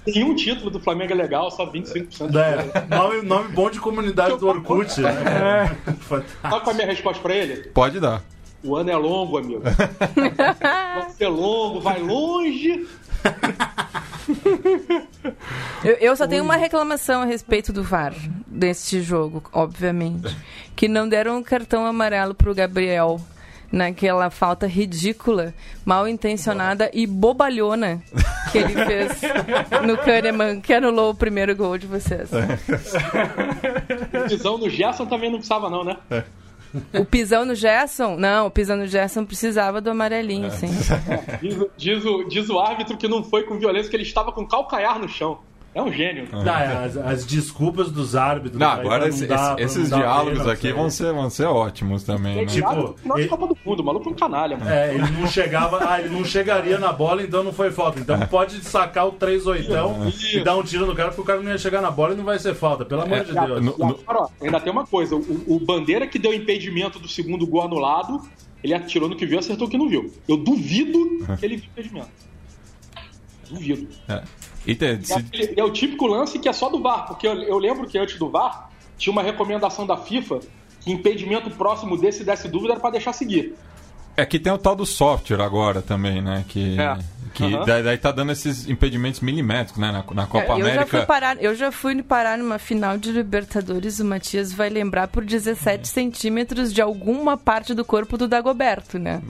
Tem 0.05 0.23
um 0.23 0.35
título 0.35 0.69
do 0.69 0.79
Flamengo 0.79 1.13
é 1.13 1.15
legal, 1.15 1.51
só 1.51 1.69
25%. 1.69 2.33
É, 2.35 2.95
nome, 2.95 3.21
nome 3.21 3.49
bom 3.49 3.69
de 3.69 3.79
comunidade 3.79 4.37
do 4.37 4.47
Orkut, 4.47 4.99
né? 5.01 5.11
É. 5.11 5.91
Fantástico. 5.93 6.41
Sabe 6.41 6.63
qual 6.63 6.67
é 6.67 6.71
a 6.71 6.73
minha 6.73 6.87
resposta 6.87 7.21
pra 7.21 7.35
ele? 7.35 7.69
Pode 7.69 7.99
dar. 7.99 8.23
O 8.63 8.75
ano 8.75 8.89
é 8.89 8.95
longo, 8.95 9.37
amigo. 9.37 9.61
vai 9.61 11.09
ser 11.11 11.27
longo, 11.27 11.79
vai 11.79 12.01
longe. 12.01 12.87
Eu, 15.83 15.93
eu 15.93 16.15
só 16.15 16.27
tenho 16.27 16.43
uma 16.43 16.55
reclamação 16.55 17.21
a 17.21 17.25
respeito 17.25 17.71
do 17.71 17.83
VAR 17.83 18.13
deste 18.45 19.01
jogo, 19.01 19.43
obviamente. 19.51 20.35
Que 20.75 20.87
não 20.87 21.07
deram 21.07 21.37
um 21.37 21.43
cartão 21.43 21.85
amarelo 21.85 22.35
pro 22.35 22.53
Gabriel 22.53 23.19
naquela 23.71 24.29
falta 24.29 24.65
ridícula, 24.67 25.53
mal 25.85 26.07
intencionada 26.07 26.89
e 26.93 27.05
bobalhona 27.05 28.01
que 28.51 28.57
ele 28.57 28.73
fez 28.73 29.21
no 29.85 29.97
Kahneman, 29.97 30.59
que 30.61 30.73
anulou 30.73 31.11
o 31.11 31.15
primeiro 31.15 31.55
gol 31.55 31.77
de 31.77 31.85
vocês. 31.87 32.29
Pisão 34.27 34.57
no 34.57 34.69
Gerson 34.69 35.05
também 35.05 35.29
não 35.29 35.37
precisava, 35.37 35.69
não, 35.69 35.83
né? 35.83 35.97
O 36.93 37.03
pisão 37.03 37.45
no 37.45 37.55
Gerson? 37.55 38.15
Não, 38.15 38.45
o 38.47 38.51
pisão 38.51 38.77
no 38.77 38.85
Gerson 38.85 39.25
precisava 39.25 39.81
do 39.81 39.89
amarelinho, 39.89 40.51
sim. 40.51 40.67
Diz, 41.41 41.57
o- 41.57 41.69
diz 41.75 42.05
o, 42.05 42.23
diz 42.25 42.49
o 42.49 42.59
árbitro 42.59 42.95
que 42.95 43.07
não 43.07 43.23
foi 43.23 43.43
com 43.43 43.57
violência, 43.57 43.89
que 43.89 43.95
ele 43.95 44.03
estava 44.03 44.31
com 44.31 44.45
calcanhar 44.45 44.99
no 44.99 45.09
chão. 45.09 45.39
É 45.73 45.81
um 45.83 45.93
gênio. 45.93 46.25
Tá, 46.27 46.61
é, 46.63 46.85
as, 46.85 46.97
as 46.97 47.25
desculpas 47.25 47.91
dos 47.91 48.15
árbitros. 48.15 48.59
Não, 48.59 48.67
agora 48.67 49.07
esse- 49.07 49.19
esse- 49.25 49.27
pra 49.27 49.55
esses 49.59 49.89
não 49.91 49.99
diálogos 49.99 50.39
pênalti, 50.39 50.51
aqui 50.51 50.73
vão 50.73 50.89
ser, 50.89 51.13
vão 51.13 51.29
ser 51.29 51.45
ótimos 51.45 52.03
também, 52.03 52.37
né? 52.37 52.45
Tipo, 52.47 52.95
final 52.97 53.15
de 53.17 53.21
ele- 53.21 53.29
Copa 53.29 53.47
do 53.47 53.57
Mundo, 53.63 53.79
o 53.81 53.85
maluco 53.85 54.09
é 54.09 54.11
um 54.11 54.15
canalha, 54.15 54.57
mano. 54.57 54.69
É, 54.69 54.95
ele 54.95 55.09
não 55.11 55.27
chegava, 55.27 55.87
ah, 55.87 55.99
ele 56.01 56.09
não 56.09 56.25
chegaria 56.25 56.79
na 56.79 56.91
bola, 56.91 57.21
então 57.21 57.43
não 57.43 57.53
foi 57.53 57.69
falta. 57.69 57.99
Então 57.99 58.19
pode 58.27 58.63
sacar 58.65 59.07
o 59.07 59.11
3 59.11 59.45
oitão 59.45 60.11
e 60.33 60.43
dar 60.43 60.55
um 60.57 60.63
tiro 60.63 60.87
no 60.87 60.95
cara, 60.95 61.09
porque 61.09 61.21
o 61.21 61.25
cara 61.25 61.39
não 61.39 61.51
ia 61.51 61.57
chegar 61.57 61.81
na 61.81 61.91
bola 61.91 62.13
e 62.13 62.17
não 62.17 62.23
vai 62.25 62.39
ser 62.39 62.55
falta, 62.55 62.83
pelo 62.83 63.03
amor 63.03 63.23
de 63.23 63.31
E 63.33 63.37
a- 63.37 63.45
Deus. 63.45 63.61
no- 63.63 63.75
agora, 63.75 64.21
ó, 64.23 64.29
ainda 64.41 64.59
tem 64.59 64.71
uma 64.71 64.87
coisa: 64.87 65.15
o, 65.15 65.43
o 65.47 65.59
Bandeira 65.59 66.07
que 66.07 66.17
deu 66.17 66.33
impedimento 66.33 66.97
do 66.99 67.07
segundo 67.07 67.45
gol 67.45 67.61
anulado, 67.61 68.19
ele 68.63 68.73
atirou 68.73 69.07
no 69.07 69.15
que 69.15 69.25
viu 69.25 69.37
acertou 69.37 69.67
o 69.67 69.69
que 69.69 69.77
não 69.77 69.87
viu. 69.87 70.11
Eu 70.27 70.35
duvido 70.35 70.97
que 71.39 71.45
ele 71.45 71.57
viu 71.57 71.65
impedimento. 71.71 72.09
Duvido. 73.51 73.87
É. 74.07 74.21
E 74.67 74.75
se- 75.03 75.13
É, 75.33 75.59
é 75.59 75.63
o 75.63 75.71
típico 75.71 76.05
lance 76.07 76.37
que 76.39 76.47
é 76.49 76.53
só 76.53 76.69
do 76.69 76.81
VAR, 76.81 77.07
porque 77.07 77.27
eu, 77.27 77.33
eu 77.43 77.57
lembro 77.57 77.87
que 77.87 77.97
antes 77.97 78.17
do 78.19 78.29
VAR 78.29 78.69
tinha 78.97 79.11
uma 79.11 79.23
recomendação 79.23 79.85
da 79.87 79.95
FIFA 79.97 80.39
que 80.81 80.91
impedimento 80.91 81.49
próximo 81.51 81.97
desse 81.97 82.23
desse 82.23 82.47
dúvida 82.47 82.73
era 82.73 82.79
pra 82.81 82.89
deixar 82.89 83.13
seguir. 83.13 83.53
é 84.17 84.25
que 84.25 84.37
tem 84.39 84.51
o 84.51 84.57
tal 84.57 84.75
do 84.75 84.85
software 84.85 85.41
agora 85.41 85.81
também, 85.81 86.21
né? 86.21 86.43
Que, 86.47 86.77
É. 86.79 86.97
que 87.33 87.43
Aham. 87.43 87.65
daí, 87.65 87.83
daí 87.83 87.97
tá 87.97 88.11
dando 88.11 88.31
esses 88.31 88.67
impedimentos 88.69 89.19
milimétricos, 89.21 89.79
né? 89.81 89.91
Na, 89.91 90.03
na 90.13 90.25
Copa 90.27 90.53
eu, 90.53 90.57
já 90.59 90.63
fui 90.65 90.71
América. 90.71 91.01
parar, 91.05 91.37
eu 91.41 91.55
já 91.55 91.71
fui 91.71 92.01
parar 92.03 92.37
numa 92.37 92.57
final 92.59 92.97
de 92.97 93.11
Libertadores, 93.11 93.99
o 93.99 94.05
Matias 94.05 94.51
vai 94.53 94.69
lembrar, 94.69 95.07
por 95.07 95.23
17 95.23 95.87
centímetros 95.87 96.73
de 96.73 96.81
alguma 96.81 97.37
parte 97.37 97.73
do 97.73 97.83
corpo 97.85 98.17
do 98.17 98.27
Dagoberto, 98.27 98.97
né? 98.99 99.21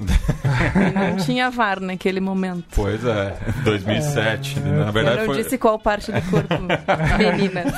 e 0.76 0.93
não 0.97 1.18
tinha 1.18 1.50
VAR 1.50 1.80
naquele 1.80 2.20
momento. 2.20 2.66
Pois 2.76 3.04
é, 3.06 3.36
2007. 3.64 4.60
Na 4.60 4.88
Eu 4.88 4.91
verdade 4.91 5.18
não 5.20 5.26
foi. 5.26 5.38
disse 5.43 5.58
qual 5.58 5.78
parte 5.80 6.12
do 6.12 6.22
corpo, 6.24 6.56
meninas. 7.18 7.74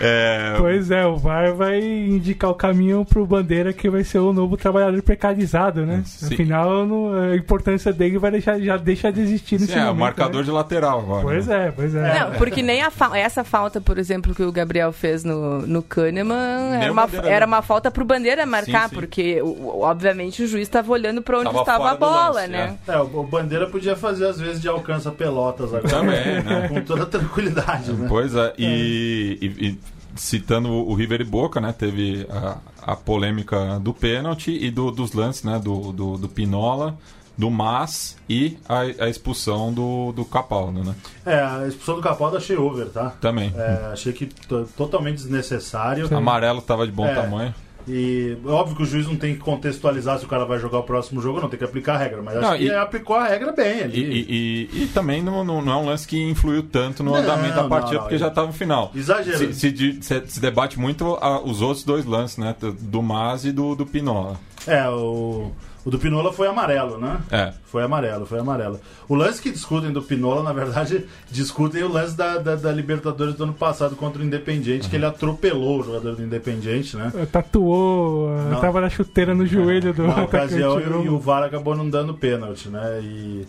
É, 0.00 0.54
Pois 0.58 0.90
é, 0.90 1.04
o 1.06 1.16
VAR 1.16 1.54
vai 1.54 1.80
indicar 1.80 2.50
o 2.50 2.54
caminho 2.54 3.04
pro 3.04 3.26
Bandeira 3.26 3.72
que 3.72 3.88
vai 3.90 4.04
ser 4.04 4.18
o 4.18 4.32
novo 4.32 4.56
trabalhador 4.56 5.00
precarizado, 5.02 5.84
né? 5.84 6.02
Sim. 6.04 6.34
Afinal, 6.34 6.86
no- 6.86 7.14
a 7.32 7.36
importância 7.36 7.92
dele 7.92 8.13
Rodrigo 8.14 8.20
vai 8.20 8.30
deixar, 8.30 8.60
já 8.60 8.76
deixa 8.76 9.12
de 9.12 9.20
existir 9.20 9.58
nesse 9.60 9.72
Sim, 9.72 9.78
é, 9.78 9.82
o 9.82 9.86
momento. 9.86 10.00
marcador 10.00 10.40
né? 10.40 10.42
de 10.44 10.50
lateral 10.50 11.00
agora. 11.00 11.22
Pois 11.22 11.46
né? 11.46 11.66
é, 11.68 11.70
pois 11.72 11.94
é. 11.94 12.20
Não, 12.20 12.32
porque 12.38 12.62
nem 12.62 12.82
a 12.82 12.90
fa- 12.90 13.16
essa 13.18 13.44
falta, 13.44 13.80
por 13.80 13.98
exemplo, 13.98 14.34
que 14.34 14.42
o 14.42 14.52
Gabriel 14.52 14.92
fez 14.92 15.24
no, 15.24 15.66
no 15.66 15.82
Kahneman 15.82 16.70
Nem 16.72 16.82
era 16.82 16.92
uma, 16.92 17.08
era 17.24 17.38
deu. 17.40 17.46
uma 17.48 17.62
falta 17.62 17.90
pro 17.90 18.04
Bandeira 18.04 18.46
marcar, 18.46 18.84
Sim, 18.84 18.88
sim. 18.90 18.94
porque 18.94 19.42
o- 19.42 19.80
obviamente 19.80 20.42
o 20.42 20.46
juiz 20.46 20.62
estava 20.62 20.92
olhando 20.92 21.22
para 21.22 21.36
onde 21.38 21.46
Tava 21.46 21.60
estava 21.60 21.90
a 21.90 21.94
bola, 21.96 22.30
lance, 22.40 22.48
né? 22.48 22.78
É, 22.86 22.98
o 22.98 23.14
o 23.14 23.22
Bandeira 23.26 23.66
podia 23.68 23.96
fazer 23.96 24.26
às 24.26 24.38
vezes 24.40 24.60
de 24.60 24.68
alcança 24.68 25.10
pelotas 25.10 25.68
agora. 25.72 25.88
Também, 25.88 26.42
né? 26.42 26.68
Com 26.68 26.80
toda 26.82 27.06
tranquilidade, 27.06 27.92
né? 27.92 28.06
Pois 28.08 28.34
é, 28.34 28.52
e, 28.58 29.38
e- 29.40 29.66
e 29.68 29.78
citando 30.16 30.68
o 30.70 30.94
River 30.94 31.20
e 31.20 31.24
Boca, 31.24 31.60
né? 31.60 31.72
Teve 31.76 32.26
a, 32.30 32.56
a 32.92 32.96
polêmica 32.96 33.78
do 33.80 33.92
pênalti 33.94 34.50
e 34.50 34.70
do- 34.70 34.90
dos 34.90 35.12
lances, 35.12 35.42
né? 35.44 35.58
Do, 35.62 35.92
do, 35.92 36.16
do 36.18 36.28
Pinola, 36.28 36.96
do 37.36 37.50
Mas 37.50 38.16
e 38.28 38.56
a, 38.68 38.80
a 39.04 39.08
expulsão 39.08 39.72
do, 39.72 40.12
do 40.12 40.24
Capaldo, 40.24 40.84
né? 40.84 40.94
É, 41.26 41.34
a 41.40 41.66
expulsão 41.66 41.96
do 41.96 42.02
Capaldo 42.02 42.36
achei 42.36 42.56
over, 42.56 42.86
tá? 42.86 43.10
Também. 43.20 43.52
É, 43.56 43.90
achei 43.92 44.12
que 44.12 44.26
to- 44.26 44.68
totalmente 44.76 45.16
desnecessário. 45.16 46.08
Amarelo 46.16 46.62
tava 46.62 46.86
de 46.86 46.92
bom 46.92 47.06
É. 47.06 47.14
tamanho. 47.14 47.54
E 47.86 48.38
óbvio 48.46 48.76
que 48.76 48.82
o 48.82 48.86
juiz 48.86 49.06
não 49.06 49.14
tem 49.16 49.34
que 49.34 49.40
contextualizar 49.40 50.18
se 50.18 50.24
o 50.24 50.28
cara 50.28 50.46
vai 50.46 50.58
jogar 50.58 50.78
o 50.78 50.84
próximo 50.84 51.20
jogo, 51.20 51.38
não 51.38 51.50
tem 51.50 51.58
que 51.58 51.66
aplicar 51.66 51.96
a 51.96 51.98
regra, 51.98 52.22
mas 52.22 52.34
acho 52.38 52.48
Não, 52.50 52.56
que 52.56 52.64
e- 52.64 52.74
aplicou 52.74 53.14
a 53.14 53.26
regra 53.28 53.52
bem 53.52 53.78
E, 53.78 53.82
ali. 53.82 54.00
e- 54.00 54.70
e- 54.72 54.82
e 54.84 54.86
também 54.86 55.22
não, 55.22 55.44
não, 55.44 55.60
não 55.60 55.70
é 55.72 55.76
um 55.76 55.84
lance 55.84 56.08
que 56.08 56.18
influiu 56.18 56.62
tanto 56.62 57.02
no 57.02 57.10
Não, 57.10 57.18
andamento 57.18 57.56
da 57.56 57.64
partida, 57.68 58.00
porque 58.00 58.16
já 58.16 58.28
estava 58.28 58.46
no 58.46 58.54
final. 58.54 58.90
Exagero. 58.94 59.36
Se, 59.52 59.52
se, 59.76 59.98
se- 60.00 60.22
se 60.26 60.40
debate 60.40 60.78
muito 60.80 61.18
ah, 61.20 61.42
os 61.44 61.60
outros 61.60 61.84
dois 61.84 62.06
lances, 62.06 62.38
né? 62.38 62.56
Do- 62.58 62.72
Do 62.72 63.02
Mas 63.02 63.44
e 63.44 63.52
do, 63.52 63.74
do 63.74 63.84
Pinola. 63.84 64.40
É, 64.66 64.88
o, 64.88 65.52
o 65.84 65.90
do 65.90 65.98
Pinola 65.98 66.32
foi 66.32 66.46
amarelo, 66.48 66.98
né? 66.98 67.18
É. 67.30 67.52
Foi 67.66 67.82
amarelo, 67.82 68.24
foi 68.24 68.38
amarelo. 68.38 68.80
O 69.08 69.14
lance 69.14 69.42
que 69.42 69.50
discutem 69.50 69.92
do 69.92 70.00
Pinola, 70.02 70.42
na 70.42 70.52
verdade, 70.52 71.04
discutem 71.30 71.82
o 71.82 71.88
lance 71.92 72.16
da, 72.16 72.38
da, 72.38 72.56
da 72.56 72.72
Libertadores 72.72 73.34
do 73.34 73.44
ano 73.44 73.52
passado 73.52 73.94
contra 73.94 74.22
o 74.22 74.24
Independiente, 74.24 74.88
que 74.88 74.96
ele 74.96 75.04
atropelou 75.04 75.80
o 75.80 75.82
jogador 75.84 76.16
do 76.16 76.22
Independiente, 76.22 76.96
né? 76.96 77.12
Tatuou, 77.30 78.30
eh, 78.30 78.50
Não. 78.52 78.60
tava 78.60 78.80
na 78.80 78.88
chuteira 78.88 79.34
no 79.34 79.46
joelho 79.46 79.92
do 79.92 80.06
Na 80.06 80.22
ocasião, 80.24 80.80
e, 80.80 80.84
o- 80.84 81.04
e 81.04 81.08
o 81.08 81.18
VAR 81.18 81.42
acabou 81.42 81.76
não 81.76 81.88
dando 81.88 82.14
pênalti, 82.14 82.68
né? 82.68 83.00
E 83.02 83.46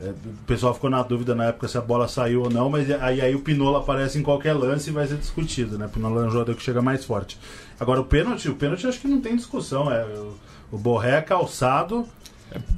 é, 0.00 0.08
o 0.08 0.44
pessoal 0.46 0.74
ficou 0.74 0.90
na 0.90 1.02
dúvida 1.02 1.34
na 1.34 1.44
época 1.46 1.68
se 1.68 1.76
a 1.78 1.80
bola 1.80 2.06
saiu 2.08 2.42
ou 2.42 2.50
não, 2.50 2.68
mas 2.68 2.90
aí, 3.00 3.20
aí 3.20 3.34
o 3.34 3.40
Pinola 3.40 3.78
aparece 3.78 4.18
em 4.18 4.22
qualquer 4.22 4.52
lance 4.52 4.90
e 4.90 4.92
vai 4.92 5.06
ser 5.06 5.16
discutido, 5.16 5.78
né? 5.78 5.86
O 5.86 5.88
Pinola 5.88 6.24
é 6.24 6.26
um 6.26 6.30
jogador 6.30 6.54
que 6.54 6.62
chega 6.62 6.80
mais 6.82 7.04
forte. 7.04 7.38
Agora, 7.78 8.00
o 8.00 8.04
pênalti, 8.04 8.48
o 8.48 8.54
pênalti 8.54 8.86
acho 8.86 9.00
que 9.00 9.08
não 9.08 9.20
tem 9.20 9.36
discussão. 9.36 9.90
É, 9.92 10.04
o, 10.04 10.34
o 10.72 10.78
Borré 10.78 11.18
é 11.18 11.22
calçado. 11.22 12.06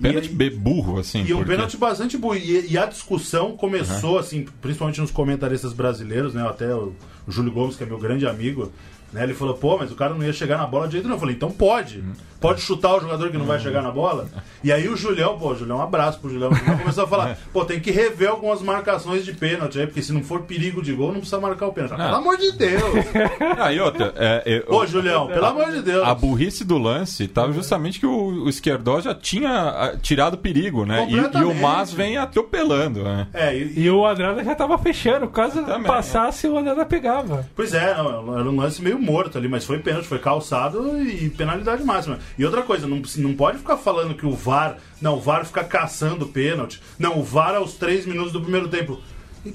Pênalti 0.01 0.35
E- 0.39 0.51
burro, 0.51 0.99
assim. 0.99 1.25
E 1.25 1.33
um 1.35 1.39
porque- 1.39 1.53
pênalti 1.53 1.77
bastante 1.77 2.17
bom. 2.17 2.35
E, 2.35 2.71
e 2.73 2.79
a 2.79 2.87
discussão 2.87 3.57
começou, 3.57 4.19
assim, 4.19 4.47
principalmente 4.61 5.01
nos 5.01 5.11
comentaristas 5.11 5.73
brasileiros, 5.73 6.35
né? 6.35 6.47
Até 6.49 6.75
o, 6.75 6.95
o 7.27 7.31
Júlio 7.31 7.53
Gomes, 7.53 7.77
que 7.77 7.83
é 7.85 7.87
meu 7.87 7.99
grande 7.99 8.27
amigo, 8.27 8.73
né? 9.13 9.23
Ele 9.23 9.35
falou, 9.35 9.55
pô, 9.55 9.77
mas 9.79 9.93
o 9.93 9.95
cara 9.95 10.15
não 10.15 10.25
ia 10.25 10.33
chegar 10.33 10.57
na 10.59 10.67
bola 10.67 10.87
de 10.87 10.93
jeito 10.93 11.05
nenhum. 11.05 11.17
Eu 11.17 11.21
falei, 11.21 11.37
então 11.37 11.51
pode. 11.51 12.03
Pode 12.41 12.61
chutar 12.61 12.95
o 12.97 13.01
jogador 13.01 13.31
que 13.31 13.37
não 13.37 13.45
vai 13.47 13.59
chegar 13.59 13.83
na 13.83 13.91
bola. 13.91 14.29
E 14.63 14.71
aí 14.73 14.89
o 14.89 14.97
Julião, 14.97 15.37
pô, 15.39 15.55
Julião, 15.57 15.79
um 15.79 15.83
abraço 15.83 16.21
pro 16.21 16.31
Julião. 16.31 16.51
O 16.51 16.55
Julião 16.55 16.79
começou 16.79 17.05
a 17.05 17.07
falar, 17.09 17.37
pô, 17.53 17.65
tem 17.65 17.81
que 17.81 17.91
rever 17.91 18.29
algumas 18.31 18.63
marcações 18.63 19.25
de 19.25 19.33
pênalti 19.33 19.79
aí, 19.81 19.87
porque 19.87 20.03
se 20.03 20.13
não 20.13 20.23
for 20.23 20.43
perigo 20.43 20.81
de 20.83 20.93
gol, 20.93 21.09
não 21.09 21.17
precisa 21.21 21.41
marcar 21.41 21.67
o 21.67 21.73
pênalti. 21.73 21.95
Ah, 21.95 22.05
Pelo 22.05 22.17
amor 22.17 22.37
de 22.37 22.53
Deus! 22.53 22.83
Ah, 23.59 23.73
e 23.73 23.81
outra, 23.81 24.13
é, 24.17 24.43
eu- 24.47 24.63
Pô, 24.63 24.87
Julião, 24.87 25.27
pelo 25.27 25.47
amor 25.47 25.73
de 25.73 25.83
Deus! 25.83 26.07
a 26.07 26.15
burrice 26.15 26.65
do 26.65 26.79
lance 26.79 27.25
estava 27.25 27.53
justamente 27.53 27.99
que 27.99 28.07
o, 28.07 28.45
o 28.45 28.49
Esquerdó 28.49 29.01
já 29.01 29.15
tinha 29.15 29.51
ah, 29.51 29.97
tirado 30.01 30.39
perigo, 30.39 30.85
né? 30.85 31.07
E, 31.11 31.15
e 31.15 31.45
o. 31.45 31.55
Mas 31.55 31.93
vem 31.93 32.17
atropelando, 32.17 33.03
né? 33.03 33.27
É, 33.35 33.57
e, 33.57 33.81
E 33.81 33.91
o 33.91 34.07
Andrada 34.07 34.45
já 34.45 34.55
tava 34.55 34.79
fechando, 34.79 35.27
caso 35.29 35.65
Também, 35.65 35.83
passasse, 35.83 36.47
o 36.47 36.57
Andrada 36.57 36.85
pegava. 36.87 37.45
Pois 37.57 37.75
é, 37.75 37.95
não, 37.97 38.39
era 38.39 38.49
um 38.49 38.57
lance 38.57 38.81
meio 38.81 38.99
morto 38.99 39.37
ali, 39.39 39.49
mas 39.49 39.65
foi 39.65 39.79
pênalti, 39.79 40.07
foi 40.07 40.19
calçado 40.19 41.01
e 41.03 41.29
penalidade 41.31 41.83
máxima. 41.83 42.19
E 42.37 42.45
outra 42.45 42.63
coisa, 42.63 42.87
não, 42.87 43.03
não 43.17 43.35
pode 43.35 43.59
ficar 43.59 43.77
falando 43.77 44.15
que 44.15 44.27
o 44.27 44.33
VAR. 44.33 44.79
Não, 45.01 45.17
o 45.17 45.21
VAR 45.21 45.45
fica 45.45 45.65
caçando 45.65 46.27
pênalti. 46.27 46.81
Não, 46.99 47.19
o 47.19 47.23
VAR 47.23 47.55
aos 47.55 47.75
três 47.75 48.07
minutos 48.07 48.33
do 48.33 48.41
primeiro 48.41 48.69
tempo. 48.69 49.01
E, 49.47 49.53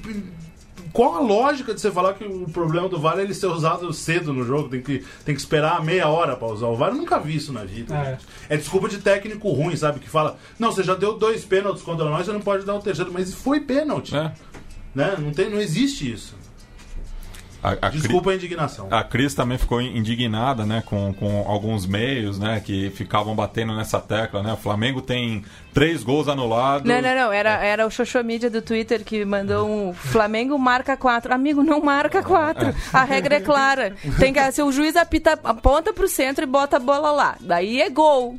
qual 0.91 1.15
a 1.15 1.19
lógica 1.19 1.73
de 1.73 1.81
você 1.81 1.91
falar 1.91 2.13
que 2.13 2.23
o 2.23 2.47
problema 2.49 2.87
do 2.87 2.99
VAR 2.99 3.17
é 3.17 3.23
ele 3.23 3.33
ser 3.33 3.47
usado 3.47 3.91
cedo 3.91 4.31
no 4.31 4.45
jogo? 4.45 4.69
Tem 4.69 4.81
que, 4.81 5.03
tem 5.25 5.33
que 5.33 5.41
esperar 5.41 5.83
meia 5.83 6.07
hora 6.07 6.35
pra 6.35 6.47
usar 6.47 6.67
o 6.67 6.75
VAR? 6.75 6.91
Eu 6.91 6.97
nunca 6.97 7.19
vi 7.19 7.35
isso 7.35 7.51
na 7.51 7.63
vida. 7.63 7.95
É. 8.49 8.55
É 8.55 8.57
desculpa 8.57 8.87
de 8.87 8.99
técnico 8.99 9.49
ruim, 9.51 9.75
sabe? 9.75 9.99
Que 9.99 10.09
fala, 10.09 10.37
não, 10.59 10.71
você 10.71 10.83
já 10.83 10.93
deu 10.93 11.17
dois 11.17 11.43
pênaltis 11.43 11.81
contra 11.81 12.05
nós, 12.05 12.25
você 12.25 12.31
não 12.31 12.41
pode 12.41 12.65
dar 12.65 12.75
o 12.75 12.79
terceiro. 12.79 13.11
Mas 13.11 13.33
foi 13.33 13.59
pênalti. 13.59 14.15
É. 14.15 14.31
Né? 14.93 15.15
Não, 15.17 15.31
tem, 15.31 15.49
não 15.49 15.59
existe 15.59 16.11
isso. 16.11 16.35
A, 17.63 17.69
a 17.71 17.75
Cri- 17.89 18.01
Desculpa 18.01 18.31
a 18.31 18.35
indignação. 18.35 18.87
A 18.91 19.03
Cris 19.03 19.33
também 19.33 19.57
ficou 19.57 19.81
indignada, 19.81 20.65
né, 20.65 20.83
com, 20.85 21.13
com 21.13 21.45
alguns 21.47 21.85
meios, 21.85 22.37
né, 22.37 22.59
que 22.63 22.89
ficavam 22.91 23.33
batendo 23.33 23.73
nessa 23.75 23.99
tecla, 24.01 24.43
né? 24.43 24.51
O 24.53 24.57
Flamengo 24.57 25.01
tem 25.01 25.45
três 25.73 26.03
gols 26.03 26.27
anulados. 26.27 26.87
Não, 26.87 27.01
não, 27.01 27.15
não. 27.15 27.31
Era, 27.31 27.51
era 27.63 27.87
o 27.87 27.89
Xoxô 27.89 28.21
Mídia 28.23 28.49
do 28.49 28.61
Twitter 28.61 29.03
que 29.03 29.23
mandou 29.23 29.67
um 29.69 29.93
Flamengo 29.93 30.57
marca 30.59 30.97
quatro. 30.97 31.33
Amigo, 31.33 31.63
não 31.63 31.81
marca 31.81 32.21
quatro. 32.21 32.73
A 32.91 33.03
regra 33.03 33.35
é 33.35 33.39
clara. 33.39 33.95
Tem 34.19 34.33
que, 34.33 34.51
se 34.51 34.61
o 34.61 34.71
juiz 34.71 34.95
apita, 34.95 35.39
aponta 35.43 35.93
pro 35.93 36.07
centro 36.09 36.43
e 36.43 36.47
bota 36.47 36.75
a 36.77 36.79
bola 36.79 37.11
lá. 37.11 37.37
Daí 37.39 37.81
é 37.81 37.89
gol. 37.89 38.37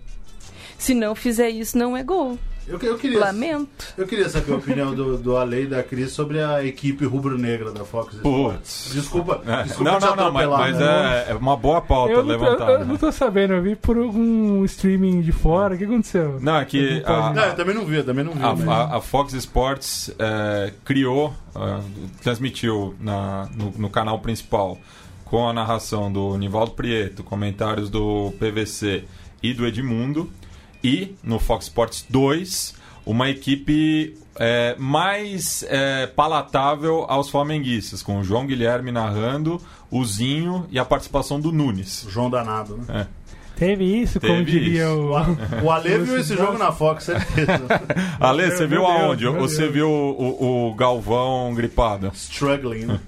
Se 0.76 0.92
não 0.94 1.14
fizer 1.14 1.48
isso, 1.48 1.78
não 1.78 1.96
é 1.96 2.02
gol. 2.02 2.38
Eu, 2.66 2.78
eu 2.80 2.96
queria, 2.96 3.18
Lamento. 3.20 3.68
eu 3.98 4.06
queria 4.06 4.28
saber 4.28 4.52
a 4.52 4.56
opinião 4.56 4.94
do, 4.94 5.18
do 5.18 5.36
Ale 5.36 5.64
e 5.64 5.66
da 5.66 5.82
Cris 5.82 6.12
sobre 6.12 6.40
a 6.42 6.64
equipe 6.64 7.04
rubro-negra 7.04 7.70
da 7.70 7.84
Fox 7.84 8.14
Sports. 8.14 8.90
Desculpa, 8.94 9.42
É, 9.46 9.62
desculpa 9.64 9.90
não, 9.92 10.00
não, 10.00 10.16
não, 10.16 10.32
mas, 10.32 10.48
mas 10.48 10.78
né? 10.78 11.24
é, 11.28 11.32
é 11.32 11.34
uma 11.34 11.56
boa 11.56 11.82
pauta 11.82 12.12
Eu 12.14 12.22
levantada. 12.22 12.72
eu 12.72 12.84
não 12.86 12.96
tô 12.96 13.12
sabendo, 13.12 13.52
eu 13.54 13.62
vi 13.62 13.76
por 13.76 13.98
algum 13.98 14.64
streaming 14.64 15.20
de 15.20 15.30
fora. 15.32 15.74
O 15.74 15.78
que 15.78 15.84
aconteceu? 15.84 16.38
Não, 16.40 16.56
é 16.56 16.64
que 16.64 17.00
pode- 17.02 17.12
a- 17.12 17.32
Não, 17.34 17.42
eu 17.44 17.54
também 17.56 17.74
não 17.74 17.84
vi, 17.84 17.96
eu 17.96 18.04
também 18.04 18.24
não 18.24 18.32
vi. 18.32 18.42
A, 18.42 18.72
a- 18.72 18.96
a 18.96 19.00
Fox 19.02 19.34
Sports 19.34 20.10
é, 20.18 20.72
criou, 20.84 21.34
é, 21.54 21.80
transmitiu 22.22 22.94
na- 22.98 23.48
no, 23.54 23.70
no 23.76 23.90
canal 23.90 24.18
principal 24.20 24.78
com 25.24 25.46
a 25.48 25.52
narração 25.52 26.10
do 26.10 26.36
Nivaldo 26.38 26.72
Prieto, 26.72 27.22
comentários 27.22 27.90
do 27.90 28.32
PVC 28.38 29.04
e 29.42 29.52
do 29.52 29.66
Edmundo, 29.66 30.30
e 30.84 31.14
no 31.24 31.38
Fox 31.40 31.64
Sports 31.64 32.04
2, 32.08 32.74
uma 33.06 33.28
equipe 33.30 34.16
é, 34.36 34.76
mais 34.78 35.64
é, 35.68 36.06
palatável 36.06 37.04
aos 37.08 37.28
flamenguistas, 37.30 38.02
com 38.02 38.20
o 38.20 38.24
João 38.24 38.46
Guilherme 38.46 38.92
narrando, 38.92 39.60
o 39.90 40.04
Zinho 40.04 40.66
e 40.70 40.78
a 40.78 40.84
participação 40.84 41.40
do 41.40 41.50
Nunes. 41.50 42.04
O 42.04 42.10
João 42.10 42.28
Danado, 42.30 42.76
né? 42.88 43.06
Teve 43.56 43.84
isso, 43.84 44.18
como 44.20 44.32
Teve 44.38 44.50
diria 44.50 44.82
isso. 44.86 44.98
o. 44.98 45.14
O, 45.64 45.70
Ale 45.70 45.98
viu 45.98 46.18
esse 46.18 46.36
jogo 46.36 46.58
na 46.58 46.72
Fox, 46.72 47.04
certeza. 47.04 47.62
Ale, 48.18 48.50
você 48.50 48.66
viu 48.66 48.84
aonde? 48.84 49.28
você 49.28 49.68
viu 49.68 49.88
o, 49.88 50.10
o- 50.10 50.70
o 50.70 50.74
Galvão 50.74 51.54
gripado? 51.54 52.10
Struggling, 52.14 52.86
né? 52.86 53.00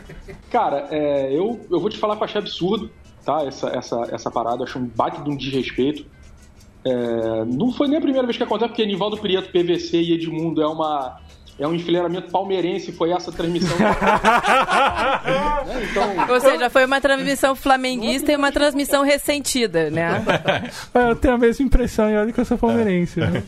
Cara, 0.50 0.88
é, 0.90 1.30
eu, 1.36 1.60
eu 1.70 1.78
vou 1.78 1.90
te 1.90 1.98
falar 1.98 2.16
que 2.16 2.22
eu 2.22 2.24
achei 2.24 2.40
absurdo, 2.40 2.90
tá? 3.26 3.44
Essa, 3.44 3.68
essa, 3.76 4.08
essa 4.10 4.30
parada, 4.30 4.62
eu 4.62 4.64
acho 4.64 4.78
um 4.78 4.86
baita 4.86 5.20
de 5.22 5.28
um 5.28 5.36
desrespeito. 5.36 6.06
É, 6.84 7.44
não 7.46 7.72
foi 7.72 7.88
nem 7.88 7.98
a 7.98 8.00
primeira 8.00 8.26
vez 8.26 8.36
que 8.36 8.42
acontece, 8.42 8.68
porque 8.70 8.86
Nivaldo 8.86 9.18
Prieto, 9.18 9.50
PVC 9.50 10.00
e 10.00 10.12
Edmundo 10.14 10.62
é 10.62 10.66
uma. 10.66 11.20
É 11.58 11.68
um 11.68 11.74
enfileiramento 11.74 12.30
palmeirense, 12.30 12.90
foi 12.90 13.10
essa 13.10 13.30
transmissão. 13.30 13.76
Né, 13.78 13.94
Então, 15.90 16.34
Ou 16.34 16.40
seja, 16.40 16.70
foi 16.70 16.86
uma 16.86 17.00
transmissão 17.02 17.54
flamenguista 17.54 18.32
e 18.32 18.36
uma 18.36 18.50
transmissão 18.50 19.02
ressentida, 19.04 19.90
né? 19.90 20.24
É, 20.94 21.10
Eu 21.10 21.16
tenho 21.16 21.34
a 21.34 21.38
mesma 21.38 21.64
impressão, 21.64 22.08
e 22.10 22.16
olha 22.16 22.32
que 22.32 22.40
eu 22.40 22.44
sou 22.46 22.56
palmeirense. 22.56 23.20
né? 23.20 23.42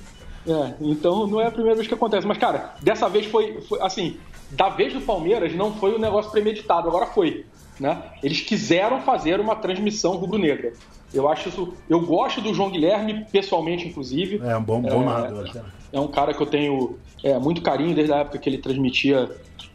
É, 0.47 0.75
então 0.81 1.27
não 1.27 1.41
é 1.41 1.47
a 1.47 1.51
primeira 1.51 1.77
vez 1.77 1.89
que 1.89 1.95
acontece. 1.95 2.27
Mas, 2.27 2.37
cara, 2.37 2.75
dessa 2.83 3.09
vez 3.09 3.27
foi, 3.27 3.61
foi, 3.63 3.81
assim, 3.81 4.17
da 4.51 4.69
vez 4.69 4.93
do 4.93 5.01
Palmeiras 5.01 5.55
não 5.55 5.73
foi 5.75 5.95
um 5.95 5.99
negócio 5.99 6.31
premeditado, 6.31 6.89
agora 6.89 7.07
foi. 7.07 7.47
Né? 7.81 7.97
Eles 8.23 8.41
quiseram 8.41 9.01
fazer 9.01 9.41
uma 9.41 9.57
transmissão 9.57 10.17
rubro-negra. 10.17 10.73
Eu 11.15 11.29
acho 11.29 11.49
isso. 11.49 11.75
Eu 11.89 12.01
gosto 12.01 12.41
do 12.41 12.55
João 12.55 12.71
Guilherme, 12.71 13.27
pessoalmente, 13.31 13.87
inclusive. 13.87 14.41
É 14.45 14.57
um 14.57 14.63
bom, 14.63 14.81
bom 14.81 15.05
narrador. 15.05 15.51
É 15.93 16.01
um 16.01 16.09
cara 16.09 16.33
que 16.33 16.43
eu 16.43 16.47
tenho 16.47 16.99
é, 17.23 17.39
muito 17.39 17.61
carinho 17.61 17.95
desde 17.95 18.13
a 18.13 18.19
época 18.19 18.39
que 18.39 18.49
ele 18.49 18.59
transmitia 18.59 19.29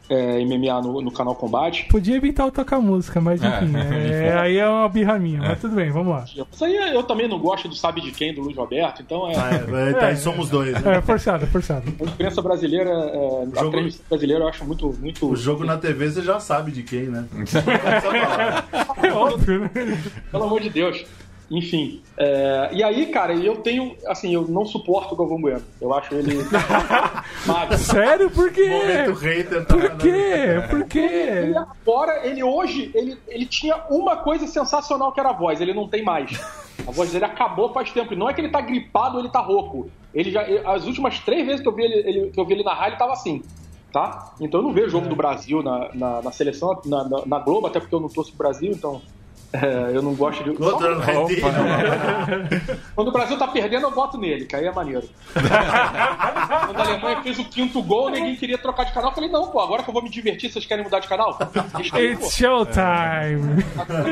é, 0.10 0.44
MMA 0.44 0.82
no, 0.82 1.02
no 1.02 1.12
canal 1.12 1.36
Combate. 1.36 1.86
Podia 1.90 2.16
evitar 2.16 2.46
o 2.46 2.52
tocar 2.52 2.80
música, 2.80 3.20
mas 3.20 3.42
enfim. 3.44 3.76
É. 3.76 4.28
é, 4.30 4.38
aí 4.38 4.58
é 4.58 4.68
uma 4.68 4.88
birra 4.88 5.20
minha, 5.20 5.40
mas 5.40 5.60
tudo 5.60 5.76
bem, 5.76 5.92
vamos 5.92 6.14
lá. 6.14 6.26
Isso 6.52 6.66
aí 6.66 6.76
eu 6.94 7.04
também 7.04 7.28
não 7.28 7.40
gosto 7.40 7.68
do 7.68 7.76
Sabe 7.76 8.02
de 8.02 8.12
Quem, 8.12 8.34
do 8.34 8.42
Luiz 8.42 8.56
Roberto, 8.56 9.02
então 9.02 9.30
é. 9.30 9.36
Ah, 9.36 10.06
é, 10.08 10.12
é, 10.12 10.16
somos 10.16 10.50
dois, 10.50 10.74
né? 10.82 10.98
É, 10.98 11.02
forçado, 11.02 11.46
forçado. 11.48 11.94
A 12.00 12.04
imprensa 12.04 12.42
brasileira, 12.42 12.90
é, 12.90 13.48
a 13.56 13.60
jogo- 13.60 13.72
transmissão 13.72 14.06
brasileira 14.10 14.44
eu 14.44 14.48
acho 14.48 14.66
muito. 14.66 14.96
muito 15.00 15.30
O 15.30 15.36
jogo 15.36 15.64
na 15.66 15.78
TV 15.78 16.10
você 16.10 16.22
já 16.22 16.40
sabe 16.40 16.72
de 16.72 16.84
quem, 16.84 17.04
né? 17.04 17.26
É 19.04 19.12
óbvio, 19.12 19.62
né? 19.62 19.70
Pelo 20.32 20.44
amor 20.44 20.62
de 20.62 20.70
Deus. 20.70 21.06
Enfim. 21.50 22.02
é, 22.18 22.70
e 22.74 22.84
aí, 22.84 23.06
cara, 23.06 23.34
eu 23.34 23.58
tenho. 23.58 23.96
Assim, 24.08 24.34
eu 24.34 24.46
não 24.48 24.66
suporto 24.66 25.14
o 25.14 25.18
Galvão 25.18 25.40
Bueno. 25.40 25.64
Eu 25.80 25.94
acho 25.94 26.14
ele. 26.14 26.36
Sério? 27.78 28.30
Por 28.30 28.52
quê? 28.52 28.70
Momento 28.70 29.14
hater. 29.14 29.66
Por 29.66 29.98
quê? 29.98 30.64
Por 30.70 30.84
quê? 30.86 31.00
Ele 31.00 31.58
agora, 31.58 32.26
ele 32.28 32.44
hoje, 32.44 32.92
ele, 32.94 33.18
ele 33.28 33.46
tinha 33.46 33.78
uma 33.90 34.18
coisa 34.18 34.46
sensacional 34.48 35.12
que 35.14 35.20
era 35.20 35.30
a 35.30 35.34
voz, 35.34 35.62
ele 35.62 35.74
não 35.74 35.88
tem 35.88 36.04
mais. 36.04 36.32
A 36.86 36.92
voz 36.92 37.12
dele 37.12 37.26
acabou 37.26 37.72
faz 37.74 37.92
tempo. 37.92 38.14
E 38.14 38.16
não 38.18 38.30
é 38.30 38.34
que 38.34 38.42
ele 38.42 38.50
tá 38.50 38.62
gripado 38.62 39.16
ou 39.16 39.22
ele 39.22 39.30
tá 39.32 39.40
rouco. 39.40 39.90
Ele 40.14 40.32
já, 40.32 40.44
ele- 40.44 40.66
as 40.66 40.86
últimas 40.86 41.20
três 41.20 41.46
vezes 41.46 41.62
que 41.62 41.68
eu 41.68 41.74
vi 41.74 41.84
ele, 41.84 42.10
ele- 42.10 42.30
que 42.32 42.40
eu 42.40 42.46
vi 42.46 42.54
ele 42.54 42.64
narrar, 42.64 42.88
ele 42.88 42.98
tava 42.98 43.14
assim. 43.14 43.42
Tá? 43.92 44.34
Então 44.42 44.60
eu 44.60 44.64
não 44.66 44.74
vejo 44.74 44.90
jogo 44.90 45.08
do 45.08 45.16
Brasil 45.16 45.64
na, 45.64 45.90
na, 45.94 46.22
na 46.22 46.32
seleção, 46.32 46.80
na, 46.86 47.08
na, 47.08 47.26
na 47.26 47.40
Globo, 47.40 47.68
até 47.68 47.80
porque 47.80 47.96
eu 47.96 48.02
não 48.02 48.10
torço 48.10 48.32
pro 48.32 48.40
Brasil, 48.40 48.72
então 48.72 49.02
é, 49.54 49.96
eu 49.96 50.02
não 50.02 50.14
gosto 50.14 50.44
de. 50.44 50.52
Contra 50.54 50.98
o 50.98 51.02
Argentina. 51.02 51.48
Quando 52.94 53.08
o 53.08 53.12
Brasil 53.12 53.38
tá 53.38 53.48
perdendo, 53.48 53.84
eu 53.84 53.92
voto 53.92 54.18
nele, 54.18 54.46
que 54.46 54.56
aí 54.56 54.66
é 54.66 54.72
maneiro. 54.72 55.08
Quando 55.34 56.80
a 56.80 56.84
Alemanha 56.84 57.22
fez 57.22 57.40
o 57.40 57.46
quinto 57.46 57.82
gol, 57.82 58.10
ninguém 58.10 58.36
queria 58.36 58.58
trocar 58.58 58.84
de 58.84 58.92
canal. 58.92 59.12
Eu 59.12 59.16
falei, 59.16 59.30
não, 59.30 59.48
pô, 59.48 59.60
agora 59.62 59.84
que 59.84 59.90
eu 59.90 59.94
vou 59.94 60.04
me 60.04 60.10
divertir, 60.10 60.52
vocês 60.52 60.66
querem 60.66 60.84
mudar 60.84 61.00
de 61.00 61.08
canal? 61.08 61.38
Deixa 61.76 61.96
aí, 61.96 62.18
pô. 62.18 62.26
It's 62.26 62.36
showtime! 62.36 63.64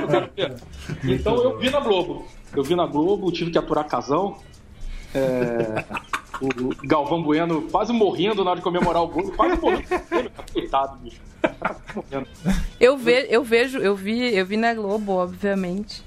Quero 0.10 0.30
ver. 0.36 0.56
Então 1.04 1.36
eu 1.36 1.58
vi 1.58 1.70
na 1.70 1.80
Globo. 1.82 2.26
Eu 2.56 2.64
vi 2.64 2.76
na 2.76 2.86
Globo, 2.86 3.32
tive 3.32 3.52
que 3.52 3.58
aturar 3.58 3.86
casão. 3.86 4.38
É, 5.14 5.84
o 6.42 6.88
Galvão 6.88 7.22
Bueno 7.22 7.64
quase 7.64 7.94
morrendo 7.94 8.44
na 8.44 8.52
hora 8.52 8.60
de 8.60 8.64
comemorar 8.64 9.04
o 9.04 9.08
gol. 9.08 9.32
Quase 9.32 9.60
morrendo. 9.60 10.25
Coitado, 10.56 10.98
bicho. 10.98 11.22
O. 11.96 12.04
Eu, 12.80 12.98
ve, 12.98 13.28
eu 13.30 13.44
vejo, 13.44 13.78
eu 13.78 13.96
vi, 13.96 14.36
eu 14.36 14.46
vi 14.46 14.58
na 14.58 14.74
Globo, 14.74 15.14
obviamente. 15.14 16.04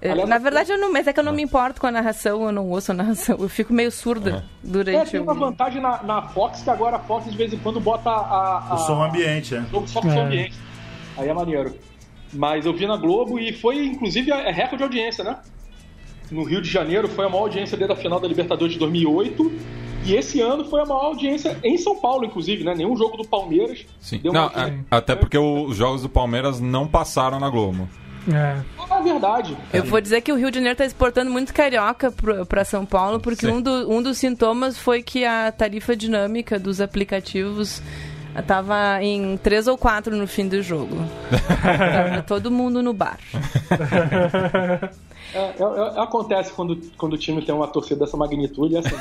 É, 0.00 0.12
Aliás, 0.12 0.28
Na 0.30 0.38
verdade, 0.38 0.72
eu 0.72 0.78
não, 0.78 0.90
mas 0.90 1.06
é 1.06 1.12
que 1.12 1.20
eu 1.20 1.24
não 1.24 1.32
me 1.34 1.42
importo 1.42 1.78
com 1.78 1.86
a 1.86 1.90
narração, 1.90 2.42
eu 2.46 2.50
não 2.52 2.66
ouço 2.70 2.90
a 2.92 2.94
narração. 2.94 3.36
Eu 3.38 3.48
fico 3.50 3.72
meio 3.74 3.90
surda 3.92 4.30
É, 4.30 4.42
durante 4.66 5.10
tem 5.10 5.20
o. 5.20 5.24
uma 5.24 5.34
vantagem 5.34 5.82
na, 5.82 6.02
na 6.02 6.22
Fox 6.28 6.62
que 6.62 6.70
agora 6.70 6.96
a 6.96 7.00
Fox 7.00 7.30
de 7.30 7.36
vez 7.36 7.52
em 7.52 7.58
quando 7.58 7.78
bota 7.80 8.08
a, 8.08 8.70
a, 8.70 8.74
O 8.74 8.78
som 8.78 9.02
ambiente, 9.02 9.54
é. 9.54 9.62
jogo 9.70 9.86
só 9.86 10.00
com 10.00 10.08
É. 10.10 10.14
som 10.14 10.20
ambiente. 10.22 10.56
Aí 11.18 11.28
é 11.28 11.34
maneiro. 11.34 11.74
Mas 12.32 12.64
eu 12.64 12.72
vi 12.72 12.86
na 12.86 12.96
Globo 12.96 13.38
e 13.38 13.52
foi, 13.52 13.84
inclusive, 13.84 14.30
é 14.30 14.50
recorde 14.50 14.78
de 14.78 14.82
audiência, 14.84 15.22
né? 15.24 15.36
No 16.30 16.44
Rio 16.44 16.62
de 16.62 16.70
Janeiro 16.70 17.08
foi 17.08 17.26
a 17.26 17.28
maior 17.28 17.42
audiência 17.42 17.76
desde 17.76 17.92
a 17.92 17.96
final 17.96 18.18
da 18.20 18.26
Libertadores 18.28 18.72
de 18.72 18.78
2008. 18.78 19.52
E 20.04 20.14
esse 20.14 20.40
ano 20.40 20.64
foi 20.64 20.80
a 20.80 20.86
maior 20.86 21.04
audiência 21.06 21.58
em 21.62 21.76
São 21.76 21.96
Paulo, 22.00 22.24
inclusive, 22.24 22.64
né? 22.64 22.74
Nenhum 22.74 22.96
jogo 22.96 23.16
do 23.16 23.24
Palmeiras 23.28 23.84
Sim. 24.00 24.18
deu 24.18 24.32
Não, 24.32 24.46
a- 24.46 24.70
até 24.96 25.14
porque 25.14 25.36
os 25.38 25.76
jogos 25.76 26.02
do 26.02 26.08
Palmeiras 26.08 26.58
não 26.60 26.86
passaram 26.86 27.38
na 27.38 27.48
Globo. 27.50 27.88
É. 28.32 28.56
É 28.98 29.02
verdade. 29.02 29.56
Eu 29.72 29.84
vou 29.84 30.00
dizer 30.00 30.20
que 30.20 30.30
o 30.32 30.36
Rio 30.36 30.50
de 30.50 30.56
Janeiro 30.56 30.72
está 30.74 30.84
exportando 30.84 31.30
muito 31.30 31.54
carioca 31.54 32.12
para 32.48 32.64
São 32.64 32.84
Paulo, 32.84 33.18
porque 33.20 33.46
Sim. 33.46 33.52
um, 33.52 33.62
do- 33.62 33.90
um 33.90 34.02
dos 34.02 34.18
sintomas 34.18 34.78
foi 34.78 35.02
que 35.02 35.24
a 35.24 35.50
tarifa 35.52 35.96
dinâmica 35.96 36.58
dos 36.58 36.80
aplicativos 36.80 37.82
estava 38.38 39.02
em 39.02 39.36
três 39.38 39.66
ou 39.66 39.76
quatro 39.78 40.14
no 40.16 40.26
fim 40.26 40.46
do 40.48 40.62
jogo. 40.62 40.96
Tava 41.62 42.22
todo 42.22 42.50
mundo 42.50 42.82
no 42.82 42.92
bar. 42.92 43.18
É, 45.34 45.38
é- 45.38 45.96
é- 45.98 46.00
acontece 46.02 46.52
quando, 46.52 46.76
quando 46.96 47.12
o 47.14 47.18
time 47.18 47.42
tem 47.42 47.54
uma 47.54 47.68
torcida 47.68 48.04
dessa 48.04 48.16
magnitude. 48.16 48.76
É 48.76 48.78
assim, 48.80 48.90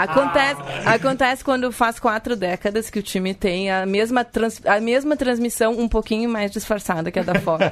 Acontece, 0.00 0.60
acontece 0.86 1.44
quando 1.44 1.70
faz 1.72 1.98
quatro 1.98 2.34
décadas 2.36 2.88
que 2.90 2.98
o 2.98 3.02
time 3.02 3.34
tem 3.34 3.70
a 3.70 3.84
mesma, 3.84 4.24
trans- 4.24 4.64
a 4.64 4.80
mesma 4.80 5.16
transmissão 5.16 5.72
um 5.78 5.88
pouquinho 5.88 6.28
mais 6.30 6.50
disfarçada 6.50 7.10
que 7.10 7.18
a 7.18 7.22
da 7.22 7.34
Fox. 7.36 7.64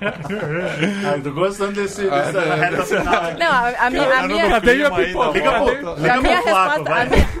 Ah, 0.00 1.16
eu 1.16 1.22
tô 1.22 1.32
gostando 1.32 1.72
desse, 1.72 2.08
dessa 2.08 2.40
reta 2.54 2.84
final. 2.84 3.14
aqui. 3.14 3.38
Não, 3.40 3.50
a, 3.50 3.68
a 3.86 3.90
minha, 3.90 4.18
a 4.18 4.26
minha, 4.28 4.60
pipoca? 4.60 5.28
a 5.28 6.20
minha 6.20 6.40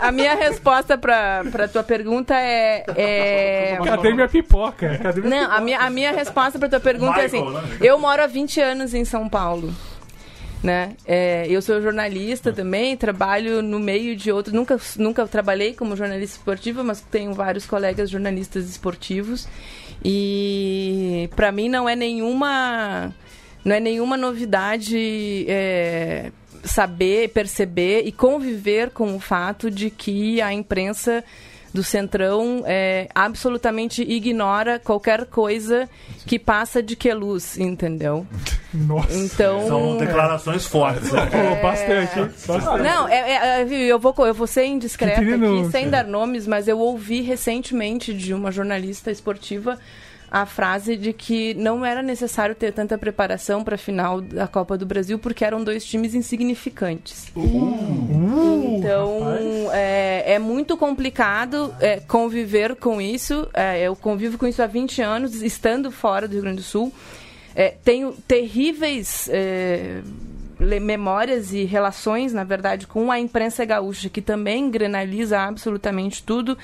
a 0.00 0.12
minha, 0.12 0.34
resposta 0.34 0.98
pra, 0.98 1.42
pra 1.50 1.68
tua 1.68 1.82
pergunta 1.82 2.34
é. 2.34 2.84
é- 2.96 3.78
Cadê 3.82 4.12
minha 4.12 4.28
pipoca? 4.28 4.98
Cadê 5.02 5.20
minha 5.22 5.46
Não, 5.48 5.52
a 5.56 5.60
minha, 5.60 5.78
a 5.80 5.90
minha 5.90 6.12
resposta 6.12 6.58
pra 6.58 6.68
tua 6.68 6.80
pergunta 6.80 7.20
é 7.20 7.24
assim: 7.26 7.42
Michael, 7.42 7.62
né? 7.62 7.76
eu 7.80 7.98
moro 7.98 8.22
há 8.22 8.26
20 8.26 8.60
anos 8.60 8.79
em 8.94 9.04
São 9.04 9.28
Paulo. 9.28 9.74
Né? 10.62 10.94
É, 11.06 11.46
eu 11.48 11.62
sou 11.62 11.80
jornalista 11.80 12.52
também, 12.52 12.96
trabalho 12.96 13.62
no 13.62 13.80
meio 13.80 14.14
de 14.14 14.30
outros. 14.30 14.54
Nunca, 14.54 14.78
nunca 14.98 15.26
trabalhei 15.26 15.72
como 15.72 15.96
jornalista 15.96 16.36
esportiva, 16.36 16.84
mas 16.84 17.00
tenho 17.00 17.32
vários 17.32 17.66
colegas 17.66 18.10
jornalistas 18.10 18.68
esportivos. 18.68 19.48
E 20.04 21.30
para 21.34 21.50
mim 21.50 21.68
não 21.68 21.88
é 21.88 21.96
nenhuma 21.96 23.14
não 23.64 23.76
é 23.76 23.80
nenhuma 23.80 24.16
novidade 24.16 25.44
é, 25.48 26.30
saber, 26.64 27.28
perceber 27.30 28.02
e 28.06 28.12
conviver 28.12 28.90
com 28.90 29.14
o 29.14 29.20
fato 29.20 29.70
de 29.70 29.90
que 29.90 30.40
a 30.40 30.52
imprensa 30.52 31.24
do 31.72 31.82
Centrão 31.82 32.62
é, 32.66 33.08
absolutamente 33.14 34.02
ignora 34.02 34.78
qualquer 34.78 35.26
coisa 35.26 35.88
que 36.26 36.38
passa 36.38 36.82
de 36.82 36.96
que 36.96 37.12
luz, 37.12 37.58
entendeu? 37.58 38.26
Nossa. 38.72 39.16
Então. 39.16 39.66
São 39.66 39.96
declarações 39.96 40.66
fortes. 40.66 41.12
né? 41.12 41.26
Pô, 41.26 41.62
bastante. 41.62 42.82
Não, 42.82 43.08
é, 43.08 43.18
é, 43.18 43.62
é, 43.62 43.68
eu, 43.68 43.98
vou, 43.98 44.14
eu 44.18 44.34
vou 44.34 44.46
ser 44.46 44.66
indiscreta 44.66 45.20
aqui, 45.20 45.70
sem 45.70 45.88
dar 45.88 46.04
nomes, 46.04 46.46
mas 46.46 46.68
eu 46.68 46.78
ouvi 46.78 47.20
recentemente 47.20 48.12
de 48.12 48.34
uma 48.34 48.50
jornalista 48.50 49.10
esportiva 49.10 49.78
a 50.30 50.46
frase 50.46 50.96
de 50.96 51.12
que 51.12 51.54
não 51.54 51.84
era 51.84 52.02
necessário 52.02 52.54
ter 52.54 52.72
tanta 52.72 52.96
preparação 52.96 53.64
para 53.64 53.74
a 53.74 53.78
final 53.78 54.20
da 54.20 54.46
Copa 54.46 54.78
do 54.78 54.86
Brasil 54.86 55.18
porque 55.18 55.44
eram 55.44 55.64
dois 55.64 55.84
times 55.84 56.14
insignificantes. 56.14 57.32
então 58.76 59.70
é, 59.72 60.34
é 60.34 60.38
muito 60.38 60.76
complicado 60.76 61.74
é, 61.80 61.98
conviver 61.98 62.76
com 62.76 63.00
isso. 63.00 63.48
É, 63.52 63.80
eu 63.82 63.96
convivo 63.96 64.38
com 64.38 64.46
isso 64.46 64.62
há 64.62 64.66
20 64.66 65.02
anos, 65.02 65.42
estando 65.42 65.90
fora 65.90 66.28
do 66.28 66.34
Rio 66.34 66.42
Grande 66.42 66.58
do 66.58 66.62
Sul. 66.62 66.92
É, 67.52 67.74
tenho 67.82 68.12
terríveis 68.28 69.28
é, 69.32 70.00
memórias 70.60 71.52
e 71.52 71.64
relações, 71.64 72.32
na 72.32 72.44
verdade, 72.44 72.86
com 72.86 73.10
a 73.10 73.18
imprensa 73.18 73.64
gaúcha, 73.64 74.08
que 74.08 74.22
também 74.22 74.70
granaliza 74.70 75.40
absolutamente 75.40 76.22
tudo. 76.22 76.56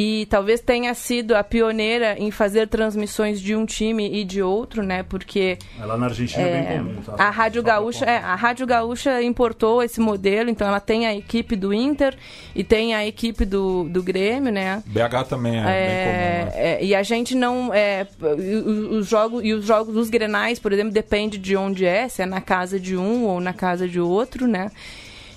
E 0.00 0.26
talvez 0.26 0.60
tenha 0.60 0.94
sido 0.94 1.34
a 1.34 1.42
pioneira 1.42 2.14
em 2.16 2.30
fazer 2.30 2.68
transmissões 2.68 3.40
de 3.40 3.56
um 3.56 3.66
time 3.66 4.08
e 4.08 4.22
de 4.22 4.40
outro, 4.40 4.80
né? 4.84 5.02
Porque 5.02 5.58
Lá 5.80 5.96
na 5.98 6.06
Argentina 6.06 6.40
é, 6.40 6.50
é, 6.50 6.78
bem 6.78 6.78
comum. 6.84 7.02
Tá? 7.02 7.14
a 7.18 7.30
Rádio 7.30 7.62
Só 7.62 7.66
Gaúcha, 7.66 8.04
é, 8.04 8.16
a 8.18 8.34
Rádio 8.36 8.64
Gaúcha 8.64 9.20
importou 9.20 9.82
esse 9.82 9.98
modelo, 9.98 10.50
então 10.50 10.68
ela 10.68 10.78
tem 10.78 11.04
a 11.04 11.16
equipe 11.16 11.56
do 11.56 11.74
Inter 11.74 12.16
e 12.54 12.62
tem 12.62 12.94
a 12.94 13.04
equipe 13.04 13.44
do, 13.44 13.88
do 13.88 14.00
Grêmio, 14.00 14.52
né? 14.52 14.84
BH 14.86 15.24
também 15.28 15.58
é, 15.58 15.64
bem 15.64 15.72
É, 15.72 16.04
comum. 16.44 16.54
Né? 16.56 16.62
é, 16.74 16.84
e 16.84 16.94
a 16.94 17.02
gente 17.02 17.34
não 17.34 17.74
é, 17.74 18.06
o- 18.22 18.98
os 18.98 19.08
jogos 19.08 19.42
e 19.44 19.52
os 19.52 19.64
jogos 19.66 19.92
dos 19.92 20.08
Grenais, 20.08 20.60
por 20.60 20.72
exemplo, 20.72 20.92
depende 20.92 21.38
de 21.38 21.56
onde 21.56 21.84
é, 21.84 22.08
se 22.08 22.22
é 22.22 22.26
na 22.26 22.40
casa 22.40 22.78
de 22.78 22.96
um 22.96 23.24
ou 23.24 23.40
na 23.40 23.52
casa 23.52 23.88
de 23.88 23.98
outro, 23.98 24.46
né? 24.46 24.70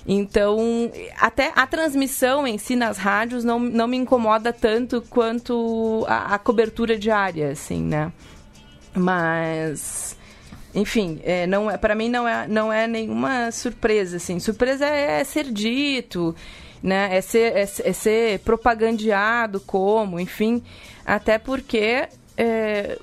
Então, 0.06 0.90
até 1.18 1.52
a 1.54 1.66
transmissão 1.66 2.46
em 2.46 2.58
si 2.58 2.74
nas 2.74 2.98
rádios 2.98 3.44
não, 3.44 3.58
não 3.58 3.86
me 3.86 3.96
incomoda 3.96 4.52
tanto 4.52 5.02
quanto 5.08 6.04
a, 6.08 6.34
a 6.34 6.38
cobertura 6.38 6.98
diária, 6.98 7.50
assim, 7.50 7.82
né? 7.82 8.12
Mas, 8.94 10.16
enfim, 10.74 11.20
é, 11.22 11.46
não 11.46 11.70
é, 11.70 11.76
para 11.76 11.94
mim 11.94 12.08
não 12.08 12.26
é, 12.26 12.48
não 12.48 12.72
é 12.72 12.86
nenhuma 12.86 13.50
surpresa, 13.52 14.16
assim. 14.16 14.40
Surpresa 14.40 14.86
é 14.86 15.22
ser 15.22 15.44
dito, 15.44 16.34
né? 16.82 17.16
É 17.16 17.20
ser, 17.20 17.56
é, 17.56 17.62
é 17.62 17.92
ser 17.92 18.40
propagandeado 18.40 19.60
como, 19.60 20.18
enfim. 20.18 20.62
Até 21.06 21.38
porque... 21.38 22.08
é, 22.36 22.98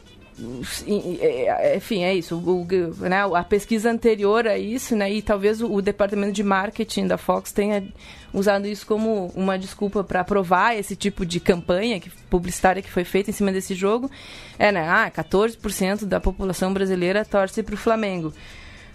enfim, 1.75 2.03
é 2.03 2.13
isso. 2.13 2.37
O, 2.37 2.65
né, 3.07 3.21
a 3.35 3.43
pesquisa 3.43 3.91
anterior 3.91 4.47
a 4.47 4.57
isso, 4.57 4.95
né, 4.95 5.11
e 5.11 5.21
talvez 5.21 5.61
o, 5.61 5.71
o 5.71 5.81
departamento 5.81 6.31
de 6.31 6.43
marketing 6.43 7.07
da 7.07 7.17
Fox 7.17 7.51
tenha 7.51 7.87
usado 8.33 8.67
isso 8.67 8.85
como 8.85 9.27
uma 9.35 9.57
desculpa 9.57 10.03
para 10.03 10.21
aprovar 10.21 10.77
esse 10.77 10.95
tipo 10.95 11.25
de 11.25 11.39
campanha 11.39 11.99
que, 11.99 12.09
publicitária 12.29 12.81
que 12.81 12.91
foi 12.91 13.03
feita 13.03 13.29
em 13.29 13.33
cima 13.33 13.51
desse 13.51 13.73
jogo. 13.73 14.09
É, 14.57 14.71
né? 14.71 14.87
Ah, 14.87 15.11
14% 15.11 16.05
da 16.05 16.19
população 16.19 16.73
brasileira 16.73 17.25
torce 17.25 17.63
para 17.63 17.75
o 17.75 17.77
Flamengo. 17.77 18.33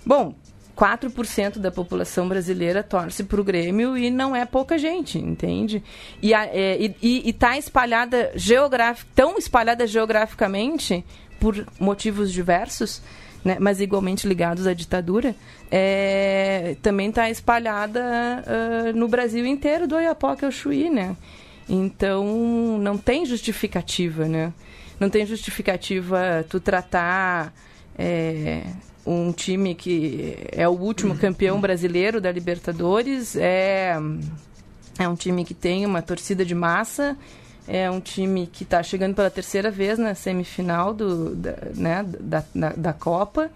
Bom, 0.06 0.34
4% 0.76 1.58
da 1.58 1.70
população 1.70 2.28
brasileira 2.28 2.82
torce 2.82 3.24
para 3.24 3.40
o 3.40 3.44
Grêmio 3.44 3.96
e 3.96 4.10
não 4.10 4.34
é 4.34 4.44
pouca 4.44 4.76
gente, 4.76 5.18
entende? 5.18 5.82
E, 6.20 6.34
é, 6.34 6.76
e, 6.80 6.96
e, 7.00 7.28
e 7.28 7.32
tá 7.32 7.56
espalhada 7.56 8.32
tão 9.14 9.38
espalhada 9.38 9.86
geograficamente 9.86 11.04
por 11.40 11.66
motivos 11.78 12.32
diversos, 12.32 13.02
né, 13.44 13.56
mas 13.60 13.80
igualmente 13.80 14.26
ligados 14.26 14.66
à 14.66 14.72
ditadura, 14.72 15.34
é, 15.70 16.76
também 16.82 17.10
está 17.10 17.28
espalhada 17.28 18.02
ah, 18.46 18.92
no 18.94 19.06
Brasil 19.06 19.44
inteiro 19.44 19.86
do 19.86 19.96
Oiapoque 19.96 20.44
ao 20.44 20.50
Chuí, 20.50 20.88
né? 20.88 21.16
Então 21.68 22.78
não 22.78 22.96
tem 22.96 23.26
justificativa, 23.26 24.26
né? 24.26 24.52
Não 24.98 25.10
tem 25.10 25.26
justificativa 25.26 26.44
tu 26.48 26.60
tratar 26.60 27.52
é, 27.98 28.62
um 29.06 29.32
time 29.32 29.74
que 29.74 30.36
é 30.52 30.68
o 30.68 30.72
último 30.72 31.16
campeão 31.16 31.60
brasileiro 31.60 32.20
da 32.20 32.30
Libertadores, 32.30 33.36
é, 33.36 33.96
é 34.98 35.08
um 35.08 35.14
time 35.14 35.44
que 35.44 35.54
tem 35.54 35.84
uma 35.84 36.00
torcida 36.00 36.44
de 36.44 36.54
massa, 36.54 37.16
é 37.66 37.90
um 37.90 38.00
time 38.00 38.46
que 38.46 38.64
está 38.64 38.82
chegando 38.82 39.14
pela 39.14 39.30
terceira 39.30 39.70
vez 39.70 39.98
na 39.98 40.14
semifinal 40.14 40.92
do, 40.92 41.34
da, 41.34 41.56
né, 41.74 42.04
da, 42.20 42.44
da, 42.54 42.68
da 42.70 42.92
Copa 42.92 43.50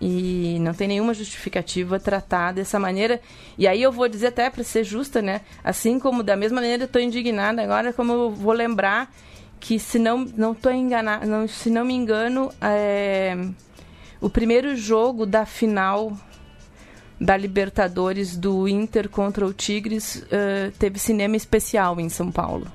e 0.00 0.58
não 0.60 0.74
tem 0.74 0.88
nenhuma 0.88 1.14
justificativa 1.14 2.00
tratar 2.00 2.52
dessa 2.52 2.78
maneira. 2.78 3.20
E 3.56 3.66
aí 3.66 3.82
eu 3.82 3.92
vou 3.92 4.08
dizer 4.08 4.28
até 4.28 4.50
para 4.50 4.64
ser 4.64 4.84
justa, 4.84 5.22
né? 5.22 5.40
Assim 5.62 5.98
como 5.98 6.22
da 6.22 6.36
mesma 6.36 6.56
maneira 6.60 6.84
estou 6.84 7.00
indignada 7.00 7.62
agora, 7.62 7.92
como 7.92 8.12
eu 8.12 8.30
vou 8.30 8.52
lembrar 8.52 9.14
que 9.60 9.78
se 9.78 9.98
não 9.98 10.26
não 10.36 10.52
estou 10.52 10.72
enganado, 10.72 11.26
não, 11.26 11.48
se 11.48 11.70
não 11.70 11.84
me 11.84 11.94
engano, 11.94 12.52
é, 12.60 13.34
o 14.20 14.28
primeiro 14.28 14.76
jogo 14.76 15.24
da 15.24 15.46
final 15.46 16.12
da 17.20 17.36
Libertadores 17.36 18.36
do 18.36 18.68
Inter 18.68 19.08
contra 19.08 19.46
o 19.46 19.52
Tigres 19.52 20.16
uh, 20.16 20.70
teve 20.78 20.98
cinema 20.98 21.36
especial 21.36 21.98
em 22.00 22.08
São 22.08 22.30
Paulo. 22.30 22.66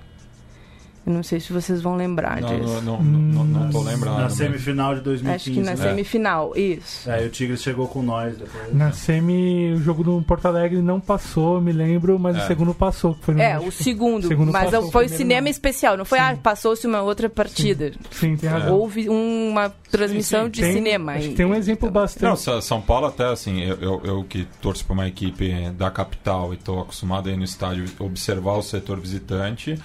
Eu 1.07 1.13
não 1.13 1.23
sei 1.23 1.39
se 1.39 1.51
vocês 1.51 1.81
vão 1.81 1.95
lembrar 1.95 2.39
Não, 2.41 2.49
disso. 2.49 2.81
não, 2.81 3.01
não, 3.01 3.19
não, 3.19 3.43
não 3.45 3.69
tô 3.71 3.81
lembrado. 3.81 4.17
Na 4.17 4.23
mas- 4.23 4.33
semifinal 4.33 4.93
de 4.93 5.01
2015. 5.01 5.35
Acho 5.35 5.51
que 5.51 5.65
na 5.65 5.71
né? 5.83 5.89
semifinal, 5.89 6.53
isso. 6.55 7.09
É, 7.09 7.23
e 7.23 7.27
o 7.27 7.29
Tigres 7.29 7.63
chegou 7.63 7.87
com 7.87 8.03
nós 8.03 8.37
depois. 8.37 8.73
Na 8.75 8.91
semi, 8.91 9.73
o 9.73 9.81
jogo 9.81 10.03
do 10.03 10.21
Porto 10.21 10.45
Alegre 10.47 10.81
não 10.81 10.99
passou, 10.99 11.55
eu 11.55 11.61
me 11.61 11.71
lembro, 11.71 12.19
mas 12.19 12.37
É. 12.37 12.43
o 12.43 12.47
segundo 12.47 12.73
passou. 12.75 13.15
que 13.15 13.25
Foi 13.25 13.33
no 13.33 13.41
É, 13.41 13.53
México. 13.53 13.69
o 13.69 13.71
segundo, 13.71 14.27
segundo 14.27 14.51
mas 14.51 14.65
passou, 14.69 14.87
o 14.87 14.91
foi 14.91 15.05
primeiro 15.05 15.17
cinema 15.23 15.41
não. 15.45 15.49
especial, 15.49 15.97
não 15.97 16.05
foi, 16.05 16.19
Sim. 16.19 16.25
ah, 16.25 16.37
passou-se 16.43 16.85
uma 16.85 17.01
outra 17.01 17.27
partida. 17.29 17.91
Sim, 18.11 18.35
tem 18.35 18.49
razão. 18.49 18.73
Houve 18.77 19.09
uma 19.09 19.73
transmissão 19.89 20.45
sim. 20.45 20.51
de 20.51 20.61
Tem- 20.61 20.73
cinema. 20.73 21.13
acho 21.13 21.27
aí. 21.29 21.33
tem 21.33 21.45
um 21.45 21.55
exemplo 21.55 21.89
bastante. 21.89 22.23
Não, 22.47 22.61
São 22.61 22.81
Paulo 22.81 23.07
até 23.07 23.25
assim, 23.25 23.61
eu, 23.61 23.77
eu, 23.81 24.01
eu 24.03 24.23
que 24.25 24.45
torço 24.61 24.85
para 24.85 24.93
uma 24.93 25.07
equipe 25.07 25.71
da 25.71 25.89
capital 25.89 26.51
e 26.53 26.55
estou 26.57 26.81
acostumado 26.81 27.29
a 27.29 27.31
ir 27.31 27.37
no 27.37 27.43
estádio 27.43 27.85
observar 27.99 28.53
o 28.57 28.61
setor 28.61 28.99
visitante. 28.99 29.75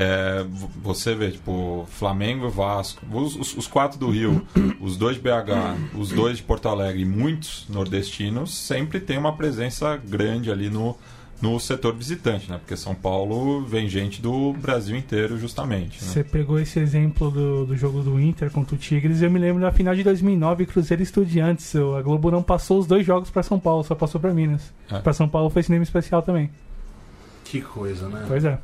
É, 0.00 0.44
você 0.82 1.12
vê, 1.14 1.32
tipo, 1.32 1.84
Flamengo 1.90 2.46
e 2.46 2.50
Vasco, 2.50 3.04
os, 3.12 3.34
os- 3.34 3.56
os 3.56 3.66
quatro 3.66 3.98
do 3.98 4.08
Rio, 4.10 4.46
os 4.80 4.96
dois 4.96 5.16
de 5.16 5.22
BH, 5.22 5.96
os 5.98 6.10
dois 6.10 6.36
de 6.36 6.44
Porto 6.44 6.68
Alegre 6.68 7.02
e 7.02 7.04
muitos 7.04 7.66
nordestinos 7.68 8.54
sempre 8.56 9.00
tem 9.00 9.18
uma 9.18 9.32
presença 9.34 9.96
grande 9.96 10.52
ali 10.52 10.70
no, 10.70 10.96
no 11.42 11.58
setor 11.58 11.94
visitante, 11.94 12.48
né? 12.50 12.58
Porque 12.58 12.76
São 12.76 12.94
Paulo 12.94 13.64
vem 13.64 13.88
gente 13.88 14.22
do 14.22 14.52
Brasil 14.52 14.96
inteiro, 14.96 15.36
justamente. 15.38 16.02
Né? 16.04 16.10
Você 16.10 16.22
pegou 16.22 16.60
esse 16.60 16.78
exemplo 16.78 17.30
do, 17.30 17.66
do 17.66 17.76
jogo 17.76 18.00
do 18.02 18.20
Inter 18.20 18.50
contra 18.52 18.74
o 18.76 18.78
Tigres. 18.78 19.20
Eu 19.22 19.30
me 19.30 19.38
lembro 19.40 19.60
da 19.62 19.72
final 19.72 19.94
de 19.96 20.04
2009, 20.04 20.66
Cruzeiro 20.66 21.02
e 21.02 21.04
Estudiantes. 21.04 21.74
O- 21.74 21.96
A 21.96 22.02
Globo 22.02 22.30
não 22.30 22.42
passou 22.42 22.78
os 22.78 22.86
dois 22.86 23.04
jogos 23.04 23.30
pra 23.30 23.42
São 23.42 23.58
Paulo, 23.58 23.82
só 23.82 23.94
passou 23.96 24.20
pra 24.20 24.32
Minas. 24.32 24.72
É. 24.90 24.98
Pra 25.00 25.12
São 25.12 25.28
Paulo 25.28 25.50
foi 25.50 25.62
cinema 25.64 25.82
especial 25.82 26.22
também. 26.22 26.50
Que 27.44 27.60
coisa, 27.60 28.08
né? 28.08 28.24
Pois 28.28 28.44
é. 28.44 28.58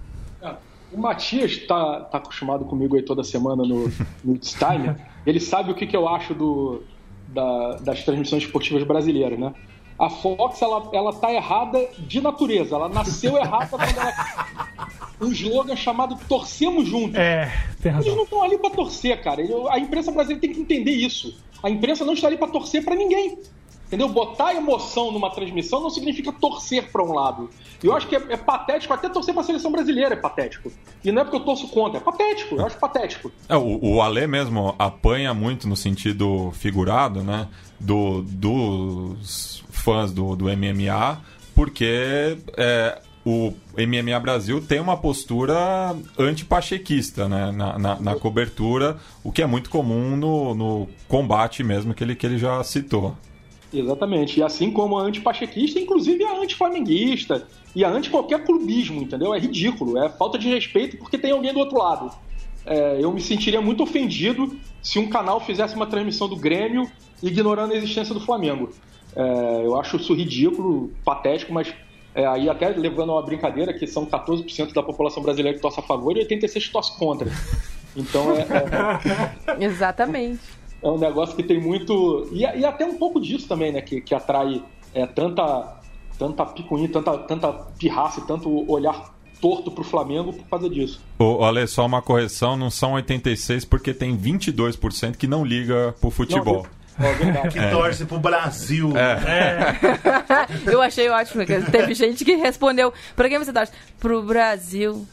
O 0.95 1.01
Matias 1.01 1.59
tá, 1.67 2.01
tá 2.01 2.19
acostumado 2.19 2.65
comigo 2.65 2.97
aí 2.97 3.03
toda 3.03 3.25
semana 3.25 3.63
no, 3.65 3.91
no 4.25 4.35
It's 4.35 4.53
Time. 4.55 4.95
Ele 5.27 5.41
sabe 5.41 5.71
o 5.71 5.75
que, 5.75 5.87
que 5.87 5.97
eu 5.97 6.09
acho 6.09 6.35
do, 6.35 6.83
da- 7.29 7.77
das 7.77 8.05
transmissões 8.05 8.45
esportivas 8.45 8.83
brasileiras, 8.85 9.39
né? 9.39 9.53
A 9.99 10.11
Fox, 10.11 10.61
ela, 10.61 10.91
ela 10.93 11.13
tá 11.13 11.33
errada 11.33 11.79
de 11.99 12.21
natureza. 12.21 12.75
Ela 12.75 12.89
nasceu 12.89 13.37
errada 13.37 13.69
quando 13.69 13.83
ela... 13.97 14.13
Um 15.21 15.31
slogan 15.31 15.77
chamado 15.77 16.19
Torcemos 16.29 16.89
Juntos. 16.89 17.15
É, 17.17 17.45
tem 17.81 17.93
Eles 17.93 18.05
razão. 18.07 18.17
não 18.17 18.25
estão 18.25 18.43
ali 18.43 18.59
pra 18.59 18.71
torcer, 18.71 19.23
cara. 19.23 19.41
A 19.71 19.79
imprensa 19.79 20.11
brasileira 20.11 20.41
tem 20.41 20.53
que 20.53 20.61
entender 20.61 20.91
isso. 20.91 21.39
A 21.63 21.71
imprensa 21.71 22.05
não 22.05 22.13
está 22.15 22.27
ali 22.27 22.37
pra 22.37 22.49
torcer 22.49 22.85
pra 22.85 22.97
ninguém. 22.97 23.39
Entendeu? 23.87 24.09
Botar 24.09 24.55
emoção 24.55 25.13
numa 25.13 25.31
transmissão 25.31 25.81
não 25.81 25.91
significa 25.91 26.33
torcer 26.33 26.91
pra 26.91 27.03
um 27.03 27.13
lado. 27.13 27.51
E 27.83 27.87
eu 27.87 27.95
acho 27.95 28.09
que 28.09 28.17
é, 28.17 28.23
é 28.31 28.37
patético, 28.37 28.93
até 28.93 29.09
torcer 29.09 29.35
pra 29.35 29.43
seleção 29.43 29.71
brasileira 29.71 30.15
é 30.15 30.17
patético. 30.17 30.73
E 31.05 31.13
não 31.13 31.23
é 31.23 31.25
porque 31.25 31.37
eu 31.37 31.45
torço 31.45 31.69
contra, 31.69 31.99
é 31.99 32.01
patético, 32.01 32.57
eu 32.57 32.67
acho 32.67 32.79
patético. 32.79 33.31
É, 33.49 33.57
o, 33.57 33.79
o 33.83 34.03
Ale 34.03 34.27
mesmo 34.27 34.75
apanha 34.79 35.35
muito 35.35 35.69
no 35.69 35.77
sentido 35.77 36.51
figurado, 36.53 37.23
né? 37.23 37.49
Do, 37.79 38.23
dos 38.23 39.63
fãs 39.71 40.13
do, 40.13 40.35
do 40.35 40.47
MMA, 40.47 41.21
porque 41.55 42.39
é, 42.57 43.01
o 43.25 43.55
MMA 43.77 44.19
Brasil 44.21 44.61
tem 44.61 44.81
uma 44.81 44.97
postura 44.97 45.55
antipachequista, 46.19 47.29
né? 47.29 47.51
Na, 47.53 47.79
na, 47.79 48.01
na 48.01 48.17
cobertura, 48.17 48.99
o 49.23 49.31
que 49.31 49.43
é 49.43 49.47
muito 49.47 49.71
comum 49.71 50.17
no, 50.17 50.55
no 50.55 50.89
combate 51.09 51.63
mesmo 51.63 51.95
que 51.95 52.03
ele, 52.03 52.15
que 52.15 52.27
ele 52.27 52.39
já 52.39 52.63
citou. 52.65 53.17
Exatamente. 53.75 54.39
E 54.39 54.43
assim 54.43 54.71
como 54.71 54.99
a 54.99 55.03
antipachequista, 55.03 55.79
inclusive 55.81 56.25
a 56.25 56.39
antiflamenguista 56.39 57.47
e 57.75 57.85
a 57.85 57.91
anti 57.91 58.11
qualquer 58.11 58.45
clubismo, 58.45 59.03
entendeu? 59.03 59.35
É 59.35 59.39
ridículo, 59.39 59.99
é 59.99 60.09
falta 60.09 60.39
de 60.39 60.49
respeito 60.49 60.97
porque 60.97 61.19
tem 61.19 61.33
alguém 61.33 61.53
do 61.53 61.59
outro 61.59 61.79
lado. 61.79 62.11
É, 62.67 62.99
eu 63.01 63.13
me 63.13 63.21
sentiria 63.21 63.61
muito 63.61 63.83
ofendido 63.83 64.57
se 64.83 64.99
um 64.99 65.09
canal 65.09 65.41
fizesse 65.41 65.75
uma 65.75 65.87
transmissão 65.87 66.29
do 66.29 66.37
Grêmio 66.37 66.91
ignorando 67.23 67.73
a 67.73 67.77
existência 67.77 68.15
do 68.15 68.21
Flamengo. 68.21 68.71
É, 69.15 69.63
eu 69.65 69.79
acho 69.79 69.97
isso 69.97 70.15
ridículo, 70.15 70.91
patético, 71.05 71.53
mas 71.53 71.73
é, 72.15 72.27
aí 72.27 72.49
até 72.49 72.69
levando 72.69 73.11
a 73.11 73.17
uma 73.17 73.23
brincadeira 73.23 73.73
que 73.73 73.87
são 73.87 74.07
14% 74.07 74.73
da 74.73 74.83
população 74.83 75.23
brasileira 75.23 75.57
que 75.57 75.63
torce 75.63 75.81
a 75.81 75.83
favor 75.83 76.17
e 76.17 76.25
86% 76.27 76.53
que 76.53 76.71
torce 76.71 76.99
contra. 76.99 77.29
Então 77.97 78.33
é- 78.33 78.47
é, 79.59 79.65
Exatamente. 79.65 80.41
É 80.85 80.89
um 80.89 80.99
negócio 80.99 81.35
que 81.35 81.43
tem 81.43 81.59
muito. 81.59 82.29
E, 82.31 82.41
e 82.41 82.65
até 82.65 82.85
um 82.85 82.99
pouco 82.99 83.19
disso 83.19 83.49
também, 83.49 83.73
né? 83.73 83.81
Que, 83.81 84.03
que 84.03 84.15
atrai 84.15 84.63
é, 84.93 85.07
tanta, 85.07 85.79
tanta 86.19 86.45
picuinha, 86.45 86.89
tanta, 86.91 87.17
tanta 87.19 87.53
pirraça 87.79 88.21
e 88.21 88.27
tanto 88.27 88.71
olhar 88.71 89.15
torto 89.41 89.71
pro 89.71 89.83
Flamengo 89.83 90.33
por 90.35 90.47
causa 90.47 90.69
disso. 90.69 91.01
Ô, 91.19 91.43
Ale, 91.43 91.67
só 91.67 91.87
uma 91.87 92.03
correção, 92.03 92.55
não 92.55 92.71
são 92.71 92.93
86 92.93 93.65
porque 93.65 93.95
tem 93.95 94.17
22% 94.17 95.17
que 95.17 95.27
não 95.27 95.43
liga 95.43 95.95
pro 96.01 96.11
futebol. 96.11 96.67
Não, 96.99 97.07
é 97.07 97.15
verdade. 97.15 97.49
Que 97.49 97.71
torce 97.71 98.05
pro 98.05 98.21
Brasil. 98.21 98.93
Eu 100.71 100.83
achei 100.83 101.09
ótimo. 101.09 101.47
que 101.47 101.63
Teve 101.63 101.95
gente 101.95 102.27
que 102.27 102.37
respondeu: 102.37 102.93
pra 103.17 103.29
quem 103.29 103.39
você 103.39 103.55
torce? 103.55 103.73
Pro 103.99 104.23
Brasil. 104.23 105.07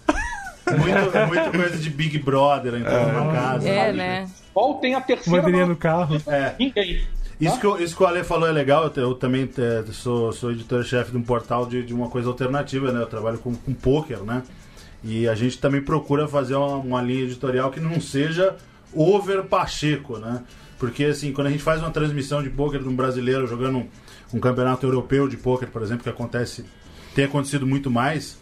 Muito, 0.68 1.28
muito 1.28 1.58
coisa 1.58 1.78
de 1.78 1.90
Big 1.90 2.20
Brother 2.20 2.76
entrando 2.76 3.14
na 3.14 3.34
casa. 3.34 3.68
É, 3.68 3.86
sabe? 3.86 3.98
né? 3.98 4.28
Qual 4.54 4.76
tem 4.76 4.96
a 4.96 5.02
terceira. 5.02 5.40
Bandeirinha 5.40 5.64
maior- 5.66 5.74
no 5.74 5.80
carro. 5.80 6.22
É. 6.28 6.56
Ninguém. 6.60 7.02
Isso 7.40 7.60
que, 7.60 7.66
o- 7.66 7.78
isso 7.82 7.96
que 7.98 8.04
o 8.04 8.06
Ale 8.06 8.24
falou 8.24 8.48
é 8.48 8.52
legal, 8.52 8.92
eu, 8.96 9.04
eu 9.04 9.16
também 9.16 9.50
é, 9.58 9.84
sou, 9.92 10.32
sou 10.32 10.52
editor-chefe 10.52 11.12
de 11.12 11.18
um 11.18 11.24
portal 11.24 11.66
de, 11.66 11.82
de 11.84 11.94
uma 11.94 12.08
coisa 12.10 12.28
alternativa, 12.28 12.92
né? 12.92 13.02
Eu 13.02 13.08
trabalho 13.08 13.40
com, 13.40 13.56
com 13.56 13.74
poker, 13.74 14.20
né? 14.24 14.44
E 15.04 15.28
a 15.28 15.34
gente 15.34 15.58
também 15.58 15.82
procura 15.82 16.28
fazer 16.28 16.54
uma, 16.54 16.76
uma 16.76 17.02
linha 17.02 17.24
editorial 17.24 17.72
que 17.72 17.80
não 17.80 18.00
seja 18.00 18.56
over 18.94 19.44
Pacheco, 19.46 20.18
né? 20.20 20.44
Porque 20.78 21.06
assim, 21.06 21.32
quando 21.34 21.48
a 21.48 21.50
gente 21.50 21.64
faz 21.64 21.82
uma 21.82 21.90
transmissão 21.90 22.44
de 22.44 22.50
poker 22.52 22.80
de 22.82 22.88
um 22.88 22.96
brasileiro 22.96 23.48
jogando 23.48 23.80
um, 23.80 23.88
um 24.36 24.40
campeonato 24.40 24.86
europeu 24.86 25.28
de 25.28 25.38
poker, 25.38 25.68
por 25.70 25.82
exemplo, 25.82 26.04
que 26.04 26.10
acontece, 26.10 26.64
tem 27.16 27.26
acontecido 27.26 27.66
muito 27.66 27.90
mais, 27.90 28.38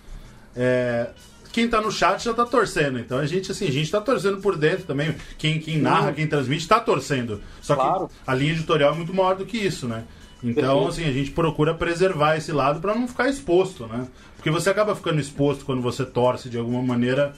é, 0.56 1.10
quem 1.52 1.68
tá 1.68 1.82
no 1.82 1.92
chat 1.92 2.24
já 2.24 2.34
tá 2.34 2.46
torcendo. 2.46 3.00
Então 3.00 3.18
a 3.18 3.26
gente, 3.26 3.52
assim, 3.52 3.68
a 3.68 3.72
gente 3.72 3.90
tá 3.92 4.00
torcendo 4.02 4.38
por 4.38 4.56
dentro 4.58 4.86
também. 4.86 5.16
Quem, 5.38 5.60
quem 5.60 5.78
narra, 5.78 6.12
quem 6.12 6.28
transmite, 6.28 6.68
tá 6.68 6.80
torcendo. 6.80 7.42
Só 7.62 7.76
Claro. 7.76 8.08
que 8.08 8.14
a 8.26 8.34
linha 8.34 8.54
editorial 8.54 8.94
é 8.94 8.96
muito 8.96 9.14
maior 9.14 9.36
do 9.36 9.46
que 9.46 9.58
isso, 9.58 9.88
né? 9.88 10.04
Então, 10.44 10.88
assim, 10.88 11.04
a 11.04 11.12
gente 11.12 11.32
procura 11.32 11.74
preservar 11.74 12.38
esse 12.38 12.52
lado 12.52 12.80
para 12.80 12.96
não 12.96 13.08
ficar 13.08 13.28
exposto, 13.30 13.86
né? 13.88 14.08
Porque 14.38 14.50
você 14.50 14.70
acaba 14.70 14.96
ficando 14.96 15.20
exposto 15.20 15.66
quando 15.66 15.82
você 15.82 16.06
torce 16.06 16.50
de 16.50 16.58
alguma 16.58 16.82
maneira 16.82 17.34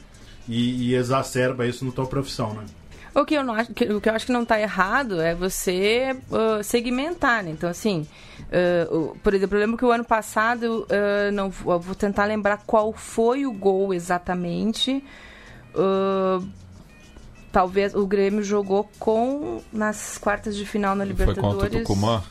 e, 0.48 0.90
e 0.90 0.96
exacerba 0.96 1.66
isso 1.66 1.84
na 1.84 1.92
tua 1.92 2.06
profissão, 2.06 2.54
né? 2.54 2.64
O 3.14 3.26
que 3.26 3.36
eu 3.36 3.44
não 3.44 3.54
acho, 3.54 3.74
que- 3.74 3.86
o 3.92 4.00
que 4.00 4.08
eu 4.10 4.14
acho 4.14 4.26
que 4.26 4.32
não 4.32 4.44
está 4.44 4.60
errado 4.60 5.22
é 5.22 5.36
você 5.36 6.16
ah, 6.32 6.64
segmentar, 6.64 7.44
né? 7.44 7.52
Então, 7.52 7.70
assim, 7.70 8.08
o- 8.90 9.16
por 9.22 9.34
exemplo, 9.34 9.58
eu 9.58 9.62
lembro 9.62 9.78
que 9.78 9.84
o 9.86 9.92
ano 9.92 10.06
passado, 10.06 10.88
ah, 10.90 11.30
não, 11.32 11.50
vou- 11.50 11.74
eu 11.74 11.80
vou 11.80 11.94
tentar 11.96 12.26
lembrar 12.26 12.62
qual 12.66 12.94
foi 12.94 13.46
o 13.46 13.52
gol 13.52 13.94
exatamente. 13.94 15.04
Talvez 17.52 17.94
o 17.94 18.08
Grêmio 18.08 18.42
jogou 18.44 18.90
com 18.98 19.62
nas 19.74 20.18
quartas 20.18 20.56
de 20.56 20.66
final 20.66 20.96
na 20.96 21.06
Foi 21.06 21.14
contra 21.16 21.26
o 21.32 21.34
Libertadores. 21.34 21.82
Tucumã. 21.88 22.24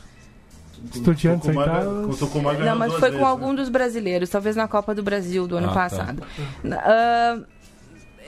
Estudiantes 0.95 1.45
Tucumã, 1.45 1.61
oitavas. 1.61 2.21
o 2.21 2.63
Não, 2.65 2.75
mas 2.75 2.91
foi 2.93 3.01
vezes, 3.01 3.15
com 3.17 3.23
né? 3.25 3.29
algum 3.29 3.53
dos 3.53 3.69
brasileiros, 3.69 4.31
talvez 4.31 4.55
na 4.55 4.67
Copa 4.67 4.95
do 4.95 5.03
Brasil 5.03 5.47
do 5.47 5.57
ano 5.57 5.67
Ah, 5.69 5.73
tá. 5.73 5.75
passado. 5.75 6.23
Ah, 6.65 7.39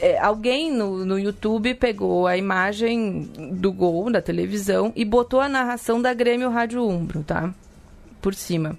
é, 0.02 0.18
alguém 0.20 0.72
no, 0.72 1.06
no 1.06 1.20
YouTube 1.20 1.74
pegou 1.76 2.28
a 2.28 2.38
imagem 2.38 3.30
do 3.54 3.72
gol 3.72 4.12
da 4.12 4.22
televisão 4.22 4.92
e 4.96 5.06
botou 5.06 5.40
a 5.40 5.50
narração 5.50 6.02
da 6.02 6.14
Grêmio 6.14 6.50
Rádio 6.50 6.88
Umbro, 6.88 7.24
tá? 7.24 7.54
Por 8.22 8.34
cima. 8.34 8.78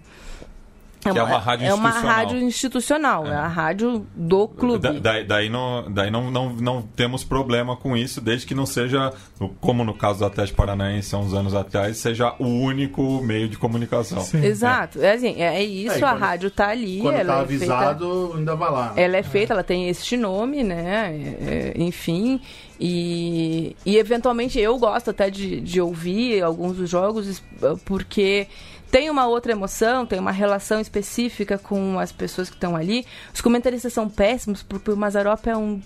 Que 1.13 1.19
é 1.19 1.23
uma 1.23 1.39
rádio 1.39 1.67
é 1.67 1.75
uma 1.75 1.89
institucional. 1.89 2.17
rádio 2.17 2.39
institucional, 2.41 3.27
é, 3.27 3.35
a 3.37 3.47
rádio 3.47 4.07
do 4.15 4.49
clube. 4.49 4.79
Da- 4.79 4.93
daí 4.93 5.25
daí, 5.25 5.49
não, 5.51 5.85
daí 5.93 6.11
não, 6.11 6.31
não, 6.31 6.53
não 6.55 6.83
temos 6.83 7.23
problema 7.23 7.77
com 7.77 7.97
isso, 7.97 8.21
desde 8.21 8.47
que 8.47 8.55
não 8.55 8.67
seja, 8.67 9.13
como 9.61 9.85
no 9.85 9.95
caso 9.95 10.21
do 10.21 10.25
Atlético 10.27 10.57
Paranaense 10.57 11.15
há 11.15 11.19
uns 11.19 11.35
anos 11.35 11.55
atrás, 11.55 11.97
seja 11.99 12.35
o 12.39 12.47
único 12.47 13.21
meio 13.23 13.49
de 13.49 13.57
comunicação. 13.59 14.21
Sim. 14.23 14.45
Exato, 14.45 15.01
é 15.01 15.13
assim, 15.13 15.41
é 15.43 15.63
isso, 15.63 15.95
É, 15.95 15.99
e 15.99 16.03
a 16.05 16.09
quando- 16.11 16.21
rádio 16.21 16.51
tá 16.51 16.69
ali, 16.69 17.01
Quando 17.01 17.15
ela 17.17 17.37
tá 17.37 17.43
é 17.43 17.47
feita- 17.47 17.75
avisado, 17.75 18.33
ainda 18.37 18.55
vai 18.57 18.71
lá. 18.71 18.93
né? 18.95 19.03
ela 19.03 19.17
é 19.17 19.23
feita, 19.23 19.53
ela 19.53 19.63
tem 19.65 19.89
este 19.89 20.17
nome, 20.17 20.63
né? 20.63 21.11
é, 21.41 21.73
é, 21.77 21.83
enfim. 21.83 22.41
E, 22.81 23.77
e 23.87 23.97
eventualmente 23.97 24.59
eu 24.59 24.77
gosto 24.79 25.11
até 25.11 25.31
de, 25.31 25.61
de 25.61 25.81
ouvir 25.81 26.43
alguns 26.43 26.77
dos 26.77 26.91
jogos 26.91 27.43
porque 27.85 28.47
tem 28.95 29.11
uma 29.11 29.27
outra 29.27 29.51
emoção, 29.51 30.07
tem 30.07 30.21
uma 30.21 30.31
relação 30.31 30.81
específica 30.81 31.59
com 31.59 31.99
as 31.99 32.13
pessoas 32.13 32.49
que 32.49 32.55
estão 32.55 32.77
ali. 32.77 33.05
Os 33.35 33.41
comentaristas 33.41 33.93
são 33.93 34.09
péssimos, 34.09 34.63
porque 34.63 34.89
o 34.93 34.97
Mazarop 34.97 35.45
é 35.49 35.57
um. 35.57 35.83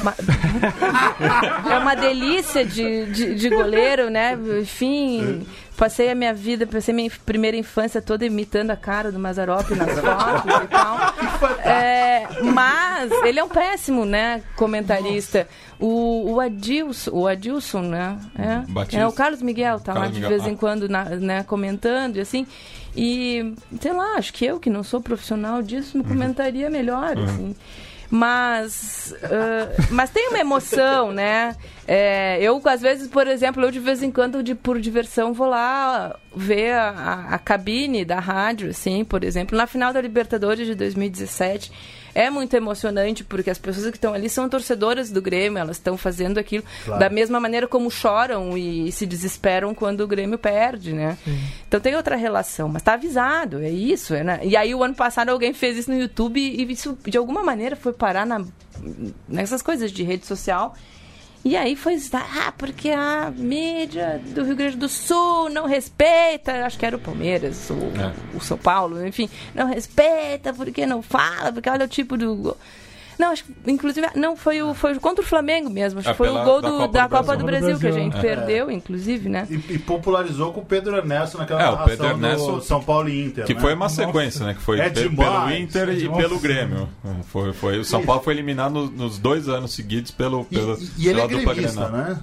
uma- 0.00 0.14
é 1.70 1.78
uma 1.78 1.94
delícia 1.94 2.64
de, 2.64 3.04
de, 3.12 3.34
de 3.34 3.50
goleiro, 3.50 4.08
né? 4.08 4.38
Enfim, 4.62 5.46
passei 5.76 6.10
a 6.10 6.14
minha 6.14 6.32
vida, 6.32 6.66
passei 6.66 6.94
minha 6.94 7.10
primeira 7.26 7.58
infância 7.58 8.00
toda 8.00 8.24
imitando 8.24 8.70
a 8.70 8.76
cara 8.76 9.12
do 9.12 9.18
Mazarop 9.18 9.68
nas 9.74 9.92
fotos 10.00 10.62
e 10.64 10.66
tal. 10.68 11.60
É, 11.62 12.26
mas 12.54 13.12
ele 13.24 13.38
é 13.38 13.44
um 13.44 13.50
péssimo, 13.50 14.06
né, 14.06 14.42
comentarista. 14.56 15.46
O, 15.78 16.32
o 16.34 16.40
Adilson, 16.40 17.10
o 17.12 17.26
Adilson, 17.26 17.82
né? 17.82 18.18
É, 18.38 18.58
Batista. 18.72 18.98
é 19.00 19.06
o 19.06 19.12
Carlos 19.12 19.42
Miguel, 19.42 19.78
tá 19.78 19.92
lá 19.92 20.00
Carlos 20.00 20.16
de 20.16 20.22
Miguel, 20.22 20.38
vez 20.38 20.50
em 20.50 20.54
ah. 20.54 20.58
quando, 20.58 20.88
na- 20.88 21.04
né, 21.04 21.42
comentando 21.42 22.16
e 22.16 22.20
assim. 22.20 22.46
E, 22.96 23.54
sei 23.80 23.92
lá, 23.92 24.14
acho 24.16 24.32
que 24.32 24.46
eu, 24.46 24.58
que 24.58 24.70
não 24.70 24.82
sou 24.82 25.02
profissional 25.02 25.60
disso, 25.60 25.98
me 25.98 26.04
comentaria 26.04 26.70
melhor, 26.70 27.18
assim. 27.18 27.54
Mas, 28.10 29.14
ah, 29.24 29.68
mas 29.90 30.10
tem 30.10 30.28
uma 30.28 30.38
emoção, 30.38 31.10
né? 31.12 31.54
É, 31.86 32.38
eu, 32.40 32.60
às 32.64 32.80
vezes, 32.80 33.06
por 33.08 33.26
exemplo, 33.26 33.62
eu 33.64 33.70
de 33.70 33.78
vez 33.80 34.02
em 34.02 34.10
quando, 34.10 34.42
de, 34.42 34.54
por 34.54 34.80
diversão, 34.80 35.32
vou 35.34 35.46
lá 35.48 36.16
ver 36.34 36.72
a, 36.72 36.88
a- 36.90 37.34
a 37.34 37.38
cabine 37.38 38.04
da 38.04 38.18
rádio, 38.18 38.70
assim, 38.70 39.04
por 39.04 39.22
exemplo. 39.22 39.56
Na 39.56 39.66
final 39.66 39.92
da 39.92 40.00
Libertadores 40.00 40.66
de 40.66 40.74
2017, 40.74 41.70
é 42.16 42.30
muito 42.30 42.54
emocionante, 42.54 43.22
porque 43.22 43.50
as 43.50 43.58
pessoas 43.58 43.90
que 43.90 43.98
estão 43.98 44.14
ali 44.14 44.30
são 44.30 44.48
torcedoras 44.48 45.10
do 45.10 45.20
Grêmio, 45.20 45.58
elas 45.58 45.76
estão 45.76 45.98
fazendo 45.98 46.38
aquilo 46.38 46.64
Claro. 46.84 46.98
da 46.98 47.10
mesma 47.10 47.38
maneira 47.38 47.68
como 47.68 47.90
choram 47.90 48.56
e 48.56 48.90
se 48.90 49.04
desesperam 49.04 49.74
quando 49.74 50.00
o 50.00 50.06
Grêmio 50.06 50.38
perde, 50.38 50.94
né? 50.94 51.18
Então 51.68 51.78
tem 51.78 51.94
outra 51.94 52.16
relação, 52.16 52.68
mas 52.68 52.82
tá 52.82 52.94
avisado, 52.94 53.62
é 53.62 53.68
isso, 53.70 54.14
é, 54.14 54.24
né? 54.24 54.40
E 54.42 54.56
aí 54.56 54.74
o 54.74 54.82
ano 54.82 54.94
passado 54.94 55.28
alguém 55.28 55.52
fez 55.52 55.76
isso 55.76 55.90
no 55.90 55.98
YouTube 55.98 56.40
e 56.40 56.62
isso 56.72 56.96
de 57.06 57.18
alguma 57.18 57.42
maneira 57.42 57.76
foi 57.76 57.92
parar 57.92 58.24
na, 58.24 58.42
nessas 59.28 59.60
coisas 59.60 59.92
de 59.92 60.02
rede 60.02 60.24
social. 60.26 60.74
E 61.46 61.56
aí 61.56 61.76
foi, 61.76 61.96
ah, 62.12 62.52
porque 62.58 62.90
a 62.90 63.30
mídia 63.30 64.20
do 64.34 64.42
Rio 64.42 64.56
Grande 64.56 64.76
do 64.76 64.88
Sul 64.88 65.48
não 65.48 65.64
respeita, 65.64 66.66
acho 66.66 66.76
que 66.76 66.84
era 66.84 66.96
o 66.96 66.98
Palmeiras, 66.98 67.70
o, 67.70 67.74
É. 67.74 68.36
o 68.36 68.40
São 68.40 68.58
Paulo, 68.58 69.06
enfim, 69.06 69.30
não 69.54 69.68
respeita, 69.68 70.52
porque 70.52 70.84
não 70.84 71.02
fala, 71.02 71.52
porque 71.52 71.70
olha 71.70 71.84
o 71.84 71.88
tipo 71.88 72.16
do. 72.16 72.56
Não, 73.18 73.30
acho 73.32 73.44
que, 73.44 73.52
inclusive, 73.70 74.06
não, 74.14 74.36
foi, 74.36 74.62
o, 74.62 74.74
foi 74.74 74.94
contra 74.98 75.24
o 75.24 75.26
Flamengo 75.26 75.70
mesmo. 75.70 76.00
Acho 76.00 76.08
É 76.10 76.12
que 76.12 76.18
foi 76.18 76.28
o 76.28 76.44
gol 76.44 76.60
da 76.60 76.68
do- 76.68 76.76
Copa 76.78 76.92
da 76.92 77.06
do 77.06 77.10
Copa 77.10 77.22
Brasil. 77.22 77.38
do 77.38 77.46
Brasil, 77.46 77.78
que 77.78 77.86
a 77.86 77.90
gente 77.92 78.16
É. 78.16 78.20
perdeu, 78.20 78.70
inclusive, 78.70 79.28
né? 79.28 79.46
E, 79.50 79.54
e 79.74 79.78
popularizou 79.78 80.52
com 80.52 80.60
o 80.60 80.64
Pedro 80.64 80.96
Ernesto 80.96 81.38
naquela 81.38 81.62
É, 81.62 81.68
o 81.70 81.84
Pedro 81.84 82.06
Ernesto- 82.06 82.52
do 82.52 82.62
São 82.62 82.82
Paulo 82.82 83.08
e 83.08 83.24
Inter. 83.24 83.44
Que 83.46 83.54
né? 83.54 83.60
foi 83.60 83.74
uma 83.74 83.88
sequência, 83.88 84.44
né? 84.44 84.54
Que 84.54 84.60
foi 84.62 84.80
É 84.80 84.88
demais, 84.90 85.16
pelo 85.16 85.56
Inter 85.56 85.88
é 85.88 85.92
e 85.94 86.08
pelo 86.08 86.38
Grêmio. 86.38 86.88
Foi, 87.28 87.52
foi, 87.52 87.78
o 87.78 87.84
São 87.84 88.04
Paulo 88.04 88.22
foi 88.22 88.34
eliminado 88.34 88.72
no- 88.72 88.90
nos 88.90 89.18
dois 89.18 89.48
anos 89.48 89.72
seguidos 89.72 90.10
pelo, 90.10 90.46
E, 90.50 90.54
pela, 90.56 90.74
e- 90.78 90.90
e 90.98 91.08
ele 91.08 91.20
é 91.20 91.26
gremista, 91.26 91.88
né? 91.88 92.18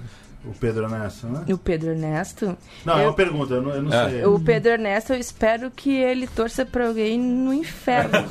O 0.46 0.52
Pedro 0.52 0.84
Ernesto, 0.84 1.26
né? 1.26 1.42
E 1.46 1.54
o 1.54 1.58
Pedro 1.58 1.90
Ernesto. 1.90 2.56
Não, 2.84 2.98
é 2.98 3.04
eu- 3.04 3.08
uma 3.08 3.14
pergunta, 3.14 3.54
eu 3.54 3.62
não, 3.62 3.70
eu 3.72 3.82
não 3.82 3.92
É. 3.92 4.10
sei. 4.10 4.24
O 4.26 4.38
Pedro 4.38 4.72
Ernesto, 4.72 5.14
eu 5.14 5.18
espero 5.18 5.70
que 5.70 5.90
ele 5.96 6.26
torça 6.26 6.66
pra 6.66 6.86
alguém 6.86 7.18
no 7.18 7.52
inferno. 7.54 8.12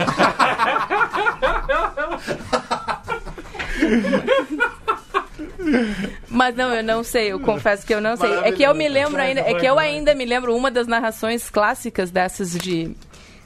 Mas 6.30 6.56
não, 6.56 6.73
eu 6.73 6.84
não 6.84 7.03
sei, 7.03 7.31
eu 7.31 7.40
confesso 7.40 7.85
que 7.85 7.94
eu 7.94 8.02
não 8.02 8.18
sei. 8.18 8.31
É 8.40 8.52
que 8.52 8.64
eu 8.64 8.73
me 8.73 8.88
lembro 8.88 9.22
ainda, 9.22 9.41
é 9.41 9.53
que 9.53 9.65
eu 9.65 9.77
ainda 9.80 10.14
me 10.15 10.26
lembro 10.26 10.56
uma 10.56 10.72
das 10.72 10.88
narrações 10.88 11.49
clássicas 11.49 12.11
dessas 12.11 12.57
de 12.57 12.95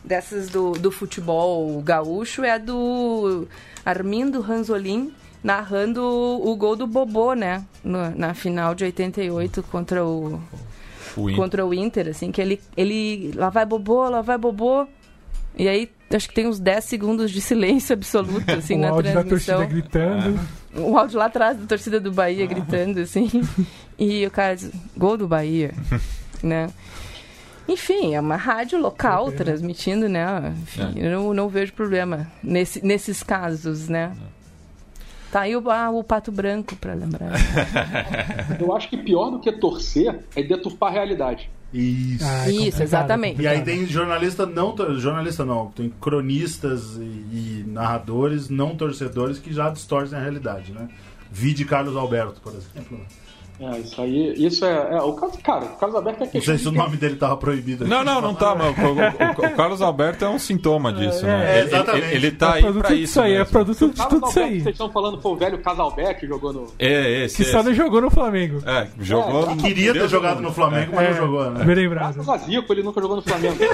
dessas 0.03 0.48
do, 0.49 0.72
do 0.72 0.89
futebol 0.89 1.81
gaúcho 1.81 2.41
é 2.44 2.52
a 2.52 2.57
do 2.57 3.45
Armindo 3.85 4.39
Ranzolin 4.39 5.11
narrando 5.44 6.02
o 6.04 6.56
gol 6.56 6.76
do 6.76 6.88
Bobô, 6.88 7.34
né? 7.34 7.64
No- 7.84 8.10
na 8.16 8.34
final 8.34 8.74
de 8.76 8.84
88 8.84 9.64
contra 9.64 10.04
o 10.06 10.42
O 11.16 11.30
Inter. 11.30 11.36
contra 11.36 11.66
o 11.66 11.74
Inter, 11.74 12.08
assim, 12.10 12.32
que 12.32 12.42
ele, 12.42 12.62
ele 12.76 13.32
lá 13.36 13.50
vai 13.50 13.66
bobô, 13.66 14.10
lá 14.10 14.22
vai 14.22 14.38
bobô. 14.38 14.88
E 15.58 15.68
aí, 15.68 15.90
acho 16.14 16.28
que 16.30 16.36
tem 16.36 16.46
uns 16.48 16.60
10 16.60 16.84
segundos 16.84 17.32
de 17.32 17.42
silêncio 17.42 17.94
absoluto, 17.94 18.50
assim, 18.54 18.76
o 18.76 18.80
na 18.80 18.90
áudio 18.90 19.14
da 19.14 19.24
transmissão. 19.24 19.58
torcida 19.60 19.82
gritando. 19.82 20.40
O 20.76 20.98
áudio 20.98 21.18
lá 21.18 21.26
atrás 21.26 21.58
da 21.58 21.66
torcida 21.66 22.00
do 22.00 22.12
Bahia 22.12 22.46
gritando, 22.46 23.00
assim. 23.00 23.30
E 24.00 24.28
o 24.28 24.30
cara 24.30 24.56
diz, 24.56 24.70
gol 24.96 25.18
do 25.18 25.28
Bahia, 25.28 25.74
né? 26.44 26.70
Enfim, 27.68 28.14
é 28.14 28.20
uma 28.20 28.36
rádio 28.36 28.80
local 28.80 29.28
Entendo. 29.30 29.38
transmitindo, 29.38 30.08
né? 30.08 30.54
Enfim, 30.62 30.94
É. 31.02 31.08
eu 31.08 31.12
não, 31.12 31.34
não 31.34 31.50
vejo 31.50 31.74
problema 31.74 32.28
nesse, 32.44 32.86
nesses 32.86 33.24
casos, 33.24 33.90
né? 33.90 34.12
Tá 35.32 35.41
aí 35.41 35.56
o, 35.56 35.70
ah, 35.70 35.90
o 35.90 36.04
Pato 36.04 36.32
Branco, 36.32 36.76
pra 36.76 36.94
lembrar. 36.94 37.32
Eu 38.60 38.76
acho 38.76 38.90
que 38.90 38.98
pior 38.98 39.30
do 39.30 39.40
que 39.40 39.52
torcer 39.52 40.20
é 40.36 40.44
deturpar 40.44 40.90
a 40.90 40.94
realidade. 40.94 41.49
Isso. 41.74 42.24
Ah, 42.26 42.45
é 42.45 42.52
Isso, 42.52 42.56
complicado, 42.56 42.82
exatamente. 42.82 43.41
E 43.41 43.48
aí 43.48 43.62
tem 43.62 43.86
jornalista 43.86 44.45
não 44.45 44.76
jornalista 44.98 45.44
não, 45.44 45.68
tem 45.68 45.90
cronistas 46.02 46.95
e, 46.95 47.02
e 47.02 47.66
narradores 47.68 48.49
não 48.49 48.76
torcedores 48.76 49.38
que 49.38 49.52
já 49.54 49.70
distorcem 49.70 50.18
a 50.18 50.22
realidade, 50.22 50.72
né? 50.72 50.88
Vi 51.30 51.54
de 51.54 51.66
Carlos 51.66 51.98
Alberto, 51.98 52.40
por 52.41 52.54
exemplo. 52.54 53.02
É, 53.60 53.80
isso 53.80 54.00
aí, 54.00 54.34
isso 54.38 54.64
é, 54.66 54.98
é 54.98 55.02
o 55.02 55.14
caso, 55.14 55.36
cara, 55.40 55.66
o 55.66 55.78
caso 55.78 55.98
aberto 55.98 56.22
é 56.24 56.30
Não 56.32 56.42
sei 56.42 56.58
se 56.60 56.68
o 56.68 56.72
nome 56.72 56.96
dele 56.96 57.16
tava 57.16 57.36
proibido. 57.38 57.86
aqui 57.86 57.92
Não, 57.92 58.04
não, 58.04 58.22
não 58.22 58.36
tá, 58.36 58.54
mas 58.54 58.78
o, 58.78 58.82
o- 58.82 59.48
o- 59.48 59.56
Carlos 59.56 59.82
Alberto 59.82 60.24
é 60.26 60.30
um 60.30 60.38
sintoma 60.38 60.94
disso, 60.94 61.26
né? 61.26 61.56
é, 61.56 61.58
Ele- 61.62 61.68
exatamente. 61.68 62.06
Ele, 62.06 62.16
ele 62.28 62.32
tá 62.32 62.50
é 62.50 62.54
aí 62.54 62.62
produto 62.62 62.86
pra 62.86 62.94
isso 62.96 63.20
aí, 63.20 63.34
é 63.34 63.44
produto 63.46 63.90
de 63.90 63.96
Carlos 63.96 64.14
tudo 64.14 64.28
isso 64.30 64.40
Alberto, 64.40 64.54
aí. 64.56 64.62
vocês 64.62 64.74
estão 64.76 64.92
falando 64.92 65.20
foi 65.20 65.32
o 65.32 65.36
velho 65.36 65.58
Casalbeck 65.58 66.20
que 66.20 66.28
jogou 66.28 66.54
no. 66.54 66.68
É, 66.78 67.24
esse, 67.26 67.38
Que 67.38 67.46
só 67.46 67.58
esse. 67.62 67.68
não 67.70 67.74
jogou 67.74 68.00
no 68.00 68.12
Flamengo. 68.12 68.62
É, 68.64 68.88
jogou... 69.00 69.44
É, 69.44 69.56
no- 69.56 69.58
Queria 69.58 69.92
ter 69.94 70.08
jogado 70.08 70.36
do 70.38 70.44
no. 70.44 70.54
Flamengo, 70.54 70.92
mas 70.96 71.06
É, 71.06 71.10
não 71.10 71.18
jogou, 71.18 71.50
né? 71.50 71.66
bem 71.66 71.76
lembrado. 71.76 72.22
Zico, 72.46 72.74
ele 72.74 72.84
nunca 72.84 73.02
jogou 73.02 73.16
no 73.16 73.24
Flamengo. 73.24 73.56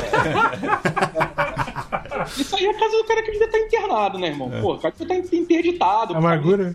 Isso 2.37 2.55
aí 2.55 2.65
é 2.65 2.73
caso 2.73 2.95
do 2.97 3.03
cara 3.03 3.21
que 3.21 3.31
devia 3.31 3.47
estar 3.47 3.59
internado, 3.59 4.17
né, 4.17 4.27
irmão? 4.27 4.49
Pô, 4.61 4.75
o 4.75 4.79
cara 4.79 4.93
devia 4.97 5.17
estar 5.19 5.35
interditado. 5.35 6.15
Amargura. 6.15 6.73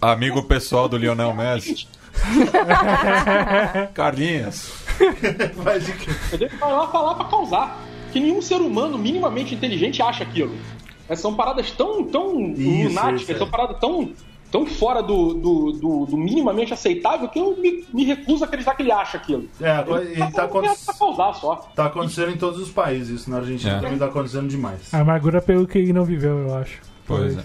Amigo 0.00 0.42
pessoal 0.42 0.88
do 0.88 0.96
Lionel 0.98 1.32
Messi. 1.34 1.86
Carlinhos. 3.94 4.72
Mas 5.64 5.86
de 5.86 5.92
que- 5.92 6.10
Ele 6.34 6.48
vai 6.48 6.72
lá 6.72 6.86
falar 6.88 7.14
pra 7.14 7.24
causar. 7.26 7.78
Que 8.12 8.20
nenhum 8.20 8.42
ser 8.42 8.56
humano 8.60 8.98
minimamente 8.98 9.54
inteligente 9.54 10.02
acha 10.02 10.22
aquilo. 10.22 10.54
São 11.16 11.34
paradas 11.34 11.70
tão, 11.70 12.04
tão 12.04 12.52
Isso, 12.52 12.88
lunáticas, 12.88 13.22
isso, 13.22 13.32
é. 13.32 13.38
são 13.38 13.48
paradas 13.48 13.78
tão, 13.80 14.10
tão 14.50 14.66
fora 14.66 15.02
do, 15.02 15.34
do, 15.34 15.72
do- 15.72 16.06
do 16.06 16.16
minimamente 16.16 16.72
aceitável 16.72 17.28
que 17.28 17.38
eu 17.38 17.56
me, 17.58 17.84
me 17.92 18.04
recuso 18.04 18.44
a 18.44 18.46
acreditar 18.46 18.74
que 18.74 18.82
ele 18.82 18.92
acha 18.92 19.16
aquilo. 19.16 19.48
É, 19.60 19.70
agora- 19.70 20.04
Ele 20.04 20.30
tá 20.30 20.44
aconte- 20.44 20.66
merda 20.68 20.80
pra 20.86 20.94
causar 20.94 21.34
só. 21.34 21.56
tá 21.74 21.86
acontecendo 21.86 22.30
em 22.32 22.36
todos 22.36 22.60
os 22.60 22.70
países, 22.70 23.20
isso 23.22 23.30
na 23.30 23.38
Argentina 23.38 23.76
É. 23.76 23.80
também 23.80 23.98
tá 23.98 24.06
acontecendo 24.06 24.48
demais. 24.48 24.92
A 24.92 25.00
amargura 25.00 25.40
pelo 25.40 25.66
que 25.66 25.78
ele 25.78 25.92
não 25.92 26.04
viveu, 26.04 26.38
eu 26.48 26.54
acho. 26.56 26.80
Pois 27.06 27.36
é. 27.36 27.42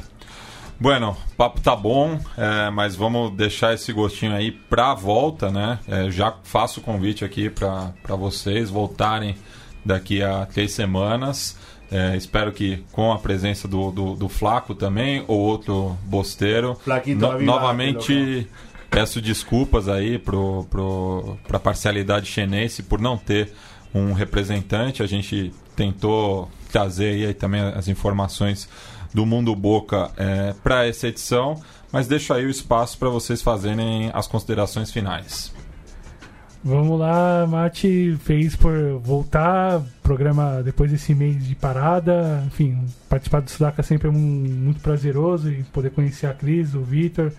Bueno, 0.80 1.18
o 1.32 1.36
papo 1.36 1.60
tá 1.60 1.76
bom, 1.76 2.20
é, 2.38 2.70
mas 2.70 2.96
vamos 2.96 3.32
deixar 3.36 3.74
esse 3.74 3.92
gostinho 3.92 4.34
aí 4.36 4.52
pra 4.52 4.94
volta, 4.94 5.50
né? 5.50 5.80
É, 5.88 6.12
já 6.12 6.34
faço 6.44 6.80
o 6.80 6.84
convite 6.84 7.26
aqui 7.26 7.50
pra 7.50 7.94
pra 8.04 8.16
vocês 8.16 8.70
voltarem 8.70 9.36
daqui 9.84 10.22
a 10.22 10.46
três 10.46 10.72
semanas. 10.74 11.58
É, 11.90 12.16
espero 12.16 12.52
que 12.52 12.84
com 12.92 13.12
a 13.12 13.18
presença 13.18 13.68
do, 13.68 13.90
do, 13.92 14.14
do 14.16 14.30
Flaco 14.30 14.76
também, 14.76 15.24
ou 15.28 15.40
outro 15.40 15.98
bosteiro. 16.04 16.78
No- 17.16 17.28
novamente 17.46 18.48
peço 18.90 19.20
desculpas 19.22 19.88
aí 19.90 20.20
pro, 20.20 20.66
pro, 20.70 21.38
pra 21.48 21.60
parcialidade 21.60 22.28
chinense 22.28 22.84
por 22.84 23.00
não 23.00 23.18
ter 23.18 23.52
um 23.96 24.14
representante. 24.14 25.02
A 25.02 25.08
gente 25.08 25.52
tentou 25.76 26.52
trazer 26.72 27.26
aí 27.28 27.34
também 27.34 27.62
as 27.62 27.88
informações 27.88 28.68
do 29.14 29.26
Mundo 29.26 29.56
Boca 29.56 30.12
para 30.64 30.86
essa 30.86 31.08
edição, 31.08 31.62
mas 31.92 32.08
deixo 32.08 32.34
aí 32.34 32.46
o 32.46 32.50
espaço 32.50 32.98
para 32.98 33.10
vocês 33.10 33.42
fazerem 33.42 34.12
as 34.14 34.28
considerações 34.28 34.92
finais. 34.92 35.54
Vamos 36.64 37.00
lá, 37.00 37.48
Mati, 37.48 38.18
fez 38.20 38.56
por 38.56 39.00
voltar, 39.00 39.82
programa 40.04 40.62
depois 40.62 40.92
desse 40.92 41.16
mês 41.16 41.48
de 41.48 41.56
parada. 41.56 42.44
Enfim, 42.48 42.84
participar 43.08 43.42
do 43.42 43.50
Sudaca 43.50 43.82
sempre 43.84 44.10
é 44.10 44.12
um, 44.12 44.14
muito 44.14 44.82
prazeroso 44.82 45.50
e 45.50 45.64
poder 45.64 45.92
conhecer 45.92 46.28
a 46.28 46.34
Cris, 46.34 46.74
o 46.74 46.82
Vitor, 46.82 47.32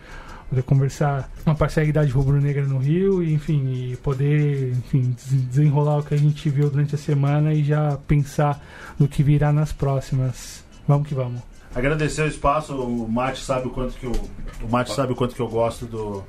poder 0.48 0.62
conversar 0.62 1.28
com 1.44 1.50
a 1.50 1.54
parcialidade 1.54 2.10
rubro-negra 2.10 2.64
no 2.64 2.78
Rio 2.78 3.22
e, 3.22 3.34
enfim, 3.34 3.90
e 3.90 3.96
poder 3.96 4.70
enfim, 4.70 5.14
desenrolar 5.50 5.98
o 5.98 6.02
que 6.02 6.14
a 6.14 6.18
gente 6.18 6.48
viu 6.48 6.70
durante 6.70 6.94
a 6.94 6.98
semana 6.98 7.52
e 7.52 7.62
já 7.62 7.98
pensar 8.06 8.64
no 8.98 9.06
que 9.06 9.22
virá 9.22 9.52
nas 9.52 9.72
próximas. 9.72 10.64
Vamos 10.86 11.06
que 11.06 11.14
vamos. 11.14 11.42
Agradecer 11.78 12.22
o 12.22 12.28
espaço, 12.28 12.74
o 12.74 13.08
Mate 13.08 13.44
sabe 13.44 13.68
o 13.68 13.70
quanto 13.70 13.94
que 13.94 14.06
eu, 14.06 14.12
o 14.62 14.68
Mate 14.68 14.92
sabe 14.92 15.12
o 15.12 15.16
quanto 15.16 15.34
que 15.34 15.40
eu 15.40 15.48
gosto 15.48 15.86
do 15.86 16.24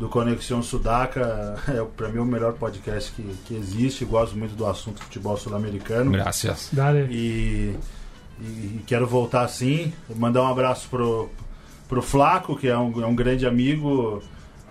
do 0.00 0.08
Conexão 0.08 0.62
Sudaca. 0.62 1.56
É, 1.70 1.84
para 1.84 2.08
mim, 2.08 2.18
o 2.18 2.24
melhor 2.24 2.54
podcast 2.54 3.12
que, 3.12 3.22
que 3.44 3.54
existe. 3.54 4.04
Gosto 4.04 4.36
muito 4.36 4.56
do 4.56 4.66
assunto 4.66 5.02
futebol 5.02 5.36
sul-americano. 5.36 6.10
Graças. 6.10 6.70
E, 7.10 7.76
e, 8.40 8.80
quero 8.86 9.06
voltar 9.06 9.42
assim. 9.42 9.92
Mandar 10.16 10.42
um 10.42 10.48
abraço 10.48 10.88
pro, 10.88 11.28
pro 11.86 12.02
Flaco, 12.02 12.56
que 12.56 12.66
é 12.66 12.76
um, 12.76 13.02
é 13.02 13.06
um 13.06 13.14
grande 13.14 13.46
amigo. 13.46 14.22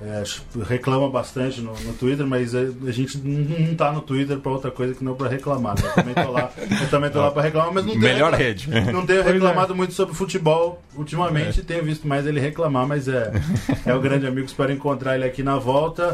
É, 0.02 0.24
reclama 0.64 1.10
bastante 1.10 1.60
no, 1.60 1.74
no, 1.74 1.94
Twitter, 1.94 2.26
mas 2.26 2.56
a, 2.56 2.60
a 2.60 2.92
gente 2.92 3.18
não 3.18 3.76
tá 3.76 3.92
no 3.92 4.00
Twitter 4.00 4.38
para 4.38 4.50
outra 4.50 4.72
coisa 4.72 4.94
que 4.94 5.04
não 5.04 5.14
para 5.14 5.28
reclamar. 5.28 5.76
Né? 5.76 5.90
Eu 5.90 5.94
também 5.94 6.14
tô 6.14 6.32
lá, 6.32 6.52
eu 6.58 6.90
também 6.90 7.10
tô 7.10 7.20
lá 7.20 7.32
para 7.32 7.42
reclamar, 7.42 7.74
mas 7.74 7.86
não 7.86 7.92
tenho 7.92 8.04
Melhor 8.04 8.34
rede. 8.34 8.70
Não 8.94 9.06
tenho 9.06 9.20
é. 9.20 9.24
reclamado 9.24 9.76
muito 9.76 9.94
sobre 9.94 10.16
futebol 10.16 10.82
ultimamente, 10.96 11.60
é. 11.60 11.64
tenho 11.64 11.84
visto 11.84 12.08
mais 12.08 12.26
ele 12.26 12.40
reclamar, 12.40 12.88
mas 12.88 13.10
é, 13.10 13.32
é 13.86 13.94
o 13.94 14.00
grande 14.00 14.26
amigo, 14.26 14.48
espero 14.48 14.72
encontrar 14.72 15.16
ele 15.16 15.26
aqui 15.26 15.44
na 15.44 15.58
volta. 15.58 16.14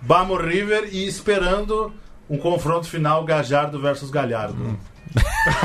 Bamo 0.00 0.36
River 0.36 0.88
e 0.90 1.06
esperando 1.06 1.92
um 2.30 2.38
confronto 2.38 2.86
final 2.86 3.24
Gajardo 3.24 3.78
versus 3.78 4.10
Galhardo. 4.10 4.62
Hum. 4.62 4.76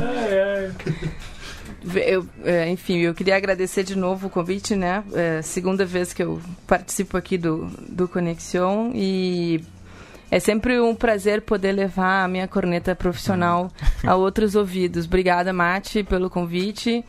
ai, 0.00 0.40
ai. 0.40 0.72
Eu, 1.94 2.26
é, 2.44 2.70
enfim, 2.70 2.98
eu 2.98 3.14
queria 3.14 3.36
agradecer 3.36 3.82
de 3.82 3.96
novo 3.96 4.28
o 4.28 4.30
convite, 4.30 4.74
né? 4.74 5.04
É, 5.12 5.42
segunda 5.42 5.84
vez 5.84 6.12
que 6.12 6.22
eu 6.22 6.40
participo 6.66 7.16
aqui 7.16 7.36
do, 7.36 7.66
do 7.88 8.08
Conexião 8.08 8.90
e 8.94 9.62
é 10.30 10.40
sempre 10.40 10.80
um 10.80 10.94
prazer 10.94 11.42
poder 11.42 11.72
levar 11.72 12.24
a 12.24 12.28
minha 12.28 12.48
corneta 12.48 12.94
profissional 12.94 13.70
a 14.06 14.16
outros 14.16 14.54
ouvidos. 14.54 15.06
Obrigada, 15.06 15.52
Mate, 15.52 16.02
pelo 16.02 16.30
convite. 16.30 17.04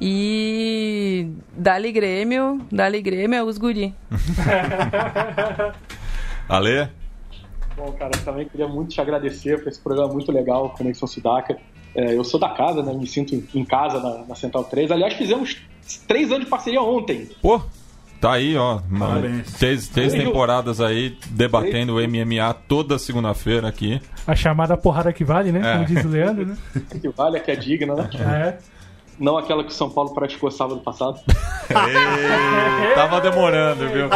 E 0.00 1.28
dali 1.52 1.90
Grêmio, 1.90 2.60
dali 2.70 3.02
Grêmio 3.02 3.36
é 3.36 3.42
os 3.42 3.58
guri. 3.58 3.92
Ale? 6.48 6.88
Bom, 7.76 7.92
cara, 7.92 8.12
eu 8.16 8.24
também 8.24 8.46
queria 8.46 8.68
muito 8.68 8.90
te 8.90 9.00
agradecer 9.00 9.58
por 9.58 9.68
esse 9.68 9.80
programa 9.80 10.12
muito 10.12 10.30
legal, 10.30 10.70
Conexão 10.70 11.08
Sudaca. 11.08 11.58
É, 11.98 12.16
eu 12.16 12.22
sou 12.22 12.38
da 12.38 12.50
casa, 12.50 12.80
né? 12.80 12.92
Me 12.92 13.08
sinto 13.08 13.34
em 13.52 13.64
casa 13.64 13.98
na, 13.98 14.24
na, 14.24 14.34
Central 14.36 14.62
3. 14.62 14.92
Aliás, 14.92 15.14
fizemos 15.14 15.56
três 16.06 16.30
anos 16.30 16.44
de 16.44 16.50
parceria 16.50 16.80
ontem. 16.80 17.28
Pô, 17.42 17.60
tá 18.20 18.34
aí, 18.34 18.56
ó. 18.56 18.80
Três, 19.58 19.88
três 19.88 20.12
temporadas 20.12 20.80
aí 20.80 21.18
debatendo 21.30 21.96
o 21.96 22.08
MMA 22.08 22.54
toda 22.68 23.00
segunda-feira 23.00 23.66
aqui. 23.66 24.00
A 24.24 24.36
chamada 24.36 24.76
porrada 24.76 25.12
que 25.12 25.24
vale, 25.24 25.50
né? 25.50 25.60
É. 25.60 25.72
Como 25.72 25.86
diz 25.86 26.04
o 26.04 26.08
Leandro, 26.08 26.46
né? 26.46 26.56
que 27.02 27.08
vale, 27.08 27.40
que 27.40 27.50
é 27.50 27.56
digna, 27.56 27.96
né? 27.96 28.10
É. 28.14 28.58
Não 29.18 29.36
aquela 29.36 29.64
que 29.64 29.70
o 29.70 29.74
São 29.74 29.90
Paulo 29.90 30.14
praticou 30.14 30.48
sábado 30.52 30.78
passado. 30.78 31.18
Ei, 31.26 32.94
tava 32.94 33.20
demorando, 33.20 33.88
viu? 33.88 34.08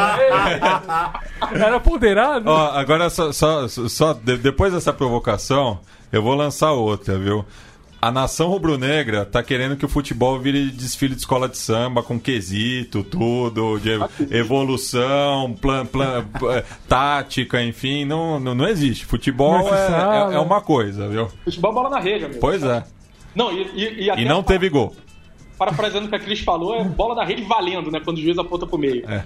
Era 1.52 1.80
ponderado. 1.80 2.48
Ó, 2.48 2.70
agora, 2.70 3.10
só, 3.10 3.32
só, 3.32 3.66
só 3.66 4.14
depois 4.14 4.72
dessa 4.72 4.92
provocação, 4.92 5.80
eu 6.12 6.22
vou 6.22 6.36
lançar 6.36 6.70
outra, 6.70 7.18
viu? 7.18 7.44
A 8.02 8.10
nação 8.10 8.48
rubro-negra 8.48 9.24
tá 9.24 9.44
querendo 9.44 9.76
que 9.76 9.84
o 9.84 9.88
futebol 9.88 10.36
vire 10.36 10.72
desfile 10.72 11.14
de 11.14 11.20
escola 11.20 11.48
de 11.48 11.56
samba 11.56 12.02
com 12.02 12.18
quesito, 12.18 13.04
tudo, 13.04 13.78
de 13.78 13.90
evolução, 14.36 15.54
plan, 15.54 15.86
plan, 15.86 16.26
eh, 16.50 16.64
tática, 16.88 17.62
enfim. 17.62 18.04
Não, 18.04 18.40
não, 18.40 18.56
não 18.56 18.66
existe. 18.66 19.06
Futebol 19.06 19.72
é, 19.72 20.32
é, 20.32 20.34
é, 20.34 20.38
uma 20.40 20.60
coisa, 20.60 21.08
viu? 21.08 21.28
Futebol 21.44 21.70
é 21.70 21.74
bola 21.74 21.90
na 21.90 22.00
rede, 22.00 22.24
amigo. 22.24 22.40
Pois 22.40 22.64
é. 22.64 22.82
Não, 23.36 23.52
e, 23.52 23.70
e, 23.72 24.08
e, 24.08 24.10
e 24.10 24.24
não 24.24 24.42
teve 24.42 24.68
gol. 24.68 24.92
Parafraseando 25.56 26.08
o 26.08 26.10
que 26.10 26.16
a 26.16 26.18
Cris 26.18 26.40
falou, 26.40 26.74
é 26.74 26.82
bola 26.82 27.14
na 27.14 27.24
rede 27.24 27.42
valendo, 27.42 27.88
né? 27.88 28.00
Quando 28.00 28.18
o 28.18 28.20
juiz 28.20 28.36
aponta 28.36 28.66
pro 28.66 28.78
meio. 28.78 29.08
É. 29.08 29.24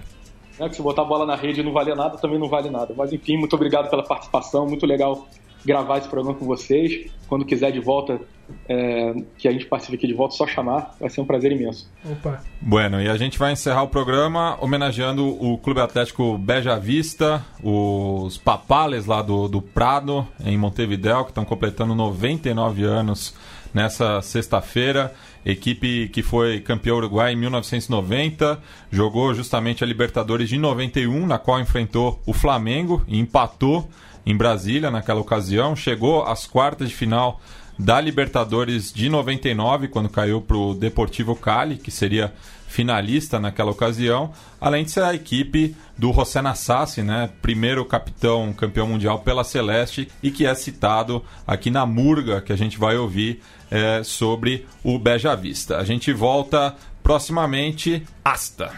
Né, 0.61 0.69
que 0.69 0.77
se 0.77 0.83
botar 0.83 1.01
a 1.01 1.07
bola 1.07 1.25
na 1.25 1.35
rede 1.35 1.63
e 1.63 1.65
não 1.65 1.73
vale 1.73 1.95
nada, 1.95 2.19
também 2.19 2.39
não 2.39 2.49
vale 2.51 2.69
nada. 2.69 2.93
Mas 2.95 3.11
enfim, 3.11 3.39
muito 3.39 3.57
obrigado 3.57 3.89
pela 3.89 4.03
participação, 4.03 4.67
muito 4.67 4.85
legal 4.85 5.27
gravar 5.67 5.99
esse 5.99 6.09
programa 6.09 6.39
com 6.39 6.47
vocês. 6.47 7.11
Quando 7.29 7.45
quiser 7.45 7.73
de 7.73 7.81
volta, 7.81 8.21
é, 8.69 9.15
que 9.37 9.49
a 9.49 9.53
gente 9.53 9.67
participe 9.67 9.97
aqui 9.97 10.07
de 10.07 10.15
volta, 10.15 10.37
só 10.37 10.47
chamar. 10.47 10.95
Vai 11.01 11.11
ser 11.11 11.21
um 11.21 11.25
prazer 11.25 11.51
imenso. 11.51 11.91
Opa. 12.05 12.43
Bueno, 12.61 13.03
e 13.03 13.09
a 13.09 13.17
gente 13.17 13.39
vai 13.39 13.53
encerrar 13.53 13.83
o 13.83 13.89
programa 13.89 14.57
homenageando 14.61 15.27
o 15.27 15.59
Clube 15.59 15.81
Atlético 15.81 16.39
Beja 16.39 16.79
Vista, 16.79 17.45
os 17.63 18.39
Papales 18.39 19.07
lá 19.07 19.21
do, 19.21 19.49
do 19.49 19.61
Prado, 19.61 20.27
em 20.45 20.57
Montevideo, 20.57 21.25
que 21.25 21.31
estão 21.31 21.45
completando 21.45 21.95
99 21.95 22.85
anos 22.85 23.35
nessa 23.75 24.23
sexta-feira. 24.23 25.13
Equipe 25.45 26.09
que 26.09 26.23
foi 26.23 26.61
campeão 26.61 26.97
uruguai 26.97 27.33
em 27.33 27.37
1990, 27.37 28.59
jogou 28.91 29.33
justamente 29.33 29.85
a 29.85 29.87
Libertadores 29.87 30.49
de 30.49 30.59
91, 30.59 31.25
na 31.25 31.39
qual 31.39 31.61
enfrentou 31.61 32.21
o 32.27 32.33
Flamengo 32.33 33.05
e 33.07 33.19
empatou 33.19 33.89
em 34.27 34.37
Brasília 34.37 34.91
naquela 34.91 35.21
ocasião, 35.21 35.77
chegou 35.77 36.25
às 36.25 36.47
quartas 36.47 36.89
de 36.89 36.95
final 36.95 37.41
da 37.79 38.01
Libertadores 38.01 38.93
de 38.93 39.09
99, 39.09 39.89
quando 39.89 40.09
caiu 40.09 40.41
para 40.41 40.57
o 40.57 40.75
Deportivo 40.75 41.37
Cali, 41.37 41.77
que 41.77 41.91
seria 41.91 42.33
finalista 42.67 43.39
naquela 43.39 43.71
ocasião, 43.71 44.33
além 44.61 44.85
de 44.85 44.91
ser 44.91 45.03
a 45.03 45.15
equipe 45.15 45.77
do 45.97 46.13
José 46.13 46.43
Nassassi, 46.43 47.03
né, 47.03 47.31
primeiro 47.41 47.85
capitão 47.85 48.53
campeão 48.53 48.87
mundial 48.87 49.21
pela 49.21 49.45
Celeste 49.45 50.09
e 50.23 50.31
que 50.31 50.45
é 50.45 50.55
citado 50.55 51.25
aqui 51.47 51.71
na 51.71 51.87
Murga, 51.87 52.41
que 52.41 52.53
a 52.53 52.57
gente 52.57 52.79
vai 52.79 52.97
ouvir 52.97 53.41
é, 53.71 54.03
sobre 54.03 54.67
o 54.83 54.99
Beja 54.99 55.35
Vista. 55.35 55.79
A 55.79 55.85
gente 55.85 56.13
volta 56.13 56.75
proximamente. 57.03 58.03
Hasta! 58.25 58.73